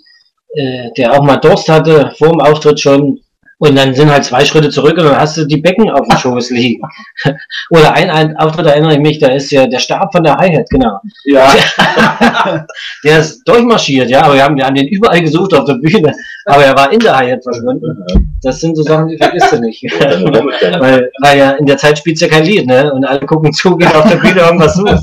äh, 0.55 0.89
der 0.97 1.13
auch 1.13 1.23
mal 1.23 1.37
Durst 1.37 1.69
hatte, 1.69 2.11
vor 2.17 2.31
dem 2.31 2.41
Auftritt 2.41 2.81
schon. 2.81 3.21
Und 3.59 3.75
dann 3.75 3.95
sind 3.95 4.11
halt 4.11 4.23
zwei 4.25 4.45
Schritte 4.45 4.69
zurück 4.69 4.99
und 4.99 5.05
dann 5.05 5.19
hast 5.19 5.39
du 5.39 5.47
die 5.47 5.57
Becken 5.57 5.89
auf 5.91 6.07
dem 6.07 6.19
Schoß 6.19 6.51
liegen. 6.51 6.83
Oder 7.71 7.95
ein, 7.95 8.11
ein 8.11 8.37
Auftritt 8.37 8.67
erinnere 8.67 8.93
ich 8.95 9.01
mich, 9.01 9.19
da 9.19 9.29
ist 9.29 9.51
ja 9.51 9.67
der 9.67 9.79
Stab 9.79 10.13
von 10.13 10.23
der 10.23 10.37
Hi-Hat, 10.37 10.69
genau. 10.69 11.01
Ja, 11.25 11.55
Der 13.05 13.21
ist 13.21 13.43
durchmarschiert, 13.49 14.11
ja, 14.11 14.23
aber 14.25 14.35
wir 14.35 14.45
haben, 14.45 14.57
wir 14.57 14.67
haben 14.67 14.75
den 14.75 14.89
überall 14.89 15.23
gesucht 15.23 15.55
auf 15.55 15.65
der 15.65 15.75
Bühne, 15.75 16.13
aber 16.45 16.65
er 16.67 16.77
war 16.77 16.93
in 16.93 16.99
der 16.99 17.17
Hi-Hat 17.17 17.43
verschwunden. 17.43 18.37
Das 18.43 18.61
sind 18.61 18.77
so 18.77 18.83
Sachen, 18.83 19.09
die 19.09 19.17
vergisst 19.17 19.51
du 19.51 19.61
nicht. 19.61 19.83
weil, 20.01 21.11
weil 21.23 21.39
ja 21.39 21.51
in 21.53 21.65
der 21.65 21.79
Zeit 21.79 21.97
spielst 21.99 22.21
du 22.21 22.27
ja 22.27 22.33
kein 22.33 22.45
Lied, 22.45 22.67
ne? 22.67 22.93
Und 22.93 23.07
alle 23.07 23.21
gucken 23.21 23.55
zu, 23.55 23.75
gehen 23.77 23.91
auf 23.93 24.07
der 24.07 24.17
Bühne 24.17 24.41
irgendwas 24.41 24.75
suchen. 24.75 25.01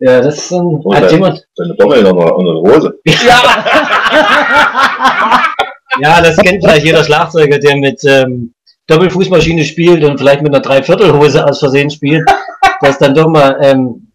Ja, 0.00 0.20
das 0.20 0.36
ist 0.38 0.52
ein, 0.52 0.60
Und 0.60 0.94
hat 0.96 1.04
dann- 1.04 1.10
jemand, 1.10 1.46
Deine 1.56 1.74
Bommel 1.74 2.02
nochmal 2.02 2.32
unter 2.32 2.52
der 2.54 2.76
Hose. 2.76 2.94
ja, 3.26 5.44
das 6.20 6.36
kennt 6.36 6.62
vielleicht 6.62 6.84
jeder 6.84 7.04
Schlagzeuger, 7.04 7.58
der 7.58 7.76
mit 7.76 8.02
ähm, 8.04 8.52
Doppelfußmaschine 8.86 9.64
spielt 9.64 10.04
und 10.04 10.18
vielleicht 10.18 10.42
mit 10.42 10.54
einer 10.54 10.62
Dreiviertelhose 10.62 11.46
aus 11.46 11.58
Versehen 11.58 11.90
spielt, 11.90 12.28
dass 12.80 12.98
dann 12.98 13.14
doch 13.14 13.28
mal 13.28 13.56
ähm, 13.62 14.08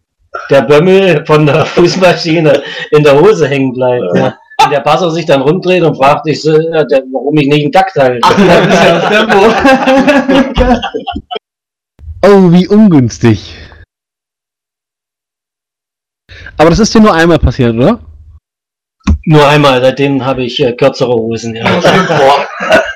der 0.48 0.62
Bömmel 0.62 1.24
von 1.26 1.46
der 1.46 1.66
Fußmaschine 1.66 2.62
in 2.90 3.02
der 3.02 3.20
Hose 3.20 3.48
hängen 3.48 3.72
bleibt. 3.72 4.16
Ja. 4.16 4.36
Und 4.64 4.72
der 4.72 4.80
Passer 4.80 5.10
sich 5.10 5.26
dann 5.26 5.40
rumdreht 5.42 5.82
und 5.82 5.96
fragt 5.96 6.26
sich, 6.26 6.42
so, 6.42 6.52
ja, 6.52 6.84
der, 6.84 7.02
warum 7.12 7.36
ich 7.38 7.48
nicht 7.48 7.64
einen 7.64 7.72
Takt 7.72 7.96
halte. 7.96 8.20
Ach, 8.22 8.36
das 8.36 8.66
ist 8.66 8.84
ja 8.84 8.98
das 8.98 9.08
Tempo. 9.08 10.76
Oh, 12.22 12.52
wie 12.52 12.68
ungünstig. 12.68 13.56
Aber 16.58 16.68
das 16.68 16.78
ist 16.78 16.94
dir 16.94 17.00
nur 17.00 17.14
einmal 17.14 17.38
passiert, 17.38 17.74
oder? 17.74 17.98
Nur 19.24 19.46
einmal, 19.46 19.80
seitdem 19.80 20.24
habe 20.24 20.44
ich 20.44 20.60
äh, 20.62 20.72
kürzere 20.72 21.12
Hosen. 21.12 21.54
Ja. 21.54 21.64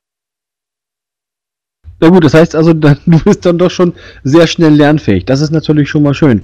Na 2.01 2.11
gut, 2.11 2.25
das 2.25 2.35
heißt 2.35 2.55
also, 2.55 2.73
dann, 2.75 2.99
du 3.07 3.19
bist 3.21 3.47
dann 3.47 3.59
doch 3.59 3.71
schon 3.71 3.95
sehr 4.25 4.47
schnell 4.47 4.75
lernfähig. 4.75 5.25
Das 5.25 5.41
ist 5.41 5.51
natürlich 5.51 5.89
schon 5.89 6.03
mal 6.03 6.15
schön. 6.15 6.43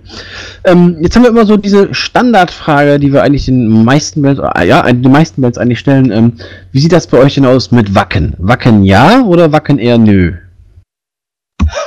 Ähm, 0.64 0.96
jetzt 1.00 1.16
haben 1.16 1.22
wir 1.22 1.30
immer 1.30 1.46
so 1.46 1.56
diese 1.56 1.92
Standardfrage, 1.92 2.98
die 2.98 3.12
wir 3.12 3.22
eigentlich 3.22 3.46
den 3.46 3.84
meisten 3.84 4.22
Bands, 4.22 4.40
äh, 4.56 4.66
ja, 4.66 4.90
die 4.90 5.08
meisten 5.08 5.42
Bands 5.42 5.58
eigentlich 5.58 5.78
stellen. 5.80 6.10
Ähm, 6.10 6.32
wie 6.72 6.80
sieht 6.80 6.92
das 6.92 7.06
bei 7.06 7.18
euch 7.18 7.34
denn 7.34 7.46
aus 7.46 7.72
mit 7.72 7.94
Wacken? 7.94 8.34
Wacken 8.38 8.84
ja 8.84 9.22
oder 9.22 9.52
Wacken 9.52 9.78
eher 9.78 9.98
nö? 9.98 10.34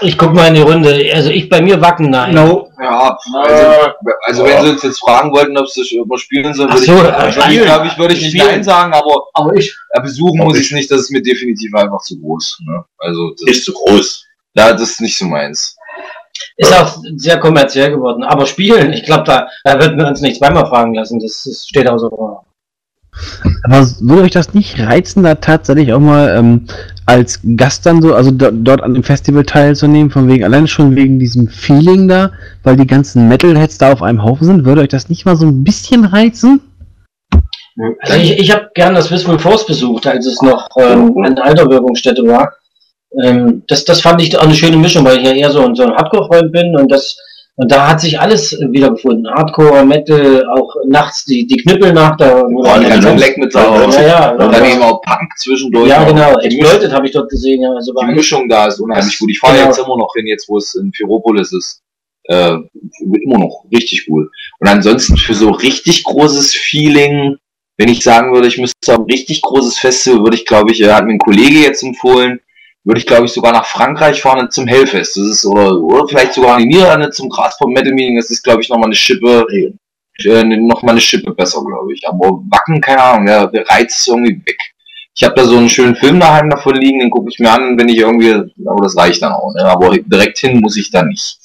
Ich 0.01 0.17
guck 0.17 0.33
mal 0.33 0.47
in 0.47 0.55
die 0.55 0.61
Runde. 0.61 1.11
Also 1.13 1.29
ich 1.29 1.49
bei 1.49 1.61
mir 1.61 1.79
wacken, 1.81 2.09
nein. 2.09 2.33
No. 2.33 2.69
Ja, 2.81 3.17
also, 3.43 3.83
also 4.23 4.43
wenn 4.45 4.63
sie 4.63 4.69
uns 4.71 4.83
jetzt 4.83 4.99
fragen 4.99 5.31
wollten, 5.31 5.57
ob 5.57 5.67
sie 5.67 5.81
es 5.81 5.91
überspielen 5.91 6.53
sollen, 6.53 6.69
Ach 6.71 6.75
würde 6.75 6.85
so, 6.85 7.27
ich, 7.39 7.43
spielen. 7.43 7.65
glaube 7.65 7.87
ich, 7.87 7.97
würde 7.97 8.13
ich 8.13 8.21
nicht 8.21 8.29
Spielen. 8.31 8.47
Nein 8.47 8.63
sagen, 8.63 8.93
aber 8.93 9.27
Aber 9.33 9.53
ich. 9.55 9.73
äh, 9.91 10.01
besuchen 10.01 10.37
muss 10.39 10.57
ich 10.57 10.65
es 10.67 10.71
nicht, 10.71 10.91
das 10.91 11.01
ist 11.01 11.11
mir 11.11 11.21
definitiv 11.21 11.73
einfach 11.75 12.01
zu 12.01 12.19
groß. 12.19 12.59
Ne? 12.65 12.83
Also 12.97 13.31
das, 13.45 13.57
Ist 13.57 13.65
zu 13.65 13.73
groß. 13.73 14.25
ja, 14.55 14.71
das 14.73 14.81
ist 14.91 15.01
nicht 15.01 15.17
so 15.17 15.25
meins. 15.25 15.75
Ist 16.57 16.73
auch 16.73 16.97
sehr 17.15 17.39
kommerziell 17.39 17.91
geworden. 17.91 18.23
Aber 18.23 18.45
spielen, 18.45 18.91
ich 18.93 19.03
glaube, 19.03 19.23
da, 19.25 19.47
da 19.63 19.79
wird 19.79 19.95
man 19.97 20.07
uns 20.07 20.21
nicht 20.21 20.37
zweimal 20.39 20.65
fragen 20.65 20.93
lassen. 20.93 21.19
Das, 21.19 21.43
das 21.45 21.67
steht 21.67 21.87
außer 21.87 22.09
Frage. 22.09 22.39
Aber 23.63 23.87
würde 23.99 24.23
euch 24.23 24.31
das 24.31 24.53
nicht 24.55 24.79
reizen, 24.79 25.21
da 25.23 25.35
tatsächlich 25.35 25.93
auch 25.93 25.99
mal 25.99 26.35
ähm, 26.35 26.67
als 27.05 27.39
Gast 27.57 27.85
dann 27.85 28.01
so, 28.01 28.13
also 28.13 28.31
do 28.31 28.49
dort 28.51 28.81
an 28.81 28.93
dem 28.93 29.03
Festival 29.03 29.43
teilzunehmen, 29.43 30.09
von 30.11 30.27
wegen, 30.27 30.43
allein 30.43 30.67
schon 30.67 30.95
wegen 30.95 31.19
diesem 31.19 31.47
Feeling 31.47 32.07
da, 32.07 32.31
weil 32.63 32.77
die 32.77 32.87
ganzen 32.87 33.27
Metalheads 33.27 33.77
da 33.77 33.91
auf 33.93 34.01
einem 34.01 34.23
Haufen 34.23 34.45
sind, 34.47 34.65
würde 34.65 34.81
euch 34.81 34.87
das 34.89 35.09
nicht 35.09 35.25
mal 35.25 35.35
so 35.35 35.45
ein 35.45 35.63
bisschen 35.63 36.05
reizen? 36.05 36.61
Also 38.01 38.19
ich, 38.19 38.37
ich 38.39 38.51
habe 38.51 38.69
gern 38.75 38.93
das 38.95 39.09
Wistful 39.11 39.39
Force 39.39 39.65
besucht, 39.65 40.05
als 40.07 40.25
es 40.25 40.41
noch 40.41 40.69
ähm, 40.77 41.15
eine 41.23 41.43
Alterwirkungsstätte 41.43 42.23
war. 42.27 42.53
Ähm, 43.23 43.63
das, 43.67 43.83
das 43.83 44.01
fand 44.01 44.21
ich 44.21 44.37
auch 44.37 44.43
eine 44.43 44.53
schöne 44.55 44.77
Mischung, 44.77 45.03
weil 45.05 45.17
ich 45.19 45.25
ja 45.25 45.33
eher 45.33 45.51
so, 45.51 45.65
ein- 45.65 45.75
so 45.75 45.83
ein 45.83 45.93
Hardcore-Freund 45.95 46.51
bin 46.51 46.75
und 46.75 46.91
das 46.91 47.17
und 47.55 47.71
da 47.71 47.89
hat 47.89 48.01
sich 48.01 48.19
alles 48.19 48.53
äh, 48.53 48.71
wiedergefunden. 48.71 49.27
Hardcore, 49.31 49.85
Metal, 49.85 50.45
auch 50.47 50.75
nachts 50.87 51.25
die, 51.25 51.45
die 51.45 51.57
Knüppelnacht. 51.57 52.19
Da, 52.19 52.43
Boah, 52.43 52.79
die 52.79 52.87
ganzen 52.87 53.15
Black 53.15 53.37
Metal 53.37 53.89
ja, 53.91 54.01
ja, 54.01 54.31
und 54.31 54.39
dann 54.51 54.65
eben 54.65 54.81
auch 54.81 55.01
Punk 55.01 55.29
zwischendurch. 55.37 55.87
ja, 55.89 56.03
genau. 56.03 56.37
Exploited 56.39 56.91
habe 56.91 57.05
ich 57.05 57.11
dort 57.13 57.29
gesehen. 57.29 57.61
Ja, 57.61 57.71
also 57.73 57.93
die 57.93 58.05
Mischung 58.15 58.49
da 58.49 58.65
ist 58.67 58.79
unheimlich 58.79 59.17
gut. 59.19 59.29
Ich 59.29 59.39
fahre 59.39 59.53
Genau. 59.55 59.67
jetzt 59.67 59.77
immer 59.77 59.97
noch 59.97 60.11
hin, 60.15 60.25
jetzt 60.27 60.49
wo 60.49 60.57
es 60.57 60.73
in 60.75 60.91
Pyropolis 60.91 61.53
ist. 61.53 61.79
Äh, 62.25 62.55
immer 63.01 63.37
noch 63.39 63.65
richtig 63.71 64.07
cool. 64.09 64.31
Und 64.59 64.67
ansonsten 64.67 65.17
für 65.17 65.33
so 65.33 65.51
richtig 65.51 66.05
großes 66.05 66.55
Feeling, 66.55 67.35
wenn 67.77 67.89
ich 67.89 68.01
sagen 68.03 68.33
würde, 68.33 68.47
ich 68.47 68.57
müsste 68.57 68.93
ein 68.93 69.01
richtig 69.01 69.41
großes 69.41 69.77
Festival, 69.77 70.23
würde 70.23 70.37
ich 70.37 70.45
glaube 70.45 70.71
ich, 70.71 70.79
er 70.81 70.95
hat 70.95 71.05
mir 71.05 71.11
ein 71.13 71.19
Kollege 71.19 71.59
jetzt 71.59 71.83
empfohlen, 71.83 72.39
würde 72.83 72.99
ich 72.99 73.07
glaube 73.07 73.25
ich 73.25 73.31
sogar 73.31 73.53
nach 73.53 73.65
Frankreich 73.65 74.21
fahren 74.21 74.49
zum 74.51 74.67
Hellfest. 74.67 75.15
Das 75.15 75.25
ist 75.25 75.45
oder, 75.45 75.73
oder 75.81 76.07
vielleicht 76.07 76.33
sogar 76.33 76.59
in 76.59 76.69
die 76.69 76.75
Niederlande 76.75 77.09
zum 77.11 77.29
Graspop 77.29 77.69
Metal 77.69 77.93
Meeting. 77.93 78.17
Das 78.17 78.29
ist 78.29 78.43
glaube 78.43 78.61
ich 78.61 78.69
nochmal 78.69 78.87
eine 78.87 78.95
Schippe, 78.95 79.45
äh, 79.51 80.43
noch 80.43 80.83
mal 80.83 80.91
eine 80.91 81.01
Schippe 81.01 81.33
besser, 81.33 81.63
glaube 81.63 81.93
ich. 81.93 82.07
Aber 82.07 82.41
Wacken, 82.49 82.81
keine 82.81 83.01
Ahnung, 83.01 83.25
der, 83.25 83.47
der 83.47 83.67
Reiz 83.67 83.97
ist 83.97 84.07
irgendwie 84.07 84.41
weg. 84.45 84.59
Ich 85.15 85.23
habe 85.23 85.35
da 85.35 85.45
so 85.45 85.57
einen 85.57 85.69
schönen 85.69 85.95
Film 85.95 86.19
daheim 86.19 86.49
davon 86.49 86.75
liegen, 86.75 86.99
den 86.99 87.11
gucke 87.11 87.29
ich 87.29 87.37
mir 87.37 87.51
an, 87.51 87.77
wenn 87.77 87.87
ich 87.87 87.97
irgendwie, 87.97 88.31
aber 88.31 88.81
das 88.81 88.97
reicht 88.97 89.21
dann 89.21 89.33
auch. 89.33 89.53
Ne? 89.53 89.63
Aber 89.63 89.95
direkt 89.95 90.39
hin 90.39 90.59
muss 90.59 90.75
ich 90.75 90.89
da 90.89 91.03
nicht. 91.03 91.37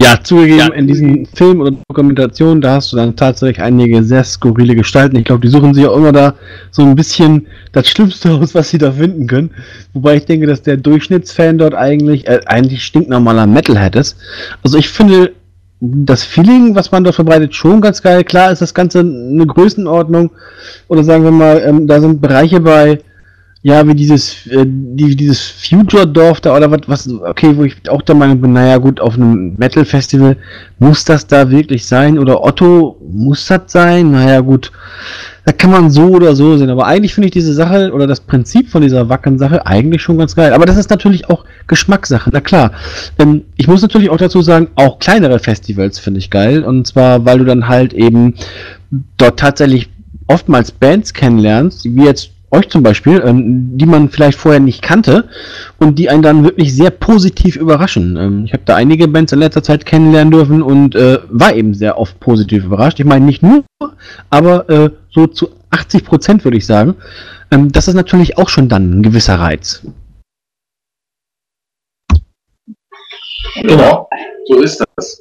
Ja, 0.00 0.18
zugegeben, 0.22 0.72
in 0.72 0.86
diesem 0.86 1.26
Film 1.26 1.60
oder 1.60 1.72
Dokumentation, 1.88 2.60
da 2.60 2.74
hast 2.74 2.92
du 2.92 2.96
dann 2.96 3.16
tatsächlich 3.16 3.62
einige 3.62 4.02
sehr 4.02 4.24
skurrile 4.24 4.74
Gestalten. 4.74 5.16
Ich 5.16 5.24
glaube, 5.24 5.42
die 5.42 5.48
suchen 5.48 5.74
sich 5.74 5.86
auch 5.86 5.96
immer 5.96 6.12
da 6.12 6.34
so 6.70 6.82
ein 6.82 6.96
bisschen 6.96 7.46
das 7.72 7.88
Schlimmste 7.88 8.30
aus, 8.34 8.54
was 8.54 8.70
sie 8.70 8.78
da 8.78 8.92
finden 8.92 9.26
können. 9.26 9.50
Wobei 9.92 10.16
ich 10.16 10.24
denke, 10.24 10.46
dass 10.46 10.62
der 10.62 10.76
Durchschnittsfan 10.76 11.58
dort 11.58 11.74
eigentlich, 11.74 12.26
äh, 12.26 12.40
eigentlich 12.46 12.84
stinknormaler 12.84 13.46
Metalhead 13.46 13.96
ist. 13.96 14.16
Also 14.62 14.78
ich 14.78 14.88
finde 14.88 15.32
das 15.80 16.24
Feeling, 16.24 16.74
was 16.74 16.90
man 16.90 17.04
dort 17.04 17.16
verbreitet, 17.16 17.54
schon 17.54 17.80
ganz 17.80 18.00
geil. 18.00 18.24
Klar 18.24 18.52
ist 18.52 18.62
das 18.62 18.74
Ganze 18.74 19.00
eine 19.00 19.46
Größenordnung. 19.46 20.30
Oder 20.88 21.04
sagen 21.04 21.24
wir 21.24 21.30
mal, 21.30 21.62
ähm, 21.64 21.86
da 21.86 22.00
sind 22.00 22.20
Bereiche 22.20 22.60
bei, 22.60 23.00
ja, 23.64 23.88
wie 23.88 23.94
dieses, 23.94 24.46
äh, 24.48 24.66
die, 24.66 25.16
dieses 25.16 25.40
Future-Dorf 25.40 26.42
da 26.42 26.54
oder 26.54 26.70
was, 26.86 27.08
okay, 27.08 27.56
wo 27.56 27.64
ich 27.64 27.74
auch 27.88 28.02
der 28.02 28.14
Meinung 28.14 28.42
bin, 28.42 28.52
naja, 28.52 28.76
gut, 28.76 29.00
auf 29.00 29.14
einem 29.14 29.54
Metal-Festival 29.56 30.36
muss 30.78 31.06
das 31.06 31.26
da 31.26 31.50
wirklich 31.50 31.86
sein 31.86 32.18
oder 32.18 32.44
Otto 32.44 33.00
muss 33.10 33.46
das 33.46 33.62
sein, 33.68 34.10
naja, 34.10 34.40
gut, 34.40 34.70
da 35.46 35.52
kann 35.52 35.70
man 35.70 35.88
so 35.88 36.08
oder 36.08 36.36
so 36.36 36.58
sehen, 36.58 36.68
aber 36.68 36.84
eigentlich 36.84 37.14
finde 37.14 37.28
ich 37.28 37.32
diese 37.32 37.54
Sache 37.54 37.90
oder 37.94 38.06
das 38.06 38.20
Prinzip 38.20 38.68
von 38.68 38.82
dieser 38.82 39.08
Wacken-Sache 39.08 39.66
eigentlich 39.66 40.02
schon 40.02 40.18
ganz 40.18 40.36
geil, 40.36 40.52
aber 40.52 40.66
das 40.66 40.76
ist 40.76 40.90
natürlich 40.90 41.30
auch 41.30 41.46
Geschmackssache, 41.66 42.28
na 42.34 42.42
klar. 42.42 42.72
Ähm, 43.18 43.44
ich 43.56 43.66
muss 43.66 43.80
natürlich 43.80 44.10
auch 44.10 44.18
dazu 44.18 44.42
sagen, 44.42 44.68
auch 44.74 44.98
kleinere 44.98 45.38
Festivals 45.38 45.98
finde 45.98 46.18
ich 46.18 46.28
geil. 46.28 46.64
Und 46.64 46.86
zwar, 46.86 47.24
weil 47.24 47.38
du 47.38 47.46
dann 47.46 47.66
halt 47.66 47.94
eben 47.94 48.34
dort 49.16 49.38
tatsächlich 49.40 49.88
oftmals 50.26 50.70
Bands 50.70 51.14
kennenlernst, 51.14 51.86
wie 51.86 52.04
jetzt 52.04 52.33
euch 52.54 52.68
zum 52.68 52.82
Beispiel, 52.82 53.22
ähm, 53.24 53.76
die 53.76 53.86
man 53.86 54.08
vielleicht 54.08 54.38
vorher 54.38 54.60
nicht 54.60 54.82
kannte 54.82 55.28
und 55.78 55.98
die 55.98 56.08
einen 56.08 56.22
dann 56.22 56.44
wirklich 56.44 56.74
sehr 56.74 56.90
positiv 56.90 57.56
überraschen. 57.56 58.16
Ähm, 58.16 58.44
ich 58.46 58.52
habe 58.52 58.62
da 58.64 58.76
einige 58.76 59.08
Bands 59.08 59.32
in 59.32 59.40
letzter 59.40 59.62
Zeit 59.62 59.84
kennenlernen 59.84 60.30
dürfen 60.30 60.62
und 60.62 60.94
äh, 60.94 61.18
war 61.28 61.54
eben 61.54 61.74
sehr 61.74 61.98
oft 61.98 62.18
positiv 62.20 62.64
überrascht. 62.64 63.00
Ich 63.00 63.06
meine 63.06 63.24
nicht 63.24 63.42
nur, 63.42 63.64
aber 64.30 64.68
äh, 64.70 64.90
so 65.10 65.26
zu 65.26 65.50
80 65.70 66.04
Prozent 66.04 66.44
würde 66.44 66.56
ich 66.56 66.66
sagen. 66.66 66.94
Ähm, 67.50 67.70
das 67.70 67.88
ist 67.88 67.94
natürlich 67.94 68.38
auch 68.38 68.48
schon 68.48 68.68
dann 68.68 68.98
ein 68.98 69.02
gewisser 69.02 69.38
Reiz. 69.38 69.82
Genau, 73.62 74.08
so 74.46 74.60
ist 74.60 74.84
das. 74.96 75.20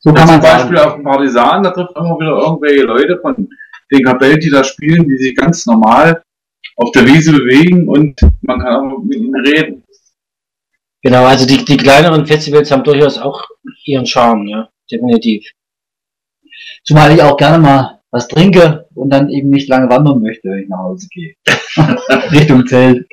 So 0.00 0.12
kann 0.12 0.26
Zum 0.28 0.36
man 0.36 0.42
sagen. 0.42 0.58
Beispiel 0.58 0.78
auf 0.78 0.94
dem 0.94 1.04
Partisan, 1.04 1.62
da 1.62 1.70
trifft 1.70 1.96
immer 1.96 2.18
wieder 2.18 2.36
irgendwelche 2.36 2.82
Leute 2.82 3.18
von 3.20 3.48
den 3.90 4.04
Kapellen, 4.04 4.40
die 4.40 4.50
da 4.50 4.62
spielen, 4.62 5.08
die 5.08 5.16
sich 5.16 5.34
ganz 5.34 5.66
normal 5.66 6.22
auf 6.76 6.90
der 6.92 7.06
Wiese 7.06 7.32
bewegen 7.32 7.88
und 7.88 8.20
man 8.42 8.60
kann 8.60 8.76
auch 8.76 8.98
mit 9.02 9.18
ihnen 9.18 9.34
reden. 9.46 9.84
Genau, 11.02 11.24
also 11.24 11.46
die, 11.46 11.64
die 11.64 11.76
kleineren 11.76 12.26
Festivals 12.26 12.70
haben 12.70 12.84
durchaus 12.84 13.18
auch 13.18 13.44
ihren 13.84 14.06
Charme, 14.06 14.48
ja, 14.48 14.68
definitiv. 14.90 15.50
Zumal 16.84 17.14
ich 17.14 17.22
auch 17.22 17.36
gerne 17.36 17.58
mal 17.58 18.00
was 18.10 18.28
trinke 18.28 18.88
und 18.94 19.10
dann 19.10 19.28
eben 19.28 19.50
nicht 19.50 19.68
lange 19.68 19.88
wandern 19.90 20.22
möchte, 20.22 20.48
wenn 20.48 20.62
ich 20.62 20.68
nach 20.68 20.78
Hause 20.78 21.08
gehe. 21.10 21.34
Richtung 22.30 22.66
Zelt. 22.66 23.06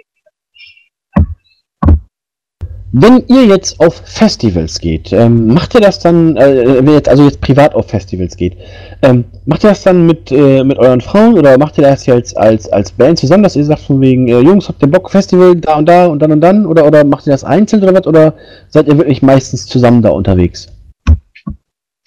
Wenn 2.94 3.24
ihr 3.28 3.46
jetzt 3.46 3.80
auf 3.80 4.02
Festivals 4.06 4.80
geht, 4.80 5.14
ähm, 5.14 5.48
macht 5.48 5.74
ihr 5.76 5.82
das 5.82 6.00
dann, 6.00 6.36
äh, 6.36 6.78
wenn 6.78 6.88
ihr 6.88 6.96
jetzt, 6.96 7.08
also 7.08 7.24
jetzt 7.24 7.40
privat 7.40 7.74
auf 7.74 7.88
Festivals 7.88 8.36
geht, 8.36 8.58
ähm, 9.02 9.24
macht 9.46 9.64
ihr 9.64 9.70
das 9.70 9.84
dann 9.84 10.06
mit, 10.06 10.30
äh, 10.32 10.64
mit 10.64 10.78
euren 10.78 11.00
Frauen 11.00 11.38
oder 11.38 11.58
macht 11.58 11.78
ihr 11.78 11.86
das 11.86 12.06
jetzt 12.06 12.36
als, 12.36 12.68
als 12.70 12.92
Band 12.92 13.18
zusammen, 13.18 13.44
dass 13.44 13.56
ihr 13.56 13.64
sagt 13.64 13.84
von 13.84 14.02
wegen, 14.02 14.28
äh, 14.28 14.40
Jungs, 14.42 14.68
habt 14.68 14.82
ihr 14.82 14.90
Bock, 14.90 15.10
Festival 15.10 15.56
da 15.56 15.78
und 15.78 15.88
da 15.88 16.08
und 16.08 16.22
dann 16.22 16.34
und 16.34 16.42
dann 16.42 16.66
oder, 16.66 16.86
oder 16.86 17.06
macht 17.06 17.28
ihr 17.28 17.32
das 17.32 17.46
einzeln 17.46 17.82
oder 17.82 17.94
was 17.94 18.08
oder 18.08 18.34
seid 18.68 18.88
ihr 18.88 18.98
wirklich 18.98 19.22
meistens 19.22 19.66
zusammen 19.68 20.02
da 20.02 20.10
unterwegs? 20.10 20.68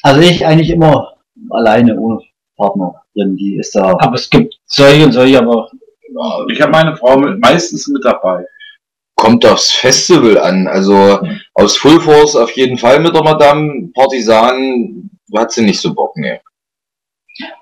Also 0.03 0.21
ich 0.21 0.45
eigentlich 0.45 0.69
immer 0.69 1.15
alleine 1.49 1.99
ohne 1.99 2.21
Partnerin, 2.59 3.37
die 3.37 3.57
ist 3.57 3.75
da. 3.75 3.97
Aber 3.99 4.15
es 4.15 4.29
gibt 4.29 4.55
solche 4.67 5.07
und 5.07 5.13
solche, 5.13 5.39
aber 5.39 5.71
Ich 6.53 6.61
habe 6.61 6.73
meine 6.73 6.95
Frau 6.97 7.17
mit, 7.19 7.41
meistens 7.41 7.89
mit 7.89 8.05
dabei. 8.05 8.45
Kommt 9.25 9.47
aufs 9.47 9.73
Festival 9.73 10.37
an. 10.39 10.67
Also 10.67 11.19
aus 11.55 11.79
Full 11.79 11.99
Force 12.01 12.37
auf 12.37 12.51
jeden 12.53 12.77
Fall 12.77 13.01
mit 13.01 13.15
der 13.15 13.23
Madame. 13.23 13.89
Partisan 13.95 15.09
hat 15.35 15.51
sie 15.51 15.65
nicht 15.65 15.81
so 15.81 15.95
Bock, 15.95 16.15
ne. 16.19 16.41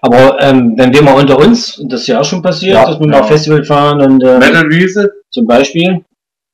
Aber 0.02 0.40
ähm, 0.42 0.74
wenn 0.76 0.92
wir 0.92 1.02
mal 1.02 1.14
unter 1.18 1.38
uns, 1.38 1.78
und 1.78 1.92
das 1.92 2.00
ist 2.02 2.08
ja 2.08 2.20
auch 2.20 2.24
schon 2.24 2.42
passiert, 2.42 2.74
Ja, 2.74 2.86
dass 2.86 2.98
wir 2.98 3.06
ja. 3.06 3.12
mal 3.12 3.20
auf 3.20 3.28
Festival 3.28 3.64
fahren 3.64 4.00
und 4.02 4.22
äh, 4.22 4.38
Metal 4.38 4.68
Wiese? 4.68 5.10
zum 5.30 5.46
Beispiel, 5.46 6.04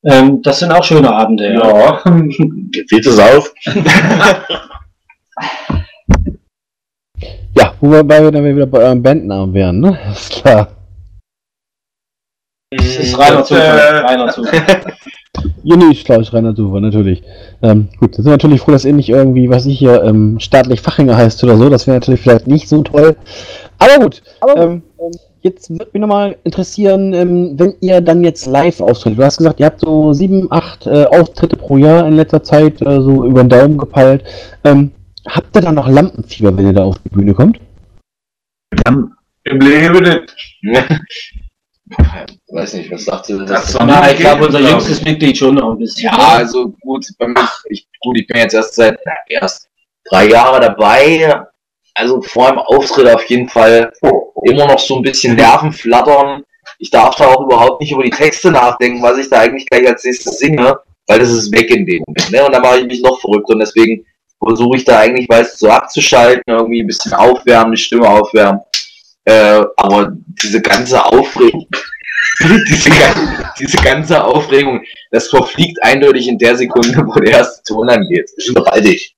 ähm, 0.04 0.42
das 0.42 0.60
sind 0.60 0.70
auch 0.72 0.84
schöne 0.84 1.10
Abende, 1.12 1.54
ja. 1.54 1.66
Ja. 1.66 2.02
Geht 2.04 3.06
es 3.06 3.18
auf? 3.18 3.52
Ja, 7.56 7.74
wobei 7.80 8.22
wir 8.22 8.30
dann 8.30 8.44
wieder 8.44 8.66
bei 8.66 8.78
eurem 8.78 9.02
Bandnamen 9.02 9.52
wären, 9.52 9.80
ne? 9.80 9.98
Ist 10.12 10.30
klar. 10.30 10.68
Das 12.70 12.96
ist 12.96 13.18
reiner 13.18 13.38
Das, 13.38 13.48
Zufall. 13.48 13.78
äh, 13.78 13.98
reiner 13.98 14.28
Zufall. 14.32 14.60
Ja, 15.62 15.76
nee, 15.76 15.92
ist 15.92 16.04
klar, 16.04 16.20
ist 16.20 16.32
reiner 16.32 16.54
Zufall, 16.54 16.80
natürlich. 16.80 17.22
Ähm, 17.62 17.88
gut, 17.98 18.10
dann 18.14 18.22
sind 18.22 18.26
wir 18.26 18.32
natürlich 18.32 18.60
froh, 18.60 18.72
dass 18.72 18.84
ihr 18.84 18.92
nicht 18.92 19.08
irgendwie, 19.08 19.48
was 19.48 19.66
ich 19.66 19.78
hier, 19.78 20.02
ähm, 20.02 20.38
staatlich 20.40 20.80
Fachinger 20.80 21.16
heißt 21.16 21.42
oder 21.44 21.56
so. 21.56 21.70
Das 21.70 21.86
wäre 21.86 21.96
natürlich 21.96 22.20
vielleicht 22.20 22.46
nicht 22.46 22.68
so 22.68 22.82
toll. 22.82 23.16
Aber 23.78 24.04
gut, 24.04 24.22
ähm, 24.56 24.82
jetzt 25.40 25.70
wird 25.70 25.94
mich 25.94 26.00
nochmal 26.00 26.36
interessieren, 26.44 27.14
ähm, 27.14 27.58
wenn 27.58 27.74
ihr 27.80 28.00
dann 28.00 28.22
jetzt 28.24 28.46
live 28.46 28.80
auftretet. 28.80 29.18
Du 29.18 29.24
hast 29.24 29.38
gesagt, 29.38 29.60
ihr 29.60 29.66
habt 29.66 29.80
so 29.80 30.12
sieben, 30.12 30.48
acht 30.50 30.86
äh, 30.86 31.04
Auftritte 31.06 31.56
pro 31.56 31.76
Jahr 31.78 32.06
in 32.06 32.16
letzter 32.16 32.42
Zeit 32.42 32.82
äh, 32.82 33.00
so 33.00 33.24
über 33.24 33.44
den 33.44 33.48
Daumen 33.48 33.78
gepeilt. 33.78 34.24
Ähm, 34.64 34.90
habt 35.26 35.56
ihr 35.56 35.62
dann 35.62 35.76
noch 35.76 35.88
Lampenfieber, 35.88 36.54
wenn 36.56 36.66
ihr 36.66 36.72
da 36.74 36.84
auf 36.84 36.98
die 36.98 37.08
Bühne 37.10 37.32
kommt? 37.32 37.60
Im 39.44 39.60
Leben 39.60 40.02
nicht. 40.02 40.34
Weiß 42.48 42.74
nicht, 42.74 42.90
was 42.90 43.04
sagt 43.04 43.28
ihr? 43.28 43.38
Das 43.38 43.72
Das 43.72 43.78
Na, 43.84 44.10
ich 44.10 44.18
glaube, 44.18 44.46
unser 44.46 44.60
jüngstes 44.60 45.02
Mitglied 45.02 45.36
schon 45.36 45.54
noch 45.54 45.72
ein 45.72 45.78
bisschen. 45.78 46.04
ja, 46.04 46.18
also 46.18 46.74
gut, 46.80 47.06
bei 47.18 47.28
mir, 47.28 47.48
ich, 47.68 47.86
gut, 48.00 48.18
ich 48.18 48.26
bin 48.26 48.38
jetzt 48.38 48.54
erst 48.54 48.74
seit 48.74 48.98
na, 49.04 49.12
erst 49.28 49.68
drei 50.04 50.28
Jahre 50.28 50.60
dabei. 50.60 51.42
Also 51.94 52.20
vor 52.22 52.48
dem 52.50 52.58
Auftritt 52.58 53.08
auf 53.08 53.24
jeden 53.24 53.48
Fall 53.48 53.92
immer 54.44 54.66
noch 54.66 54.78
so 54.78 54.96
ein 54.96 55.02
bisschen 55.02 55.36
Nerven 55.36 55.72
flattern. 55.72 56.44
Ich 56.78 56.90
darf 56.90 57.16
da 57.16 57.26
auch 57.26 57.42
überhaupt 57.42 57.80
nicht 57.80 57.92
über 57.92 58.04
die 58.04 58.10
Texte 58.10 58.50
nachdenken, 58.50 59.02
was 59.02 59.18
ich 59.18 59.28
da 59.28 59.40
eigentlich 59.40 59.66
gleich 59.66 59.86
als 59.88 60.04
nächstes 60.04 60.38
singe, 60.38 60.78
weil 61.06 61.18
das 61.18 61.30
ist 61.30 61.52
weg 61.52 61.70
in 61.70 61.86
dem 61.86 62.04
Moment. 62.06 62.30
Ne? 62.30 62.44
Und 62.44 62.52
dann 62.52 62.62
mache 62.62 62.80
ich 62.80 62.86
mich 62.86 63.02
noch 63.02 63.20
verrückt 63.20 63.48
und 63.48 63.58
deswegen 63.58 64.04
versuche 64.42 64.76
ich 64.76 64.84
da 64.84 65.00
eigentlich, 65.00 65.28
weiß 65.28 65.58
so 65.58 65.68
abzuschalten, 65.68 66.44
irgendwie 66.46 66.82
ein 66.82 66.86
bisschen 66.86 67.14
aufwärmen, 67.14 67.72
die 67.72 67.82
Stimme 67.82 68.08
aufwärmen. 68.08 68.60
Äh, 69.24 69.62
aber 69.76 70.12
diese 70.42 70.60
ganze 70.62 71.04
Aufregung, 71.04 71.66
diese, 72.68 72.90
diese 73.58 73.76
ganze 73.78 74.24
Aufregung, 74.24 74.82
das 75.10 75.28
verfliegt 75.28 75.82
eindeutig 75.82 76.28
in 76.28 76.38
der 76.38 76.56
Sekunde, 76.56 76.96
wo 77.06 77.20
der 77.20 77.32
erste 77.32 77.62
Ton 77.74 77.88
angeht. 77.88 78.28
Das 78.36 78.46
ist 78.46 78.54
gewaltig. 78.54 79.14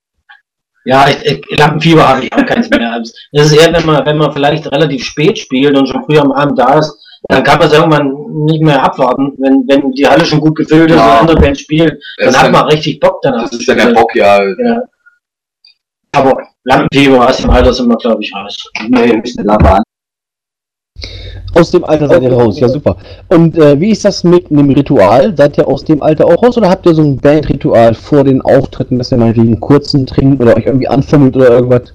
Ja, 0.86 1.08
ich, 1.10 1.24
ich, 1.26 1.58
Lampenfieber 1.58 2.08
habe 2.08 2.24
ich 2.24 2.32
auch 2.32 2.44
keins 2.46 2.68
mehr. 2.70 3.02
Das 3.32 3.46
ist 3.46 3.52
eher, 3.52 3.72
wenn 3.72 3.84
man, 3.84 4.04
wenn 4.06 4.16
man 4.16 4.32
vielleicht 4.32 4.66
relativ 4.72 5.04
spät 5.04 5.38
spielt 5.38 5.76
und 5.76 5.86
schon 5.86 6.02
früh 6.04 6.18
am 6.18 6.32
Abend 6.32 6.58
da 6.58 6.78
ist, 6.78 6.92
dann 7.28 7.44
kann 7.44 7.58
man 7.58 7.68
es 7.68 7.74
irgendwann 7.74 8.10
nicht 8.46 8.62
mehr 8.62 8.82
abwarten. 8.82 9.34
Wenn, 9.38 9.62
wenn 9.68 9.92
die 9.92 10.06
Halle 10.08 10.24
schon 10.24 10.40
gut 10.40 10.56
gefüllt 10.56 10.90
ist 10.90 10.96
Ja. 10.96 11.12
und 11.12 11.20
andere 11.20 11.36
Bands 11.40 11.60
spielen, 11.60 11.98
dann 12.16 12.34
hat 12.34 12.44
dann- 12.46 12.52
man 12.52 12.64
richtig 12.68 12.98
Bock 12.98 13.20
danach. 13.22 13.42
Das 13.42 13.52
ist 13.60 13.68
dann 13.68 13.76
der 13.76 13.92
Bock, 13.92 14.14
ja. 14.16 14.42
Ja. 14.42 14.82
Aber 16.12 16.42
Lampenfieber 16.64 17.28
aus 17.28 17.36
dem 17.36 17.50
Alter 17.50 17.74
sind 17.74 17.88
wir, 17.88 17.96
glaube 17.98 18.22
ich, 18.22 18.34
raus. 18.34 18.56
Nee, 18.88 19.16
mich 19.18 19.38
eine 19.38 19.46
Lampe 19.48 19.70
an. 19.70 19.82
Aus 21.54 21.70
dem 21.72 21.84
Alter 21.84 22.08
seid 22.08 22.22
ihr 22.22 22.32
raus, 22.32 22.60
ja 22.60 22.68
super. 22.68 22.96
Und 23.28 23.56
äh, 23.58 23.80
wie 23.80 23.90
ist 23.90 24.04
das 24.04 24.22
mit 24.24 24.50
einem 24.50 24.70
Ritual? 24.70 25.36
Seid 25.36 25.58
ihr 25.58 25.66
aus 25.66 25.84
dem 25.84 26.02
Alter 26.02 26.26
auch 26.26 26.42
raus 26.42 26.56
oder 26.56 26.70
habt 26.70 26.86
ihr 26.86 26.94
so 26.94 27.02
ein 27.02 27.16
Bandritual 27.16 27.94
vor 27.94 28.22
den 28.24 28.40
Auftritten, 28.42 28.98
dass 28.98 29.10
ihr 29.12 29.18
mal 29.18 29.32
einen 29.32 29.58
kurzen 29.58 30.06
trinkt 30.06 30.40
oder 30.40 30.56
euch 30.56 30.66
irgendwie 30.66 30.88
anfummelt 30.88 31.36
oder 31.36 31.50
irgendwas? 31.50 31.92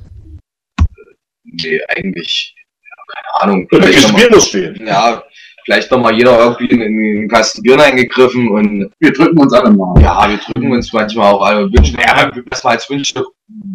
Nee, 1.44 1.80
eigentlich, 1.96 2.54
ja, 2.82 2.96
keine 3.14 3.44
Ahnung. 3.44 3.68
Welche 3.72 3.88
Vielleicht 3.88 4.12
noch 4.12 4.20
Spiele 4.20 4.32
mal, 4.32 4.42
stehen? 4.42 4.88
ja, 4.88 5.24
vielleicht 5.64 5.92
noch 5.92 6.00
mal 6.00 6.14
jeder 6.14 6.38
irgendwie 6.40 6.66
in 6.66 6.82
in 6.82 7.18
einen 7.20 7.30
Kasten 7.30 7.62
Bier 7.62 7.80
eingegriffen 7.82 8.50
und 8.50 8.92
Wir 9.00 9.14
drücken 9.14 9.40
uns 9.40 9.54
alle 9.54 9.72
mal. 9.72 10.02
ja, 10.02 10.28
wir 10.30 10.38
drücken 10.38 10.72
uns 10.72 10.92
manchmal 10.92 11.32
auch 11.34 11.42
alle 11.42 11.72
wünschen, 11.72 11.98
ja, 12.00 12.30
erstmal 12.52 12.74
als 12.76 12.90
Wünsche 12.90 13.24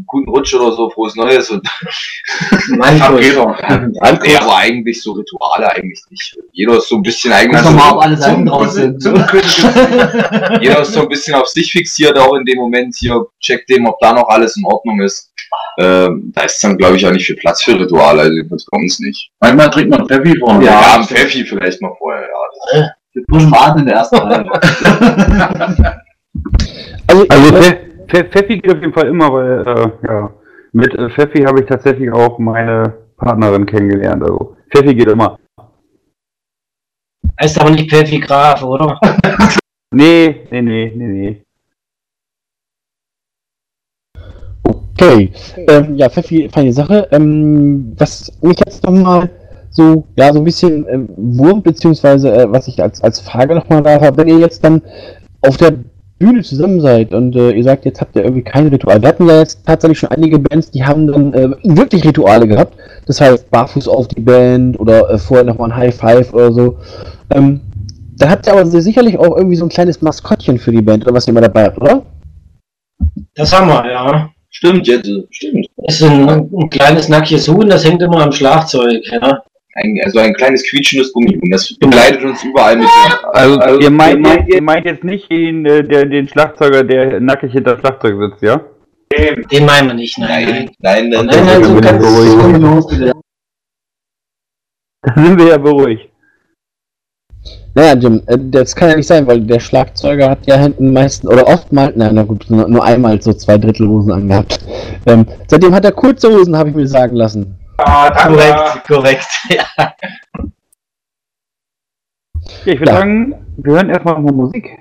guten 0.06 0.28
Rutsch 0.28 0.52
oder 0.54 0.72
so, 0.72 0.90
frohes 0.90 1.14
Neues 1.14 1.48
und 1.50 1.64
jeder. 3.20 3.56
nee, 4.22 4.36
aber 4.36 4.56
eigentlich 4.56 5.00
so 5.02 5.12
Rituale 5.12 5.70
eigentlich 5.70 6.00
nicht. 6.10 6.36
Jeder 6.52 6.78
ist 6.78 6.88
so 6.88 6.96
ein 6.96 7.02
bisschen 7.02 7.32
eigentlich 7.32 7.62
doch 7.62 7.70
mal, 7.72 7.90
ob 7.90 7.94
so, 7.94 8.00
alle 8.00 8.16
Seiten 8.16 8.46
drauf 8.46 8.68
sind. 8.70 9.02
jeder 10.60 10.80
ist 10.80 10.92
so 10.92 11.02
ein 11.02 11.08
bisschen 11.08 11.34
auf 11.34 11.46
sich 11.46 11.70
fixiert, 11.70 12.18
auch 12.18 12.34
in 12.34 12.44
dem 12.44 12.58
Moment 12.58 12.96
hier, 12.98 13.24
checkt 13.38 13.70
dem, 13.70 13.86
ob 13.86 13.98
da 14.00 14.12
noch 14.12 14.28
alles 14.28 14.56
in 14.56 14.64
Ordnung 14.64 15.00
ist. 15.02 15.32
Ähm, 15.78 16.32
da 16.34 16.42
ist 16.42 16.62
dann, 16.62 16.76
glaube 16.76 16.96
ich, 16.96 17.06
auch 17.06 17.12
nicht 17.12 17.26
viel 17.26 17.36
Platz 17.36 17.62
für 17.62 17.78
Rituale, 17.78 18.22
also 18.22 18.42
das 18.50 18.66
kommt 18.66 18.82
uns 18.82 18.98
nicht. 19.00 19.30
Manchmal 19.40 19.70
trinkt 19.70 19.90
man 19.90 20.06
Pfeffi 20.06 20.36
vorne. 20.38 20.64
Ja, 20.64 20.80
Ja, 20.80 20.94
am 20.96 21.04
Pfeffi 21.04 21.44
vielleicht 21.44 21.80
mal 21.80 21.92
vorher, 21.98 22.22
ja. 22.74 22.90
Wir 23.12 23.24
pushen 23.26 23.50
Warten 23.50 23.80
in 23.80 23.86
der 23.86 23.96
ersten 23.96 24.16
Reihe. 24.16 24.46
Also, 27.08 27.26
Also 27.28 27.52
Pfe 27.56 27.89
Pfeffi 28.10 28.58
geht 28.58 28.72
auf 28.74 28.80
jeden 28.80 28.92
Fall 28.92 29.08
immer, 29.08 29.32
weil 29.32 29.66
äh, 29.66 30.06
ja, 30.06 30.30
mit 30.72 30.94
äh, 30.94 31.10
Pfeffi 31.10 31.42
habe 31.42 31.60
ich 31.60 31.66
tatsächlich 31.66 32.10
auch 32.12 32.38
meine 32.38 32.94
Partnerin 33.16 33.66
kennengelernt. 33.66 34.22
Also 34.22 34.56
Pfeffi 34.70 34.94
geht 34.94 35.08
immer. 35.08 35.38
Heißt 37.40 37.60
aber 37.60 37.70
nicht 37.70 37.90
Pfeffi 37.90 38.18
Graf, 38.20 38.62
oder? 38.62 38.98
Nee, 39.92 40.46
nee, 40.52 40.62
nee, 40.62 40.92
nee, 40.94 41.06
nee. 41.08 41.42
Okay. 44.62 45.32
Ähm, 45.56 45.96
ja, 45.96 46.08
Pfeffi, 46.08 46.48
feine 46.48 46.72
Sache. 46.72 47.08
Ähm, 47.10 47.92
was 47.98 48.32
mich 48.40 48.60
jetzt 48.64 48.84
nochmal 48.84 49.28
so, 49.70 50.04
ja, 50.16 50.32
so 50.32 50.38
ein 50.38 50.44
bisschen 50.44 50.86
ähm, 50.88 51.08
wurmt, 51.16 51.64
beziehungsweise 51.64 52.32
äh, 52.32 52.52
was 52.52 52.68
ich 52.68 52.80
als, 52.80 53.02
als 53.02 53.20
Frage 53.20 53.56
nochmal 53.56 53.82
da 53.82 54.00
habe, 54.00 54.18
wenn 54.18 54.28
ihr 54.28 54.38
jetzt 54.38 54.62
dann 54.62 54.80
auf 55.40 55.56
der 55.56 55.72
Bühne 56.20 56.42
zusammen 56.42 56.82
seid 56.82 57.14
und 57.14 57.34
äh, 57.34 57.50
ihr 57.52 57.64
sagt, 57.64 57.86
jetzt 57.86 58.00
habt 58.00 58.14
ihr 58.14 58.22
irgendwie 58.22 58.42
kein 58.42 58.68
Ritual. 58.68 59.00
Wir 59.00 59.08
hatten 59.08 59.26
ja 59.26 59.38
jetzt 59.38 59.64
tatsächlich 59.64 59.98
schon 59.98 60.10
einige 60.10 60.38
Bands, 60.38 60.70
die 60.70 60.84
haben 60.84 61.06
dann 61.06 61.32
äh, 61.32 61.48
wirklich 61.64 62.04
Rituale 62.04 62.46
gehabt. 62.46 62.76
Das 63.06 63.22
heißt, 63.22 63.50
barfuß 63.50 63.88
auf 63.88 64.06
die 64.06 64.20
Band 64.20 64.78
oder 64.78 65.10
äh, 65.10 65.18
vorher 65.18 65.44
nochmal 65.44 65.72
ein 65.72 65.76
High 65.76 65.94
Five 65.94 66.34
oder 66.34 66.52
so. 66.52 66.76
Ähm, 67.30 67.62
da 68.18 68.28
habt 68.28 68.46
ihr 68.46 68.52
aber 68.52 68.66
sicherlich 68.66 69.18
auch 69.18 69.34
irgendwie 69.34 69.56
so 69.56 69.64
ein 69.64 69.70
kleines 69.70 70.02
Maskottchen 70.02 70.58
für 70.58 70.72
die 70.72 70.82
Band 70.82 71.04
oder 71.04 71.14
was 71.14 71.26
ihr 71.26 71.30
immer 71.30 71.40
dabei 71.40 71.64
habt, 71.64 71.80
oder? 71.80 72.02
Das 73.34 73.58
haben 73.58 73.68
wir, 73.68 73.90
ja. 73.90 74.30
Stimmt, 74.50 74.86
jetzt, 74.88 75.10
stimmt. 75.30 75.68
Das 75.78 75.94
ist 75.94 76.02
ein, 76.02 76.28
ein 76.28 76.68
kleines 76.68 77.08
nackiges 77.08 77.48
Huhn, 77.48 77.66
das 77.66 77.84
hängt 77.84 78.02
immer 78.02 78.20
am 78.20 78.32
Schlagzeug, 78.32 79.02
ja. 79.10 79.42
Ein, 79.74 80.00
also 80.04 80.18
ein 80.18 80.34
kleines 80.34 80.68
quietschendes 80.68 81.12
Gummihuhn. 81.12 81.50
Das 81.50 81.72
begleitet 81.78 82.24
uns 82.24 82.42
überall 82.44 82.76
mit. 82.76 82.88
Also, 83.32 83.78
ihr, 83.78 83.90
meint, 83.90 84.26
ihr, 84.26 84.56
ihr 84.56 84.62
meint 84.62 84.84
jetzt 84.84 85.04
nicht 85.04 85.30
den, 85.30 85.64
äh, 85.64 85.84
der, 85.84 86.06
den 86.06 86.26
Schlagzeuger, 86.28 86.82
der 86.82 87.20
nackig 87.20 87.52
hinter 87.52 87.76
dem 87.76 87.80
Schlagzeug 87.80 88.16
sitzt, 88.18 88.42
ja? 88.42 88.60
Den 89.16 89.66
meinen 89.66 89.88
wir 89.88 89.94
nicht, 89.94 90.18
nein, 90.18 90.70
Nein, 90.78 91.08
nein, 91.08 91.26
nein. 91.26 91.26
Nein, 91.26 91.46
nein, 91.46 91.64
so 91.64 91.74
bin 91.74 91.84
ich 91.84 91.90
ganz 91.90 92.04
beruhigt. 92.04 93.14
Da 95.02 95.14
sind 95.14 95.38
wir 95.38 95.46
ja 95.46 95.56
beruhigt. 95.56 96.10
Naja, 97.74 97.94
Jim, 97.94 98.22
äh, 98.26 98.36
das 98.38 98.74
kann 98.74 98.90
ja 98.90 98.96
nicht 98.96 99.06
sein, 99.06 99.26
weil 99.26 99.40
der 99.40 99.60
Schlagzeuger 99.60 100.28
hat 100.28 100.46
ja 100.46 100.56
hinten 100.56 100.92
meistens, 100.92 101.30
oder 101.30 101.46
oftmals, 101.46 101.94
na, 101.96 102.12
na 102.12 102.24
gut, 102.24 102.50
nur, 102.50 102.68
nur 102.68 102.84
einmal 102.84 103.22
so 103.22 103.32
zwei 103.32 103.56
Drittel 103.56 103.88
Hosen 103.88 104.12
angehabt. 104.12 104.58
Ähm, 105.06 105.24
seitdem 105.46 105.74
hat 105.74 105.84
er 105.84 105.92
kurze 105.92 106.28
Hosen, 106.28 106.56
habe 106.56 106.70
ich 106.70 106.74
mir 106.74 106.86
sagen 106.86 107.16
lassen. 107.16 107.59
Ah. 107.84 108.10
Korrekt, 108.10 108.84
korrekt. 108.86 109.26
Ja. 109.50 109.64
Ich 112.64 112.78
würde 112.78 112.90
Ja. 112.92 112.98
sagen, 112.98 113.34
wir 113.56 113.74
hören 113.74 113.90
erstmal 113.90 114.14
noch 114.14 114.22
mal 114.22 114.32
Musik. 114.32 114.78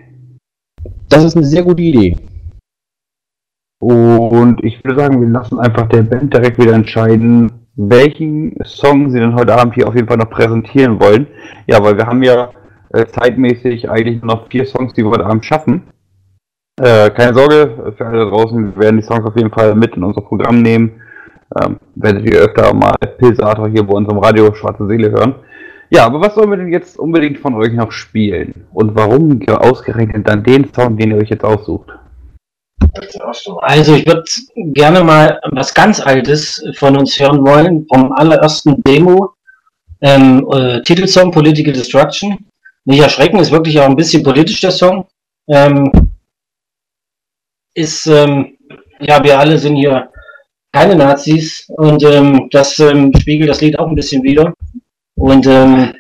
Das 1.09 1.23
ist 1.23 1.35
eine 1.35 1.45
sehr 1.45 1.63
gute 1.63 1.81
Idee. 1.81 2.15
Und 3.81 4.63
ich 4.63 4.83
würde 4.83 4.99
sagen, 4.99 5.21
wir 5.21 5.27
lassen 5.29 5.59
einfach 5.59 5.87
der 5.87 6.03
Band 6.03 6.33
direkt 6.33 6.57
wieder 6.59 6.73
entscheiden, 6.73 7.51
welchen 7.75 8.55
Song 8.65 9.09
sie 9.09 9.19
denn 9.19 9.35
heute 9.35 9.55
Abend 9.55 9.75
hier 9.75 9.87
auf 9.87 9.95
jeden 9.95 10.07
Fall 10.07 10.17
noch 10.17 10.29
präsentieren 10.29 10.99
wollen. 10.99 11.27
Ja, 11.67 11.81
weil 11.81 11.97
wir 11.97 12.05
haben 12.05 12.21
ja 12.23 12.51
äh, 12.93 13.05
zeitmäßig 13.05 13.89
eigentlich 13.89 14.21
nur 14.21 14.35
noch 14.35 14.49
vier 14.49 14.65
Songs, 14.65 14.93
die 14.93 15.03
wir 15.03 15.11
heute 15.11 15.25
Abend 15.25 15.45
schaffen. 15.45 15.83
Äh, 16.81 17.09
keine 17.11 17.33
Sorge, 17.33 17.93
für 17.97 18.05
alle 18.05 18.19
da 18.25 18.29
draußen, 18.29 18.75
wir 18.75 18.81
werden 18.83 18.97
die 18.97 19.03
Songs 19.05 19.25
auf 19.25 19.35
jeden 19.37 19.51
Fall 19.51 19.75
mit 19.75 19.95
in 19.95 20.03
unser 20.03 20.21
Programm 20.21 20.61
nehmen. 20.61 21.01
Ähm, 21.57 21.79
werdet 21.95 22.25
ihr 22.25 22.41
öfter 22.41 22.73
mal 22.73 22.95
Pilsator 23.17 23.69
hier 23.69 23.83
bei 23.83 23.93
unserem 23.93 24.19
Radio 24.19 24.53
Schwarze 24.53 24.87
Seele 24.87 25.11
hören. 25.11 25.35
Ja, 25.89 26.05
aber 26.05 26.21
was 26.21 26.35
sollen 26.35 26.51
wir 26.51 26.57
denn 26.57 26.71
jetzt 26.71 26.99
unbedingt 26.99 27.39
von 27.39 27.55
euch 27.55 27.73
noch 27.73 27.91
spielen? 27.91 28.67
Und 28.71 28.95
warum 28.95 29.41
ausgerechnet 29.47 30.27
dann 30.27 30.43
den 30.43 30.71
Song, 30.71 30.97
den 30.97 31.11
ihr 31.11 31.17
euch 31.17 31.29
jetzt 31.29 31.43
aussucht? 31.43 31.89
Also 33.61 33.95
ich 33.95 34.05
würde 34.05 34.23
gerne 34.73 35.03
mal 35.03 35.39
was 35.51 35.73
ganz 35.73 35.99
Altes 35.99 36.63
von 36.75 36.95
uns 36.97 37.19
hören 37.19 37.45
wollen, 37.45 37.87
vom 37.87 38.11
allerersten 38.11 38.81
Demo. 38.83 39.33
Ähm, 40.01 40.47
äh, 40.51 40.81
Titelsong 40.83 41.31
Political 41.31 41.73
Destruction. 41.73 42.37
Nicht 42.85 43.01
erschrecken, 43.01 43.39
ist 43.39 43.51
wirklich 43.51 43.79
auch 43.79 43.85
ein 43.85 43.95
bisschen 43.95 44.23
politisch 44.23 44.61
der 44.61 44.71
Song. 44.71 45.07
Ähm, 45.47 45.91
ist, 47.73 48.05
ähm, 48.07 48.57
ja, 48.99 49.23
wir 49.23 49.39
alle 49.39 49.57
sind 49.57 49.75
hier 49.75 50.09
keine 50.71 50.95
Nazis 50.95 51.65
und 51.77 52.03
ähm, 52.03 52.47
das 52.51 52.77
ähm, 52.79 53.11
spiegelt 53.19 53.49
das 53.49 53.61
Lied 53.61 53.77
auch 53.79 53.87
ein 53.87 53.95
bisschen 53.95 54.23
wieder. 54.23 54.53
Und 55.15 55.45
ähm, 55.47 55.93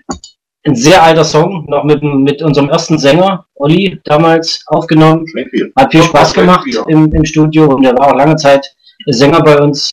ein 0.65 0.75
sehr 0.75 1.01
alter 1.01 1.23
Song, 1.23 1.65
noch 1.69 1.83
mit, 1.83 2.03
mit 2.03 2.41
unserem 2.41 2.69
ersten 2.69 2.97
Sänger, 2.97 3.45
Olli, 3.55 3.99
damals 4.03 4.63
aufgenommen. 4.67 5.27
Schmeckt 5.27 5.51
viel. 5.51 5.71
Hat 5.75 5.91
viel 5.91 6.03
Spaß 6.03 6.33
gemacht 6.33 6.67
im, 6.87 7.11
im 7.13 7.25
Studio 7.25 7.65
und 7.75 7.83
er 7.85 7.97
war 7.97 8.09
auch 8.09 8.15
lange 8.15 8.35
Zeit 8.35 8.65
Sänger 9.07 9.41
bei 9.41 9.57
uns. 9.59 9.89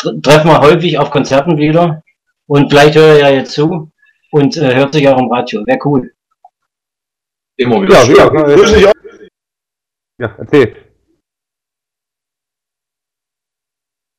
Tr- 0.00 0.20
Treffen 0.22 0.48
wir 0.50 0.60
häufig 0.60 0.98
auf 0.98 1.10
Konzerten 1.10 1.56
wieder 1.58 2.02
und 2.46 2.70
vielleicht 2.70 2.96
hört 2.96 3.18
er 3.18 3.30
ja 3.30 3.36
jetzt 3.36 3.52
zu 3.52 3.90
und 4.30 4.56
äh, 4.56 4.74
hört 4.74 4.92
sich 4.94 5.06
auch 5.08 5.18
im 5.18 5.30
Radio. 5.30 5.64
Wäre 5.66 5.78
cool. 5.84 6.12
Immer 7.56 7.82
wieder. 7.82 7.94
Ja, 7.94 8.04
schön. 8.04 8.16
ja, 8.16 8.26
Grüß 8.28 8.72
dich 8.72 8.86
auch. 8.88 8.92
ja, 10.18 10.34
erzähl. 10.38 10.76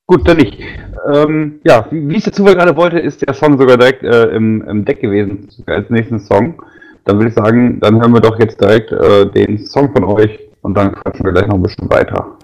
Gut, 0.10 0.28
dann 0.28 0.38
nicht. 0.38 0.58
Ähm, 1.14 1.60
ja, 1.64 1.86
wie, 1.92 2.10
wie 2.10 2.18
es 2.18 2.24
der 2.24 2.34
Zufall 2.34 2.56
gerade 2.56 2.76
wollte, 2.76 2.98
ist 2.98 3.22
der 3.22 3.36
Song 3.36 3.60
sogar 3.60 3.78
direkt 3.78 4.02
äh, 4.02 4.30
im, 4.30 4.68
im 4.68 4.84
Deck 4.84 5.02
gewesen 5.02 5.48
als 5.68 5.88
nächsten 5.92 6.20
Song. 6.20 6.64
Dann 7.06 7.18
würde 7.18 7.30
ich 7.30 7.36
sagen, 7.36 7.80
dann 7.80 8.02
hören 8.02 8.14
wir 8.14 8.20
doch 8.20 8.40
jetzt 8.40 8.60
direkt 8.60 8.92
äh, 8.92 9.28
den 9.28 9.64
Song 9.68 9.92
von 9.92 10.04
euch 10.06 10.40
und 10.64 10.76
dann 10.76 10.94
quatschen 10.96 11.26
wir 11.26 11.32
gleich 11.34 11.46
noch 11.46 11.58
ein 11.58 11.62
bisschen 11.62 11.92
weiter. 11.92 12.39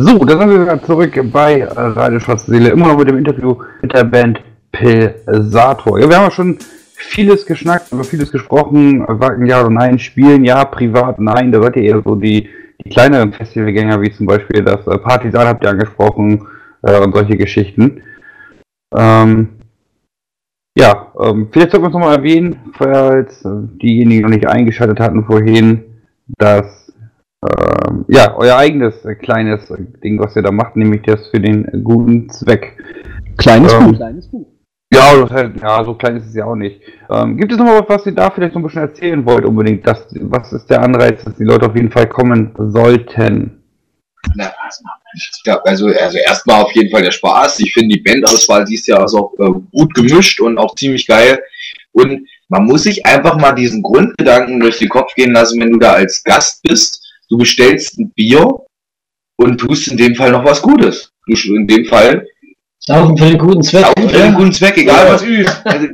So, 0.00 0.16
da 0.24 0.38
sind 0.38 0.50
wir 0.50 0.62
wieder 0.62 0.80
zurück 0.80 1.20
bei 1.32 1.64
Radio 1.64 2.20
Schwarze 2.20 2.52
Seele, 2.52 2.68
immer 2.68 2.86
noch 2.86 2.98
mit 2.98 3.08
dem 3.08 3.18
Interview 3.18 3.56
mit 3.82 3.92
der 3.92 4.04
Band 4.04 4.40
Pilsator. 4.70 5.98
Ja, 5.98 6.08
wir 6.08 6.16
haben 6.16 6.26
ja 6.26 6.30
schon 6.30 6.56
vieles 6.94 7.44
geschnackt, 7.44 7.90
über 7.90 8.04
vieles 8.04 8.30
gesprochen, 8.30 9.04
Wacken 9.08 9.46
ja 9.46 9.60
oder 9.60 9.70
nein, 9.70 9.98
spielen 9.98 10.44
ja, 10.44 10.64
privat 10.66 11.18
nein, 11.18 11.50
da 11.50 11.60
seid 11.60 11.74
ihr 11.74 11.82
eher 11.82 12.02
so 12.04 12.14
die, 12.14 12.48
die 12.84 12.90
kleineren 12.90 13.32
Festivalgänger, 13.32 14.00
wie 14.00 14.12
zum 14.12 14.26
Beispiel 14.26 14.62
das 14.62 14.86
äh, 14.86 14.98
Partisan 14.98 15.48
habt 15.48 15.64
ihr 15.64 15.70
angesprochen 15.70 16.46
äh, 16.82 17.00
und 17.00 17.12
solche 17.12 17.36
Geschichten. 17.36 18.00
Ähm, 18.94 19.48
ja, 20.76 21.12
ähm, 21.20 21.48
vielleicht 21.50 21.72
sollten 21.72 21.86
wir 21.86 21.88
es 21.88 21.94
nochmal 21.94 22.18
erwähnen, 22.18 22.54
falls 22.74 23.44
äh, 23.44 23.48
diejenigen 23.82 24.22
noch 24.22 24.30
nicht 24.30 24.46
eingeschaltet 24.46 25.00
hatten 25.00 25.24
vorhin, 25.24 25.82
das, 26.38 26.77
ähm, 27.44 28.04
ja, 28.08 28.34
euer 28.36 28.56
eigenes 28.56 29.04
äh, 29.04 29.14
kleines 29.14 29.70
äh, 29.70 29.76
Ding, 30.02 30.18
was 30.18 30.34
ihr 30.34 30.42
da 30.42 30.50
macht, 30.50 30.76
nämlich 30.76 31.02
das 31.02 31.28
für 31.28 31.40
den 31.40 31.66
äh, 31.66 31.78
guten 31.78 32.28
Zweck. 32.30 32.76
Kleines 33.36 33.72
Ähm, 33.72 33.86
Gut. 33.86 33.96
Kleines 33.96 34.28
Buch. 34.28 34.46
Ja, 34.92 35.14
das 35.14 35.30
heißt, 35.30 35.52
ja, 35.62 35.84
so 35.84 35.94
klein 35.94 36.16
ist 36.16 36.26
es 36.26 36.34
ja 36.34 36.46
auch 36.46 36.56
nicht. 36.56 36.80
Ähm, 37.10 37.36
gibt 37.36 37.52
es 37.52 37.58
noch 37.58 37.66
mal 37.66 37.80
was, 37.80 37.88
was 37.88 38.06
ihr 38.06 38.14
da 38.14 38.30
vielleicht 38.30 38.54
so 38.54 38.58
ein 38.58 38.62
bisschen 38.62 38.82
erzählen 38.82 39.24
wollt 39.26 39.44
unbedingt? 39.44 39.86
Das, 39.86 40.06
was 40.12 40.52
ist 40.52 40.68
der 40.70 40.82
Anreiz, 40.82 41.22
dass 41.24 41.36
die 41.36 41.44
Leute 41.44 41.66
auf 41.66 41.76
jeden 41.76 41.90
Fall 41.90 42.08
kommen 42.08 42.54
sollten? 42.56 43.62
Na, 44.34 44.50
ich 45.14 45.42
glaub, 45.44 45.60
also, 45.66 45.88
also 45.88 46.18
erstmal 46.18 46.62
auf 46.62 46.72
jeden 46.72 46.90
Fall 46.90 47.02
der 47.02 47.10
Spaß. 47.10 47.60
Ich 47.60 47.72
finde 47.72 47.96
die 47.96 48.00
Bandauswahl 48.00 48.64
dieses 48.64 48.86
Jahr 48.86 49.04
ist 49.04 49.14
auch 49.14 49.32
äh, 49.38 49.50
gut 49.72 49.94
gemischt 49.94 50.40
und 50.40 50.58
auch 50.58 50.74
ziemlich 50.74 51.06
geil. 51.06 51.38
Und 51.92 52.26
man 52.48 52.64
muss 52.64 52.84
sich 52.84 53.04
einfach 53.04 53.38
mal 53.38 53.52
diesen 53.52 53.82
Grundgedanken 53.82 54.58
durch 54.58 54.78
den 54.78 54.88
Kopf 54.88 55.14
gehen 55.14 55.32
lassen, 55.32 55.60
wenn 55.60 55.72
du 55.72 55.78
da 55.78 55.92
als 55.92 56.22
Gast 56.24 56.62
bist. 56.62 56.97
Du 57.28 57.36
bestellst 57.36 57.98
ein 57.98 58.10
Bier 58.10 58.46
und 59.36 59.58
tust 59.58 59.88
in 59.88 59.96
dem 59.96 60.14
Fall 60.14 60.32
noch 60.32 60.44
was 60.44 60.62
Gutes. 60.62 61.12
Du, 61.26 61.54
in 61.54 61.66
dem 61.66 61.84
Fall 61.84 62.26
Saufen 62.80 63.18
für 63.18 63.26
den 63.26 63.38
guten 63.38 63.62
Zweck. 63.62 63.84
auch 63.84 64.10
für 64.10 64.22
einen 64.22 64.34
guten 64.34 64.52
Zweck, 64.52 64.78
egal 64.78 65.12
was 65.12 65.22
übst. 65.22 65.60
Also, 65.64 65.88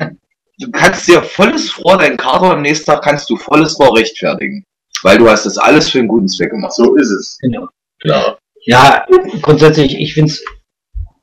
du 0.61 0.70
kannst 0.70 1.09
dir 1.09 1.23
volles 1.23 1.70
Vor 1.70 1.98
deinen 1.98 2.16
Kater 2.16 2.52
am 2.52 2.62
nächsten 2.62 2.86
Tag 2.86 3.02
kannst 3.02 3.28
du 3.28 3.36
volles 3.36 3.74
Vor 3.74 3.97
rechtfertigen. 3.97 4.65
Weil 5.02 5.19
du 5.19 5.28
hast 5.28 5.44
das 5.44 5.59
alles 5.59 5.90
für 5.90 5.98
einen 5.98 6.09
guten 6.09 6.28
Zweck 6.28 6.51
gemacht. 6.51 6.73
So 6.73 6.94
ist 6.94 7.11
es. 7.11 7.36
Genau. 7.40 7.66
Klar. 8.01 8.39
Ja, 8.66 9.05
grundsätzlich, 9.43 9.98
ich 9.98 10.15
finde 10.15 10.31
es, 10.31 10.44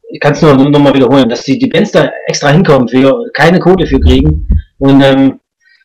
ich 0.10 0.20
kann 0.20 0.34
es 0.34 0.42
nur 0.42 0.56
noch 0.56 0.80
mal 0.80 0.94
wiederholen, 0.94 1.30
dass 1.30 1.44
die, 1.44 1.58
die 1.58 1.68
Bands 1.68 1.92
da 1.92 2.12
extra 2.28 2.50
hinkommen, 2.50 2.92
wir 2.92 3.16
keine 3.34 3.60
Kohle 3.60 3.88
für 3.88 4.00
kriegen 4.00 4.48
und 4.78 5.02
ähm, 5.02 5.40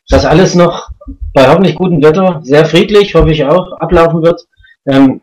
das 0.09 0.25
alles 0.25 0.53
noch 0.53 0.89
bei 1.33 1.47
hoffentlich 1.47 1.75
gutem 1.75 2.01
Wetter, 2.01 2.39
sehr 2.43 2.65
friedlich, 2.65 3.15
hoffe 3.15 3.31
ich 3.31 3.43
auch, 3.45 3.73
ablaufen 3.73 4.21
wird. 4.21 4.47
Ähm, 4.85 5.21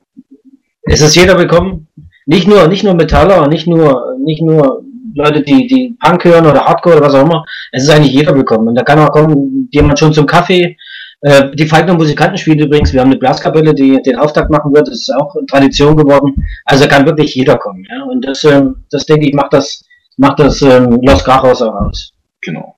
es 0.82 1.01
ist 1.01 1.16
jeder 1.16 1.39
willkommen, 1.39 1.89
nicht 2.27 2.48
nur, 2.48 2.69
nicht 2.69 2.85
nur 2.85 2.94
Metaller, 2.94 3.48
nicht 3.48 3.66
nur, 3.66 4.16
nicht 4.19 4.43
nur 4.43 4.82
Leute, 5.15 5.43
die, 5.43 5.66
die 5.66 5.97
Punk 6.01 6.24
hören 6.24 6.47
oder 6.47 6.65
Hardcore 6.65 6.97
oder 6.97 7.06
was 7.06 7.15
auch 7.15 7.24
immer, 7.24 7.44
es 7.73 7.85
ist 7.85 7.90
eigentlich 7.90 8.12
jeder 8.12 8.35
willkommen. 8.35 8.69
Und 8.69 8.74
da 8.74 8.82
kann 8.82 8.98
auch 8.98 9.12
kommen, 9.12 9.69
jemand 9.73 9.98
schon 9.98 10.12
zum 10.12 10.27
Kaffee, 10.27 10.77
äh, 11.20 11.55
die 11.55 11.66
Falkner 11.66 11.94
Musikanten 11.94 12.36
spielen 12.36 12.59
übrigens, 12.59 12.93
wir 12.93 13.01
haben 13.01 13.11
eine 13.11 13.19
Blaskapelle, 13.19 13.74
die 13.74 14.01
den 14.02 14.16
Auftakt 14.16 14.51
machen 14.51 14.74
wird, 14.74 14.89
das 14.89 14.97
ist 14.97 15.15
auch 15.15 15.35
Tradition 15.48 15.97
geworden. 15.97 16.35
Also 16.65 16.86
kann 16.86 17.06
wirklich 17.06 17.35
jeder 17.35 17.56
kommen. 17.56 17.86
Ja? 17.89 18.05
Und 18.05 18.27
das, 18.27 18.44
ähm, 18.44 18.85
das 18.90 19.06
denke 19.06 19.27
ich, 19.27 19.35
macht 19.35 19.52
das, 19.52 19.85
macht 20.16 20.39
das 20.40 20.61
ähm, 20.62 21.01
Los 21.02 21.24
Grachos 21.24 21.62
auch 21.62 21.74
aus. 21.74 22.12
Genau. 22.43 22.77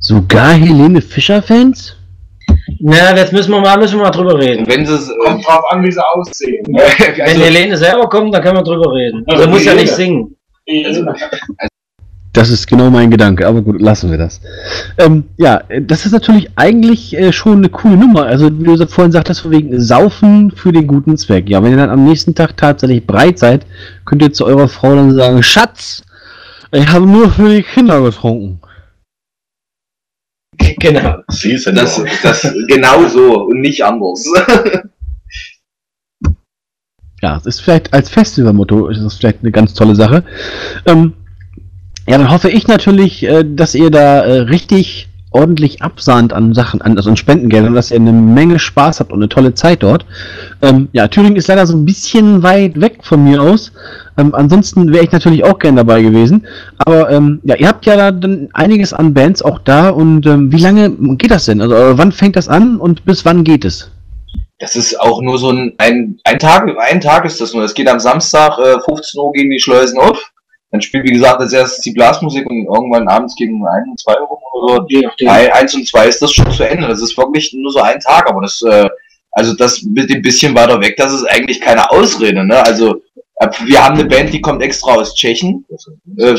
Sogar 0.00 0.52
Helene 0.52 1.00
Fischer-Fans? 1.00 1.96
Na, 2.80 3.16
jetzt 3.16 3.32
müssen 3.32 3.50
wir 3.50 3.60
mal, 3.60 3.78
müssen 3.78 3.98
wir 3.98 4.04
mal 4.04 4.10
drüber 4.10 4.38
reden. 4.38 4.66
Wenn 4.66 4.86
sie 4.86 4.94
es, 4.94 5.10
Kommt 5.24 5.46
drauf 5.46 5.64
an, 5.70 5.82
wie 5.82 5.90
sie 5.90 6.02
aussehen. 6.14 6.64
Wenn 6.66 7.20
also, 7.22 7.42
Helene 7.42 7.76
selber 7.76 8.08
kommt, 8.08 8.34
dann 8.34 8.42
können 8.42 8.56
wir 8.56 8.62
drüber 8.62 8.92
reden. 8.92 9.24
Also 9.26 9.42
Also 9.42 9.50
muss 9.50 9.64
ja 9.64 9.72
Helene. 9.72 9.82
nicht 9.82 9.94
singen. 9.94 10.36
Das 12.32 12.50
ist 12.50 12.66
genau 12.68 12.90
mein 12.90 13.10
Gedanke, 13.10 13.46
aber 13.46 13.62
gut, 13.62 13.80
lassen 13.80 14.10
wir 14.10 14.18
das. 14.18 14.40
Ähm, 14.98 15.24
ja, 15.38 15.62
äh, 15.68 15.82
das 15.82 16.06
ist 16.06 16.12
natürlich 16.12 16.48
eigentlich 16.56 17.16
äh, 17.16 17.32
schon 17.32 17.58
eine 17.58 17.68
coole 17.68 17.96
Nummer. 17.96 18.26
Also, 18.26 18.50
wie 18.56 18.64
du 18.64 18.86
vorhin 18.86 19.12
sagtest, 19.12 19.40
von 19.40 19.50
wegen 19.50 19.80
Saufen 19.80 20.52
für 20.52 20.70
den 20.70 20.86
guten 20.86 21.16
Zweck. 21.16 21.48
Ja, 21.48 21.62
wenn 21.62 21.72
ihr 21.72 21.78
dann 21.78 21.90
am 21.90 22.04
nächsten 22.04 22.34
Tag 22.34 22.56
tatsächlich 22.56 23.06
breit 23.06 23.38
seid, 23.38 23.66
könnt 24.04 24.22
ihr 24.22 24.32
zu 24.32 24.44
eurer 24.46 24.68
Frau 24.68 24.94
dann 24.94 25.14
sagen, 25.14 25.42
Schatz, 25.42 26.04
ich 26.70 26.86
habe 26.86 27.06
nur 27.06 27.30
für 27.30 27.48
die 27.48 27.62
Kinder 27.62 28.00
getrunken. 28.02 28.60
Genau. 30.80 31.18
Sie 31.28 31.56
sind 31.56 31.76
das, 31.76 32.00
das 32.22 32.54
genau 32.68 33.06
so 33.08 33.46
und 33.46 33.60
nicht 33.60 33.84
anders. 33.84 34.24
Ja, 37.20 37.34
das 37.34 37.46
ist 37.46 37.60
vielleicht 37.60 37.92
als 37.92 38.10
Festivalmotto, 38.10 38.86
ist 38.86 39.02
das 39.02 39.16
vielleicht 39.16 39.40
eine 39.40 39.50
ganz 39.50 39.74
tolle 39.74 39.96
Sache. 39.96 40.22
Ähm, 40.86 41.14
ja, 42.06 42.16
dann 42.16 42.30
hoffe 42.30 42.48
ich 42.48 42.68
natürlich, 42.68 43.24
äh, 43.24 43.44
dass 43.44 43.74
ihr 43.74 43.90
da 43.90 44.20
äh, 44.24 44.40
richtig 44.42 45.08
ordentlich 45.30 45.82
absahnt 45.82 46.32
an 46.32 46.54
Sachen, 46.54 46.80
an, 46.80 46.96
also 46.96 47.10
an 47.10 47.16
Spendengeldern, 47.16 47.74
dass 47.74 47.90
ihr 47.90 47.96
eine 47.96 48.12
Menge 48.12 48.58
Spaß 48.58 49.00
habt 49.00 49.12
und 49.12 49.18
eine 49.18 49.28
tolle 49.28 49.54
Zeit 49.54 49.82
dort. 49.82 50.06
Ähm, 50.62 50.88
ja, 50.92 51.08
Thüringen 51.08 51.36
ist 51.36 51.48
leider 51.48 51.66
so 51.66 51.76
ein 51.76 51.84
bisschen 51.84 52.42
weit 52.42 52.80
weg 52.80 53.00
von 53.02 53.24
mir 53.24 53.42
aus. 53.42 53.72
Ähm, 54.16 54.34
ansonsten 54.34 54.92
wäre 54.92 55.04
ich 55.04 55.12
natürlich 55.12 55.44
auch 55.44 55.58
gern 55.58 55.76
dabei 55.76 56.02
gewesen. 56.02 56.46
Aber 56.78 57.10
ähm, 57.10 57.40
ja, 57.44 57.56
ihr 57.56 57.68
habt 57.68 57.84
ja 57.86 57.96
da 57.96 58.10
dann 58.10 58.48
einiges 58.52 58.92
an 58.92 59.14
Bands 59.14 59.42
auch 59.42 59.58
da 59.60 59.90
und 59.90 60.26
ähm, 60.26 60.50
wie 60.50 60.60
lange 60.60 60.90
geht 61.16 61.30
das 61.30 61.44
denn? 61.44 61.60
Also 61.60 61.74
äh, 61.74 61.98
wann 61.98 62.12
fängt 62.12 62.36
das 62.36 62.48
an 62.48 62.76
und 62.78 63.04
bis 63.04 63.24
wann 63.24 63.44
geht 63.44 63.64
es? 63.64 63.90
Das 64.58 64.74
ist 64.74 64.98
auch 64.98 65.22
nur 65.22 65.38
so 65.38 65.50
ein, 65.50 65.74
ein, 65.78 66.18
ein 66.24 66.38
Tag, 66.38 66.68
ein 66.90 67.00
Tag 67.00 67.24
ist 67.24 67.40
das 67.40 67.54
nur. 67.54 67.62
Es 67.62 67.74
geht 67.74 67.88
am 67.88 68.00
Samstag, 68.00 68.58
äh, 68.58 68.80
15 68.80 69.20
Uhr 69.20 69.32
gegen 69.32 69.50
die 69.50 69.60
Schleusen 69.60 69.98
auf. 69.98 70.32
Dann 70.70 70.80
spielt, 70.82 71.04
wie 71.04 71.12
gesagt, 71.12 71.40
als 71.40 71.52
erstes 71.52 71.80
die 71.82 71.92
Blasmusik 71.92 72.48
und 72.48 72.66
irgendwann 72.66 73.08
abends 73.08 73.34
gegen 73.36 73.66
1 73.66 73.88
und 73.88 73.98
2 74.00 74.20
Uhr 74.20 74.30
oder 74.30 74.76
so. 74.82 74.86
Je 74.88 75.00
nachdem. 75.02 75.28
Ein- 75.28 75.52
Eins 75.52 75.74
und 75.74 75.86
zwei 75.86 76.06
ist 76.06 76.20
das 76.20 76.32
schon 76.32 76.50
zu 76.50 76.62
Ende. 76.68 76.86
Das 76.88 77.00
ist 77.00 77.16
wirklich 77.16 77.52
nur 77.54 77.70
so 77.72 77.80
ein 77.80 78.00
Tag, 78.00 78.28
aber 78.28 78.42
das, 78.42 78.60
äh, 78.62 78.88
also 79.32 79.54
das 79.54 79.82
mit 79.82 80.10
dem 80.10 80.20
bisschen 80.22 80.54
weiter 80.54 80.80
weg, 80.80 80.96
das 80.96 81.12
ist 81.12 81.24
eigentlich 81.24 81.60
keine 81.60 81.90
Ausrede, 81.90 82.44
ne? 82.44 82.64
Also 82.66 82.96
wir 83.66 83.84
haben 83.84 83.94
eine 83.94 84.04
Band, 84.06 84.32
die 84.32 84.40
kommt 84.40 84.62
extra 84.62 84.94
aus 84.94 85.14
Tschechen. 85.14 85.64
Äh, 86.18 86.34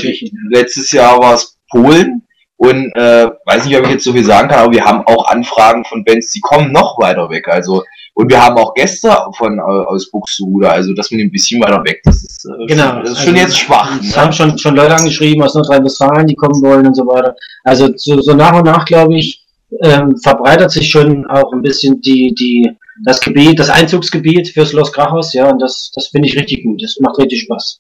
letztes 0.52 0.92
Jahr 0.92 1.18
war 1.20 1.34
es 1.36 1.58
Polen 1.72 2.24
und 2.58 2.92
äh, 2.96 3.30
weiß 3.46 3.66
nicht, 3.66 3.78
ob 3.78 3.86
ich 3.86 3.92
jetzt 3.92 4.04
so 4.04 4.12
viel 4.12 4.26
sagen 4.26 4.50
kann, 4.50 4.60
aber 4.60 4.74
wir 4.74 4.84
haben 4.84 5.02
auch 5.08 5.28
Anfragen 5.28 5.86
von 5.86 6.04
Bands, 6.04 6.32
die 6.34 6.42
kommen 6.42 6.72
noch 6.74 7.00
weiter 7.00 7.30
weg. 7.30 7.48
Also 7.48 7.84
und 8.20 8.30
wir 8.30 8.44
haben 8.44 8.58
auch 8.58 8.74
Gäste 8.74 9.16
von 9.38 9.58
äh, 9.58 9.62
aus 9.62 10.12
Buxtehude, 10.12 10.70
also 10.70 10.94
das 10.94 11.10
mit 11.10 11.22
dem 11.22 11.32
bisschen 11.32 11.62
weiter 11.62 11.82
weg, 11.86 12.02
das 12.04 12.22
ist, 12.24 12.46
äh, 12.46 12.66
Genau. 12.68 12.90
schon, 12.96 13.04
das 13.04 13.12
ist 13.12 13.20
schon 13.24 13.34
Also, 13.36 13.46
jetzt 13.46 13.58
schwach. 13.58 14.00
Es 14.02 14.16
Ne? 14.16 14.22
haben 14.22 14.34
schon, 14.34 14.58
schon 14.58 14.76
Leute 14.76 14.94
angeschrieben 14.96 15.42
aus 15.42 15.54
Nordrhein-Westfalen, 15.56 16.28
die 16.28 16.36
kommen 16.36 16.62
wollen 16.62 16.86
und 16.88 16.96
so 16.96 17.06
weiter. 17.08 17.34
Also 17.64 17.90
so, 17.96 18.20
so 18.20 18.34
nach 18.34 18.58
und 18.58 18.66
nach, 18.66 18.84
glaube 18.86 19.16
ich, 19.18 19.46
ähm, 19.84 20.18
verbreitert 20.18 20.72
sich 20.72 20.90
schon 20.90 21.26
auch 21.28 21.54
ein 21.54 21.62
bisschen 21.62 22.02
die, 22.02 22.34
die, 22.34 22.70
das 23.06 23.22
Gebiet, 23.22 23.58
das 23.58 23.70
Einzugsgebiet 23.70 24.50
fürs 24.50 24.74
Los 24.74 24.92
Grachos, 24.92 25.32
ja, 25.34 25.50
und 25.50 25.60
das, 25.62 25.90
das 25.96 26.08
finde 26.08 26.28
ich 26.28 26.36
richtig 26.36 26.64
gut. 26.64 26.84
Das 26.84 26.98
macht 27.00 27.18
richtig 27.20 27.42
Spaß. 27.44 27.80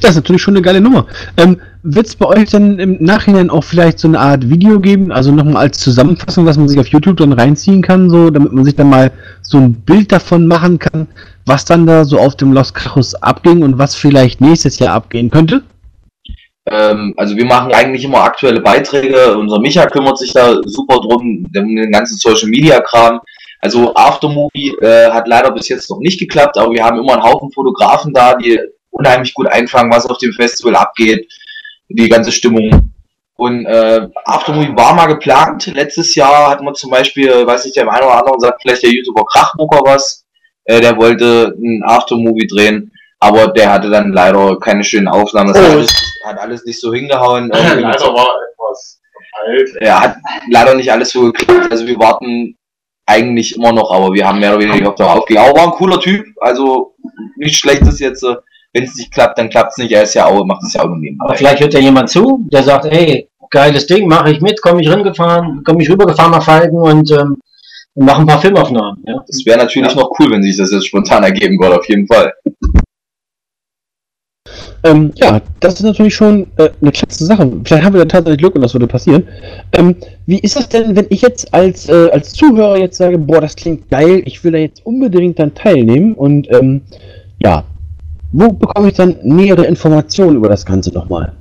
Das 0.00 0.10
ist 0.10 0.16
natürlich 0.16 0.42
schon 0.42 0.54
eine 0.54 0.62
geile 0.62 0.80
Nummer. 0.80 1.06
Ähm, 1.36 1.60
Wird 1.84 2.06
es 2.06 2.16
bei 2.16 2.26
euch 2.26 2.50
dann 2.50 2.78
im 2.78 3.02
Nachhinein 3.02 3.50
auch 3.50 3.64
vielleicht 3.64 3.98
so 3.98 4.08
eine 4.08 4.18
Art 4.18 4.48
Video 4.48 4.80
geben, 4.80 5.12
also 5.12 5.32
nochmal 5.32 5.64
als 5.64 5.78
Zusammenfassung, 5.78 6.46
was 6.46 6.56
man 6.56 6.68
sich 6.68 6.78
auf 6.78 6.88
YouTube 6.88 7.16
dann 7.16 7.32
reinziehen 7.32 7.82
kann, 7.82 8.10
so, 8.10 8.30
damit 8.30 8.52
man 8.52 8.64
sich 8.64 8.76
dann 8.76 8.90
mal 8.90 9.10
so 9.42 9.58
ein 9.58 9.74
Bild 9.74 10.12
davon 10.12 10.46
machen 10.46 10.78
kann, 10.78 11.08
was 11.46 11.64
dann 11.64 11.86
da 11.86 12.04
so 12.04 12.18
auf 12.18 12.36
dem 12.36 12.52
Los 12.52 12.74
Crachos 12.74 13.14
abging 13.16 13.62
und 13.62 13.78
was 13.78 13.94
vielleicht 13.94 14.40
nächstes 14.40 14.78
Jahr 14.78 14.94
abgehen 14.94 15.30
könnte? 15.30 15.62
Ähm, 16.66 17.14
also 17.16 17.36
wir 17.36 17.44
machen 17.44 17.72
eigentlich 17.72 18.04
immer 18.04 18.22
aktuelle 18.22 18.60
Beiträge. 18.60 19.36
Unser 19.36 19.58
Micha 19.58 19.86
kümmert 19.86 20.18
sich 20.18 20.32
da 20.32 20.60
super 20.64 20.96
drum, 21.00 21.44
um 21.44 21.52
den 21.52 21.90
ganzen 21.90 22.16
Social 22.16 22.48
Media 22.48 22.80
Kram. 22.80 23.20
Also 23.60 23.94
Aftermovie 23.94 24.74
äh, 24.80 25.10
hat 25.10 25.28
leider 25.28 25.50
bis 25.52 25.68
jetzt 25.68 25.90
noch 25.90 25.98
nicht 25.98 26.18
geklappt, 26.18 26.58
aber 26.58 26.72
wir 26.72 26.84
haben 26.84 26.98
immer 26.98 27.14
einen 27.14 27.22
Haufen 27.22 27.50
Fotografen 27.52 28.12
da, 28.12 28.34
die 28.34 28.58
unheimlich 29.02 29.34
gut 29.34 29.48
einfangen, 29.48 29.92
was 29.92 30.06
auf 30.06 30.18
dem 30.18 30.32
Festival 30.32 30.76
abgeht, 30.76 31.30
die 31.88 32.08
ganze 32.08 32.32
Stimmung. 32.32 32.92
Und 33.36 33.66
äh, 33.66 34.06
Aftermovie 34.24 34.76
war 34.76 34.94
mal 34.94 35.06
geplant. 35.06 35.66
Letztes 35.74 36.14
Jahr 36.14 36.50
hatten 36.50 36.64
wir 36.64 36.74
zum 36.74 36.90
Beispiel, 36.90 37.46
weiß 37.46 37.64
ich, 37.66 37.72
der 37.72 37.90
eine 37.90 38.06
oder 38.06 38.18
andere 38.18 38.38
sagt 38.38 38.62
vielleicht 38.62 38.82
der 38.84 38.90
YouTuber 38.90 39.24
Krachmucker 39.24 39.80
was. 39.84 40.24
Äh, 40.64 40.80
der 40.80 40.96
wollte 40.96 41.52
ein 41.58 41.82
Aftermovie 41.84 42.46
drehen, 42.46 42.92
aber 43.18 43.48
der 43.48 43.72
hatte 43.72 43.90
dann 43.90 44.12
leider 44.12 44.58
keine 44.60 44.84
schönen 44.84 45.08
Aufnahmen. 45.08 45.52
Das 45.52 45.58
Oh. 45.58 45.64
hat, 45.64 45.70
alles, 45.72 45.92
hat 46.24 46.38
alles 46.38 46.64
nicht 46.64 46.80
so 46.80 46.92
hingehauen. 46.94 47.50
Äh, 47.50 47.74
Leider 47.80 48.14
war 48.14 48.28
etwas 48.52 49.00
alt. 49.44 49.70
ja, 49.80 50.00
hat 50.02 50.16
leider 50.48 50.74
nicht 50.76 50.92
alles 50.92 51.10
so 51.10 51.32
geklappt. 51.32 51.72
Also 51.72 51.86
wir 51.86 51.98
warten 51.98 52.56
eigentlich 53.06 53.56
immer 53.56 53.72
noch, 53.72 53.90
aber 53.92 54.12
wir 54.14 54.28
haben 54.28 54.38
mehr 54.38 54.50
oder 54.50 54.60
weniger 54.60 54.78
die 54.78 54.84
Hoffnung 54.86 55.08
aufgegeben. 55.08 55.44
Aber 55.44 55.58
war 55.58 55.64
ein 55.66 55.72
cooler 55.72 55.98
Typ, 55.98 56.24
also 56.40 56.94
nichts 57.36 57.58
Schlechtes 57.58 57.98
jetzt. 57.98 58.22
äh, 58.22 58.36
Wenn 58.72 58.84
es 58.84 58.96
nicht 58.96 59.12
klappt, 59.12 59.38
dann 59.38 59.50
klappt 59.50 59.72
es 59.72 59.78
nicht. 59.78 59.92
Er 59.92 60.02
ist 60.02 60.14
ja 60.14 60.26
auch, 60.26 60.44
macht 60.46 60.62
es 60.62 60.72
ja 60.72 60.80
auch 60.80 60.86
nur 60.86 60.96
Aber 60.96 61.00
nebenbei. 61.00 61.34
vielleicht 61.36 61.60
hört 61.60 61.74
ja 61.74 61.80
jemand 61.80 62.08
zu, 62.08 62.46
der 62.50 62.62
sagt, 62.62 62.86
ey, 62.86 63.28
geiles 63.50 63.86
Ding, 63.86 64.08
mache 64.08 64.32
ich 64.32 64.40
mit, 64.40 64.60
komme 64.62 64.80
ich 64.80 64.90
reingefahren, 64.90 65.62
komme 65.64 65.82
ich 65.82 65.90
rübergefahren 65.90 66.32
nach 66.32 66.42
Falken 66.42 66.78
und 66.78 67.10
ähm, 67.12 67.36
mache 67.94 68.22
ein 68.22 68.26
paar 68.26 68.40
Filmaufnahmen. 68.40 69.04
Ja. 69.06 69.22
Das 69.26 69.44
wäre 69.44 69.58
natürlich 69.58 69.94
noch 69.94 70.10
cool, 70.18 70.30
wenn 70.30 70.42
sich 70.42 70.56
das 70.56 70.72
jetzt 70.72 70.86
spontan 70.86 71.22
ergeben 71.22 71.60
würde, 71.60 71.78
auf 71.78 71.88
jeden 71.88 72.06
Fall. 72.06 72.32
Ähm, 74.84 75.12
ja, 75.14 75.40
das 75.60 75.74
ist 75.74 75.82
natürlich 75.82 76.14
schon 76.14 76.48
äh, 76.56 76.70
eine 76.80 76.90
klasse 76.90 77.24
Sache. 77.24 77.48
Vielleicht 77.64 77.84
haben 77.84 77.92
wir 77.92 78.00
da 78.00 78.06
tatsächlich 78.06 78.38
Glück 78.38 78.56
und 78.56 78.62
das 78.62 78.74
würde 78.74 78.88
passieren. 78.88 79.28
Ähm, 79.72 79.94
wie 80.26 80.40
ist 80.40 80.56
das 80.56 80.68
denn, 80.68 80.96
wenn 80.96 81.06
ich 81.10 81.22
jetzt 81.22 81.54
als, 81.54 81.88
äh, 81.88 82.10
als 82.10 82.32
Zuhörer 82.32 82.78
jetzt 82.78 82.96
sage, 82.96 83.18
boah, 83.18 83.40
das 83.40 83.54
klingt 83.54 83.88
geil, 83.90 84.22
ich 84.24 84.42
will 84.42 84.52
da 84.52 84.58
jetzt 84.58 84.84
unbedingt 84.84 85.38
dann 85.38 85.54
teilnehmen 85.54 86.14
und 86.14 86.50
ähm, 86.50 86.82
ja, 87.38 87.64
wo 88.32 88.48
bekomme 88.52 88.88
ich 88.88 88.94
dann 88.94 89.16
nähere 89.22 89.66
Informationen 89.66 90.36
über 90.36 90.48
das 90.48 90.64
Ganze 90.64 90.92
nochmal? 90.92 91.32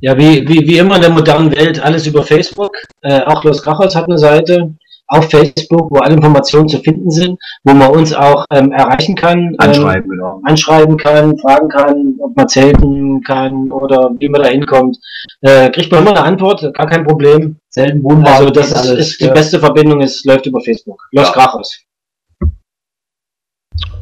Ja, 0.00 0.16
wie, 0.16 0.46
wie, 0.46 0.66
wie 0.66 0.78
immer 0.78 0.96
in 0.96 1.02
der 1.02 1.10
modernen 1.10 1.50
Welt, 1.50 1.82
alles 1.82 2.06
über 2.06 2.22
Facebook. 2.22 2.76
Äh, 3.00 3.22
auch 3.22 3.42
Los 3.42 3.62
Krachers 3.62 3.96
hat 3.96 4.04
eine 4.04 4.18
Seite 4.18 4.74
auf 5.08 5.30
Facebook, 5.30 5.90
wo 5.90 5.98
alle 5.98 6.14
Informationen 6.14 6.68
zu 6.68 6.78
finden 6.78 7.10
sind, 7.10 7.38
wo 7.64 7.72
man 7.72 7.90
uns 7.90 8.12
auch 8.12 8.44
ähm, 8.52 8.72
erreichen 8.72 9.14
kann. 9.14 9.54
Anschreiben, 9.56 10.10
genau. 10.10 10.36
Ähm, 10.36 10.44
anschreiben 10.44 10.96
kann, 10.98 11.38
fragen 11.38 11.68
kann, 11.68 12.14
ob 12.20 12.36
man 12.36 12.48
zelten 12.48 13.22
kann 13.22 13.72
oder 13.72 14.10
wie 14.18 14.28
man 14.28 14.42
da 14.42 14.48
hinkommt. 14.48 14.98
Äh, 15.40 15.70
kriegt 15.70 15.90
man 15.90 16.02
immer 16.02 16.10
eine 16.10 16.24
Antwort, 16.24 16.62
gar 16.74 16.86
kein 16.86 17.04
Problem. 17.04 17.56
Selten 17.70 18.02
Wohnwagen. 18.04 18.26
Also 18.26 18.50
das 18.50 18.70
ist, 18.72 18.90
ist 18.90 19.20
die 19.20 19.26
ja. 19.26 19.32
beste 19.32 19.58
Verbindung, 19.58 20.02
es 20.02 20.24
läuft 20.24 20.46
über 20.46 20.60
Facebook. 20.60 21.02
Los 21.12 21.26
Ja. 21.28 21.32
Krachers. 21.32 21.80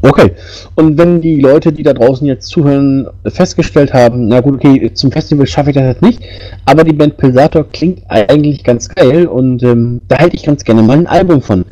Okay. 0.03 0.33
Und 0.75 0.99
wenn 0.99 1.21
die 1.21 1.41
Leute, 1.41 1.73
die 1.73 1.83
da 1.83 1.93
draußen 1.93 2.27
jetzt 2.27 2.49
zuhören, 2.49 3.09
festgestellt 3.27 3.93
haben, 3.93 4.29
na 4.29 4.41
gut, 4.41 4.55
okay, 4.57 4.93
zum 4.95 5.11
Festival 5.11 5.47
schaffe 5.47 5.71
ich 5.71 5.77
das 5.77 5.85
jetzt 5.85 6.03
nicht, 6.03 6.23
aber 6.65 6.85
die 6.85 6.93
Band 6.93 7.17
Pulsator 7.17 7.65
klingt 7.65 8.03
eigentlich 8.09 8.63
ganz 8.63 8.89
geil 8.89 9.27
und 9.27 9.63
ähm, 9.63 10.01
da 10.09 10.17
hätte 10.17 10.37
ich 10.37 10.45
ganz 10.45 10.65
gerne 10.65 10.83
mal 10.83 10.99
ein 10.99 11.07
Album 11.07 11.43
von. 11.43 11.65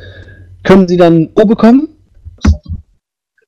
Können 0.62 0.88
Sie 0.88 0.96
dann 0.96 1.28
O 1.34 1.44
bekommen? 1.44 1.88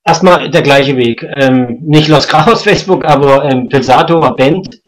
Erstmal 0.05 0.51
der 0.51 0.63
gleiche 0.63 0.97
Weg. 0.97 1.27
Ähm, 1.37 1.79
nicht 1.83 2.09
Los 2.09 2.29
Krachers 2.29 2.63
Facebook, 2.63 3.05
aber 3.05 3.45
ähm, 3.45 3.69
Pilsator 3.69 4.37
Band 4.37 4.81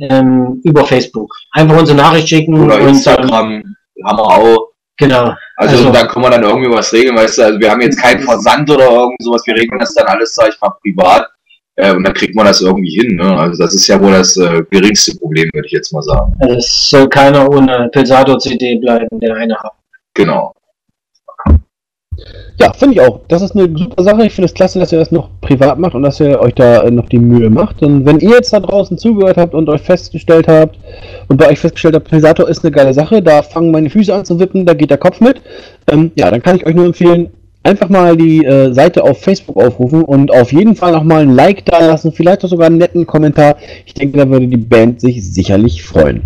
ähm, 0.00 0.60
über 0.64 0.84
Facebook. 0.84 1.32
Einfach 1.52 1.78
unsere 1.78 1.98
Nachricht 1.98 2.28
schicken 2.28 2.60
Oder 2.60 2.76
und 2.76 2.82
ähm, 2.82 2.88
Instagram 2.88 3.62
haben 4.04 4.18
wir 4.18 4.24
auch. 4.24 4.73
Genau. 4.98 5.34
Also, 5.56 5.76
Also- 5.76 5.92
da 5.92 6.06
können 6.06 6.24
wir 6.24 6.30
dann 6.30 6.42
irgendwie 6.42 6.70
was 6.70 6.92
regeln, 6.92 7.16
weißt 7.16 7.38
du, 7.38 7.42
also 7.42 7.60
wir 7.60 7.70
haben 7.70 7.80
jetzt 7.80 8.00
keinen 8.00 8.20
Versand 8.20 8.68
oder 8.70 8.90
irgend 8.90 9.22
sowas, 9.22 9.42
wir 9.46 9.54
regeln 9.54 9.78
das 9.78 9.94
dann 9.94 10.06
alles, 10.06 10.34
sag 10.34 10.48
ich 10.48 10.60
mal, 10.60 10.70
privat. 10.82 11.28
Äh, 11.76 11.92
und 11.92 12.04
dann 12.04 12.14
kriegt 12.14 12.36
man 12.36 12.46
das 12.46 12.60
irgendwie 12.60 13.00
hin, 13.00 13.16
ne? 13.16 13.36
Also 13.36 13.60
das 13.64 13.74
ist 13.74 13.88
ja 13.88 14.00
wohl 14.00 14.12
das 14.12 14.36
äh, 14.36 14.62
geringste 14.70 15.16
Problem, 15.18 15.50
würde 15.52 15.66
ich 15.66 15.72
jetzt 15.72 15.92
mal 15.92 16.02
sagen. 16.02 16.32
Es 16.56 16.88
soll 16.88 17.08
keiner 17.08 17.50
ohne 17.50 17.88
Pilsator 17.92 18.38
CD 18.38 18.76
bleiben, 18.76 19.08
der 19.18 19.34
eine 19.34 19.56
hat. 19.56 19.72
Genau. 20.14 20.52
Ja, 22.60 22.72
finde 22.72 22.94
ich 22.94 23.00
auch. 23.00 23.20
Das 23.28 23.42
ist 23.42 23.56
eine 23.56 23.76
super 23.76 24.02
Sache. 24.02 24.26
Ich 24.26 24.32
finde 24.32 24.46
es 24.46 24.54
klasse, 24.54 24.78
dass 24.78 24.92
ihr 24.92 24.98
das 24.98 25.10
noch 25.10 25.28
privat 25.40 25.78
macht 25.78 25.94
und 25.94 26.02
dass 26.02 26.20
ihr 26.20 26.40
euch 26.40 26.54
da 26.54 26.82
äh, 26.82 26.90
noch 26.90 27.08
die 27.08 27.18
Mühe 27.18 27.50
macht. 27.50 27.82
Und 27.82 28.06
wenn 28.06 28.20
ihr 28.20 28.30
jetzt 28.30 28.52
da 28.52 28.60
draußen 28.60 28.96
zugehört 28.96 29.36
habt 29.36 29.54
und 29.54 29.68
euch 29.68 29.82
festgestellt 29.82 30.46
habt 30.48 30.78
und 31.28 31.36
bei 31.36 31.48
euch 31.48 31.58
festgestellt 31.58 31.94
habt, 31.96 32.08
Pulsator 32.08 32.48
ist 32.48 32.64
eine 32.64 32.72
geile 32.72 32.94
Sache, 32.94 33.22
da 33.22 33.42
fangen 33.42 33.70
meine 33.70 33.90
Füße 33.90 34.14
an 34.14 34.24
zu 34.24 34.38
wippen, 34.38 34.66
da 34.66 34.74
geht 34.74 34.90
der 34.90 34.98
Kopf 34.98 35.20
mit, 35.20 35.40
ähm, 35.90 36.12
ja, 36.14 36.30
dann 36.30 36.42
kann 36.42 36.56
ich 36.56 36.66
euch 36.66 36.74
nur 36.74 36.86
empfehlen, 36.86 37.30
einfach 37.64 37.88
mal 37.88 38.16
die 38.16 38.44
äh, 38.44 38.72
Seite 38.72 39.02
auf 39.02 39.20
Facebook 39.20 39.56
aufrufen 39.56 40.02
und 40.02 40.30
auf 40.30 40.52
jeden 40.52 40.76
Fall 40.76 40.92
noch 40.92 41.02
mal 41.02 41.22
ein 41.22 41.34
Like 41.34 41.64
da 41.64 41.84
lassen, 41.84 42.12
vielleicht 42.12 42.44
auch 42.44 42.48
sogar 42.48 42.66
einen 42.66 42.78
netten 42.78 43.06
Kommentar. 43.06 43.56
Ich 43.86 43.94
denke, 43.94 44.18
da 44.18 44.28
würde 44.28 44.46
die 44.46 44.56
Band 44.56 45.00
sich 45.00 45.32
sicherlich 45.32 45.82
freuen. 45.82 46.22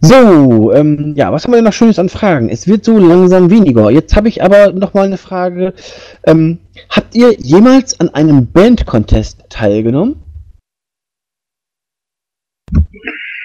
So, 0.00 0.72
ähm, 0.72 1.14
ja, 1.16 1.32
was 1.32 1.44
haben 1.44 1.52
wir 1.52 1.56
denn 1.56 1.64
noch 1.64 1.72
Schönes 1.72 1.98
an 1.98 2.08
Fragen? 2.08 2.48
Es 2.48 2.66
wird 2.66 2.84
so 2.84 2.98
langsam 2.98 3.50
weniger. 3.50 3.90
Jetzt 3.90 4.14
habe 4.14 4.28
ich 4.28 4.42
aber 4.42 4.72
noch 4.72 4.94
mal 4.94 5.06
eine 5.06 5.18
Frage. 5.18 5.74
Ähm, 6.26 6.58
habt 6.90 7.14
ihr 7.14 7.32
jemals 7.38 7.98
an 7.98 8.10
einem 8.10 8.46
Band-Contest 8.46 9.44
teilgenommen? 9.48 10.22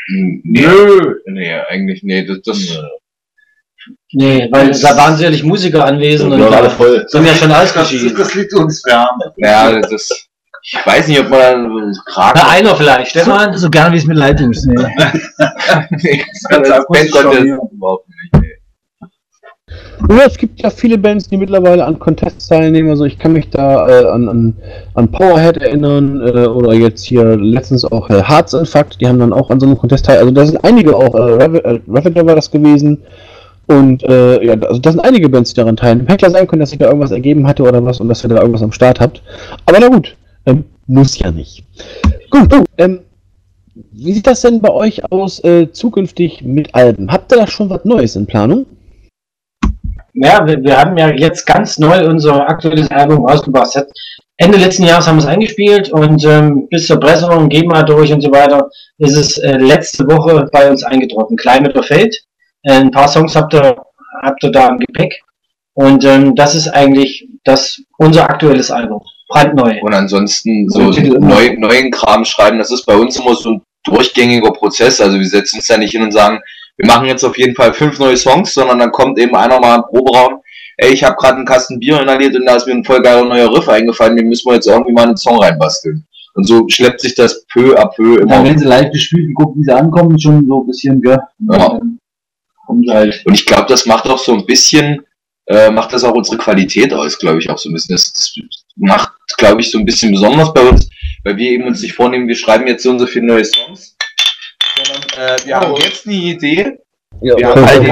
Nö. 0.10 1.16
Nee, 1.26 1.54
eigentlich, 1.70 2.04
nee, 2.04 2.26
das, 2.26 2.42
das 2.42 2.80
Nee, 4.14 4.48
weil 4.52 4.72
da 4.72 4.98
waren 4.98 5.16
sicherlich 5.16 5.44
Musiker 5.44 5.86
anwesend 5.86 6.34
und 6.34 6.40
da 6.40 6.50
alle 6.50 6.70
voll. 6.70 7.06
sind 7.08 7.26
ja 7.26 7.34
schon 7.34 7.52
ausgeschieden. 7.52 8.16
das 8.16 8.36
liegt 8.36 8.54
uns 8.54 8.82
fern. 8.82 9.08
ja, 9.38 9.80
das 9.80 9.92
ist, 9.92 10.30
ich 10.64 10.78
weiß 10.86 11.08
nicht, 11.08 11.20
ob 11.20 11.30
man 11.30 11.40
dann 11.40 11.94
Na, 12.16 12.50
einer 12.50 12.76
vielleicht, 12.76 13.12
Stefan. 13.12 13.58
So 13.58 13.70
gern 13.70 13.92
wie 13.94 13.98
es 13.98 14.06
mit 14.06 14.18
Leitungsnähe. 14.18 14.90
nee, 16.04 16.24
das 16.34 16.44
Ganz 16.50 16.86
Band 16.88 17.10
schon, 17.10 17.48
überhaupt 17.72 18.08
nicht, 18.10 18.42
nee. 18.42 18.48
Ja, 20.10 20.26
es 20.26 20.38
gibt 20.38 20.62
ja 20.62 20.70
viele 20.70 20.98
Bands, 20.98 21.30
die 21.30 21.38
mittlerweile 21.38 21.86
an 21.86 21.98
Contests 21.98 22.48
teilnehmen. 22.48 22.90
Also 22.90 23.06
ich 23.06 23.18
kann 23.18 23.34
mich 23.34 23.50
da 23.50 23.88
äh, 23.88 24.06
an, 24.10 24.28
an, 24.28 24.54
an 24.96 25.10
Powerhead 25.12 25.58
erinnern 25.58 26.20
äh, 26.28 26.46
oder 26.48 26.74
jetzt 26.74 27.04
hier 27.04 27.38
letztens 27.38 27.86
auch 27.86 28.10
äh, 28.10 28.22
Herzinfarkt, 28.22 29.00
die 29.00 29.08
haben 29.08 29.20
dann 29.20 29.32
auch 29.32 29.50
an 29.50 29.60
so 29.60 29.66
einem 29.68 29.78
Contest 29.78 30.06
teil. 30.06 30.18
Also 30.18 30.32
da 30.32 30.46
sind 30.46 30.64
einige 30.66 30.96
auch, 30.96 31.14
äh, 31.16 31.18
Rav- 31.44 31.64
äh, 31.64 31.80
Ravager 31.88 32.26
war 32.26 32.36
das 32.36 32.52
gewesen. 32.52 33.02
Und 33.68 34.04
äh, 34.04 34.44
ja, 34.44 34.54
also 34.54 34.80
das 34.82 34.94
sind 34.94 35.02
einige 35.06 35.30
Bands, 35.30 35.52
die 35.54 35.62
daran 35.62 35.78
teilnehmen. 35.78 36.08
Hätte 36.08 36.18
klar 36.26 36.32
sein 36.32 36.48
können, 36.48 36.60
dass 36.60 36.72
sich 36.72 36.80
da 36.80 36.88
irgendwas 36.88 37.12
ergeben 37.12 37.48
hatte 37.48 37.64
oder 37.64 37.84
was 37.86 38.02
und 38.02 38.10
dass 38.10 38.24
ihr 38.26 38.30
da 38.30 38.42
irgendwas 38.42 38.64
am 38.64 38.74
Start 38.74 39.00
habt. 39.00 39.22
Aber 39.66 39.78
na 39.80 39.88
gut, 39.88 40.18
ähm, 40.46 40.66
muss 40.88 41.18
ja 41.20 41.32
nicht. 41.32 41.64
Gut, 42.30 42.52
du, 42.52 42.64
ähm, 42.78 43.02
wie 43.74 44.14
sieht 44.14 44.28
das 44.28 44.42
denn 44.42 44.62
bei 44.62 44.72
euch 44.72 45.12
aus 45.12 45.44
äh, 45.44 45.72
zukünftig 45.72 46.42
mit 46.44 46.74
Alben? 46.76 47.12
Habt 47.12 47.32
ihr 47.32 47.38
da 47.38 47.48
schon 47.48 47.70
was 47.70 47.86
Neues 47.86 48.16
in 48.16 48.28
Planung? 48.28 48.66
Ja, 50.14 50.46
wir, 50.46 50.62
wir 50.62 50.78
haben 50.78 50.98
ja 50.98 51.10
jetzt 51.10 51.46
ganz 51.46 51.78
neu 51.78 52.06
unser 52.08 52.50
aktuelles 52.50 52.92
Album 52.92 53.26
rausgebracht. 53.26 53.86
Ende 54.38 54.58
letzten 54.58 54.84
Jahres 54.84 55.08
haben 55.08 55.18
wir 55.18 55.24
es 55.24 55.28
eingespielt 55.28 55.92
und 55.92 56.26
ähm, 56.26 56.68
bis 56.70 56.88
zur 56.88 57.00
Pressung, 57.00 57.48
GEMA 57.48 57.84
durch 57.84 58.12
und 58.12 58.22
so 58.22 58.32
weiter, 58.32 58.70
ist 58.98 59.16
es 59.16 59.38
äh, 59.38 59.58
letzte 59.58 60.06
Woche 60.08 60.50
bei 60.52 60.70
uns 60.70 60.84
eingetroffen. 60.84 61.38
Climate 61.38 61.78
of 61.78 61.86
Fate. 61.86 62.16
Äh, 62.64 62.74
ein 62.74 62.92
paar 62.92 63.08
Songs 63.08 63.36
habt 63.36 63.54
ihr, 63.54 63.76
habt 64.24 64.44
ihr 64.44 64.52
da 64.52 64.70
im 64.70 64.80
Gepäck. 64.80 65.22
Und 65.74 66.04
ähm, 66.04 66.36
das 66.36 66.56
ist 66.56 66.68
eigentlich 66.68 67.28
das 67.44 67.82
unser 67.98 68.30
aktuelles 68.30 68.72
Album. 68.72 69.02
Brandneu. 69.32 69.80
Und 69.82 69.94
ansonsten 69.94 70.70
so 70.70 70.82
Und 70.82 70.98
immer. 70.98 71.20
neu, 71.20 71.56
neuen 71.58 71.92
Kram 71.92 72.26
schreiben, 72.26 72.58
das 72.60 72.72
ist 72.72 72.86
bei 72.86 72.96
uns 72.96 73.18
immer 73.18 73.36
so 73.36 73.52
ein 73.52 73.62
durchgängiger 73.84 74.52
Prozess. 74.52 75.00
Also 75.02 75.18
wir 75.18 75.26
setzen 75.28 75.58
uns 75.58 75.68
ja 75.68 75.78
nicht 75.78 75.92
hin 75.92 76.04
und 76.04 76.12
sagen, 76.12 76.40
wir 76.78 76.88
machen 76.88 77.08
jetzt 77.08 77.24
auf 77.24 77.38
jeden 77.38 77.56
Fall 77.56 77.74
fünf 77.74 78.00
neue 78.00 78.18
Songs, 78.18 78.54
sondern 78.54 78.80
dann 78.80 78.92
kommt 78.92 79.18
eben 79.20 79.36
einer 79.36 79.60
mal 79.60 79.76
im 79.78 79.84
Proberaum, 79.84 80.40
ey, 80.78 80.94
ich 80.94 81.04
habe 81.04 81.16
gerade 81.16 81.38
einen 81.38 81.46
Kasten 81.46 81.80
Bier 81.80 82.02
inhaliert 82.02 82.36
und 82.36 82.46
da 82.46 82.56
ist 82.56 82.66
mir 82.68 82.74
ein 82.74 82.84
voll 82.84 83.02
geiler 83.02 83.24
neuer 83.26 83.54
Riff 83.56 83.68
eingefallen, 83.70 84.16
den 84.18 84.28
müssen 84.30 84.50
wir 84.50 84.56
jetzt 84.56 84.68
irgendwie 84.68 84.94
mal 84.94 85.04
in 85.04 85.10
den 85.10 85.18
Song 85.18 85.40
reinbasteln. 85.40 86.06
Und 86.34 86.48
so 86.48 86.66
schleppt 86.70 87.02
sich 87.02 87.14
das 87.14 87.46
peu 87.52 87.76
à 87.78 87.88
peu 87.94 88.16
Ja, 88.16 88.22
immer. 88.22 88.44
wenn 88.46 88.58
sie 88.58 88.66
live 88.66 88.90
gespielt 88.92 89.28
und 89.28 89.34
gucken, 89.36 89.62
wie 89.62 89.66
sie 89.66 89.76
ankommen, 89.76 90.18
schon 90.18 90.46
so 90.48 90.62
ein 90.62 90.68
bisschen, 90.68 91.02
gell? 91.02 91.20
Ja. 91.52 91.80
Sie 92.80 92.90
halt. 92.90 93.22
Und 93.26 93.34
ich 93.34 93.46
glaube, 93.46 93.66
das 93.68 93.86
macht 93.86 94.08
auch 94.08 94.18
so 94.18 94.34
ein 94.34 94.46
bisschen, 94.46 95.02
äh, 95.48 95.72
macht 95.72 95.94
das 95.94 96.04
auch 96.04 96.14
unsere 96.14 96.38
Qualität 96.38 96.94
aus, 96.94 97.18
glaube 97.18 97.40
ich, 97.40 97.50
auch 97.50 97.58
so 97.58 97.70
ein 97.70 97.74
bisschen. 97.74 97.96
Das, 97.96 98.14
das 98.14 98.36
macht, 98.76 99.12
glaube 99.38 99.62
ich, 99.62 99.72
so 99.72 99.80
ein 99.80 99.86
bisschen 99.86 100.12
besonders 100.12 100.54
bei 100.54 100.62
uns, 100.62 100.88
weil 101.24 101.38
wir 101.38 101.52
eben 101.52 101.64
uns 101.66 101.82
nicht 101.82 101.94
vornehmen, 101.94 102.28
wir 102.28 102.36
schreiben 102.36 102.68
jetzt 102.68 102.84
so 102.84 102.92
und 102.92 103.00
so 103.00 103.08
viele 103.08 103.26
neue 103.26 103.46
Songs, 103.46 103.96
sondern 104.76 105.02
äh, 105.18 105.38
wir 105.46 105.56
haben 105.56 105.74
jetzt 105.76 106.06
eine 106.06 106.16
Idee, 106.16 106.78
Ja, 107.22 107.38
Wir 107.38 107.48
haben 107.48 107.66
halt 107.66 107.84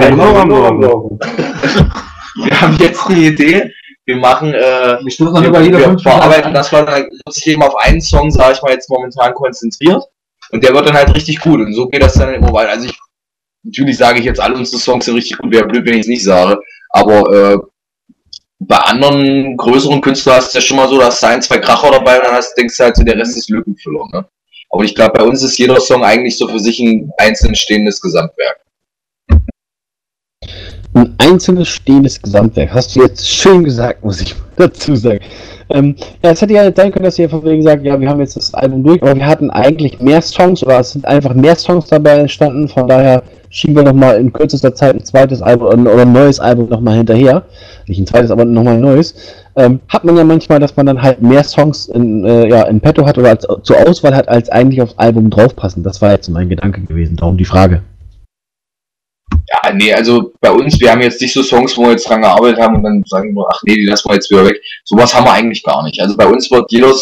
wir 2.46 2.62
haben 2.62 2.78
jetzt 2.80 3.08
eine 3.08 3.20
Idee, 3.20 3.74
wir 4.06 4.16
machen, 4.16 4.54
äh, 4.54 4.98
Wir 5.04 6.00
verarbeiten 6.00 6.54
das, 6.54 6.72
wird 6.72 6.88
sich 7.30 7.48
eben 7.48 7.64
auf 7.64 7.76
einen 7.78 8.00
Song, 8.02 8.32
sage 8.32 8.54
ich 8.54 8.62
mal, 8.62 8.72
jetzt 8.72 8.90
momentan 8.90 9.34
konzentriert. 9.34 10.04
Und 10.52 10.64
der 10.64 10.74
wird 10.74 10.88
dann 10.88 10.96
halt 10.96 11.14
richtig 11.14 11.42
gut. 11.42 11.60
Und 11.60 11.74
so 11.74 11.88
geht 11.88 12.02
das 12.02 12.16
dann 12.16 12.34
immer 12.34 12.52
weiter. 12.52 12.72
Also 12.72 12.88
ich, 12.88 12.98
natürlich 13.64 13.98
sage 13.98 14.18
ich 14.20 14.26
jetzt, 14.26 14.40
alle 14.40 14.56
unsere 14.56 14.82
Songs 14.82 15.06
sind 15.06 15.14
richtig 15.16 15.38
gut, 15.38 15.52
wäre 15.52 15.68
blöd, 15.68 15.86
wenn 15.86 15.94
ich 15.94 16.02
es 16.02 16.08
nicht 16.08 16.24
sage, 16.24 16.60
aber 16.90 17.34
äh, 17.34 17.58
bei 18.60 18.78
anderen 18.78 19.56
größeren 19.56 20.02
Künstlern 20.02 20.36
hast 20.38 20.54
du 20.54 20.58
ja 20.58 20.62
schon 20.62 20.78
mal 20.78 20.90
so, 20.90 21.00
da 21.00 21.10
du 21.10 21.28
ein, 21.28 21.42
zwei 21.42 21.60
Kracher 21.60 21.92
dabei 21.92 22.18
und 22.18 22.26
dann 22.26 22.36
hast, 22.36 22.56
denkst 22.56 22.76
du 22.78 22.84
halt 22.84 22.96
so, 22.96 23.04
der 23.04 23.18
Rest 23.18 23.38
ist 23.38 23.50
Lückenfüller. 23.50 24.06
Ne? 24.12 24.26
Aber 24.70 24.84
ich 24.84 24.94
glaube, 24.94 25.18
bei 25.18 25.24
uns 25.24 25.42
ist 25.42 25.58
jeder 25.58 25.80
Song 25.80 26.04
eigentlich 26.04 26.38
so 26.38 26.48
für 26.48 26.60
sich 26.60 26.80
ein 26.80 27.12
einzeln 27.18 27.56
stehendes 27.56 28.02
Gesamtwerk. 28.02 28.60
Ein 30.94 31.14
einzelnes 31.20 31.68
stehendes 31.68 32.22
Gesamtwerk. 32.22 32.74
Hast 32.74 32.96
du 32.96 33.02
jetzt 33.02 33.30
schön 33.30 33.64
gesagt, 33.64 34.04
muss 34.04 34.22
ich 34.22 34.36
dazu 34.56 34.96
sagen. 34.96 35.20
Ähm, 35.70 35.96
ja, 36.24 36.32
es 36.32 36.42
hätte 36.42 36.54
ja 36.54 36.64
sein 36.76 36.92
können, 36.92 37.06
dass 37.06 37.20
ihr 37.20 37.30
von 37.30 37.44
wegen 37.44 37.62
sagt, 37.62 37.84
ja, 37.84 38.00
wir 38.00 38.10
haben 38.10 38.20
jetzt 38.20 38.36
das 38.36 38.54
Album 38.56 38.84
durch, 38.84 39.02
aber 39.04 39.16
wir 39.16 39.26
hatten 39.26 39.52
eigentlich 39.52 40.00
mehr 40.00 40.22
Songs 40.22 40.64
oder 40.64 40.80
es 40.80 40.92
sind 40.94 41.06
einfach 41.06 41.36
mehr 41.36 41.56
Songs 41.56 41.86
dabei 41.86 42.18
entstanden. 42.18 42.68
Von 42.68 42.88
daher 42.88 43.22
schieben 43.52 43.76
wir 43.76 43.84
nochmal 43.84 44.20
in 44.20 44.34
kürzester 44.34 44.74
Zeit 44.74 44.96
ein 44.96 45.06
zweites 45.06 45.44
Album 45.44 45.68
oder 45.68 46.02
ein 46.02 46.12
neues 46.12 46.40
Album 46.40 46.70
nochmal 46.70 46.98
hinterher. 46.98 47.44
Nicht 47.86 48.00
ein 48.00 48.08
zweites, 48.08 48.32
aber 48.32 48.46
nochmal 48.46 48.76
ein 48.76 48.82
neues. 48.82 49.14
Ähm, 49.56 49.80
hat 49.90 50.04
man 50.04 50.18
ja 50.18 50.24
manchmal, 50.24 50.60
dass 50.60 50.76
man 50.76 50.88
dann 50.88 51.02
halt 51.02 51.22
mehr 51.22 51.44
Songs 51.44 51.88
in, 51.88 52.26
äh, 52.26 52.50
ja, 52.50 52.64
in 52.64 52.80
petto 52.80 53.06
hat 53.06 53.18
oder 53.20 53.30
als, 53.30 53.48
zur 53.62 53.78
Auswahl 53.88 54.16
hat, 54.16 54.28
als 54.28 54.50
eigentlich 54.50 54.82
aufs 54.82 54.98
Album 54.98 55.30
draufpassen. 55.30 55.84
Das 55.84 56.02
war 56.02 56.12
jetzt 56.12 56.30
mein 56.30 56.50
Gedanke 56.50 56.82
gewesen. 56.82 57.16
Darum 57.16 57.38
die 57.38 57.46
Frage. 57.46 57.84
Ja, 59.52 59.74
nee, 59.74 59.94
also 59.94 60.32
bei 60.42 60.52
uns, 60.52 60.80
wir 60.80 60.92
haben 60.92 61.02
jetzt 61.02 61.22
nicht 61.22 61.34
so 61.34 61.42
Songs, 61.42 61.76
wo 61.76 61.84
wir 61.84 61.92
jetzt 61.92 62.08
dran 62.08 62.22
gearbeitet 62.22 62.60
haben 62.60 62.76
und 62.76 62.84
dann 62.84 63.04
sagen 63.08 63.34
wir, 63.34 63.46
ach 63.52 63.62
nee, 63.66 63.76
die 63.76 63.86
lassen 63.86 64.08
wir 64.10 64.16
jetzt 64.16 64.30
wieder 64.30 64.46
weg. 64.46 64.62
Sowas 64.84 65.14
haben 65.14 65.26
wir 65.26 65.34
eigentlich 65.34 65.64
gar 65.64 65.84
nicht. 65.84 66.00
Also 66.00 66.16
bei 66.16 66.28
uns 66.28 66.52
wird 66.52 66.72
jeder 66.72 66.94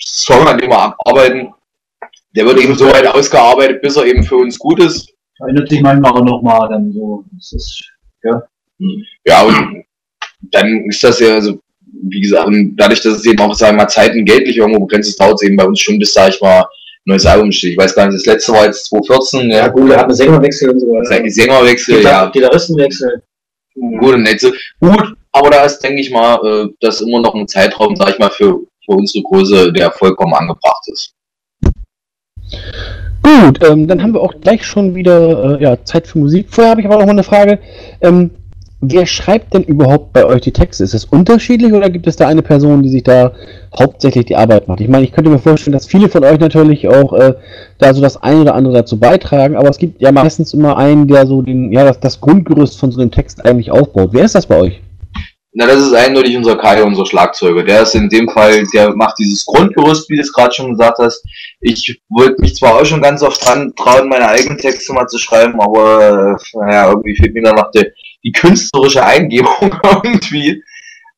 Song, 0.00 0.46
an 0.46 0.58
dem 0.58 0.70
wir 0.70 0.94
arbeiten, 1.06 1.52
der 2.34 2.46
wird 2.46 2.58
eben 2.58 2.74
so 2.74 2.86
weit 2.86 3.06
ausgearbeitet, 3.06 3.80
bis 3.80 3.96
er 3.96 4.06
eben 4.06 4.24
für 4.24 4.36
uns 4.36 4.58
gut 4.58 4.80
ist. 4.80 5.12
Verändert 5.36 5.68
sich 5.68 5.80
manchmal 5.80 6.12
auch 6.12 6.24
nochmal 6.24 6.68
dann 6.68 6.92
so. 6.92 7.24
Das 7.32 7.52
ist, 7.52 7.84
Ja, 9.24 9.42
und 9.42 9.84
dann 10.50 10.86
ist 10.88 11.02
das 11.04 11.20
ja, 11.20 11.34
also, 11.34 11.60
wie 12.02 12.20
gesagt, 12.20 12.46
und 12.46 12.76
dadurch, 12.76 13.02
dass 13.02 13.18
es 13.18 13.26
eben 13.26 13.40
auch, 13.40 13.54
sagen 13.54 13.76
wir 13.76 13.84
mal, 13.84 13.88
Zeiten 13.88 14.24
geldlich 14.24 14.56
irgendwo 14.56 14.80
begrenzt 14.80 15.10
ist, 15.10 15.20
dauert 15.20 15.34
es 15.34 15.42
eben 15.42 15.56
bei 15.56 15.64
uns 15.64 15.80
schon 15.80 15.98
bis, 15.98 16.12
sag 16.12 16.30
ich 16.30 16.40
mal, 16.40 16.64
neues 17.04 17.26
Album 17.26 17.52
steht. 17.52 17.72
Ich 17.72 17.78
weiß 17.78 17.94
gar 17.94 18.06
nicht, 18.06 18.16
das 18.16 18.26
letzte 18.26 18.52
war 18.52 18.64
jetzt 18.64 18.86
2014, 18.86 19.50
Ja 19.50 19.56
ja, 19.56 19.68
gut, 19.68 19.90
er 19.90 19.98
hat 19.98 20.04
einen 20.06 20.14
Sängerwechsel 20.14 20.70
und 20.70 20.80
so 20.80 20.86
weiter. 20.86 21.28
Sängerwechsel, 21.30 22.02
ja, 22.02 22.26
Gitarristenwechsel. 22.26 23.22
gut 23.74 24.14
und 24.14 24.40
so. 24.40 24.50
Gut, 24.80 25.14
aber 25.32 25.50
da 25.50 25.64
ist, 25.64 25.80
denke 25.80 26.00
ich 26.00 26.10
mal, 26.10 26.38
äh, 26.44 26.68
das 26.80 27.00
immer 27.00 27.20
noch 27.20 27.34
ein 27.34 27.48
Zeitraum, 27.48 27.96
sag 27.96 28.10
ich 28.10 28.18
mal, 28.18 28.30
für, 28.30 28.60
für 28.84 28.92
unsere 28.92 29.22
Größe, 29.24 29.72
der 29.72 29.90
vollkommen 29.92 30.34
angebracht 30.34 30.82
ist. 30.86 31.14
Gut, 33.22 33.62
ähm, 33.64 33.88
dann 33.88 34.02
haben 34.02 34.12
wir 34.12 34.20
auch 34.20 34.34
gleich 34.40 34.64
schon 34.64 34.94
wieder 34.94 35.58
äh, 35.58 35.62
ja, 35.62 35.82
Zeit 35.82 36.06
für 36.06 36.18
Musik. 36.18 36.46
Vorher 36.50 36.72
habe 36.72 36.82
ich 36.82 36.86
aber 36.86 36.98
noch 36.98 37.06
mal 37.06 37.12
eine 37.12 37.22
Frage. 37.22 37.58
Ähm, 38.02 38.30
wer 38.90 39.06
schreibt 39.06 39.54
denn 39.54 39.62
überhaupt 39.62 40.12
bei 40.12 40.24
euch 40.24 40.42
die 40.42 40.52
Texte? 40.52 40.84
Ist 40.84 40.94
es 40.94 41.04
unterschiedlich 41.04 41.72
oder 41.72 41.90
gibt 41.90 42.06
es 42.06 42.16
da 42.16 42.28
eine 42.28 42.42
Person, 42.42 42.82
die 42.82 42.88
sich 42.88 43.02
da 43.02 43.32
hauptsächlich 43.78 44.26
die 44.26 44.36
Arbeit 44.36 44.68
macht? 44.68 44.80
Ich 44.80 44.88
meine, 44.88 45.04
ich 45.04 45.12
könnte 45.12 45.30
mir 45.30 45.38
vorstellen, 45.38 45.72
dass 45.72 45.86
viele 45.86 46.08
von 46.08 46.24
euch 46.24 46.38
natürlich 46.38 46.88
auch 46.88 47.12
äh, 47.12 47.34
da 47.78 47.94
so 47.94 48.00
das 48.00 48.22
eine 48.22 48.42
oder 48.42 48.54
andere 48.54 48.74
dazu 48.74 48.98
beitragen, 48.98 49.56
aber 49.56 49.68
es 49.68 49.78
gibt 49.78 50.00
ja 50.00 50.12
meistens 50.12 50.54
immer 50.54 50.76
einen, 50.76 51.08
der 51.08 51.26
so 51.26 51.42
den, 51.42 51.72
ja, 51.72 51.84
das, 51.84 52.00
das 52.00 52.20
Grundgerüst 52.20 52.78
von 52.78 52.90
so 52.90 53.00
einem 53.00 53.10
Text 53.10 53.44
eigentlich 53.44 53.70
aufbaut. 53.70 54.10
Wer 54.12 54.24
ist 54.24 54.34
das 54.34 54.46
bei 54.46 54.58
euch? 54.58 54.80
Na, 55.56 55.68
das 55.68 55.80
ist 55.80 55.94
eindeutig 55.94 56.36
unser 56.36 56.56
Kai, 56.56 56.82
unser 56.82 57.06
Schlagzeuger. 57.06 57.62
Der 57.62 57.82
ist 57.82 57.94
in 57.94 58.08
dem 58.08 58.28
Fall, 58.28 58.64
der 58.74 58.94
macht 58.96 59.20
dieses 59.20 59.46
Grundgerüst, 59.46 60.10
wie 60.10 60.16
du 60.16 60.22
es 60.22 60.32
gerade 60.32 60.52
schon 60.52 60.72
gesagt 60.72 60.98
hast. 60.98 61.24
Ich 61.60 62.00
wollte 62.08 62.40
mich 62.40 62.56
zwar 62.56 62.74
auch 62.74 62.84
schon 62.84 63.00
ganz 63.00 63.22
oft 63.22 63.44
dran 63.46 63.72
trauen, 63.76 64.08
meine 64.08 64.26
eigenen 64.26 64.58
Texte 64.58 64.92
mal 64.92 65.06
zu 65.06 65.16
schreiben, 65.16 65.60
aber 65.60 66.36
äh, 66.36 66.58
naja, 66.58 66.88
irgendwie 66.88 67.14
fehlt 67.14 67.34
mir 67.34 67.44
dann 67.44 67.54
noch 67.54 67.70
die, 67.70 67.86
die 68.24 68.32
künstlerische 68.32 69.04
Eingebung 69.04 69.52
irgendwie. 70.02 70.62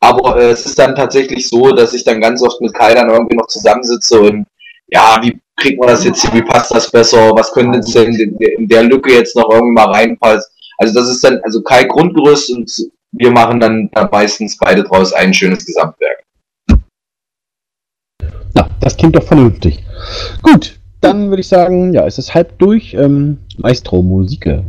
Aber 0.01 0.37
äh, 0.41 0.51
es 0.51 0.67
ist 0.67 0.79
dann 0.79 0.95
tatsächlich 0.95 1.49
so, 1.49 1.73
dass 1.73 1.95
ich 1.95 2.05
dann 2.05 2.21
ganz 2.21 2.43
oft 2.43 2.61
mit 2.61 2.75
Kai 2.75 2.95
dann 2.95 3.09
irgendwie 3.09 3.37
noch 3.37 3.47
zusammensitze 3.47 4.21
und 4.21 4.47
ja, 4.89 5.19
wie 5.23 5.41
kriegt 5.57 5.79
man 5.81 5.89
das 5.89 6.05
jetzt 6.05 6.23
hin, 6.23 6.35
wie 6.35 6.43
passt 6.43 6.73
das 6.75 6.91
besser, 6.91 7.31
was 7.35 7.51
könnte 7.53 7.79
jetzt 7.79 7.95
denn 7.95 8.15
in 8.15 8.69
der- 8.69 8.83
Lücke 8.85 9.13
jetzt 9.13 9.35
noch 9.35 9.49
irgendwie 9.51 9.73
mal 9.73 9.91
reinpassen. 9.91 10.51
Also 10.79 10.93
das 10.95 11.09
ist 11.09 11.25
dann, 11.25 11.41
also 11.43 11.63
Kai 11.63 11.85
Grundgerüst 11.85 12.51
und 12.51 12.71
wir 13.13 13.31
machen 13.31 13.59
dann 13.59 13.89
da 13.95 14.07
meistens 14.13 14.59
beide 14.59 14.85
draus 14.85 15.13
ein 15.15 15.33
schönes 15.33 15.65
Gesamtwerk. 15.65 16.23
Ja, 18.55 18.69
das 18.81 18.97
klingt 18.97 19.17
doch 19.17 19.23
vernünftig. 19.23 19.83
Gut, 20.43 20.79
dann 21.01 21.31
würde 21.31 21.41
ich 21.41 21.49
sagen, 21.49 21.93
ja, 21.95 22.07
es 22.07 22.19
ist 22.19 22.35
halb 22.35 22.59
durch. 22.59 22.95
Ähm, 22.95 23.39
Maestro 23.57 24.03
Musike. 24.03 24.65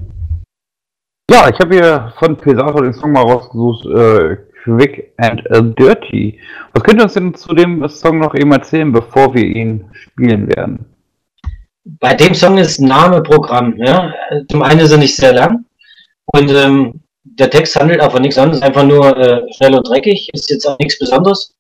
Ja, 1.30 1.50
ich 1.50 1.60
habe 1.60 1.76
hier 1.76 2.14
von 2.20 2.38
Pesato 2.38 2.82
den 2.82 2.94
Song 2.94 3.12
mal 3.12 3.22
rausgesucht, 3.22 3.86
äh, 3.88 4.38
Quick 4.64 5.14
and 5.18 5.46
äh, 5.48 5.62
Dirty. 5.62 6.40
Was 6.74 6.84
könnt 6.84 7.00
ihr 7.02 7.04
uns 7.04 7.14
denn 7.14 7.36
zu 7.36 7.54
dem 7.54 7.88
Song 7.90 8.20
noch 8.20 8.34
eben 8.34 8.52
erzählen, 8.54 8.92
bevor 8.92 9.34
wir 9.34 9.44
ihn 9.44 9.86
spielen 9.92 10.48
werden? 10.56 10.86
Bei 12.00 12.14
dem 12.14 12.34
Song 12.34 12.58
ist 12.58 12.80
Name 12.80 13.22
Programm. 13.22 13.76
Ja? 13.78 14.14
Zum 14.50 14.62
einen 14.64 14.80
ist 14.80 14.92
er 14.92 14.98
nicht 15.00 15.16
sehr 15.18 15.34
lang 15.34 15.66
und 16.28 16.50
ähm, 16.52 17.02
der 17.24 17.50
Text 17.50 17.76
handelt 17.76 18.00
auch 18.02 18.14
von 18.14 18.22
nichts 18.22 18.38
anderes, 18.38 18.62
einfach 18.62 18.84
nur 18.86 19.18
äh, 19.18 19.42
schnell 19.54 19.76
und 19.76 19.88
dreckig, 19.88 20.30
ist 20.34 20.50
jetzt 20.50 20.66
auch 20.66 20.80
nichts 20.80 20.98
Besonderes. 20.98 21.54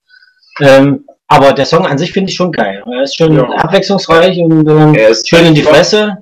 Ähm, 0.62 1.06
aber 1.28 1.52
der 1.52 1.66
Song 1.66 1.86
an 1.86 1.98
sich 1.98 2.14
finde 2.14 2.30
ich 2.30 2.38
schon 2.38 2.54
geil. 2.54 2.82
Er 2.90 3.04
ist 3.04 3.18
schon 3.18 3.36
Ja. 3.36 3.44
abwechslungsreich 3.44 4.40
und 4.40 4.66
ähm, 4.68 4.96
Er 4.96 5.10
ist 5.10 5.28
schön 5.28 5.46
in 5.46 5.54
die 5.56 5.62
Fresse. 5.62 6.18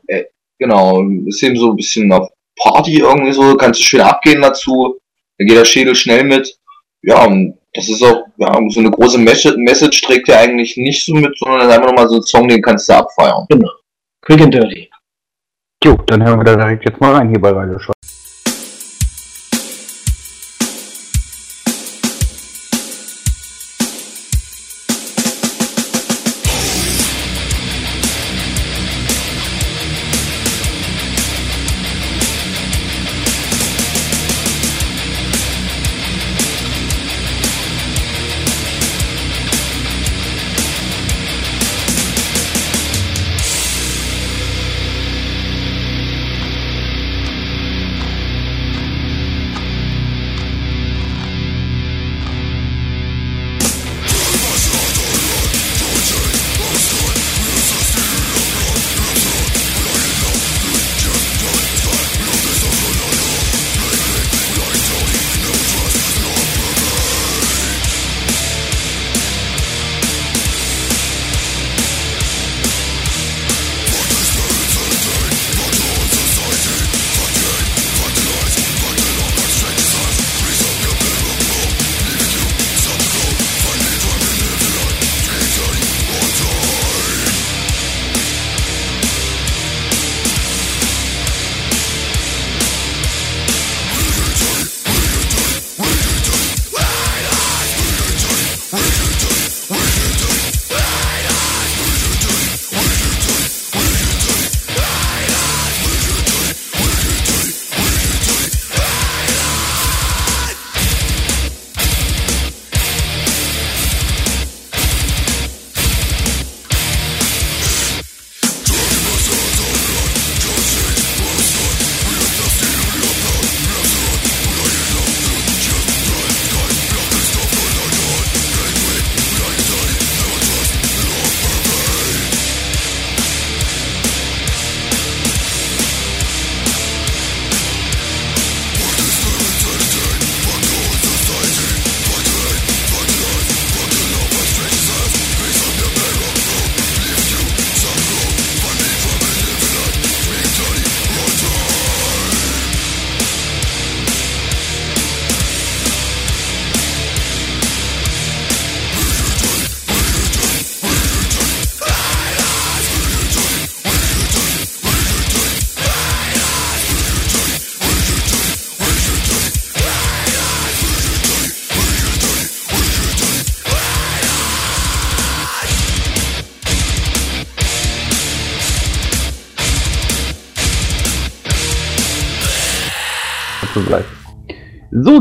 Genau, 0.57 1.03
ist 1.27 1.43
eben 1.43 1.57
so 1.57 1.71
ein 1.71 1.75
bisschen 1.75 2.11
auf 2.11 2.29
Party 2.61 2.99
irgendwie 2.99 3.33
so, 3.33 3.55
kannst 3.55 3.79
du 3.79 3.83
schön 3.83 4.01
abgehen 4.01 4.41
dazu. 4.41 4.97
Da 5.37 5.45
geht 5.45 5.57
der 5.57 5.65
Schädel 5.65 5.95
schnell 5.95 6.23
mit. 6.23 6.57
Ja, 7.03 7.25
und 7.25 7.57
das 7.73 7.89
ist 7.89 8.01
auch, 8.01 8.25
ja, 8.37 8.57
so 8.69 8.79
eine 8.79 8.89
große 8.91 9.17
Mes- 9.17 9.57
Message 9.57 10.01
trägt 10.01 10.29
er 10.29 10.39
eigentlich 10.39 10.77
nicht 10.77 11.05
so 11.05 11.13
mit, 11.13 11.37
sondern 11.37 11.59
das 11.59 11.67
ist 11.67 11.73
einfach 11.75 11.89
nochmal 11.89 12.07
so 12.09 12.15
ein 12.15 12.21
Song, 12.23 12.47
den 12.47 12.61
kannst 12.61 12.87
du 12.89 12.93
abfeiern. 12.93 13.45
Quick 14.25 14.41
and 14.41 14.53
dirty. 14.53 14.89
Jo, 15.83 15.95
dann 16.07 16.25
hören 16.25 16.39
wir 16.39 16.45
da 16.45 16.55
direkt 16.55 16.85
jetzt 16.85 16.99
mal 16.99 17.13
rein 17.13 17.29
hier 17.29 17.39
bei 17.39 17.51
Radio 17.51 17.77
Schwarz. 17.77 17.94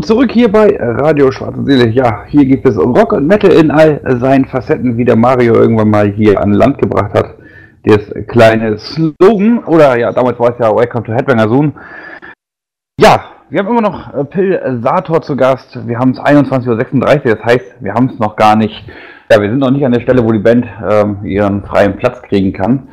Zurück 0.00 0.32
hier 0.32 0.50
bei 0.50 0.76
Radio 0.80 1.30
Schwarze 1.30 1.64
Seele. 1.64 1.88
Ja, 1.88 2.24
hier 2.26 2.44
gibt 2.44 2.66
es 2.66 2.76
Rock 2.76 3.12
und 3.12 3.26
Metal 3.26 3.52
in 3.52 3.70
all 3.70 4.00
seinen 4.18 4.44
Facetten, 4.44 4.96
wie 4.96 5.04
der 5.04 5.14
Mario 5.14 5.54
irgendwann 5.54 5.90
mal 5.90 6.10
hier 6.10 6.40
an 6.42 6.52
Land 6.52 6.78
gebracht 6.78 7.14
hat. 7.14 7.34
das 7.84 8.00
kleine 8.26 8.76
Slogan, 8.78 9.62
oder 9.64 9.98
ja, 9.98 10.12
damals 10.12 10.38
war 10.40 10.50
es 10.50 10.58
ja 10.58 10.74
Welcome 10.74 11.04
to 11.04 11.12
Headbanger 11.12 11.48
Soon. 11.48 11.72
Ja, 13.00 13.24
wir 13.50 13.60
haben 13.60 13.68
immer 13.68 13.82
noch 13.82 14.14
äh, 14.14 14.24
Pil 14.24 14.80
Sator 14.82 15.22
zu 15.22 15.36
Gast. 15.36 15.86
Wir 15.86 15.98
haben 15.98 16.10
es 16.10 16.18
21.36 16.18 16.68
Uhr, 16.68 17.36
das 17.36 17.44
heißt, 17.44 17.76
wir 17.80 17.94
haben 17.94 18.10
es 18.12 18.18
noch 18.18 18.36
gar 18.36 18.56
nicht. 18.56 18.84
Ja, 19.30 19.40
wir 19.40 19.48
sind 19.48 19.58
noch 19.58 19.70
nicht 19.70 19.84
an 19.84 19.92
der 19.92 20.00
Stelle, 20.00 20.24
wo 20.24 20.32
die 20.32 20.38
Band 20.38 20.66
ähm, 20.90 21.24
ihren 21.24 21.62
freien 21.62 21.96
Platz 21.96 22.20
kriegen 22.22 22.52
kann. 22.52 22.88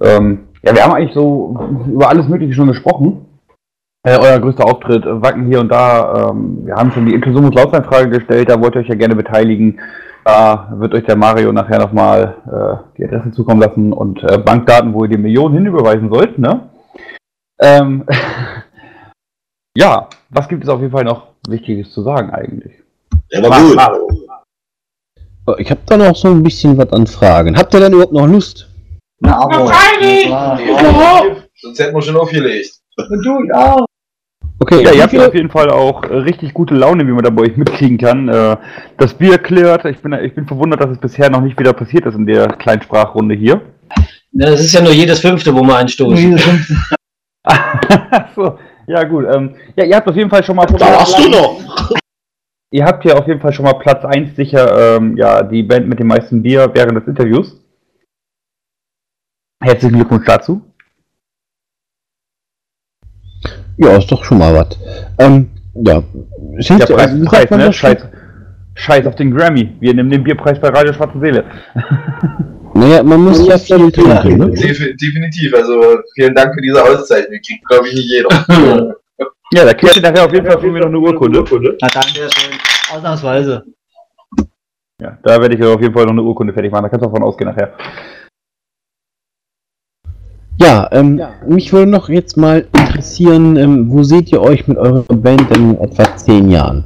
Ähm, 0.00 0.48
ja, 0.64 0.74
wir 0.74 0.82
haben 0.82 0.92
eigentlich 0.92 1.14
so 1.14 1.56
über 1.86 2.08
alles 2.08 2.28
Mögliche 2.28 2.54
schon 2.54 2.68
gesprochen. 2.68 3.26
Äh, 4.04 4.18
euer 4.18 4.40
größter 4.40 4.64
Auftritt, 4.64 5.04
äh, 5.04 5.22
Wacken 5.22 5.46
hier 5.46 5.60
und 5.60 5.68
da. 5.68 6.30
Ähm, 6.30 6.66
wir 6.66 6.74
haben 6.74 6.90
schon 6.90 7.06
die 7.06 7.20
Frage 7.20 8.08
gestellt, 8.10 8.48
da 8.48 8.60
wollt 8.60 8.74
ihr 8.74 8.80
euch 8.80 8.88
ja 8.88 8.96
gerne 8.96 9.14
beteiligen. 9.14 9.78
Da 10.24 10.72
wird 10.76 10.94
euch 10.94 11.04
der 11.04 11.16
Mario 11.16 11.52
nachher 11.52 11.78
nochmal 11.78 12.34
äh, 12.46 12.96
die 12.98 13.04
Adresse 13.04 13.30
zukommen 13.32 13.60
lassen 13.60 13.92
und 13.92 14.22
äh, 14.24 14.38
Bankdaten, 14.38 14.92
wo 14.92 15.04
ihr 15.04 15.10
die 15.10 15.18
Millionen 15.18 15.54
hinüberweisen 15.54 16.12
sollt, 16.12 16.38
ne? 16.38 16.68
Ähm, 17.60 18.04
ja, 19.76 20.08
was 20.30 20.48
gibt 20.48 20.64
es 20.64 20.68
auf 20.70 20.80
jeden 20.80 20.92
Fall 20.92 21.04
noch 21.04 21.28
Wichtiges 21.48 21.92
zu 21.92 22.02
sagen 22.02 22.30
eigentlich? 22.30 22.72
Der 23.32 23.42
war 23.48 23.60
gut. 23.60 23.78
Oh, 25.46 25.54
Ich 25.58 25.70
habe 25.70 25.80
da 25.86 25.96
noch 25.96 26.14
so 26.16 26.28
ein 26.28 26.42
bisschen 26.42 26.76
was 26.76 26.92
an 26.92 27.06
Fragen. 27.06 27.56
Habt 27.56 27.72
ihr 27.74 27.80
denn 27.80 27.92
überhaupt 27.92 28.12
noch 28.12 28.26
Lust? 28.26 28.68
Na, 29.20 29.40
aber. 29.42 29.58
das 29.66 29.70
war- 30.30 31.36
Sonst 31.60 31.78
hätten 31.78 31.94
wir 31.94 32.02
schon 32.02 32.16
aufgelegt. 32.16 32.72
Okay, 34.62 34.84
Ja, 34.84 34.92
ihr 34.92 35.02
habt 35.02 35.18
auf 35.18 35.34
jeden 35.34 35.50
Fall 35.50 35.70
auch 35.70 36.04
äh, 36.04 36.14
richtig 36.18 36.54
gute 36.54 36.74
Laune, 36.74 37.04
wie 37.04 37.10
man 37.10 37.24
da 37.24 37.30
bei 37.30 37.42
euch 37.42 37.56
mitkriegen 37.56 37.98
kann. 37.98 38.28
Äh, 38.28 38.56
das 38.96 39.12
Bier 39.12 39.38
klärt. 39.38 39.84
Ich 39.86 39.98
bin, 39.98 40.12
ich 40.12 40.36
bin 40.36 40.46
verwundert, 40.46 40.80
dass 40.80 40.90
es 40.92 40.98
bisher 40.98 41.28
noch 41.30 41.40
nicht 41.40 41.58
wieder 41.58 41.72
passiert 41.72 42.06
ist 42.06 42.14
in 42.14 42.26
der 42.26 42.46
kleinen 42.46 42.80
Sprachrunde 42.80 43.34
hier. 43.34 43.60
Ja, 44.30 44.50
Das 44.50 44.60
ist 44.60 44.72
ja 44.72 44.80
nur 44.80 44.92
jedes 44.92 45.18
fünfte, 45.18 45.52
wo 45.52 45.62
wir 45.62 45.76
anstoßen. 45.76 46.38
so, 48.36 48.56
ja 48.86 49.02
gut. 49.02 49.26
Ähm, 49.34 49.56
ja, 49.74 49.84
ihr 49.84 49.96
habt 49.96 50.08
auf 50.08 50.14
jeden 50.14 50.30
Fall 50.30 50.44
schon 50.44 50.54
mal 50.54 50.66
Da 50.66 50.78
warst 50.78 51.18
du 51.18 51.28
noch. 51.28 51.90
Ihr 52.74 52.86
habt 52.86 53.04
ja 53.04 53.16
auf 53.18 53.26
jeden 53.26 53.40
Fall 53.40 53.52
schon 53.52 53.66
mal 53.66 53.74
Platz 53.74 54.02
1 54.02 54.34
sicher, 54.34 54.96
ähm, 54.96 55.14
ja, 55.18 55.42
die 55.42 55.62
Band 55.62 55.88
mit 55.88 55.98
dem 55.98 56.06
meisten 56.06 56.42
Bier 56.42 56.70
während 56.72 56.96
des 56.96 57.06
Interviews. 57.06 57.62
Herzlichen 59.62 59.96
Glückwunsch 59.96 60.24
dazu. 60.24 60.62
Ja, 63.76 63.96
ist 63.96 64.10
doch 64.10 64.24
schon 64.24 64.38
mal 64.38 64.54
was. 64.54 64.78
Ähm, 65.18 65.50
ja. 65.74 66.02
Sind, 66.58 66.80
Der 66.80 66.86
Preis, 66.94 67.10
also, 67.10 67.24
Preis 67.24 67.50
ne? 67.50 67.72
Scheiß, 67.72 67.98
Scheiß 68.74 69.06
auf 69.06 69.14
den 69.16 69.34
Grammy. 69.34 69.72
Wir 69.80 69.94
nehmen 69.94 70.10
den 70.10 70.22
Bierpreis 70.22 70.58
bei 70.60 70.68
Radio 70.68 70.92
Schwarze 70.92 71.18
Seele. 71.20 71.44
Naja, 72.74 73.02
man 73.02 73.20
muss 73.20 73.46
ja 73.46 73.58
viel 73.58 73.92
trinken, 73.92 74.38
ne? 74.38 74.46
Def- 74.52 74.96
Definitiv. 74.96 75.54
Also 75.54 75.98
vielen 76.14 76.34
Dank 76.34 76.54
für 76.54 76.62
diese 76.62 76.82
Auszeichnung. 76.82 77.32
Die 77.34 77.40
kriegt, 77.40 77.68
glaube 77.68 77.86
ich, 77.88 77.94
nicht 77.94 78.10
jeder. 78.10 78.94
Ja, 79.54 79.66
da 79.66 79.74
kriegt 79.74 79.94
ihr 79.96 80.00
nachher 80.02 80.24
auf 80.24 80.32
jeden 80.32 80.46
Fall 80.46 80.58
von 80.58 80.72
mir 80.72 80.80
noch 80.80 80.86
eine 80.86 80.98
Urkunde. 80.98 81.44
Na, 81.82 81.88
danke 81.92 82.08
schön. 82.34 82.58
Ausnahmsweise. 82.96 83.62
Ja, 84.98 85.18
da 85.22 85.38
werde 85.42 85.54
ich 85.54 85.62
auf 85.62 85.82
jeden 85.82 85.92
Fall 85.92 86.04
noch 86.04 86.12
eine 86.12 86.22
Urkunde 86.22 86.54
fertig 86.54 86.72
machen. 86.72 86.84
Da 86.84 86.88
kannst 86.88 87.04
du 87.04 87.10
davon 87.10 87.22
ausgehen 87.22 87.50
nachher. 87.50 87.74
Ja, 90.62 90.88
ähm, 90.92 91.20
mich 91.46 91.72
würde 91.72 91.90
noch 91.90 92.08
jetzt 92.08 92.36
mal 92.36 92.66
interessieren, 92.78 93.56
ähm, 93.56 93.90
wo 93.90 94.04
seht 94.04 94.30
ihr 94.30 94.40
euch 94.40 94.68
mit 94.68 94.78
eurer 94.78 95.02
Band 95.02 95.50
in 95.56 95.76
etwa 95.78 96.16
zehn 96.16 96.50
Jahren? 96.50 96.84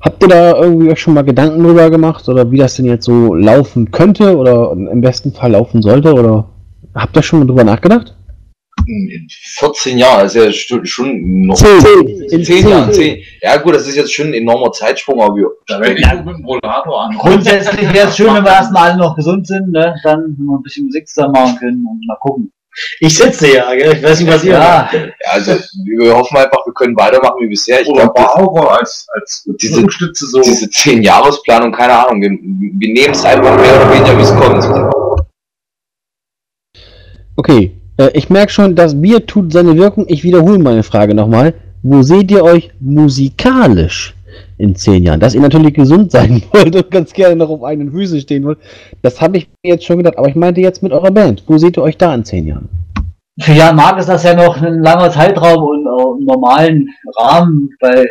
Habt 0.00 0.22
ihr 0.22 0.28
da 0.28 0.56
irgendwie 0.56 0.90
euch 0.90 1.00
schon 1.00 1.14
mal 1.14 1.22
Gedanken 1.22 1.64
drüber 1.64 1.90
gemacht 1.90 2.28
oder 2.28 2.50
wie 2.52 2.58
das 2.58 2.76
denn 2.76 2.86
jetzt 2.86 3.06
so 3.06 3.34
laufen 3.34 3.90
könnte 3.90 4.36
oder 4.36 4.72
im 4.72 5.00
besten 5.00 5.32
Fall 5.32 5.50
laufen 5.52 5.82
sollte 5.82 6.14
oder 6.14 6.50
habt 6.94 7.16
ihr 7.16 7.22
schon 7.22 7.40
mal 7.40 7.46
drüber 7.46 7.64
nachgedacht? 7.64 8.14
In 8.86 9.26
14 9.28 9.98
Jahren, 9.98 10.22
das 10.22 10.36
ist 10.36 10.70
ja 10.70 10.84
schon, 10.84 11.46
noch. 11.46 11.56
Zehn. 11.56 12.08
In 12.30 12.44
10 12.44 12.68
Jahren, 12.68 12.92
zehn. 12.92 13.16
10. 13.16 13.22
Ja 13.42 13.56
gut, 13.56 13.74
das 13.74 13.88
ist 13.88 13.96
jetzt 13.96 14.12
schon 14.12 14.28
ein 14.28 14.34
enormer 14.34 14.70
Zeitsprung, 14.72 15.20
aber 15.20 15.34
wir. 15.34 15.48
Da 15.66 15.78
mit 15.80 15.98
dem 15.98 16.44
Rollator 16.44 17.04
an. 17.04 17.16
Grundsätzlich 17.18 17.92
wäre 17.92 18.08
es 18.08 18.16
schön, 18.16 18.32
wenn 18.32 18.44
wir 18.44 18.52
erstmal 18.52 18.90
alle 18.90 18.98
noch 18.98 19.16
gesund 19.16 19.46
sind, 19.46 19.72
ne? 19.72 19.94
Dann 20.02 20.36
wir 20.38 20.56
ein 20.56 20.62
bisschen 20.62 20.86
Musik 20.86 21.06
zusammen 21.08 21.32
machen 21.32 21.58
können 21.58 21.86
und 21.86 22.06
mal 22.06 22.16
gucken. 22.20 22.50
Ich 23.00 23.16
sitze 23.16 23.52
ja, 23.54 23.74
gell? 23.74 23.96
ich 23.96 24.02
weiß 24.02 24.20
nicht, 24.20 24.32
was 24.32 24.44
ihr 24.44 24.52
Ja, 24.52 24.88
Ja, 24.92 25.08
also 25.32 25.52
wir 25.84 26.14
hoffen 26.16 26.36
einfach, 26.36 26.64
wir 26.64 26.72
können 26.72 26.96
weitermachen 26.96 27.36
wie 27.40 27.48
bisher. 27.48 27.80
Ich 27.82 27.88
Oder 27.88 28.08
glaube, 28.08 28.14
Bauer 28.44 28.78
als, 28.78 29.06
als 29.14 29.44
Diese- 29.60 29.76
Rückenstütze 29.78 30.26
so. 30.26 30.40
diese 30.40 30.66
10-Jahres-Planung, 30.66 31.72
keine 31.72 31.94
Ahnung, 32.06 32.22
wir, 32.22 32.30
wir 32.30 32.92
nehmen 32.92 33.12
es 33.12 33.24
einfach 33.24 33.56
mehr 33.56 33.74
oder 33.76 33.92
weniger, 33.92 34.16
wie 34.16 34.22
es 34.22 34.34
kommt. 34.36 35.24
Okay, 37.36 37.72
äh, 37.98 38.10
ich 38.14 38.30
merke 38.30 38.52
schon, 38.52 38.74
das 38.74 39.00
Bier 39.00 39.24
tut 39.26 39.52
seine 39.52 39.76
Wirkung. 39.76 40.04
Ich 40.08 40.22
wiederhole 40.24 40.58
meine 40.58 40.82
Frage 40.82 41.14
nochmal. 41.14 41.54
Wo 41.82 42.02
seht 42.02 42.30
ihr 42.30 42.44
euch 42.44 42.70
musikalisch 42.80 44.14
in 44.60 44.76
zehn 44.76 45.02
Jahren? 45.02 45.20
Dass 45.20 45.34
ihr 45.34 45.40
natürlich 45.40 45.74
gesund 45.74 46.12
sein 46.12 46.42
wollt 46.52 46.74
und 46.76 46.90
ganz 46.90 47.12
gerne 47.12 47.36
noch 47.36 47.50
auf 47.50 47.64
eigenen 47.64 47.92
Füßen 47.92 48.20
stehen 48.20 48.44
wollt, 48.44 48.58
das 49.02 49.20
habe 49.20 49.38
ich 49.38 49.48
mir 49.62 49.72
jetzt 49.72 49.84
schon 49.84 49.98
gedacht. 49.98 50.18
Aber 50.18 50.28
ich 50.28 50.36
meinte 50.36 50.60
jetzt 50.60 50.82
mit 50.82 50.92
eurer 50.92 51.10
Band. 51.10 51.42
Wo 51.46 51.58
seht 51.58 51.76
ihr 51.76 51.82
euch 51.82 51.96
da 51.96 52.14
in 52.14 52.24
zehn 52.24 52.46
Jahren? 52.46 52.68
für 53.40 53.52
Jan 53.52 53.76
Mark 53.76 53.98
ist 53.98 54.08
das 54.08 54.22
ja 54.22 54.34
noch 54.34 54.60
ein 54.60 54.82
langer 54.82 55.10
Zeitraum 55.10 55.62
und 55.62 55.88
auch 55.88 56.16
im 56.16 56.24
normalen 56.24 56.88
Rahmen. 57.16 57.70
Bei 57.80 58.06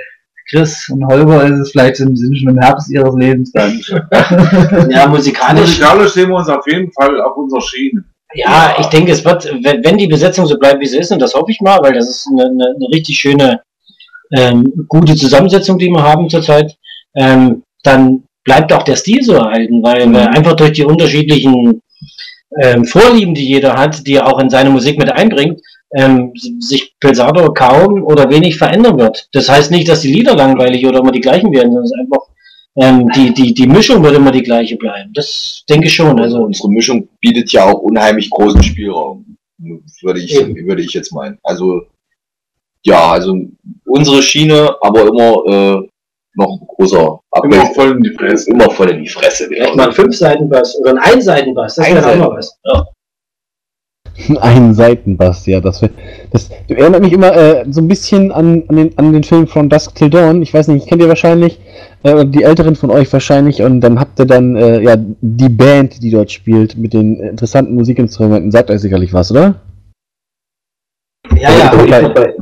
Chris 0.49 0.89
und 0.89 1.05
Holger 1.05 1.43
ist 1.45 1.59
es 1.59 1.71
vielleicht 1.71 1.99
im 1.99 2.15
Sinne 2.15 2.35
schon 2.35 2.49
im 2.49 2.59
Herbst 2.59 2.89
ihres 2.89 3.15
Lebens 3.15 3.51
dann. 3.51 3.79
Ja, 4.89 5.07
musikalisch. 5.07 5.61
Musikalisch 5.61 6.13
sehen 6.13 6.29
wir 6.29 6.37
uns 6.37 6.49
auf 6.49 6.65
jeden 6.67 6.91
Fall 6.93 7.21
auf 7.21 7.37
unserer 7.37 7.61
Schiene. 7.61 8.03
Ja, 8.33 8.75
ich 8.79 8.87
denke, 8.87 9.11
es 9.11 9.25
wird, 9.25 9.45
wenn, 9.63 9.83
wenn 9.83 9.97
die 9.97 10.07
Besetzung 10.07 10.45
so 10.45 10.57
bleibt, 10.57 10.79
wie 10.79 10.85
sie 10.85 10.99
ist, 10.99 11.11
und 11.11 11.19
das 11.19 11.33
hoffe 11.33 11.51
ich 11.51 11.61
mal, 11.61 11.79
weil 11.81 11.93
das 11.93 12.09
ist 12.09 12.27
eine, 12.31 12.45
eine, 12.45 12.75
eine 12.75 12.87
richtig 12.93 13.17
schöne, 13.17 13.61
ähm, 14.35 14.71
gute 14.87 15.15
Zusammensetzung, 15.15 15.77
die 15.77 15.89
wir 15.89 16.03
haben 16.03 16.29
zurzeit, 16.29 16.77
ähm, 17.15 17.63
dann 17.83 18.23
bleibt 18.43 18.71
auch 18.73 18.83
der 18.83 18.95
Stil 18.95 19.23
so 19.23 19.33
erhalten, 19.33 19.83
weil 19.83 20.11
wir 20.11 20.29
einfach 20.31 20.55
durch 20.55 20.73
die 20.73 20.83
unterschiedlichen 20.83 21.81
ähm, 22.61 22.85
Vorlieben, 22.85 23.33
die 23.33 23.47
jeder 23.47 23.75
hat, 23.75 24.05
die 24.07 24.15
er 24.15 24.27
auch 24.27 24.39
in 24.39 24.49
seine 24.49 24.69
Musik 24.69 24.97
mit 24.97 25.11
einbringt, 25.11 25.61
ähm, 25.95 26.31
sich 26.59 26.95
Pelsado 26.99 27.53
kaum 27.53 28.03
oder 28.03 28.29
wenig 28.29 28.57
verändern 28.57 28.97
wird. 28.99 29.27
Das 29.33 29.49
heißt 29.49 29.71
nicht, 29.71 29.87
dass 29.87 30.01
die 30.01 30.13
Lieder 30.13 30.35
langweilig 30.35 30.85
oder 30.85 30.99
immer 30.99 31.11
die 31.11 31.21
gleichen 31.21 31.51
werden, 31.51 31.71
sondern 31.71 31.83
es 31.83 31.91
ist 31.91 31.99
einfach 31.99 32.27
ähm, 32.75 33.09
die, 33.15 33.33
die, 33.33 33.53
die 33.53 33.67
Mischung 33.67 34.03
wird 34.03 34.15
immer 34.15 34.31
die 34.31 34.43
gleiche 34.43 34.77
bleiben. 34.77 35.11
Das 35.13 35.63
denke 35.69 35.87
ich 35.87 35.93
schon. 35.93 36.19
Also 36.19 36.43
unsere 36.43 36.69
Mischung 36.69 37.09
bietet 37.19 37.51
ja 37.51 37.65
auch 37.65 37.79
unheimlich 37.79 38.29
großen 38.29 38.63
Spielraum, 38.63 39.37
würde 39.57 40.19
ich, 40.19 40.33
würde 40.39 40.81
ich 40.81 40.93
jetzt 40.93 41.11
meinen. 41.11 41.37
Also 41.43 41.81
ja, 42.85 43.11
also 43.11 43.35
unsere 43.85 44.21
Schiene, 44.21 44.75
aber 44.81 45.01
immer 45.07 45.43
äh, 45.47 45.87
noch 46.35 46.59
großer 46.77 46.97
Immer 46.99 47.19
Abwechslung. 47.31 47.73
voll 47.75 47.91
in 47.97 48.03
die 48.03 48.11
Fresse. 48.17 48.49
Immer 48.51 48.69
voll 48.71 48.89
in 48.91 49.03
die 49.03 49.09
Fresse. 49.09 49.47
Vielleicht 49.47 49.71
Genau. 49.71 49.83
mal 49.83 49.89
ein 49.89 49.93
Fünf-Seiten-Bass 49.95 50.79
oder 50.79 50.91
ein 50.91 50.97
Ein-Seiten-Bass, 50.99 51.75
das 51.75 51.89
wäre 51.93 52.07
auch 52.11 52.15
mal 52.17 52.37
was. 52.37 52.57
Ja. 52.65 52.85
Ein 54.41 54.73
Seitenbass, 54.75 55.45
ja, 55.45 55.61
das, 55.61 55.81
wär- 55.81 55.91
das 56.31 56.49
erinnert 56.67 57.01
mich 57.01 57.13
immer 57.13 57.33
äh, 57.33 57.63
so 57.69 57.79
ein 57.79 57.87
bisschen 57.87 58.33
an, 58.33 58.63
an, 58.67 58.75
den, 58.75 58.97
an 58.97 59.13
den 59.13 59.23
Film 59.23 59.47
From 59.47 59.69
Dusk 59.69 59.95
Till 59.95 60.09
Dawn. 60.09 60.41
Ich 60.41 60.53
weiß 60.53 60.67
nicht, 60.67 60.87
kennt 60.87 61.01
ihr 61.01 61.07
wahrscheinlich, 61.07 61.57
äh, 62.03 62.11
oder 62.11 62.25
die 62.25 62.43
Älteren 62.43 62.75
von 62.75 62.91
euch 62.91 63.11
wahrscheinlich, 63.13 63.61
und 63.61 63.79
dann 63.79 63.97
habt 63.97 64.19
ihr 64.19 64.25
dann 64.25 64.57
äh, 64.57 64.81
ja 64.81 64.97
die 64.97 65.47
Band, 65.47 66.03
die 66.03 66.11
dort 66.11 66.31
spielt, 66.31 66.75
mit 66.75 66.91
den 66.93 67.15
interessanten 67.21 67.73
Musikinstrumenten. 67.75 68.51
Sagt 68.51 68.69
euch 68.69 68.81
sicherlich 68.81 69.13
was, 69.13 69.31
oder? 69.31 69.55
Ja, 71.37 71.49
ja. 71.51 71.85
Ich 71.85 71.93
habe 71.93 72.35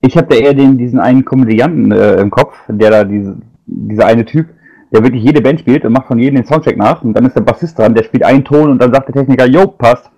ich 0.00 0.16
hab 0.16 0.28
da 0.30 0.36
eher 0.36 0.54
den, 0.54 0.78
diesen 0.78 1.00
einen 1.00 1.24
Komödianten 1.24 1.90
äh, 1.92 2.14
im 2.20 2.30
Kopf, 2.30 2.54
der 2.68 2.90
da 2.90 3.04
diese, 3.04 3.36
dieser 3.66 4.06
eine 4.06 4.24
Typ, 4.24 4.48
der 4.92 5.02
wirklich 5.02 5.22
jede 5.22 5.40
Band 5.40 5.60
spielt 5.60 5.84
und 5.84 5.92
macht 5.92 6.06
von 6.06 6.18
jedem 6.18 6.36
den 6.36 6.46
Soundcheck 6.46 6.76
nach 6.76 7.02
und 7.02 7.14
dann 7.14 7.26
ist 7.26 7.34
der 7.36 7.40
Bassist 7.42 7.78
dran, 7.78 7.94
der 7.94 8.04
spielt 8.04 8.22
einen 8.24 8.44
Ton 8.44 8.70
und 8.70 8.78
dann 8.80 8.92
sagt 8.92 9.08
der 9.08 9.14
Techniker, 9.14 9.46
jo, 9.46 9.66
passt. 9.66 10.10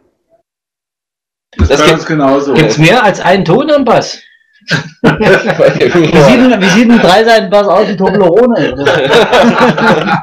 Das, 1.57 1.69
Das 1.69 1.79
ist 1.81 1.85
gibt- 1.85 1.91
ganz 1.97 2.07
genauso. 2.07 2.55
Gibt's 2.55 2.79
mehr 2.79 3.03
als 3.03 3.21
einen 3.21 3.45
Ton 3.45 3.71
am 3.71 3.85
Bass? 3.85 4.23
Wie 5.03 5.09
sieht 5.09 6.53
denn, 6.53 6.61
wie 6.61 6.67
sieht 6.67 6.91
ein 6.91 6.99
Dreiseitenbass 6.99 7.67
aus 7.67 7.89
wie 7.89 7.97
Toblerone? 7.97 8.77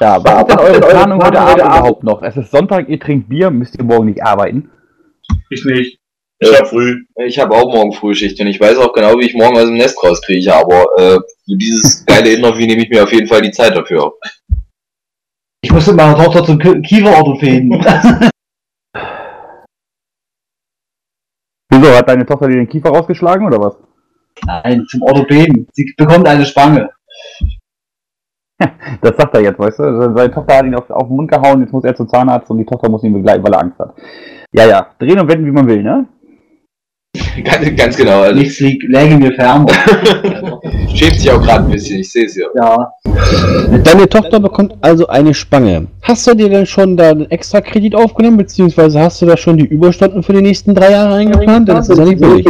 Ja, 0.00 0.16
ist 0.16 0.24
denn 0.26 0.58
eure 0.58 0.80
Planung 0.80 1.22
heute 1.24 1.40
Abend 1.40 1.58
überhaupt 1.64 2.04
noch? 2.04 2.22
Es 2.22 2.36
ist 2.36 2.50
Sonntag, 2.50 2.88
ihr 2.90 3.00
trinkt 3.00 3.30
Bier, 3.30 3.50
müsst 3.50 3.78
ihr 3.78 3.84
morgen 3.84 4.04
nicht 4.06 4.22
arbeiten. 4.22 4.70
Ich 5.48 5.64
nicht. 5.64 5.98
Ich 6.38 6.52
hab 6.58 6.68
früh. 6.68 7.04
Ich 7.24 7.38
habe 7.38 7.54
auch 7.54 7.72
morgen 7.72 7.92
Frühschicht 7.92 8.38
und 8.40 8.46
ich 8.46 8.60
weiß 8.60 8.76
auch 8.78 8.92
genau, 8.92 9.18
wie 9.18 9.26
ich 9.26 9.34
morgen 9.34 9.56
aus 9.56 9.64
dem 9.64 9.74
Nest 9.76 10.02
rauskriege, 10.02 10.54
aber 10.54 10.84
äh, 10.98 11.14
für 11.44 11.56
dieses 11.56 12.04
geile 12.04 12.30
Interview 12.34 12.66
nehme 12.66 12.82
ich 12.82 12.90
mir 12.90 13.02
auf 13.04 13.12
jeden 13.12 13.26
Fall 13.26 13.40
die 13.40 13.50
Zeit 13.50 13.74
dafür. 13.74 14.12
Ich 15.62 15.72
musste 15.72 15.92
mit 15.92 16.00
meiner 16.00 16.16
Tochter 16.22 16.44
zum 16.44 16.58
Ki- 16.58 16.82
Kieferorthopäden. 16.82 17.70
Wieso, 21.70 21.94
hat 21.96 22.08
deine 22.08 22.26
Tochter 22.26 22.48
dir 22.48 22.56
den 22.56 22.68
Kiefer 22.68 22.90
rausgeschlagen 22.90 23.46
oder 23.46 23.58
was? 23.58 23.76
Nein, 24.44 24.84
zum 24.90 25.02
Orthopäden. 25.02 25.66
Sie 25.72 25.94
bekommt 25.96 26.28
eine 26.28 26.44
Spange. 26.44 26.90
Das 29.02 29.14
sagt 29.18 29.34
er 29.34 29.42
jetzt, 29.42 29.58
weißt 29.58 29.78
du? 29.80 30.14
Seine 30.16 30.30
Tochter 30.30 30.56
hat 30.56 30.64
ihn 30.64 30.74
auf, 30.74 30.88
auf 30.88 31.08
den 31.08 31.16
Mund 31.16 31.30
gehauen, 31.30 31.60
jetzt 31.60 31.72
muss 31.72 31.84
er 31.84 31.94
zum 31.94 32.08
Zahnarzt 32.08 32.50
und 32.50 32.56
die 32.56 32.64
Tochter 32.64 32.88
muss 32.88 33.04
ihn 33.04 33.12
begleiten, 33.12 33.44
weil 33.44 33.52
er 33.52 33.60
Angst 33.60 33.78
hat. 33.78 33.94
Ja, 34.50 34.66
ja, 34.66 34.94
drehen 34.98 35.20
und 35.20 35.28
wenden, 35.28 35.44
wie 35.44 35.50
man 35.50 35.66
will, 35.68 35.82
ne? 35.82 36.06
Ganz, 37.44 37.76
ganz 37.76 37.96
genau. 37.96 38.22
Also, 38.22 38.34
Nichts 38.34 38.60
liegt, 38.60 38.82
läge 38.84 39.16
mir 39.16 39.32
fern. 39.32 39.66
schämt 40.96 41.16
sich 41.16 41.30
auch 41.30 41.42
gerade 41.42 41.64
ein 41.64 41.70
bisschen, 41.70 42.00
ich 42.00 42.10
sehe 42.10 42.24
es 42.24 42.36
ja. 42.36 42.46
ja. 42.54 42.92
Deine 43.84 44.08
Tochter 44.08 44.40
bekommt 44.40 44.74
also 44.80 45.06
eine 45.06 45.34
Spange. 45.34 45.86
Hast 46.02 46.26
du 46.26 46.34
dir 46.34 46.48
denn 46.48 46.66
schon 46.66 46.96
da 46.96 47.10
einen 47.10 47.30
extra 47.30 47.60
Kredit 47.60 47.94
aufgenommen, 47.94 48.38
beziehungsweise 48.38 49.00
hast 49.00 49.20
du 49.22 49.26
da 49.26 49.36
schon 49.36 49.56
die 49.58 49.66
Überstunden 49.66 50.22
für 50.22 50.32
die 50.32 50.42
nächsten 50.42 50.74
drei 50.74 50.92
Jahre 50.92 51.14
eingeplant? 51.14 51.68
Das 51.68 51.88
ist 51.88 51.98
ja 51.98 52.04
nicht 52.04 52.20
billig. 52.20 52.46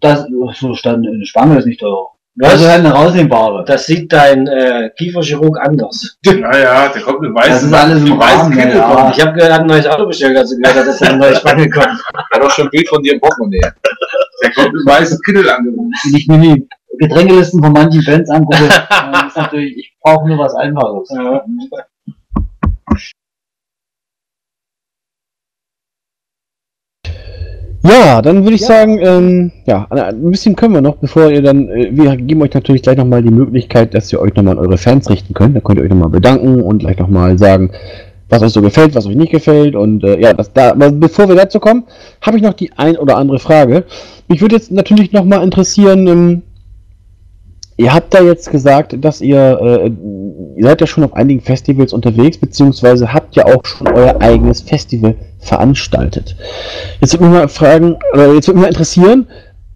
Das, 0.00 0.26
so 0.54 0.74
stand, 0.74 1.06
eine 1.06 1.24
Spange 1.24 1.58
ist 1.58 1.66
nicht 1.66 1.80
teuer. 1.80 2.08
Also 2.42 2.66
halt 2.68 2.80
eine 2.80 2.92
rausnehmbare. 2.92 3.64
Das 3.64 3.86
sieht 3.86 4.12
dein 4.12 4.48
äh, 4.48 4.90
Kieferchirurg 4.96 5.56
anders. 5.60 6.18
Naja, 6.26 6.88
der 6.88 7.02
kommt 7.02 7.20
mit 7.20 7.32
weißen 7.32 7.52
Das 7.52 7.62
ist 7.62 7.72
alles 7.72 7.98
im 7.98 8.08
mit 8.08 8.18
weißen 8.18 8.38
Rahmen, 8.40 8.52
Kittel 8.58 8.76
ja. 8.76 9.12
Ich 9.14 9.20
habe 9.20 9.32
gehört, 9.34 9.50
er 9.50 9.54
hat 9.54 9.60
ein 9.60 9.66
neues 9.68 9.86
Auto 9.86 10.06
bestellt, 10.06 10.36
als 10.36 10.50
er 10.50 10.58
gehört 10.58 10.88
dass 10.88 11.00
er 11.00 11.10
eine 11.10 11.18
neue 11.18 11.36
Spange 11.36 11.70
kommt. 11.70 11.86
Hat 12.32 12.42
doch 12.42 12.50
schon 12.50 12.66
ein 12.66 12.70
Bild 12.70 12.88
von 12.88 13.00
dir 13.04 13.12
im 13.14 13.20
Portemonnaie. 13.20 13.60
Der 14.44 14.52
kommt 14.52 14.74
mit 14.74 14.86
weißen 14.86 15.18
Kittel 15.24 15.48
angerufen. 15.48 15.90
Wenn 16.04 16.14
ich 16.14 16.28
mir 16.28 16.38
die 16.38 16.68
Getränkelisten 16.98 17.62
von 17.62 17.72
manchen 17.72 18.02
Fans 18.02 18.28
angucke, 18.28 18.68
dann 18.90 19.26
ist 19.26 19.36
natürlich, 19.36 19.76
ich 19.78 19.96
brauche 20.02 20.28
nur 20.28 20.38
was 20.38 20.54
Einfaches. 20.54 21.08
Ja, 27.86 28.22
dann 28.22 28.44
würde 28.44 28.54
ich 28.54 28.64
sagen, 28.64 28.98
ähm, 29.02 29.52
ja, 29.66 29.86
ein 29.90 30.30
bisschen 30.30 30.56
können 30.56 30.72
wir 30.72 30.80
noch, 30.80 30.96
bevor 30.96 31.30
ihr 31.30 31.42
dann, 31.42 31.68
äh, 31.68 31.90
wir 31.92 32.16
geben 32.16 32.40
euch 32.40 32.54
natürlich 32.54 32.82
gleich 32.82 32.96
nochmal 32.96 33.22
die 33.22 33.30
Möglichkeit, 33.30 33.92
dass 33.92 34.10
ihr 34.10 34.20
euch 34.20 34.34
nochmal 34.34 34.58
an 34.58 34.64
eure 34.64 34.78
Fans 34.78 35.10
richten 35.10 35.34
könnt. 35.34 35.54
Da 35.54 35.60
könnt 35.60 35.78
ihr 35.78 35.84
euch 35.84 35.90
nochmal 35.90 36.08
bedanken 36.08 36.62
und 36.62 36.78
gleich 36.78 36.98
nochmal 36.98 37.38
sagen, 37.38 37.72
was 38.28 38.42
euch 38.42 38.52
so 38.52 38.62
gefällt, 38.62 38.94
was 38.94 39.06
euch 39.06 39.16
nicht 39.16 39.32
gefällt. 39.32 39.74
Und 39.74 40.04
äh, 40.04 40.20
ja, 40.20 40.32
das, 40.32 40.52
da, 40.52 40.70
aber 40.70 40.90
bevor 40.90 41.28
wir 41.28 41.36
dazu 41.36 41.60
kommen, 41.60 41.84
habe 42.20 42.36
ich 42.36 42.42
noch 42.42 42.54
die 42.54 42.72
ein 42.72 42.96
oder 42.96 43.16
andere 43.16 43.38
Frage. 43.38 43.84
Mich 44.28 44.40
würde 44.40 44.56
jetzt 44.56 44.70
natürlich 44.70 45.12
nochmal 45.12 45.42
interessieren, 45.42 46.06
ähm, 46.06 46.42
ihr 47.76 47.92
habt 47.92 48.14
da 48.14 48.22
jetzt 48.22 48.50
gesagt, 48.50 48.96
dass 49.04 49.20
ihr, 49.20 49.58
äh, 49.60 49.90
ihr 50.56 50.64
seid 50.64 50.80
ja 50.80 50.86
schon 50.86 51.04
auf 51.04 51.14
einigen 51.14 51.40
Festivals 51.40 51.92
unterwegs, 51.92 52.38
beziehungsweise 52.38 53.12
habt 53.12 53.36
ja 53.36 53.46
auch 53.46 53.64
schon 53.64 53.88
euer 53.88 54.20
eigenes 54.20 54.60
Festival 54.60 55.16
veranstaltet. 55.40 56.36
Jetzt 57.00 57.12
würde 57.12 57.24
mich 57.26 57.34
mal 57.34 57.48
fragen, 57.48 57.96
oder 58.12 58.32
jetzt 58.32 58.46
würde 58.48 58.58
mich 58.58 58.62
mal 58.62 58.68
interessieren, 58.68 59.26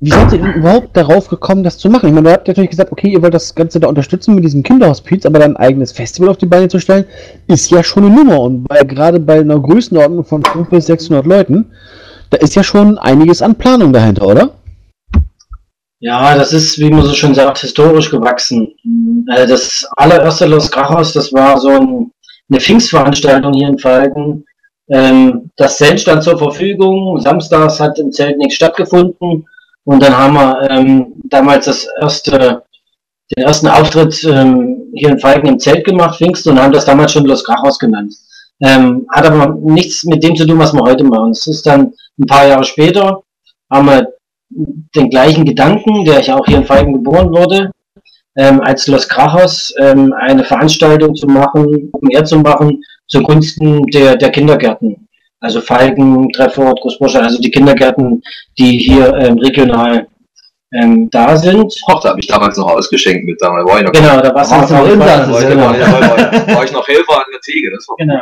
wie 0.01 0.11
seid 0.11 0.33
ihr 0.33 0.39
denn 0.39 0.55
überhaupt 0.55 0.97
darauf 0.97 1.29
gekommen, 1.29 1.65
das 1.65 1.77
zu 1.77 1.91
machen? 1.91 2.09
Ich 2.09 2.15
meine, 2.15 2.29
ihr 2.29 2.35
habt 2.35 2.47
natürlich 2.47 2.71
gesagt, 2.71 2.93
okay, 2.93 3.09
ihr 3.09 3.21
wollt 3.21 3.35
das 3.35 3.55
Ganze 3.55 3.81
da 3.81 3.89
unterstützen 3.89 4.35
mit 4.35 4.45
diesem 4.45 4.63
Kinderhospiz, 4.63 5.27
aber 5.27 5.41
dann 5.41 5.57
ein 5.57 5.65
eigenes 5.65 5.91
Festival 5.91 6.29
auf 6.31 6.37
die 6.37 6.47
Beine 6.47 6.69
zu 6.69 6.79
stellen, 6.79 7.05
ist 7.49 7.71
ja 7.71 7.83
schon 7.83 8.05
eine 8.05 8.15
Nummer. 8.15 8.41
Und 8.41 8.65
bei, 8.65 8.83
gerade 8.85 9.19
bei 9.19 9.41
einer 9.41 9.59
Größenordnung 9.59 10.25
von 10.25 10.45
500 10.45 10.71
bis 10.71 10.87
600 10.87 11.27
Leuten, 11.27 11.67
da 12.31 12.39
ist 12.39 12.55
ja 12.55 12.63
schon 12.63 12.97
einiges 12.99 13.43
an 13.43 13.57
Planung 13.57 13.93
dahinter, 13.93 14.27
oder? 14.27 14.51
Ja, 16.01 16.37
das 16.37 16.53
ist, 16.53 16.79
wie 16.79 16.91
man 16.91 17.03
so 17.03 17.13
schön 17.13 17.35
sagt, 17.35 17.59
historisch 17.59 18.11
gewachsen. 18.11 18.69
Äh, 19.35 19.49
Das 19.49 19.85
allererste 19.97 20.47
Los 20.47 20.71
Grajos, 20.71 21.13
das 21.13 21.33
war 21.33 21.59
so 21.59 21.71
ein, 21.71 22.13
eine 22.49 22.61
Pfingstveranstaltung 22.61 23.53
hier 23.53 23.69
in 23.69 23.79
Falken. 23.79 24.45
Ähm, 24.91 25.51
Das 25.57 25.77
Zelt 25.79 26.01
stand 26.01 26.23
zur 26.23 26.39
Verfügung. 26.39 27.19
Samstags 27.21 27.81
hat 27.81 27.99
im 27.99 28.13
Zelt 28.13 28.39
nichts 28.39 28.55
stattgefunden. 28.55 29.45
Und 29.89 30.03
dann 30.03 30.15
haben 30.15 30.35
wir 30.35 30.71
ähm, 30.71 31.15
damals 31.31 31.65
das 31.65 31.87
erste, 31.99 32.63
den 33.35 33.45
ersten 33.45 33.69
Auftritt 33.69 34.23
ähm, 34.23 34.93
hier 34.93 35.09
in 35.09 35.19
Falken 35.19 35.49
im 35.49 35.59
Zelt 35.59 35.83
gemacht, 35.87 36.19
Pfingsten, 36.19 36.51
und 36.51 36.63
haben 36.63 36.75
das 36.75 36.85
damals 36.85 37.13
schon 37.13 37.25
Los 37.25 37.43
Grajos 37.43 37.79
genannt. 37.79 38.13
Ähm, 38.61 39.07
hat 39.11 39.25
aber 39.25 39.57
nichts 39.63 40.05
mit 40.05 40.23
dem 40.23 40.37
zu 40.37 40.47
tun, 40.47 40.59
was 40.59 40.75
wir 40.75 40.83
heute 40.83 41.05
machen. 41.05 41.31
Es 41.31 41.47
ist 41.47 41.65
dann 41.65 41.95
ein 42.21 42.27
paar 42.27 42.47
Jahre 42.47 42.65
später, 42.65 43.23
haben 43.71 43.87
wir 43.87 44.13
den 44.95 45.09
gleichen 45.09 45.47
Gedanken, 45.47 46.05
der 46.05 46.21
ich 46.21 46.31
auch 46.31 46.45
hier 46.45 46.59
in 46.59 46.67
Falken 46.67 46.93
geboren 46.93 47.31
wurde, 47.31 47.71
ähm, 48.37 48.61
als 48.61 48.89
Los 48.89 49.09
Krachos 49.09 49.73
ähm, 49.79 50.13
eine 50.13 50.45
Veranstaltung 50.45 51.15
zu 51.15 51.27
machen, 51.29 51.89
um 51.93 52.11
Air 52.11 52.27
zu 52.27 52.41
machen, 52.41 52.83
zugunsten 53.07 53.87
der, 53.87 54.17
der 54.17 54.33
Kindergärten. 54.33 55.08
Also 55.41 55.61
Falken, 55.61 56.31
Treffort, 56.33 56.81
Großbursche, 56.81 57.23
also 57.23 57.41
die 57.41 57.51
Kindergärten, 57.51 58.23
die 58.59 58.79
hier 58.79 59.15
ähm, 59.15 59.39
regional 59.39 60.09
ähm, 60.73 61.09
da 61.11 61.37
sind. 61.37 61.75
Ach, 61.89 62.01
da 62.03 62.11
habe 62.11 62.21
ich 62.21 62.27
damals 62.27 62.57
noch 62.59 62.71
ausgeschenkt 62.71 63.25
mit 63.25 63.41
damals. 63.41 63.69
War 63.69 63.79
ich 63.79 63.85
noch, 63.85 63.93
Genau, 63.93 64.21
da 64.21 64.35
warst 64.35 64.51
du 64.51 64.57
noch 64.57 64.71
noch 64.71 65.31
war, 65.31 65.43
ich, 65.43 65.49
genau. 65.49 65.63
war, 65.67 65.79
war, 65.79 66.57
war 66.57 66.65
ich 66.65 66.73
noch 66.73 66.87
Helfer 66.87 67.17
an 67.17 67.25
der 67.33 67.41
Theke. 67.41 67.71
Das 67.71 67.89
war 67.89 67.97
Genau. 67.99 68.21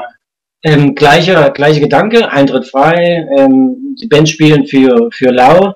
Ähm, 0.63 0.95
gleicher, 0.95 1.51
gleicher 1.51 1.81
Gedanke, 1.81 2.31
Eintritt 2.31 2.67
frei, 2.67 3.27
ähm, 3.37 3.97
die 4.01 4.07
Band 4.07 4.29
spielen 4.29 4.67
für, 4.67 5.11
für 5.13 5.31
Lau 5.31 5.75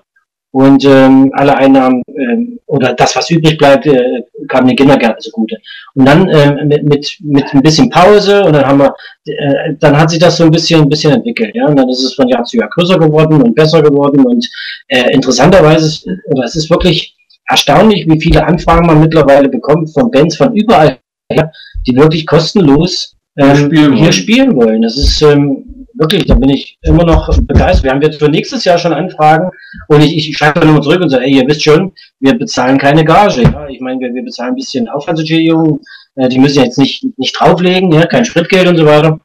und 0.52 0.85
ähm, 0.85 1.31
alle 1.35 1.56
Einnahmen 1.56 2.02
ähm, 2.09 2.59
oder 2.66 2.93
das, 2.93 3.14
was 3.14 3.31
übrig 3.31 3.56
bleibt, 3.56 3.86
äh, 3.86 4.22
kam 4.48 4.66
den 4.66 4.77
Kindergärten 4.77 5.20
zugute. 5.20 5.59
Und 5.94 6.06
dann 6.06 6.28
ähm, 6.28 6.68
mit, 6.68 6.82
mit, 6.82 7.16
mit 7.22 7.55
ein 7.55 7.62
bisschen 7.62 7.89
Pause 7.90 8.43
und 8.44 8.55
dann 8.55 8.66
haben 8.66 8.78
wir, 8.78 8.94
äh, 9.27 9.74
dann 9.78 9.97
hat 9.97 10.10
sich 10.10 10.18
das 10.18 10.36
so 10.36 10.44
ein 10.44 10.51
bisschen, 10.51 10.82
ein 10.82 10.89
bisschen 10.89 11.12
entwickelt, 11.12 11.55
ja, 11.55 11.66
und 11.66 11.78
dann 11.78 11.89
ist 11.89 12.02
es 12.02 12.14
von 12.14 12.28
Jahr 12.28 12.44
zu 12.44 12.56
Jahr 12.56 12.68
größer 12.68 12.98
geworden 12.98 13.40
und 13.43 13.55
besser 13.55 13.82
geworden 13.82 14.24
und 14.24 14.48
äh, 14.89 15.12
interessanterweise, 15.12 16.18
oder 16.27 16.44
es 16.44 16.56
ist 16.56 16.70
wirklich 16.70 17.16
erstaunlich, 17.48 18.09
wie 18.09 18.20
viele 18.20 18.44
Anfragen 18.44 18.86
man 18.86 19.01
mittlerweile 19.01 19.48
bekommt 19.48 19.93
von 19.93 20.10
Bands 20.10 20.36
von 20.36 20.55
überall 20.55 20.98
her, 21.31 21.52
die 21.86 21.97
wirklich 21.97 22.27
kostenlos 22.27 23.16
ähm, 23.39 23.56
spielen 23.56 23.93
hier 23.93 24.02
wollen. 24.02 24.12
spielen 24.12 24.56
wollen. 24.56 24.82
Das 24.82 24.97
ist 24.97 25.22
ähm, 25.22 25.69
wirklich, 26.01 26.24
da 26.24 26.35
bin 26.35 26.48
ich 26.51 26.78
immer 26.82 27.05
noch 27.05 27.28
begeistert. 27.43 27.85
Wir 27.85 27.90
haben 27.93 28.02
jetzt 28.02 28.18
für 28.18 28.28
nächstes 28.28 28.64
Jahr 28.64 28.78
schon 28.78 28.93
Anfragen 28.93 29.51
und 29.89 30.01
ich, 30.02 30.16
ich 30.16 30.36
schreibe 30.36 30.60
dann 30.60 30.70
immer 30.70 30.82
zurück 30.82 31.01
und 31.02 31.10
sage, 31.10 31.24
ey, 31.24 31.36
ihr 31.36 31.47
wisst 31.47 31.62
schon, 31.62 31.93
wir 32.18 32.35
bezahlen 32.35 32.78
keine 32.78 33.05
Gage. 33.05 33.43
Ja? 33.43 33.68
Ich 33.68 33.81
meine, 33.81 34.01
wir, 34.01 34.12
wir 34.14 34.24
bezahlen 34.24 34.52
ein 34.52 34.56
bisschen 34.56 34.89
Aufwandsentschädigung, 34.89 35.81
äh, 36.16 36.28
die 36.28 36.39
müssen 36.39 36.64
jetzt 36.64 36.78
nicht, 36.78 37.05
nicht 37.18 37.39
drauflegen, 37.39 37.93
ja? 37.93 38.06
kein 38.06 38.24
Spritgeld 38.24 38.66
und 38.66 38.77
so 38.78 38.86
weiter. 38.86 39.20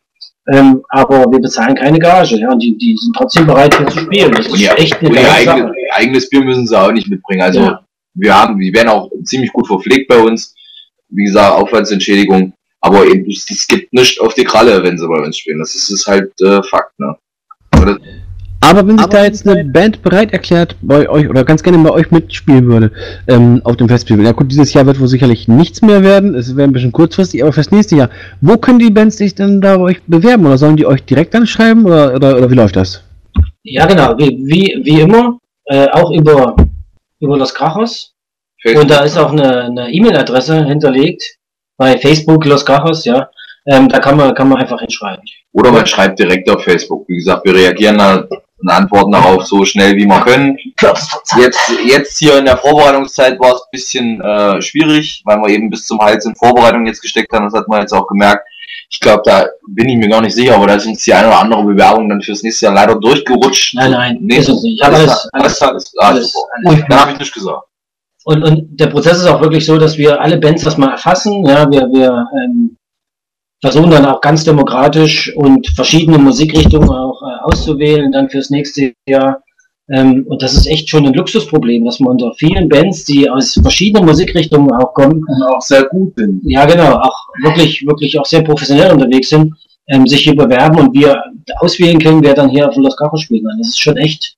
Ähm, 0.53 0.84
aber 0.89 1.26
wir 1.31 1.39
bezahlen 1.39 1.73
keine 1.76 1.97
Gage, 1.97 2.35
ja, 2.38 2.52
und 2.52 2.61
die, 2.61 2.77
die 2.77 2.95
sind 2.95 3.15
trotzdem 3.15 3.47
bereit, 3.47 3.76
hier 3.76 3.88
zu 3.88 3.99
spielen. 3.99 4.31
Das 4.31 4.45
ist 4.45 4.60
ihr, 4.60 4.77
echt 4.77 4.99
eine 4.99 5.10
und 5.10 5.15
ihr 5.15 5.22
ihr 5.22 5.95
eigenes 5.95 6.30
Bier 6.30 6.43
müssen 6.43 6.68
sie 6.68 6.80
auch 6.80 6.91
nicht 6.91 7.07
mitbringen. 7.10 7.41
Also 7.41 7.61
Ja. 7.61 7.80
wir 8.14 8.35
haben, 8.35 8.60
wir 8.60 8.72
werden 8.73 8.89
auch 8.89 9.10
ziemlich 9.23 9.52
gut 9.52 9.65
verpflegt 9.65 10.07
bei 10.07 10.19
uns. 10.19 10.53
Wie 11.10 11.23
gesagt, 11.23 11.52
Aufwandsentschädigung. 11.52 12.53
Aber 12.85 13.03
eben, 13.07 13.27
es, 13.31 13.67
gibt 13.67 13.91
nichts 13.93 14.19
auf 14.19 14.35
die 14.35 14.43
Kralle, 14.43 14.83
wenn 14.83 14.95
sie 14.95 15.07
bei 15.07 15.19
uns 15.19 15.39
spielen. 15.39 15.57
Das 15.57 15.73
ist, 15.73 15.89
ist 15.89 16.05
halt 16.05 16.31
äh, 16.39 16.61
Fakt, 16.61 16.91
ne? 16.99 17.15
Aber 17.71 17.85
das, 17.87 17.97
Aber 18.61 18.87
wenn 18.87 18.99
sich 18.99 19.07
da 19.07 19.23
jetzt 19.23 19.47
eine 19.47 19.65
Band 19.65 20.03
bereit 20.03 20.31
erklärt, 20.33 20.75
bei 20.83 21.09
euch 21.09 21.27
oder 21.27 21.43
ganz 21.43 21.63
gerne 21.63 21.79
bei 21.79 21.89
euch 21.89 22.11
mitspielen 22.11 22.67
würde 22.67 22.91
ähm, 23.27 23.59
auf 23.63 23.75
dem 23.77 23.89
Festival, 23.89 24.23
ja 24.23 24.33
gut, 24.33 24.51
dieses 24.51 24.71
Jahr 24.73 24.85
wird 24.85 24.99
wohl 24.99 25.07
sicherlich 25.07 25.47
nichts 25.47 25.81
mehr 25.81 26.03
werden, 26.03 26.35
es 26.35 26.55
wäre 26.55 26.67
ein 26.67 26.73
bisschen 26.73 26.91
kurzfristig, 26.91 27.41
aber 27.41 27.53
fürs 27.53 27.71
nächste 27.71 27.95
Jahr, 27.95 28.11
wo 28.41 28.55
können 28.57 28.77
die 28.77 28.91
Bands 28.91 29.17
sich 29.17 29.33
denn 29.33 29.61
da 29.61 29.77
bei 29.77 29.83
euch 29.83 30.03
bewerben 30.03 30.45
oder 30.45 30.59
sollen 30.59 30.77
die 30.77 30.85
euch 30.85 31.03
direkt 31.05 31.33
anschreiben 31.33 31.85
oder, 31.85 32.13
oder, 32.13 32.37
oder 32.37 32.51
wie 32.51 32.55
läuft 32.55 32.75
das? 32.75 33.03
Ja, 33.63 33.87
genau, 33.87 34.15
wie, 34.19 34.29
wie, 34.45 34.79
wie 34.85 35.01
immer, 35.01 35.39
äh, 35.65 35.87
auch 35.87 36.11
über, 36.11 36.55
über 37.19 37.35
Los 37.35 37.55
Krachos. 37.55 38.13
Und 38.63 38.91
da 38.91 39.03
ist 39.03 39.17
auch 39.17 39.31
eine 39.31 39.63
eine 39.63 39.91
E-Mail-Adresse 39.91 40.65
hinterlegt 40.65 41.37
bei 41.77 41.97
Facebook 41.97 42.45
Los 42.45 42.65
Cajos, 42.65 43.06
ja. 43.06 43.30
Ähm, 43.68 43.89
da 43.89 43.99
kann 43.99 44.18
man, 44.18 44.34
kann 44.35 44.47
man 44.47 44.60
einfach 44.60 44.80
hinschreiben. 44.80 45.23
Oder 45.53 45.72
man 45.72 45.85
schreibt 45.85 46.19
direkt 46.19 46.49
auf 46.49 46.64
Facebook. 46.64 47.07
Wie 47.07 47.15
gesagt, 47.15 47.45
wir 47.45 47.56
reagieren 47.56 47.97
da 47.97 48.23
und 48.57 48.69
antworten 48.69 49.11
darauf 49.11 49.45
so 49.45 49.65
schnell 49.65 49.95
wie 49.95 50.06
wir 50.06 50.22
können. 50.22 50.57
Jetzt, 51.38 51.76
jetzt 51.85 52.18
hier 52.18 52.38
in 52.38 52.45
der 52.45 52.57
Vorbereitungszeit 52.57 53.39
war 53.39 53.56
es 53.56 53.61
ein 53.61 53.72
bisschen 53.72 54.22
äh, 54.22 54.61
schwierig, 54.61 55.22
weil 55.26 55.38
wir 55.39 55.49
eben 55.49 55.69
bis 55.69 55.85
zum 55.85 55.99
Hals 55.99 56.26
in 56.26 56.35
Vorbereitung 56.35 56.85
jetzt 56.85 57.02
gesteckt 57.02 57.34
haben. 57.34 57.45
Das 57.45 57.53
hat 57.53 57.68
man 57.68 57.81
jetzt 57.81 57.93
auch 57.93 58.07
gemerkt. 58.07 58.47
Ich 58.89 58.99
glaube, 58.99 59.23
da 59.26 59.47
bin 59.68 59.89
ich 59.89 59.97
mir 59.97 60.07
gar 60.07 60.22
nicht 60.22 60.35
sicher, 60.35 60.56
aber 60.56 60.68
da 60.68 60.80
sind 60.80 60.93
jetzt 60.93 61.07
die 61.07 61.14
eine 61.14 61.27
oder 61.27 61.39
andere 61.39 61.64
Bewerbung 61.64 62.07
dann 62.07 62.22
fürs 62.22 62.43
nächste 62.43 62.68
Jahr 62.68 62.76
leider 62.76 62.95
durchgerutscht. 62.95 63.73
Nein, 63.73 63.91
nein, 63.91 64.18
nee, 64.22 64.38
ist 64.38 64.47
es 64.47 64.61
nicht. 64.61 64.80
Ich 64.80 64.85
habe 64.85 64.95
alles, 64.95 65.30
alles, 65.34 65.61
alles, 65.61 65.61
alles, 65.61 65.93
ah, 65.97 66.07
alles, 66.07 66.34
super. 66.34 66.47
alles. 66.65 66.84
Da 66.88 66.99
habe 67.02 67.11
ich 67.11 67.19
nicht 67.19 67.34
gesagt. 67.34 67.64
Und, 68.26 68.43
und 68.43 68.80
der 68.80 68.88
Prozess 68.88 69.19
ist 69.19 69.27
auch 69.27 69.41
wirklich 69.41 69.65
so, 69.65 69.77
dass 69.77 69.99
wir 69.99 70.19
alle 70.19 70.38
Bands 70.38 70.64
das 70.64 70.77
mal 70.77 70.91
erfassen. 70.91 71.45
Ja, 71.45 71.69
wir, 71.69 71.81
wir 71.91 72.27
ähm, 72.43 72.76
versuchen 73.61 73.91
dann 73.91 74.06
auch 74.06 74.19
ganz 74.19 74.43
demokratisch 74.43 75.31
und 75.35 75.68
verschiedene 75.76 76.18
Musikrichtungen 76.18 76.89
auch 76.89 77.22
äh, 77.22 77.43
auszuwählen, 77.43 78.11
dann 78.11 78.30
fürs 78.30 78.49
nächste 78.49 78.93
Jahr. 79.07 79.43
Ähm, 79.89 80.26
und 80.27 80.41
das 80.41 80.56
ist 80.56 80.65
echt 80.65 80.89
schon 80.89 81.06
ein 81.06 81.14
Luxusproblem, 81.14 81.85
dass 81.85 81.99
man 81.99 82.14
unter 82.14 82.34
vielen 82.34 82.68
Bands, 82.68 83.06
die 83.06 83.30
aus 83.30 83.60
verschiedenen 83.61 84.07
Musikrichtungen 84.07 84.72
auch 84.72 84.95
kommen, 84.95 85.23
Und 85.23 85.43
auch 85.43 85.61
sehr 85.61 85.84
gut 85.84 86.15
sind. 86.18 86.41
ja 86.45 86.65
genau, 86.65 86.95
auch 86.95 87.27
wirklich, 87.43 87.85
wirklich 87.85 88.19
auch 88.19 88.26
sehr 88.26 88.41
professionell 88.41 88.91
unterwegs 88.91 89.30
sind, 89.30 89.53
ähm, 89.88 90.07
sich 90.07 90.23
hier 90.23 90.35
bewerben 90.35 90.80
und 90.80 90.95
wir 90.95 91.22
auswählen 91.60 91.99
können, 91.99 92.23
wer 92.23 92.34
dann 92.34 92.49
hier 92.49 92.68
auf 92.68 92.76
Los 92.76 92.97
Cajos 92.97 93.22
spielen 93.22 93.45
kann. 93.45 93.60
Das 93.60 93.68
ist 93.68 93.80
schon 93.80 93.97
echt 93.97 94.35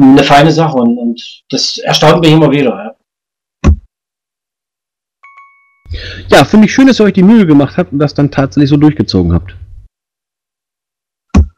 eine 0.00 0.24
feine 0.24 0.50
Sache 0.50 0.78
und, 0.78 0.96
und 0.96 1.42
das 1.50 1.76
erstaunt 1.76 2.22
mich 2.22 2.32
immer 2.32 2.50
wieder. 2.50 2.70
Ja. 2.70 2.97
Ja, 6.28 6.44
finde 6.44 6.66
ich 6.66 6.72
schön, 6.74 6.86
dass 6.86 7.00
ihr 7.00 7.04
euch 7.04 7.14
die 7.14 7.22
Mühe 7.22 7.46
gemacht 7.46 7.76
habt 7.76 7.92
und 7.92 7.98
das 7.98 8.14
dann 8.14 8.30
tatsächlich 8.30 8.68
so 8.70 8.76
durchgezogen 8.76 9.32
habt. 9.32 9.54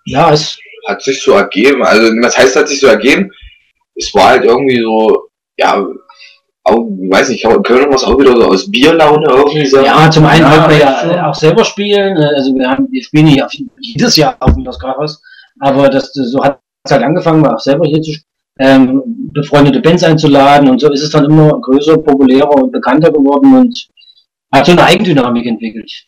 Ja, 0.07 0.33
es, 0.33 0.59
Hat 0.87 1.03
sich 1.03 1.23
so 1.23 1.33
ergeben. 1.33 1.83
Also, 1.83 2.09
was 2.23 2.37
heißt, 2.37 2.57
hat 2.57 2.69
sich 2.69 2.81
so 2.81 2.87
ergeben? 2.87 3.31
Es 3.97 4.15
war 4.15 4.29
halt 4.31 4.45
irgendwie 4.45 4.81
so, 4.81 5.29
ja, 5.59 5.85
auch, 6.65 6.77
weiß 7.11 7.31
nicht, 7.31 7.43
können 7.43 7.65
wir 7.85 7.91
das 7.91 8.05
auch 8.05 8.19
wieder 8.19 8.37
so 8.37 8.45
aus 8.47 8.71
Bierlaune 8.71 9.27
irgendwie 9.29 9.67
sagen? 9.67 9.87
ja, 9.87 10.11
zum 10.11 10.25
einen 10.27 10.43
Ja, 10.45 10.51
wollten 10.53 10.71
wir 10.71 10.79
ja, 10.79 11.29
auch 11.31 11.35
selber 11.35 11.65
spielen. 11.65 12.17
äh, 12.17 12.35
Also 12.37 12.55
wir 12.55 12.69
haben, 12.69 12.87
wir 12.91 13.03
spielen 13.03 13.25
nicht 13.27 13.43
auf, 13.43 13.53
jedes 13.81 14.17
Jahr 14.17 14.37
auf 14.41 14.55
dem 14.55 14.65
Los 14.65 14.79
Carros, 14.79 15.23
aber 15.61 15.89
das, 15.89 16.13
so 16.13 16.43
hat 16.43 16.61
es 16.85 16.93
halt 16.93 17.03
angefangen, 17.03 17.47
auch 17.47 17.59
selber 17.59 17.87
hier 17.87 18.01
zu 18.03 18.13
ähm, 18.59 19.03
befreundete 19.33 19.81
Bands 19.81 20.03
einzuladen 20.03 20.69
und 20.69 20.81
so 20.81 20.91
ist 20.93 21.03
es 21.03 21.11
dann 21.11 21.25
immer 21.25 21.59
größer, 21.61 21.97
populärer 21.99 22.51
und 22.57 22.73
bekannter 22.73 23.11
geworden 23.11 23.55
und 23.57 23.89
hat 24.53 24.67
so 24.67 24.73
eine 24.73 24.85
Eigendynamik 24.85 25.47
entwickelt. 25.47 26.07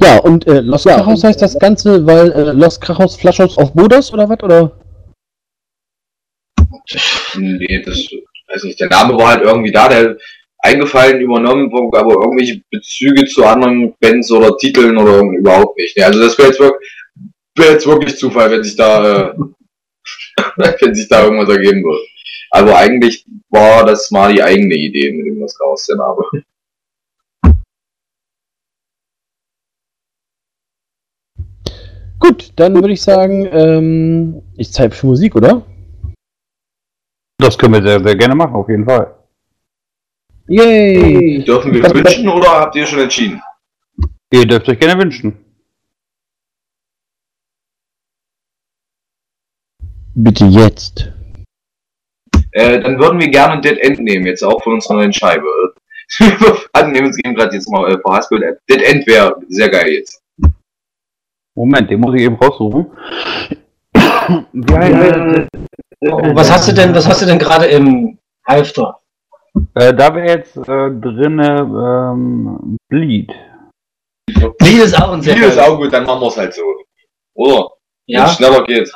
Ja, 0.00 0.18
und 0.18 0.46
äh, 0.46 0.60
Los 0.60 0.84
Krachos 0.84 1.24
heißt 1.24 1.40
das 1.40 1.58
Ganze, 1.58 2.04
weil 2.06 2.30
äh, 2.32 2.52
Los 2.52 2.78
Krachos 2.80 3.16
Flaschos 3.16 3.56
auf 3.56 3.72
Bodas 3.72 4.12
oder 4.12 4.28
was? 4.28 4.42
Oder? 4.42 4.78
Nee, 7.36 7.82
das 7.82 8.08
weiß 8.48 8.64
nicht. 8.64 8.80
Der 8.80 8.88
Name 8.88 9.16
war 9.16 9.28
halt 9.28 9.42
irgendwie 9.42 9.72
da, 9.72 9.88
der 9.88 10.18
eingefallen, 10.58 11.20
übernommen, 11.20 11.70
aber 11.72 12.14
irgendwelche 12.14 12.62
Bezüge 12.70 13.24
zu 13.26 13.44
anderen 13.44 13.94
Bands 14.00 14.30
oder 14.30 14.56
Titeln 14.56 14.96
oder 14.96 15.20
überhaupt 15.20 15.78
nicht. 15.78 15.96
Nee, 15.96 16.04
also 16.04 16.20
das 16.20 16.36
wäre 16.38 16.48
jetzt 16.48 16.60
wirklich, 16.60 16.90
wäre 17.54 17.72
jetzt 17.72 17.86
wirklich 17.86 18.16
Zufall, 18.16 18.50
wenn 18.50 18.64
sich 18.64 18.76
da, 18.76 19.30
äh, 19.30 19.34
wenn 20.80 20.94
sich 20.94 21.08
da 21.08 21.24
irgendwas 21.24 21.50
ergeben 21.50 21.82
würde. 21.82 22.00
Aber 22.54 22.76
eigentlich 22.78 23.26
war 23.50 23.84
das 23.84 24.12
mal 24.12 24.32
die 24.32 24.40
eigene 24.40 24.76
Idee 24.76 25.10
mit 25.10 25.26
dem 25.26 25.40
was 25.42 25.60
raus 25.60 25.86
der 25.86 25.96
Name. 25.96 26.22
Gut, 32.20 32.52
dann 32.54 32.74
würde 32.76 32.92
ich 32.92 33.02
sagen, 33.02 33.48
ähm, 33.50 34.42
ist 34.56 34.72
Zeit 34.72 34.94
für 34.94 35.08
Musik, 35.08 35.34
oder? 35.34 35.66
Das 37.38 37.58
können 37.58 37.74
wir 37.74 37.82
sehr, 37.82 38.00
sehr 38.00 38.16
gerne 38.16 38.36
machen, 38.36 38.54
auf 38.54 38.68
jeden 38.68 38.84
Fall. 38.84 39.18
Yay! 40.46 41.42
Dürfen 41.44 41.74
wir 41.74 41.82
wünschen 41.82 42.28
oder 42.28 42.60
habt 42.60 42.76
ihr 42.76 42.86
schon 42.86 43.00
entschieden? 43.00 43.42
Ihr 44.32 44.46
dürft 44.46 44.68
euch 44.68 44.78
gerne 44.78 45.02
wünschen. 45.02 45.36
Bitte 50.14 50.44
jetzt. 50.44 51.10
Äh, 52.54 52.80
dann 52.80 52.98
würden 52.98 53.18
wir 53.18 53.28
gerne 53.28 53.60
Dead 53.60 53.78
End 53.78 53.98
nehmen, 53.98 54.26
jetzt 54.26 54.44
auch 54.44 54.62
von 54.62 54.74
unserer 54.74 54.94
neuen 54.94 55.12
Scheibe. 55.12 55.46
Wir 56.20 56.86
nehmen 56.86 57.06
uns 57.08 57.18
eben 57.24 57.34
gerade 57.34 57.54
jetzt 57.54 57.68
mal 57.68 57.90
äh, 57.90 57.98
verhaspelt. 57.98 58.60
Dead 58.70 58.82
End 58.82 59.06
wäre 59.06 59.34
sehr 59.48 59.68
geil 59.68 59.88
jetzt. 59.88 60.22
Moment, 61.56 61.90
den 61.90 62.00
muss 62.00 62.14
ich 62.14 62.22
eben 62.22 62.36
raussuchen. 62.36 62.86
Oh, 66.06 66.34
was 66.34 66.52
hast 66.52 66.68
du 66.68 66.74
denn, 66.74 66.94
was 66.94 67.08
hast 67.08 67.22
du 67.22 67.26
denn 67.26 67.38
gerade 67.38 67.66
im 67.66 68.18
Halfter? 68.46 69.00
äh, 69.74 69.92
Da 69.94 70.14
wäre 70.14 70.28
jetzt 70.28 70.56
äh, 70.56 70.62
drinne 70.90 71.60
ähm, 71.60 72.76
Bleed. 72.88 73.32
Bleed 74.58 74.82
ist 74.82 75.00
auch 75.00 75.12
ein 75.12 75.22
sehr 75.22 75.34
Viel 75.36 75.44
ist 75.44 75.58
auch 75.58 75.76
gut, 75.76 75.92
dann 75.92 76.04
machen 76.04 76.20
wir 76.20 76.28
es 76.28 76.36
halt 76.36 76.54
so. 76.54 76.62
Oder? 77.34 77.70
Wenn 78.06 78.16
Ja, 78.16 78.26
es 78.26 78.34
schneller 78.36 78.62
geht. 78.64 78.92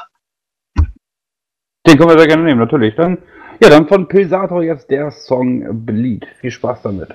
Den 1.87 1.97
können 1.97 2.11
wir 2.11 2.19
sehr 2.19 2.29
gerne 2.29 2.45
nehmen, 2.45 2.61
natürlich. 2.61 2.95
Dann, 2.97 3.19
ja, 3.61 3.71
dann 3.71 3.87
von 3.89 4.09
Pilsator 4.09 4.63
jetzt 4.63 4.91
der 4.91 5.11
Song 5.11 5.85
Bleed. 5.85 6.27
Viel 6.41 6.51
Spaß 6.51 6.83
damit. 6.83 7.09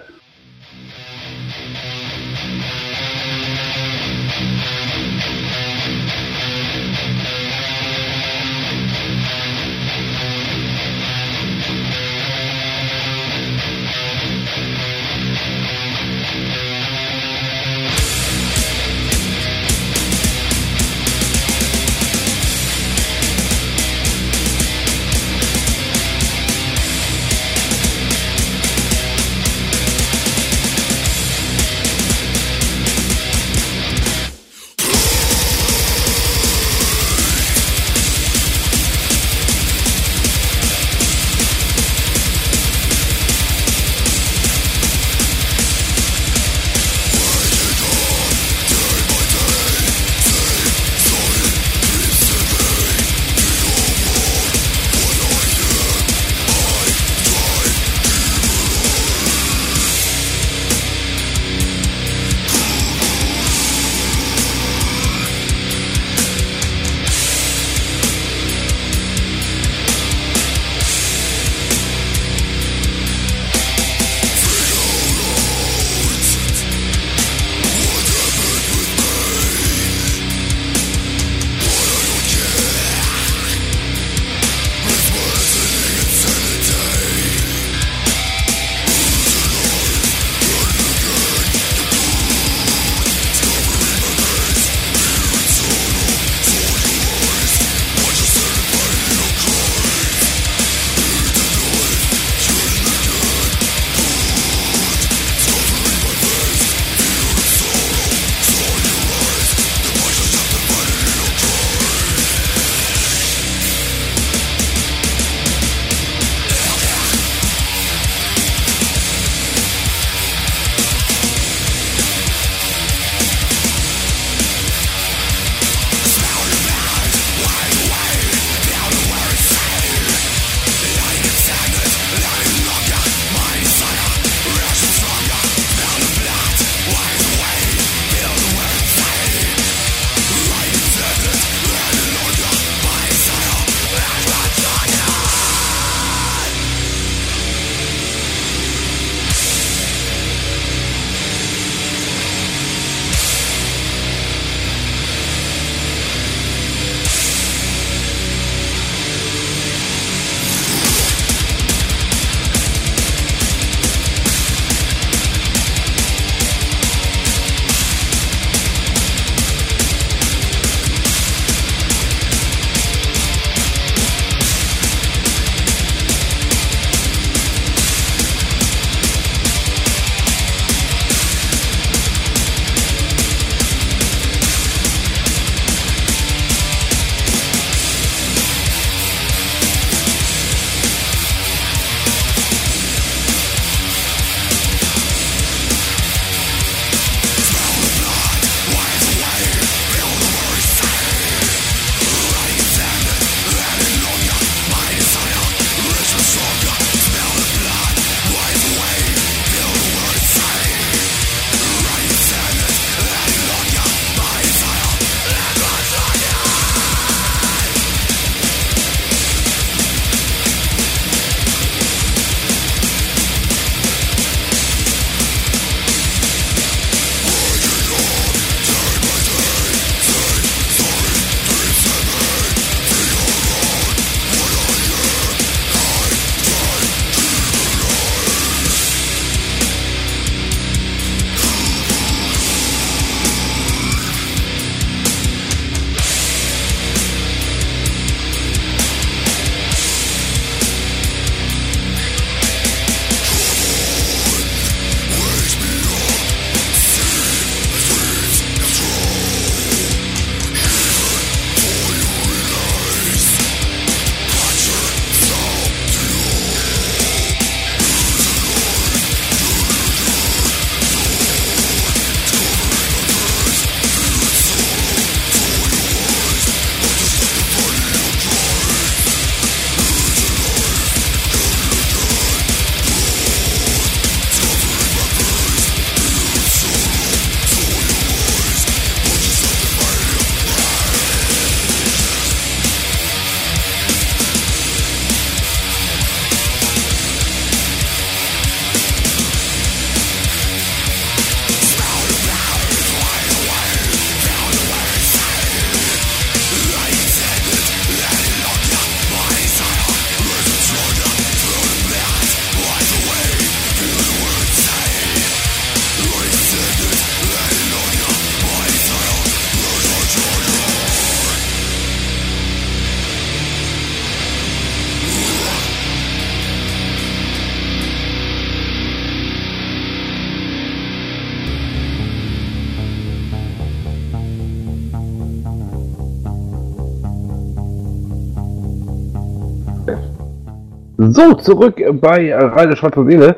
Zurück 341.43 341.81
bei 342.01 342.33
Reine 342.35 342.75
Schwarze 342.75 343.05
Seele. 343.05 343.35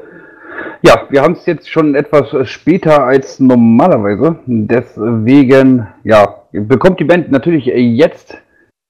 Ja, 0.81 1.07
wir 1.09 1.21
haben 1.21 1.33
es 1.33 1.45
jetzt 1.45 1.69
schon 1.69 1.95
etwas 1.95 2.27
später 2.47 3.03
als 3.03 3.39
normalerweise. 3.39 4.39
Deswegen, 4.45 5.87
ja, 6.03 6.43
bekommt 6.51 6.99
die 6.99 7.05
Band 7.05 7.31
natürlich 7.31 7.65
jetzt 7.65 8.37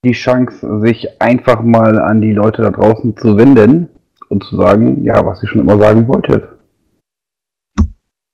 die 0.03 0.11
Chance, 0.11 0.81
sich 0.81 1.21
einfach 1.21 1.61
mal 1.63 1.99
an 1.99 2.21
die 2.21 2.33
Leute 2.33 2.61
da 2.61 2.69
draußen 2.69 3.17
zu 3.17 3.37
wenden 3.37 3.89
und 4.29 4.43
zu 4.43 4.55
sagen, 4.55 5.03
ja, 5.03 5.25
was 5.25 5.39
sie 5.39 5.47
schon 5.47 5.61
immer 5.61 5.77
sagen 5.77 6.07
wolltet. 6.07 6.47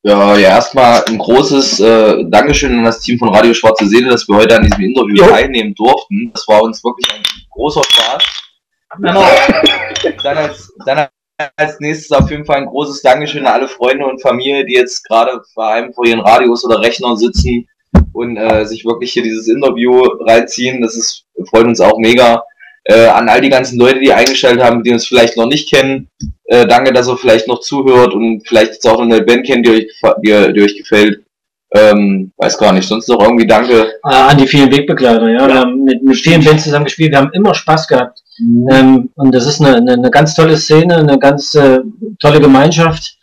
Ja, 0.03 0.35
ja, 0.35 0.49
erstmal 0.49 1.03
ein 1.05 1.19
großes 1.19 1.79
äh, 1.79 2.25
Dankeschön 2.27 2.79
an 2.79 2.85
das 2.85 3.01
Team 3.01 3.19
von 3.19 3.29
Radio 3.29 3.53
Schwarze 3.53 3.85
Seele, 3.85 4.09
dass 4.09 4.27
wir 4.27 4.35
heute 4.35 4.57
an 4.57 4.63
diesem 4.63 4.83
Interview 4.83 5.23
teilnehmen 5.23 5.75
durften. 5.75 6.31
Das 6.33 6.47
war 6.47 6.63
uns 6.63 6.83
wirklich 6.83 7.07
ein 7.13 7.23
großer 7.51 7.83
Spaß. 7.83 8.51
Auch, 8.91 10.22
dann, 10.23 10.38
als, 10.38 10.73
dann 10.85 11.07
als 11.55 11.80
nächstes 11.80 12.11
auf 12.11 12.30
jeden 12.30 12.45
Fall 12.45 12.57
ein 12.57 12.65
großes 12.65 13.01
Dankeschön 13.01 13.45
an 13.45 13.53
alle 13.53 13.68
Freunde 13.68 14.05
und 14.05 14.22
Familie, 14.22 14.65
die 14.65 14.73
jetzt 14.73 15.03
gerade 15.07 15.41
vor 15.53 15.65
allem 15.65 15.93
vor 15.93 16.05
ihren 16.05 16.19
Radios 16.19 16.65
oder 16.65 16.81
Rechnern 16.81 17.18
sitzen 17.18 17.68
und 18.13 18.38
äh, 18.38 18.65
sich 18.65 18.85
wirklich 18.85 19.13
hier 19.13 19.23
dieses 19.23 19.47
Interview 19.47 20.01
reinziehen. 20.01 20.81
Das 20.81 20.95
ist, 20.95 21.26
freut 21.49 21.65
uns 21.65 21.81
auch 21.81 21.97
mega. 21.97 22.43
Äh, 22.84 23.07
an 23.07 23.30
all 23.30 23.41
die 23.41 23.49
ganzen 23.49 23.80
Leute, 23.80 23.99
die 23.99 24.11
eingestellt 24.11 24.61
haben, 24.61 24.84
die 24.84 24.91
uns 24.91 25.07
vielleicht 25.07 25.38
noch 25.38 25.45
nicht 25.45 25.72
kennen. 25.72 26.09
Äh, 26.45 26.65
danke, 26.65 26.91
dass 26.91 27.07
ihr 27.07 27.18
vielleicht 27.18 27.47
noch 27.47 27.59
zuhört 27.59 28.13
und 28.13 28.45
vielleicht 28.47 28.73
jetzt 28.73 28.88
auch 28.88 28.97
noch 28.97 29.03
eine 29.03 29.22
Band 29.22 29.45
kennt, 29.45 29.65
die 29.68 29.72
euch, 29.72 30.01
die, 30.23 30.53
die 30.53 30.61
euch 30.61 30.77
gefällt. 30.77 31.23
Ähm, 31.73 32.31
weiß 32.38 32.57
gar 32.57 32.73
nicht. 32.73 32.88
Sonst 32.88 33.07
noch 33.07 33.22
irgendwie 33.22 33.48
danke. 33.48 33.93
Äh, 34.03 34.14
an 34.14 34.38
die 34.38 34.48
vielen 34.48 34.72
Wegbegleiter, 34.72 35.30
ja. 35.30 35.48
Wir 35.48 35.56
haben 35.56 35.84
mit, 35.84 36.03
mit 36.03 36.18
vielen 36.18 36.43
Bands 36.43 36.64
zusammen 36.64 36.85
gespielt, 36.85 37.11
wir 37.11 37.19
haben 37.19 37.31
immer 37.34 37.53
Spaß 37.53 37.88
gehabt. 37.88 38.22
Ähm, 38.39 39.10
und 39.15 39.34
das 39.34 39.45
ist 39.45 39.61
eine, 39.61 39.77
eine, 39.77 39.93
eine 39.93 40.11
ganz 40.11 40.35
tolle 40.35 40.57
Szene, 40.57 40.98
eine 40.98 41.18
ganz 41.18 41.56
äh, 41.56 41.80
tolle 42.19 42.41
Gemeinschaft. 42.41 43.18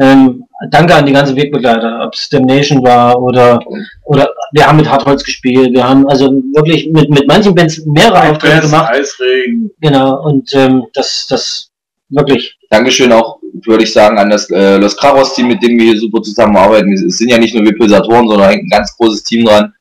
Ähm, 0.00 0.44
danke 0.70 0.94
an 0.94 1.04
die 1.04 1.12
ganzen 1.12 1.36
Wegbegleiter, 1.36 2.06
ob 2.06 2.14
es 2.14 2.28
Damnation 2.30 2.82
war 2.82 3.20
oder, 3.20 3.60
oder 4.04 4.30
wir 4.52 4.66
haben 4.66 4.78
mit 4.78 4.88
Hartholz 4.88 5.22
gespielt, 5.22 5.74
wir 5.74 5.86
haben 5.86 6.08
also 6.08 6.30
wirklich 6.54 6.90
mit, 6.90 7.10
mit 7.10 7.26
manchen 7.26 7.54
Bands 7.54 7.84
mehrere 7.84 8.30
Auftritte 8.30 8.62
gemacht. 8.62 8.90
Eisregen. 8.92 9.70
Genau, 9.80 10.22
und 10.24 10.54
ähm, 10.54 10.86
das, 10.94 11.26
das 11.28 11.70
wirklich. 12.08 12.56
Dankeschön 12.70 13.12
auch, 13.12 13.39
würde 13.66 13.84
ich 13.84 13.92
sagen, 13.92 14.18
an 14.18 14.30
das 14.30 14.50
äh, 14.50 14.76
Los 14.76 14.96
Caros 14.96 15.34
Team, 15.34 15.48
mit 15.48 15.62
dem 15.62 15.78
wir 15.78 15.92
hier 15.92 16.00
super 16.00 16.22
zusammenarbeiten. 16.22 16.92
Es 16.92 17.18
sind 17.18 17.30
ja 17.30 17.38
nicht 17.38 17.54
nur 17.54 17.64
wir 17.64 17.76
Pulsatoren, 17.76 18.28
sondern 18.28 18.50
hängt 18.50 18.64
ein 18.64 18.70
ganz 18.70 18.96
großes 18.96 19.22
Team 19.24 19.44
dran. 19.44 19.72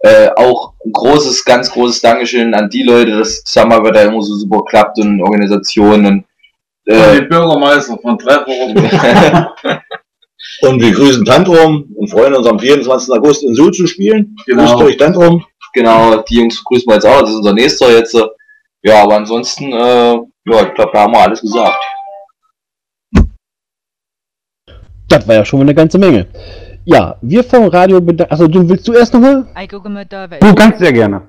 Äh, 0.00 0.28
auch 0.36 0.74
ein 0.84 0.92
großes, 0.92 1.44
ganz 1.44 1.70
großes 1.70 2.00
Dankeschön 2.00 2.54
an 2.54 2.70
die 2.70 2.84
Leute, 2.84 3.18
dass 3.18 3.42
Zusammenarbeit 3.42 3.96
da 3.96 4.02
immer 4.02 4.22
so 4.22 4.34
super 4.36 4.62
klappt 4.64 4.98
und 5.00 5.20
Organisationen. 5.20 6.06
Und, 6.06 6.24
Und 6.86 6.94
äh, 6.94 7.20
den 7.20 7.28
Bürgermeister 7.28 7.98
von 7.98 8.18
Treffort. 8.18 8.76
Und 10.62 10.80
wir 10.80 10.92
grüßen 10.92 11.24
Tantrum 11.24 11.88
und 11.96 12.08
freuen 12.08 12.34
uns 12.34 12.46
am 12.46 12.58
24. 12.58 13.12
August 13.14 13.42
in 13.44 13.54
Sylt 13.54 13.74
zu 13.74 13.86
spielen. 13.86 14.36
Genau. 14.46 14.64
Grüßt 14.64 14.82
euch 14.82 14.96
Tantrum. 14.96 15.44
genau, 15.72 16.22
die 16.22 16.36
Jungs 16.36 16.62
grüßen 16.64 16.88
wir 16.88 16.94
jetzt 16.94 17.06
auch, 17.06 17.20
das 17.20 17.30
ist 17.30 17.36
unser 17.36 17.52
nächster 17.52 17.90
jetzt. 17.90 18.16
Ja, 18.82 19.02
aber 19.02 19.16
ansonsten, 19.16 19.72
äh, 19.72 20.14
ja, 20.14 20.62
ich 20.62 20.74
glaube, 20.74 20.90
da 20.92 21.02
haben 21.02 21.12
wir 21.12 21.20
alles 21.20 21.40
gesagt. 21.40 21.82
Das 25.08 25.26
war 25.26 25.34
ja 25.34 25.44
schon 25.44 25.58
mal 25.58 25.64
eine 25.64 25.74
ganze 25.74 25.98
Menge. 25.98 26.26
Ja, 26.84 27.16
wir 27.20 27.44
vom 27.44 27.66
Radio 27.68 28.00
bedanken. 28.00 28.32
Achso, 28.32 28.48
du 28.48 28.68
willst 28.68 28.86
du 28.88 28.92
erst 28.92 29.12
nochmal? 29.14 29.46
Du 30.40 30.54
ganz 30.54 30.78
sehr 30.78 30.92
gerne. 30.92 31.22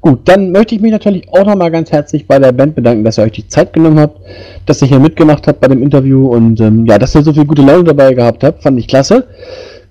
Gut, 0.00 0.20
dann 0.24 0.50
möchte 0.50 0.74
ich 0.74 0.80
mich 0.80 0.90
natürlich 0.90 1.28
auch 1.30 1.46
nochmal 1.46 1.70
ganz 1.70 1.92
herzlich 1.92 2.26
bei 2.26 2.38
der 2.38 2.52
Band 2.52 2.74
bedanken, 2.74 3.04
dass 3.04 3.18
ihr 3.18 3.24
euch 3.24 3.32
die 3.32 3.46
Zeit 3.46 3.72
genommen 3.72 4.00
habt, 4.00 4.18
dass 4.66 4.82
ihr 4.82 4.88
hier 4.88 4.98
mitgemacht 4.98 5.46
habt 5.46 5.60
bei 5.60 5.68
dem 5.68 5.82
Interview 5.82 6.26
und 6.26 6.60
ähm, 6.60 6.86
ja, 6.86 6.98
dass 6.98 7.14
ihr 7.14 7.22
so 7.22 7.32
viel 7.32 7.44
gute 7.44 7.62
Laune 7.62 7.84
dabei 7.84 8.12
gehabt 8.12 8.42
habt, 8.42 8.62
fand 8.62 8.78
ich 8.78 8.88
klasse. 8.88 9.28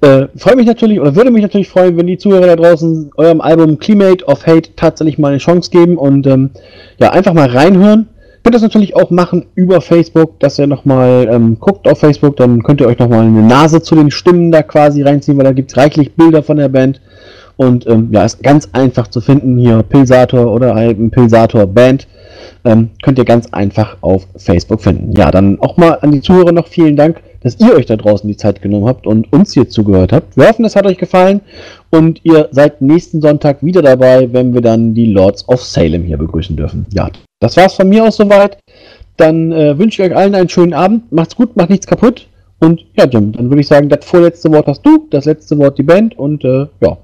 Äh, 0.01 0.27
freue 0.35 0.55
mich 0.55 0.65
natürlich 0.65 0.99
oder 0.99 1.15
würde 1.15 1.31
mich 1.31 1.43
natürlich 1.43 1.69
freuen, 1.69 1.95
wenn 1.95 2.07
die 2.07 2.17
Zuhörer 2.17 2.47
da 2.47 2.55
draußen 2.55 3.11
eurem 3.15 3.39
Album 3.39 3.79
Climate 3.79 4.25
of 4.25 4.45
Hate 4.45 4.75
tatsächlich 4.75 5.17
mal 5.17 5.29
eine 5.29 5.37
Chance 5.37 5.71
geben 5.71 5.97
und 5.97 6.27
ähm, 6.27 6.49
ja, 6.97 7.11
einfach 7.11 7.33
mal 7.33 7.47
reinhören. 7.47 8.07
Könnt 8.43 8.55
das 8.55 8.63
natürlich 8.63 8.95
auch 8.95 9.11
machen 9.11 9.45
über 9.53 9.81
Facebook, 9.81 10.39
dass 10.39 10.57
ihr 10.57 10.65
nochmal 10.65 11.29
ähm, 11.31 11.57
guckt 11.59 11.87
auf 11.87 11.99
Facebook, 11.99 12.37
dann 12.37 12.63
könnt 12.63 12.81
ihr 12.81 12.87
euch 12.87 12.97
nochmal 12.97 13.25
eine 13.25 13.43
Nase 13.43 13.81
zu 13.81 13.93
den 13.93 14.09
Stimmen 14.09 14.51
da 14.51 14.63
quasi 14.63 15.03
reinziehen, 15.03 15.37
weil 15.37 15.45
da 15.45 15.51
gibt 15.51 15.71
es 15.71 15.77
reichlich 15.77 16.13
Bilder 16.15 16.41
von 16.41 16.57
der 16.57 16.69
Band. 16.69 17.01
Und 17.57 17.85
ähm, 17.85 18.09
ja, 18.11 18.25
ist 18.25 18.41
ganz 18.41 18.69
einfach 18.71 19.07
zu 19.07 19.21
finden 19.21 19.59
hier, 19.59 19.83
Pilsator 19.83 20.51
oder 20.51 20.73
halt 20.73 20.99
ein 20.99 21.11
Pilsator 21.11 21.67
Band. 21.67 22.07
Ähm, 22.65 22.89
könnt 23.03 23.19
ihr 23.19 23.25
ganz 23.25 23.47
einfach 23.51 23.97
auf 24.01 24.25
Facebook 24.35 24.81
finden. 24.81 25.13
Ja, 25.15 25.29
dann 25.29 25.59
auch 25.59 25.77
mal 25.77 25.99
an 26.01 26.11
die 26.11 26.21
Zuhörer 26.21 26.51
noch 26.51 26.67
vielen 26.67 26.95
Dank, 26.95 27.21
dass 27.41 27.59
ihr 27.59 27.75
euch 27.75 27.85
da 27.85 27.97
draußen 27.97 28.27
die 28.27 28.37
Zeit 28.37 28.63
genommen 28.63 28.87
habt 28.87 29.05
und 29.05 29.31
uns 29.31 29.53
hier 29.53 29.69
zugehört 29.69 30.11
habt. 30.13 30.35
Wir 30.37 30.47
hoffen, 30.47 30.65
es 30.65 30.75
hat 30.75 30.87
euch 30.87 30.97
gefallen 30.97 31.41
und 31.91 32.21
ihr 32.23 32.49
seid 32.51 32.81
nächsten 32.81 33.21
Sonntag 33.21 33.63
wieder 33.63 33.83
dabei, 33.83 34.31
wenn 34.31 34.53
wir 34.55 34.61
dann 34.61 34.95
die 34.95 35.07
Lords 35.07 35.47
of 35.47 35.63
Salem 35.63 36.03
hier 36.03 36.17
begrüßen 36.17 36.55
dürfen. 36.55 36.87
Ja, 36.91 37.09
das 37.41 37.57
war's 37.57 37.73
von 37.73 37.89
mir 37.89 38.05
aus 38.05 38.15
soweit. 38.15 38.59
Dann 39.17 39.51
äh, 39.51 39.77
wünsche 39.77 40.01
ich 40.01 40.09
euch 40.09 40.15
allen 40.15 40.35
einen 40.35 40.47
schönen 40.47 40.73
Abend. 40.73 41.11
Macht's 41.11 41.35
gut, 41.35 41.57
macht 41.57 41.69
nichts 41.69 41.87
kaputt. 41.87 42.27
Und 42.59 42.85
ja, 42.95 43.05
Jim, 43.05 43.31
dann 43.31 43.49
würde 43.49 43.61
ich 43.61 43.67
sagen, 43.67 43.89
das 43.89 44.05
vorletzte 44.05 44.51
Wort 44.51 44.67
hast 44.67 44.85
du, 44.85 45.07
das 45.09 45.25
letzte 45.25 45.57
Wort 45.57 45.77
die 45.79 45.83
Band 45.83 46.17
und 46.17 46.45
äh, 46.45 46.67
ja. 46.79 46.97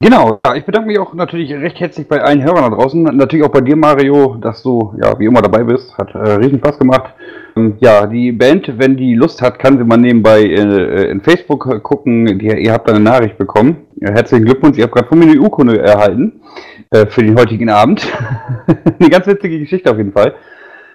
Genau, 0.00 0.38
ja, 0.46 0.54
ich 0.54 0.64
bedanke 0.64 0.86
mich 0.86 0.98
auch 0.98 1.12
natürlich 1.12 1.52
recht 1.52 1.80
herzlich 1.80 2.08
bei 2.08 2.22
allen 2.22 2.42
Hörern 2.42 2.70
da 2.70 2.76
draußen. 2.76 3.02
Natürlich 3.02 3.44
auch 3.44 3.50
bei 3.50 3.60
dir, 3.60 3.76
Mario, 3.76 4.36
dass 4.40 4.62
du 4.62 4.94
ja 5.02 5.18
wie 5.18 5.26
immer 5.26 5.42
dabei 5.42 5.64
bist. 5.64 5.98
Hat 5.98 6.14
äh, 6.14 6.34
riesen 6.34 6.58
Spaß 6.60 6.78
gemacht. 6.78 7.12
Ähm, 7.56 7.76
ja, 7.80 8.06
die 8.06 8.32
Band, 8.32 8.78
wenn 8.78 8.96
die 8.96 9.14
Lust 9.14 9.42
hat, 9.42 9.58
kann 9.58 9.76
sie 9.76 9.84
mal 9.84 9.98
nebenbei 9.98 10.40
äh, 10.40 11.10
in 11.10 11.20
Facebook 11.20 11.66
äh, 11.66 11.80
gucken. 11.80 12.38
Die, 12.38 12.46
ihr 12.46 12.72
habt 12.72 12.88
eine 12.88 13.00
Nachricht 13.00 13.36
bekommen. 13.36 13.88
Ja, 13.96 14.12
herzlichen 14.12 14.46
Glückwunsch, 14.46 14.78
ihr 14.78 14.84
habt 14.84 14.94
gerade 14.94 15.08
von 15.08 15.18
mir 15.18 15.26
eine 15.26 15.40
Urkunde 15.40 15.78
erhalten 15.78 16.40
äh, 16.90 17.06
für 17.06 17.22
den 17.22 17.38
heutigen 17.38 17.70
Abend. 17.70 18.06
eine 18.98 19.10
ganz 19.10 19.26
witzige 19.26 19.58
Geschichte 19.58 19.90
auf 19.90 19.98
jeden 19.98 20.12
Fall. 20.12 20.34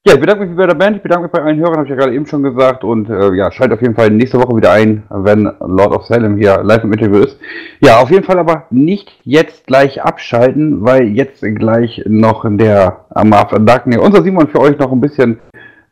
Ja, 0.06 0.16
ich 0.16 0.20
bedanke 0.20 0.46
mich 0.46 0.58
bei 0.58 0.68
der 0.68 0.76
Band, 0.76 0.98
ich 0.98 1.02
bedanke 1.02 1.24
mich 1.24 1.32
bei 1.32 1.42
allen 1.42 1.60
Hörern, 1.60 1.78
habe 1.78 1.86
ich 1.86 1.90
ja 1.92 1.96
gerade 1.96 2.14
eben 2.14 2.26
schon 2.26 2.44
gesagt. 2.44 2.84
Und 2.84 3.10
äh, 3.10 3.34
ja, 3.36 3.50
schaltet 3.52 3.78
auf 3.78 3.82
jeden 3.82 3.96
Fall 3.96 4.10
nächste 4.10 4.38
Woche 4.38 4.58
wieder 4.58 4.72
ein, 4.72 5.04
wenn 5.10 5.50
Lord 5.62 5.96
of 5.96 6.06
Salem 6.06 6.36
hier 6.36 6.62
live 6.62 6.84
im 6.84 6.92
Interview 6.92 7.20
ist. 7.20 7.40
Ja, 7.80 8.00
auf 8.02 8.12
jeden 8.12 8.26
Fall 8.26 8.38
aber 8.38 8.66
nicht 8.70 9.14
jetzt 9.24 9.66
gleich 9.66 10.04
abschalten, 10.04 10.84
weil 10.84 11.08
jetzt 11.08 11.42
gleich 11.42 12.04
noch 12.06 12.44
der 12.46 13.06
Amaf 13.12 13.54
Darkness, 13.58 14.00
unser 14.00 14.24
Simon 14.24 14.50
für 14.50 14.60
euch 14.60 14.78
noch 14.78 14.92
ein 14.92 15.00
bisschen 15.00 15.40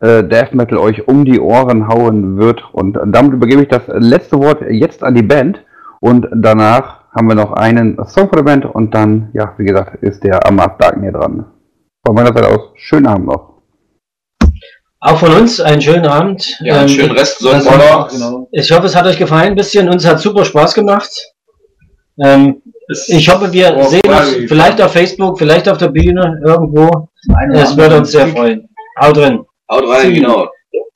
äh, 0.02 0.26
Death 0.26 0.54
Metal 0.56 0.78
euch 0.78 1.08
um 1.08 1.24
die 1.24 1.40
Ohren 1.40 1.88
hauen 1.88 2.38
wird. 2.38 2.66
Und 2.74 3.00
damit 3.06 3.32
übergebe 3.32 3.62
ich 3.62 3.70
das 3.70 3.84
letzte 3.88 4.38
Wort 4.40 4.62
jetzt 4.70 5.06
an 5.06 5.16
die 5.16 5.24
Band. 5.24 5.64
Und 6.02 6.28
danach 6.34 7.01
haben 7.16 7.28
wir 7.28 7.36
noch 7.36 7.54
einen 7.54 7.98
Song 8.08 8.30
von 8.30 8.38
der 8.38 8.44
Band 8.44 8.66
und 8.66 8.94
dann, 8.96 9.30
ja, 9.34 9.54
wie 9.58 9.66
gesagt, 9.66 10.02
ist 10.04 10.24
der 10.24 10.46
Amaf 10.48 10.78
Darkness 10.78 11.14
dran. 11.14 11.46
Von 12.06 12.16
meiner 12.16 12.34
Seite 12.34 12.48
aus, 12.48 12.70
schönen 12.76 13.08
Abend 13.08 13.28
noch. 13.28 13.52
Auch 15.04 15.18
von 15.18 15.32
uns 15.34 15.60
einen 15.60 15.82
schönen 15.82 16.06
Abend. 16.06 16.58
Ja, 16.62 16.76
einen 16.76 16.84
Ähm, 16.84 16.90
schönen 16.90 17.12
Rest 17.12 17.40
Sonntag. 17.40 18.10
Genau. 18.12 18.48
Ich 18.52 18.72
hoffe, 18.72 18.86
es 18.86 18.96
hat 18.96 19.06
euch 19.08 19.18
gefallen 19.18 19.50
ein 19.50 19.56
bisschen. 19.56 19.90
Uns 19.90 20.06
hat 20.06 20.20
super 20.20 20.46
Spaß 20.46 20.74
gemacht. 20.76 21.10
Ähm, 22.24 22.62
ich 23.08 23.28
hoffe, 23.30 23.52
wir 23.52 23.76
Oh, 23.78 23.84
sehen 23.84 24.02
uns 24.06 24.48
vielleicht 24.48 24.80
auf 24.82 24.92
Facebook, 24.94 25.40
vielleicht 25.40 25.68
auf 25.68 25.80
der 25.80 25.88
Bühne 25.90 26.40
irgendwo. 26.46 27.10
Es 27.54 27.76
würde 27.76 27.98
uns 27.98 28.12
sehr 28.12 28.28
freuen. 28.28 28.70
Haut 29.02 29.18
drin. 29.18 29.44
Haut 29.72 29.88
rein, 29.88 30.14
genau. 30.14 30.48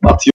Macht's 0.02 0.26
gut. 0.26 0.34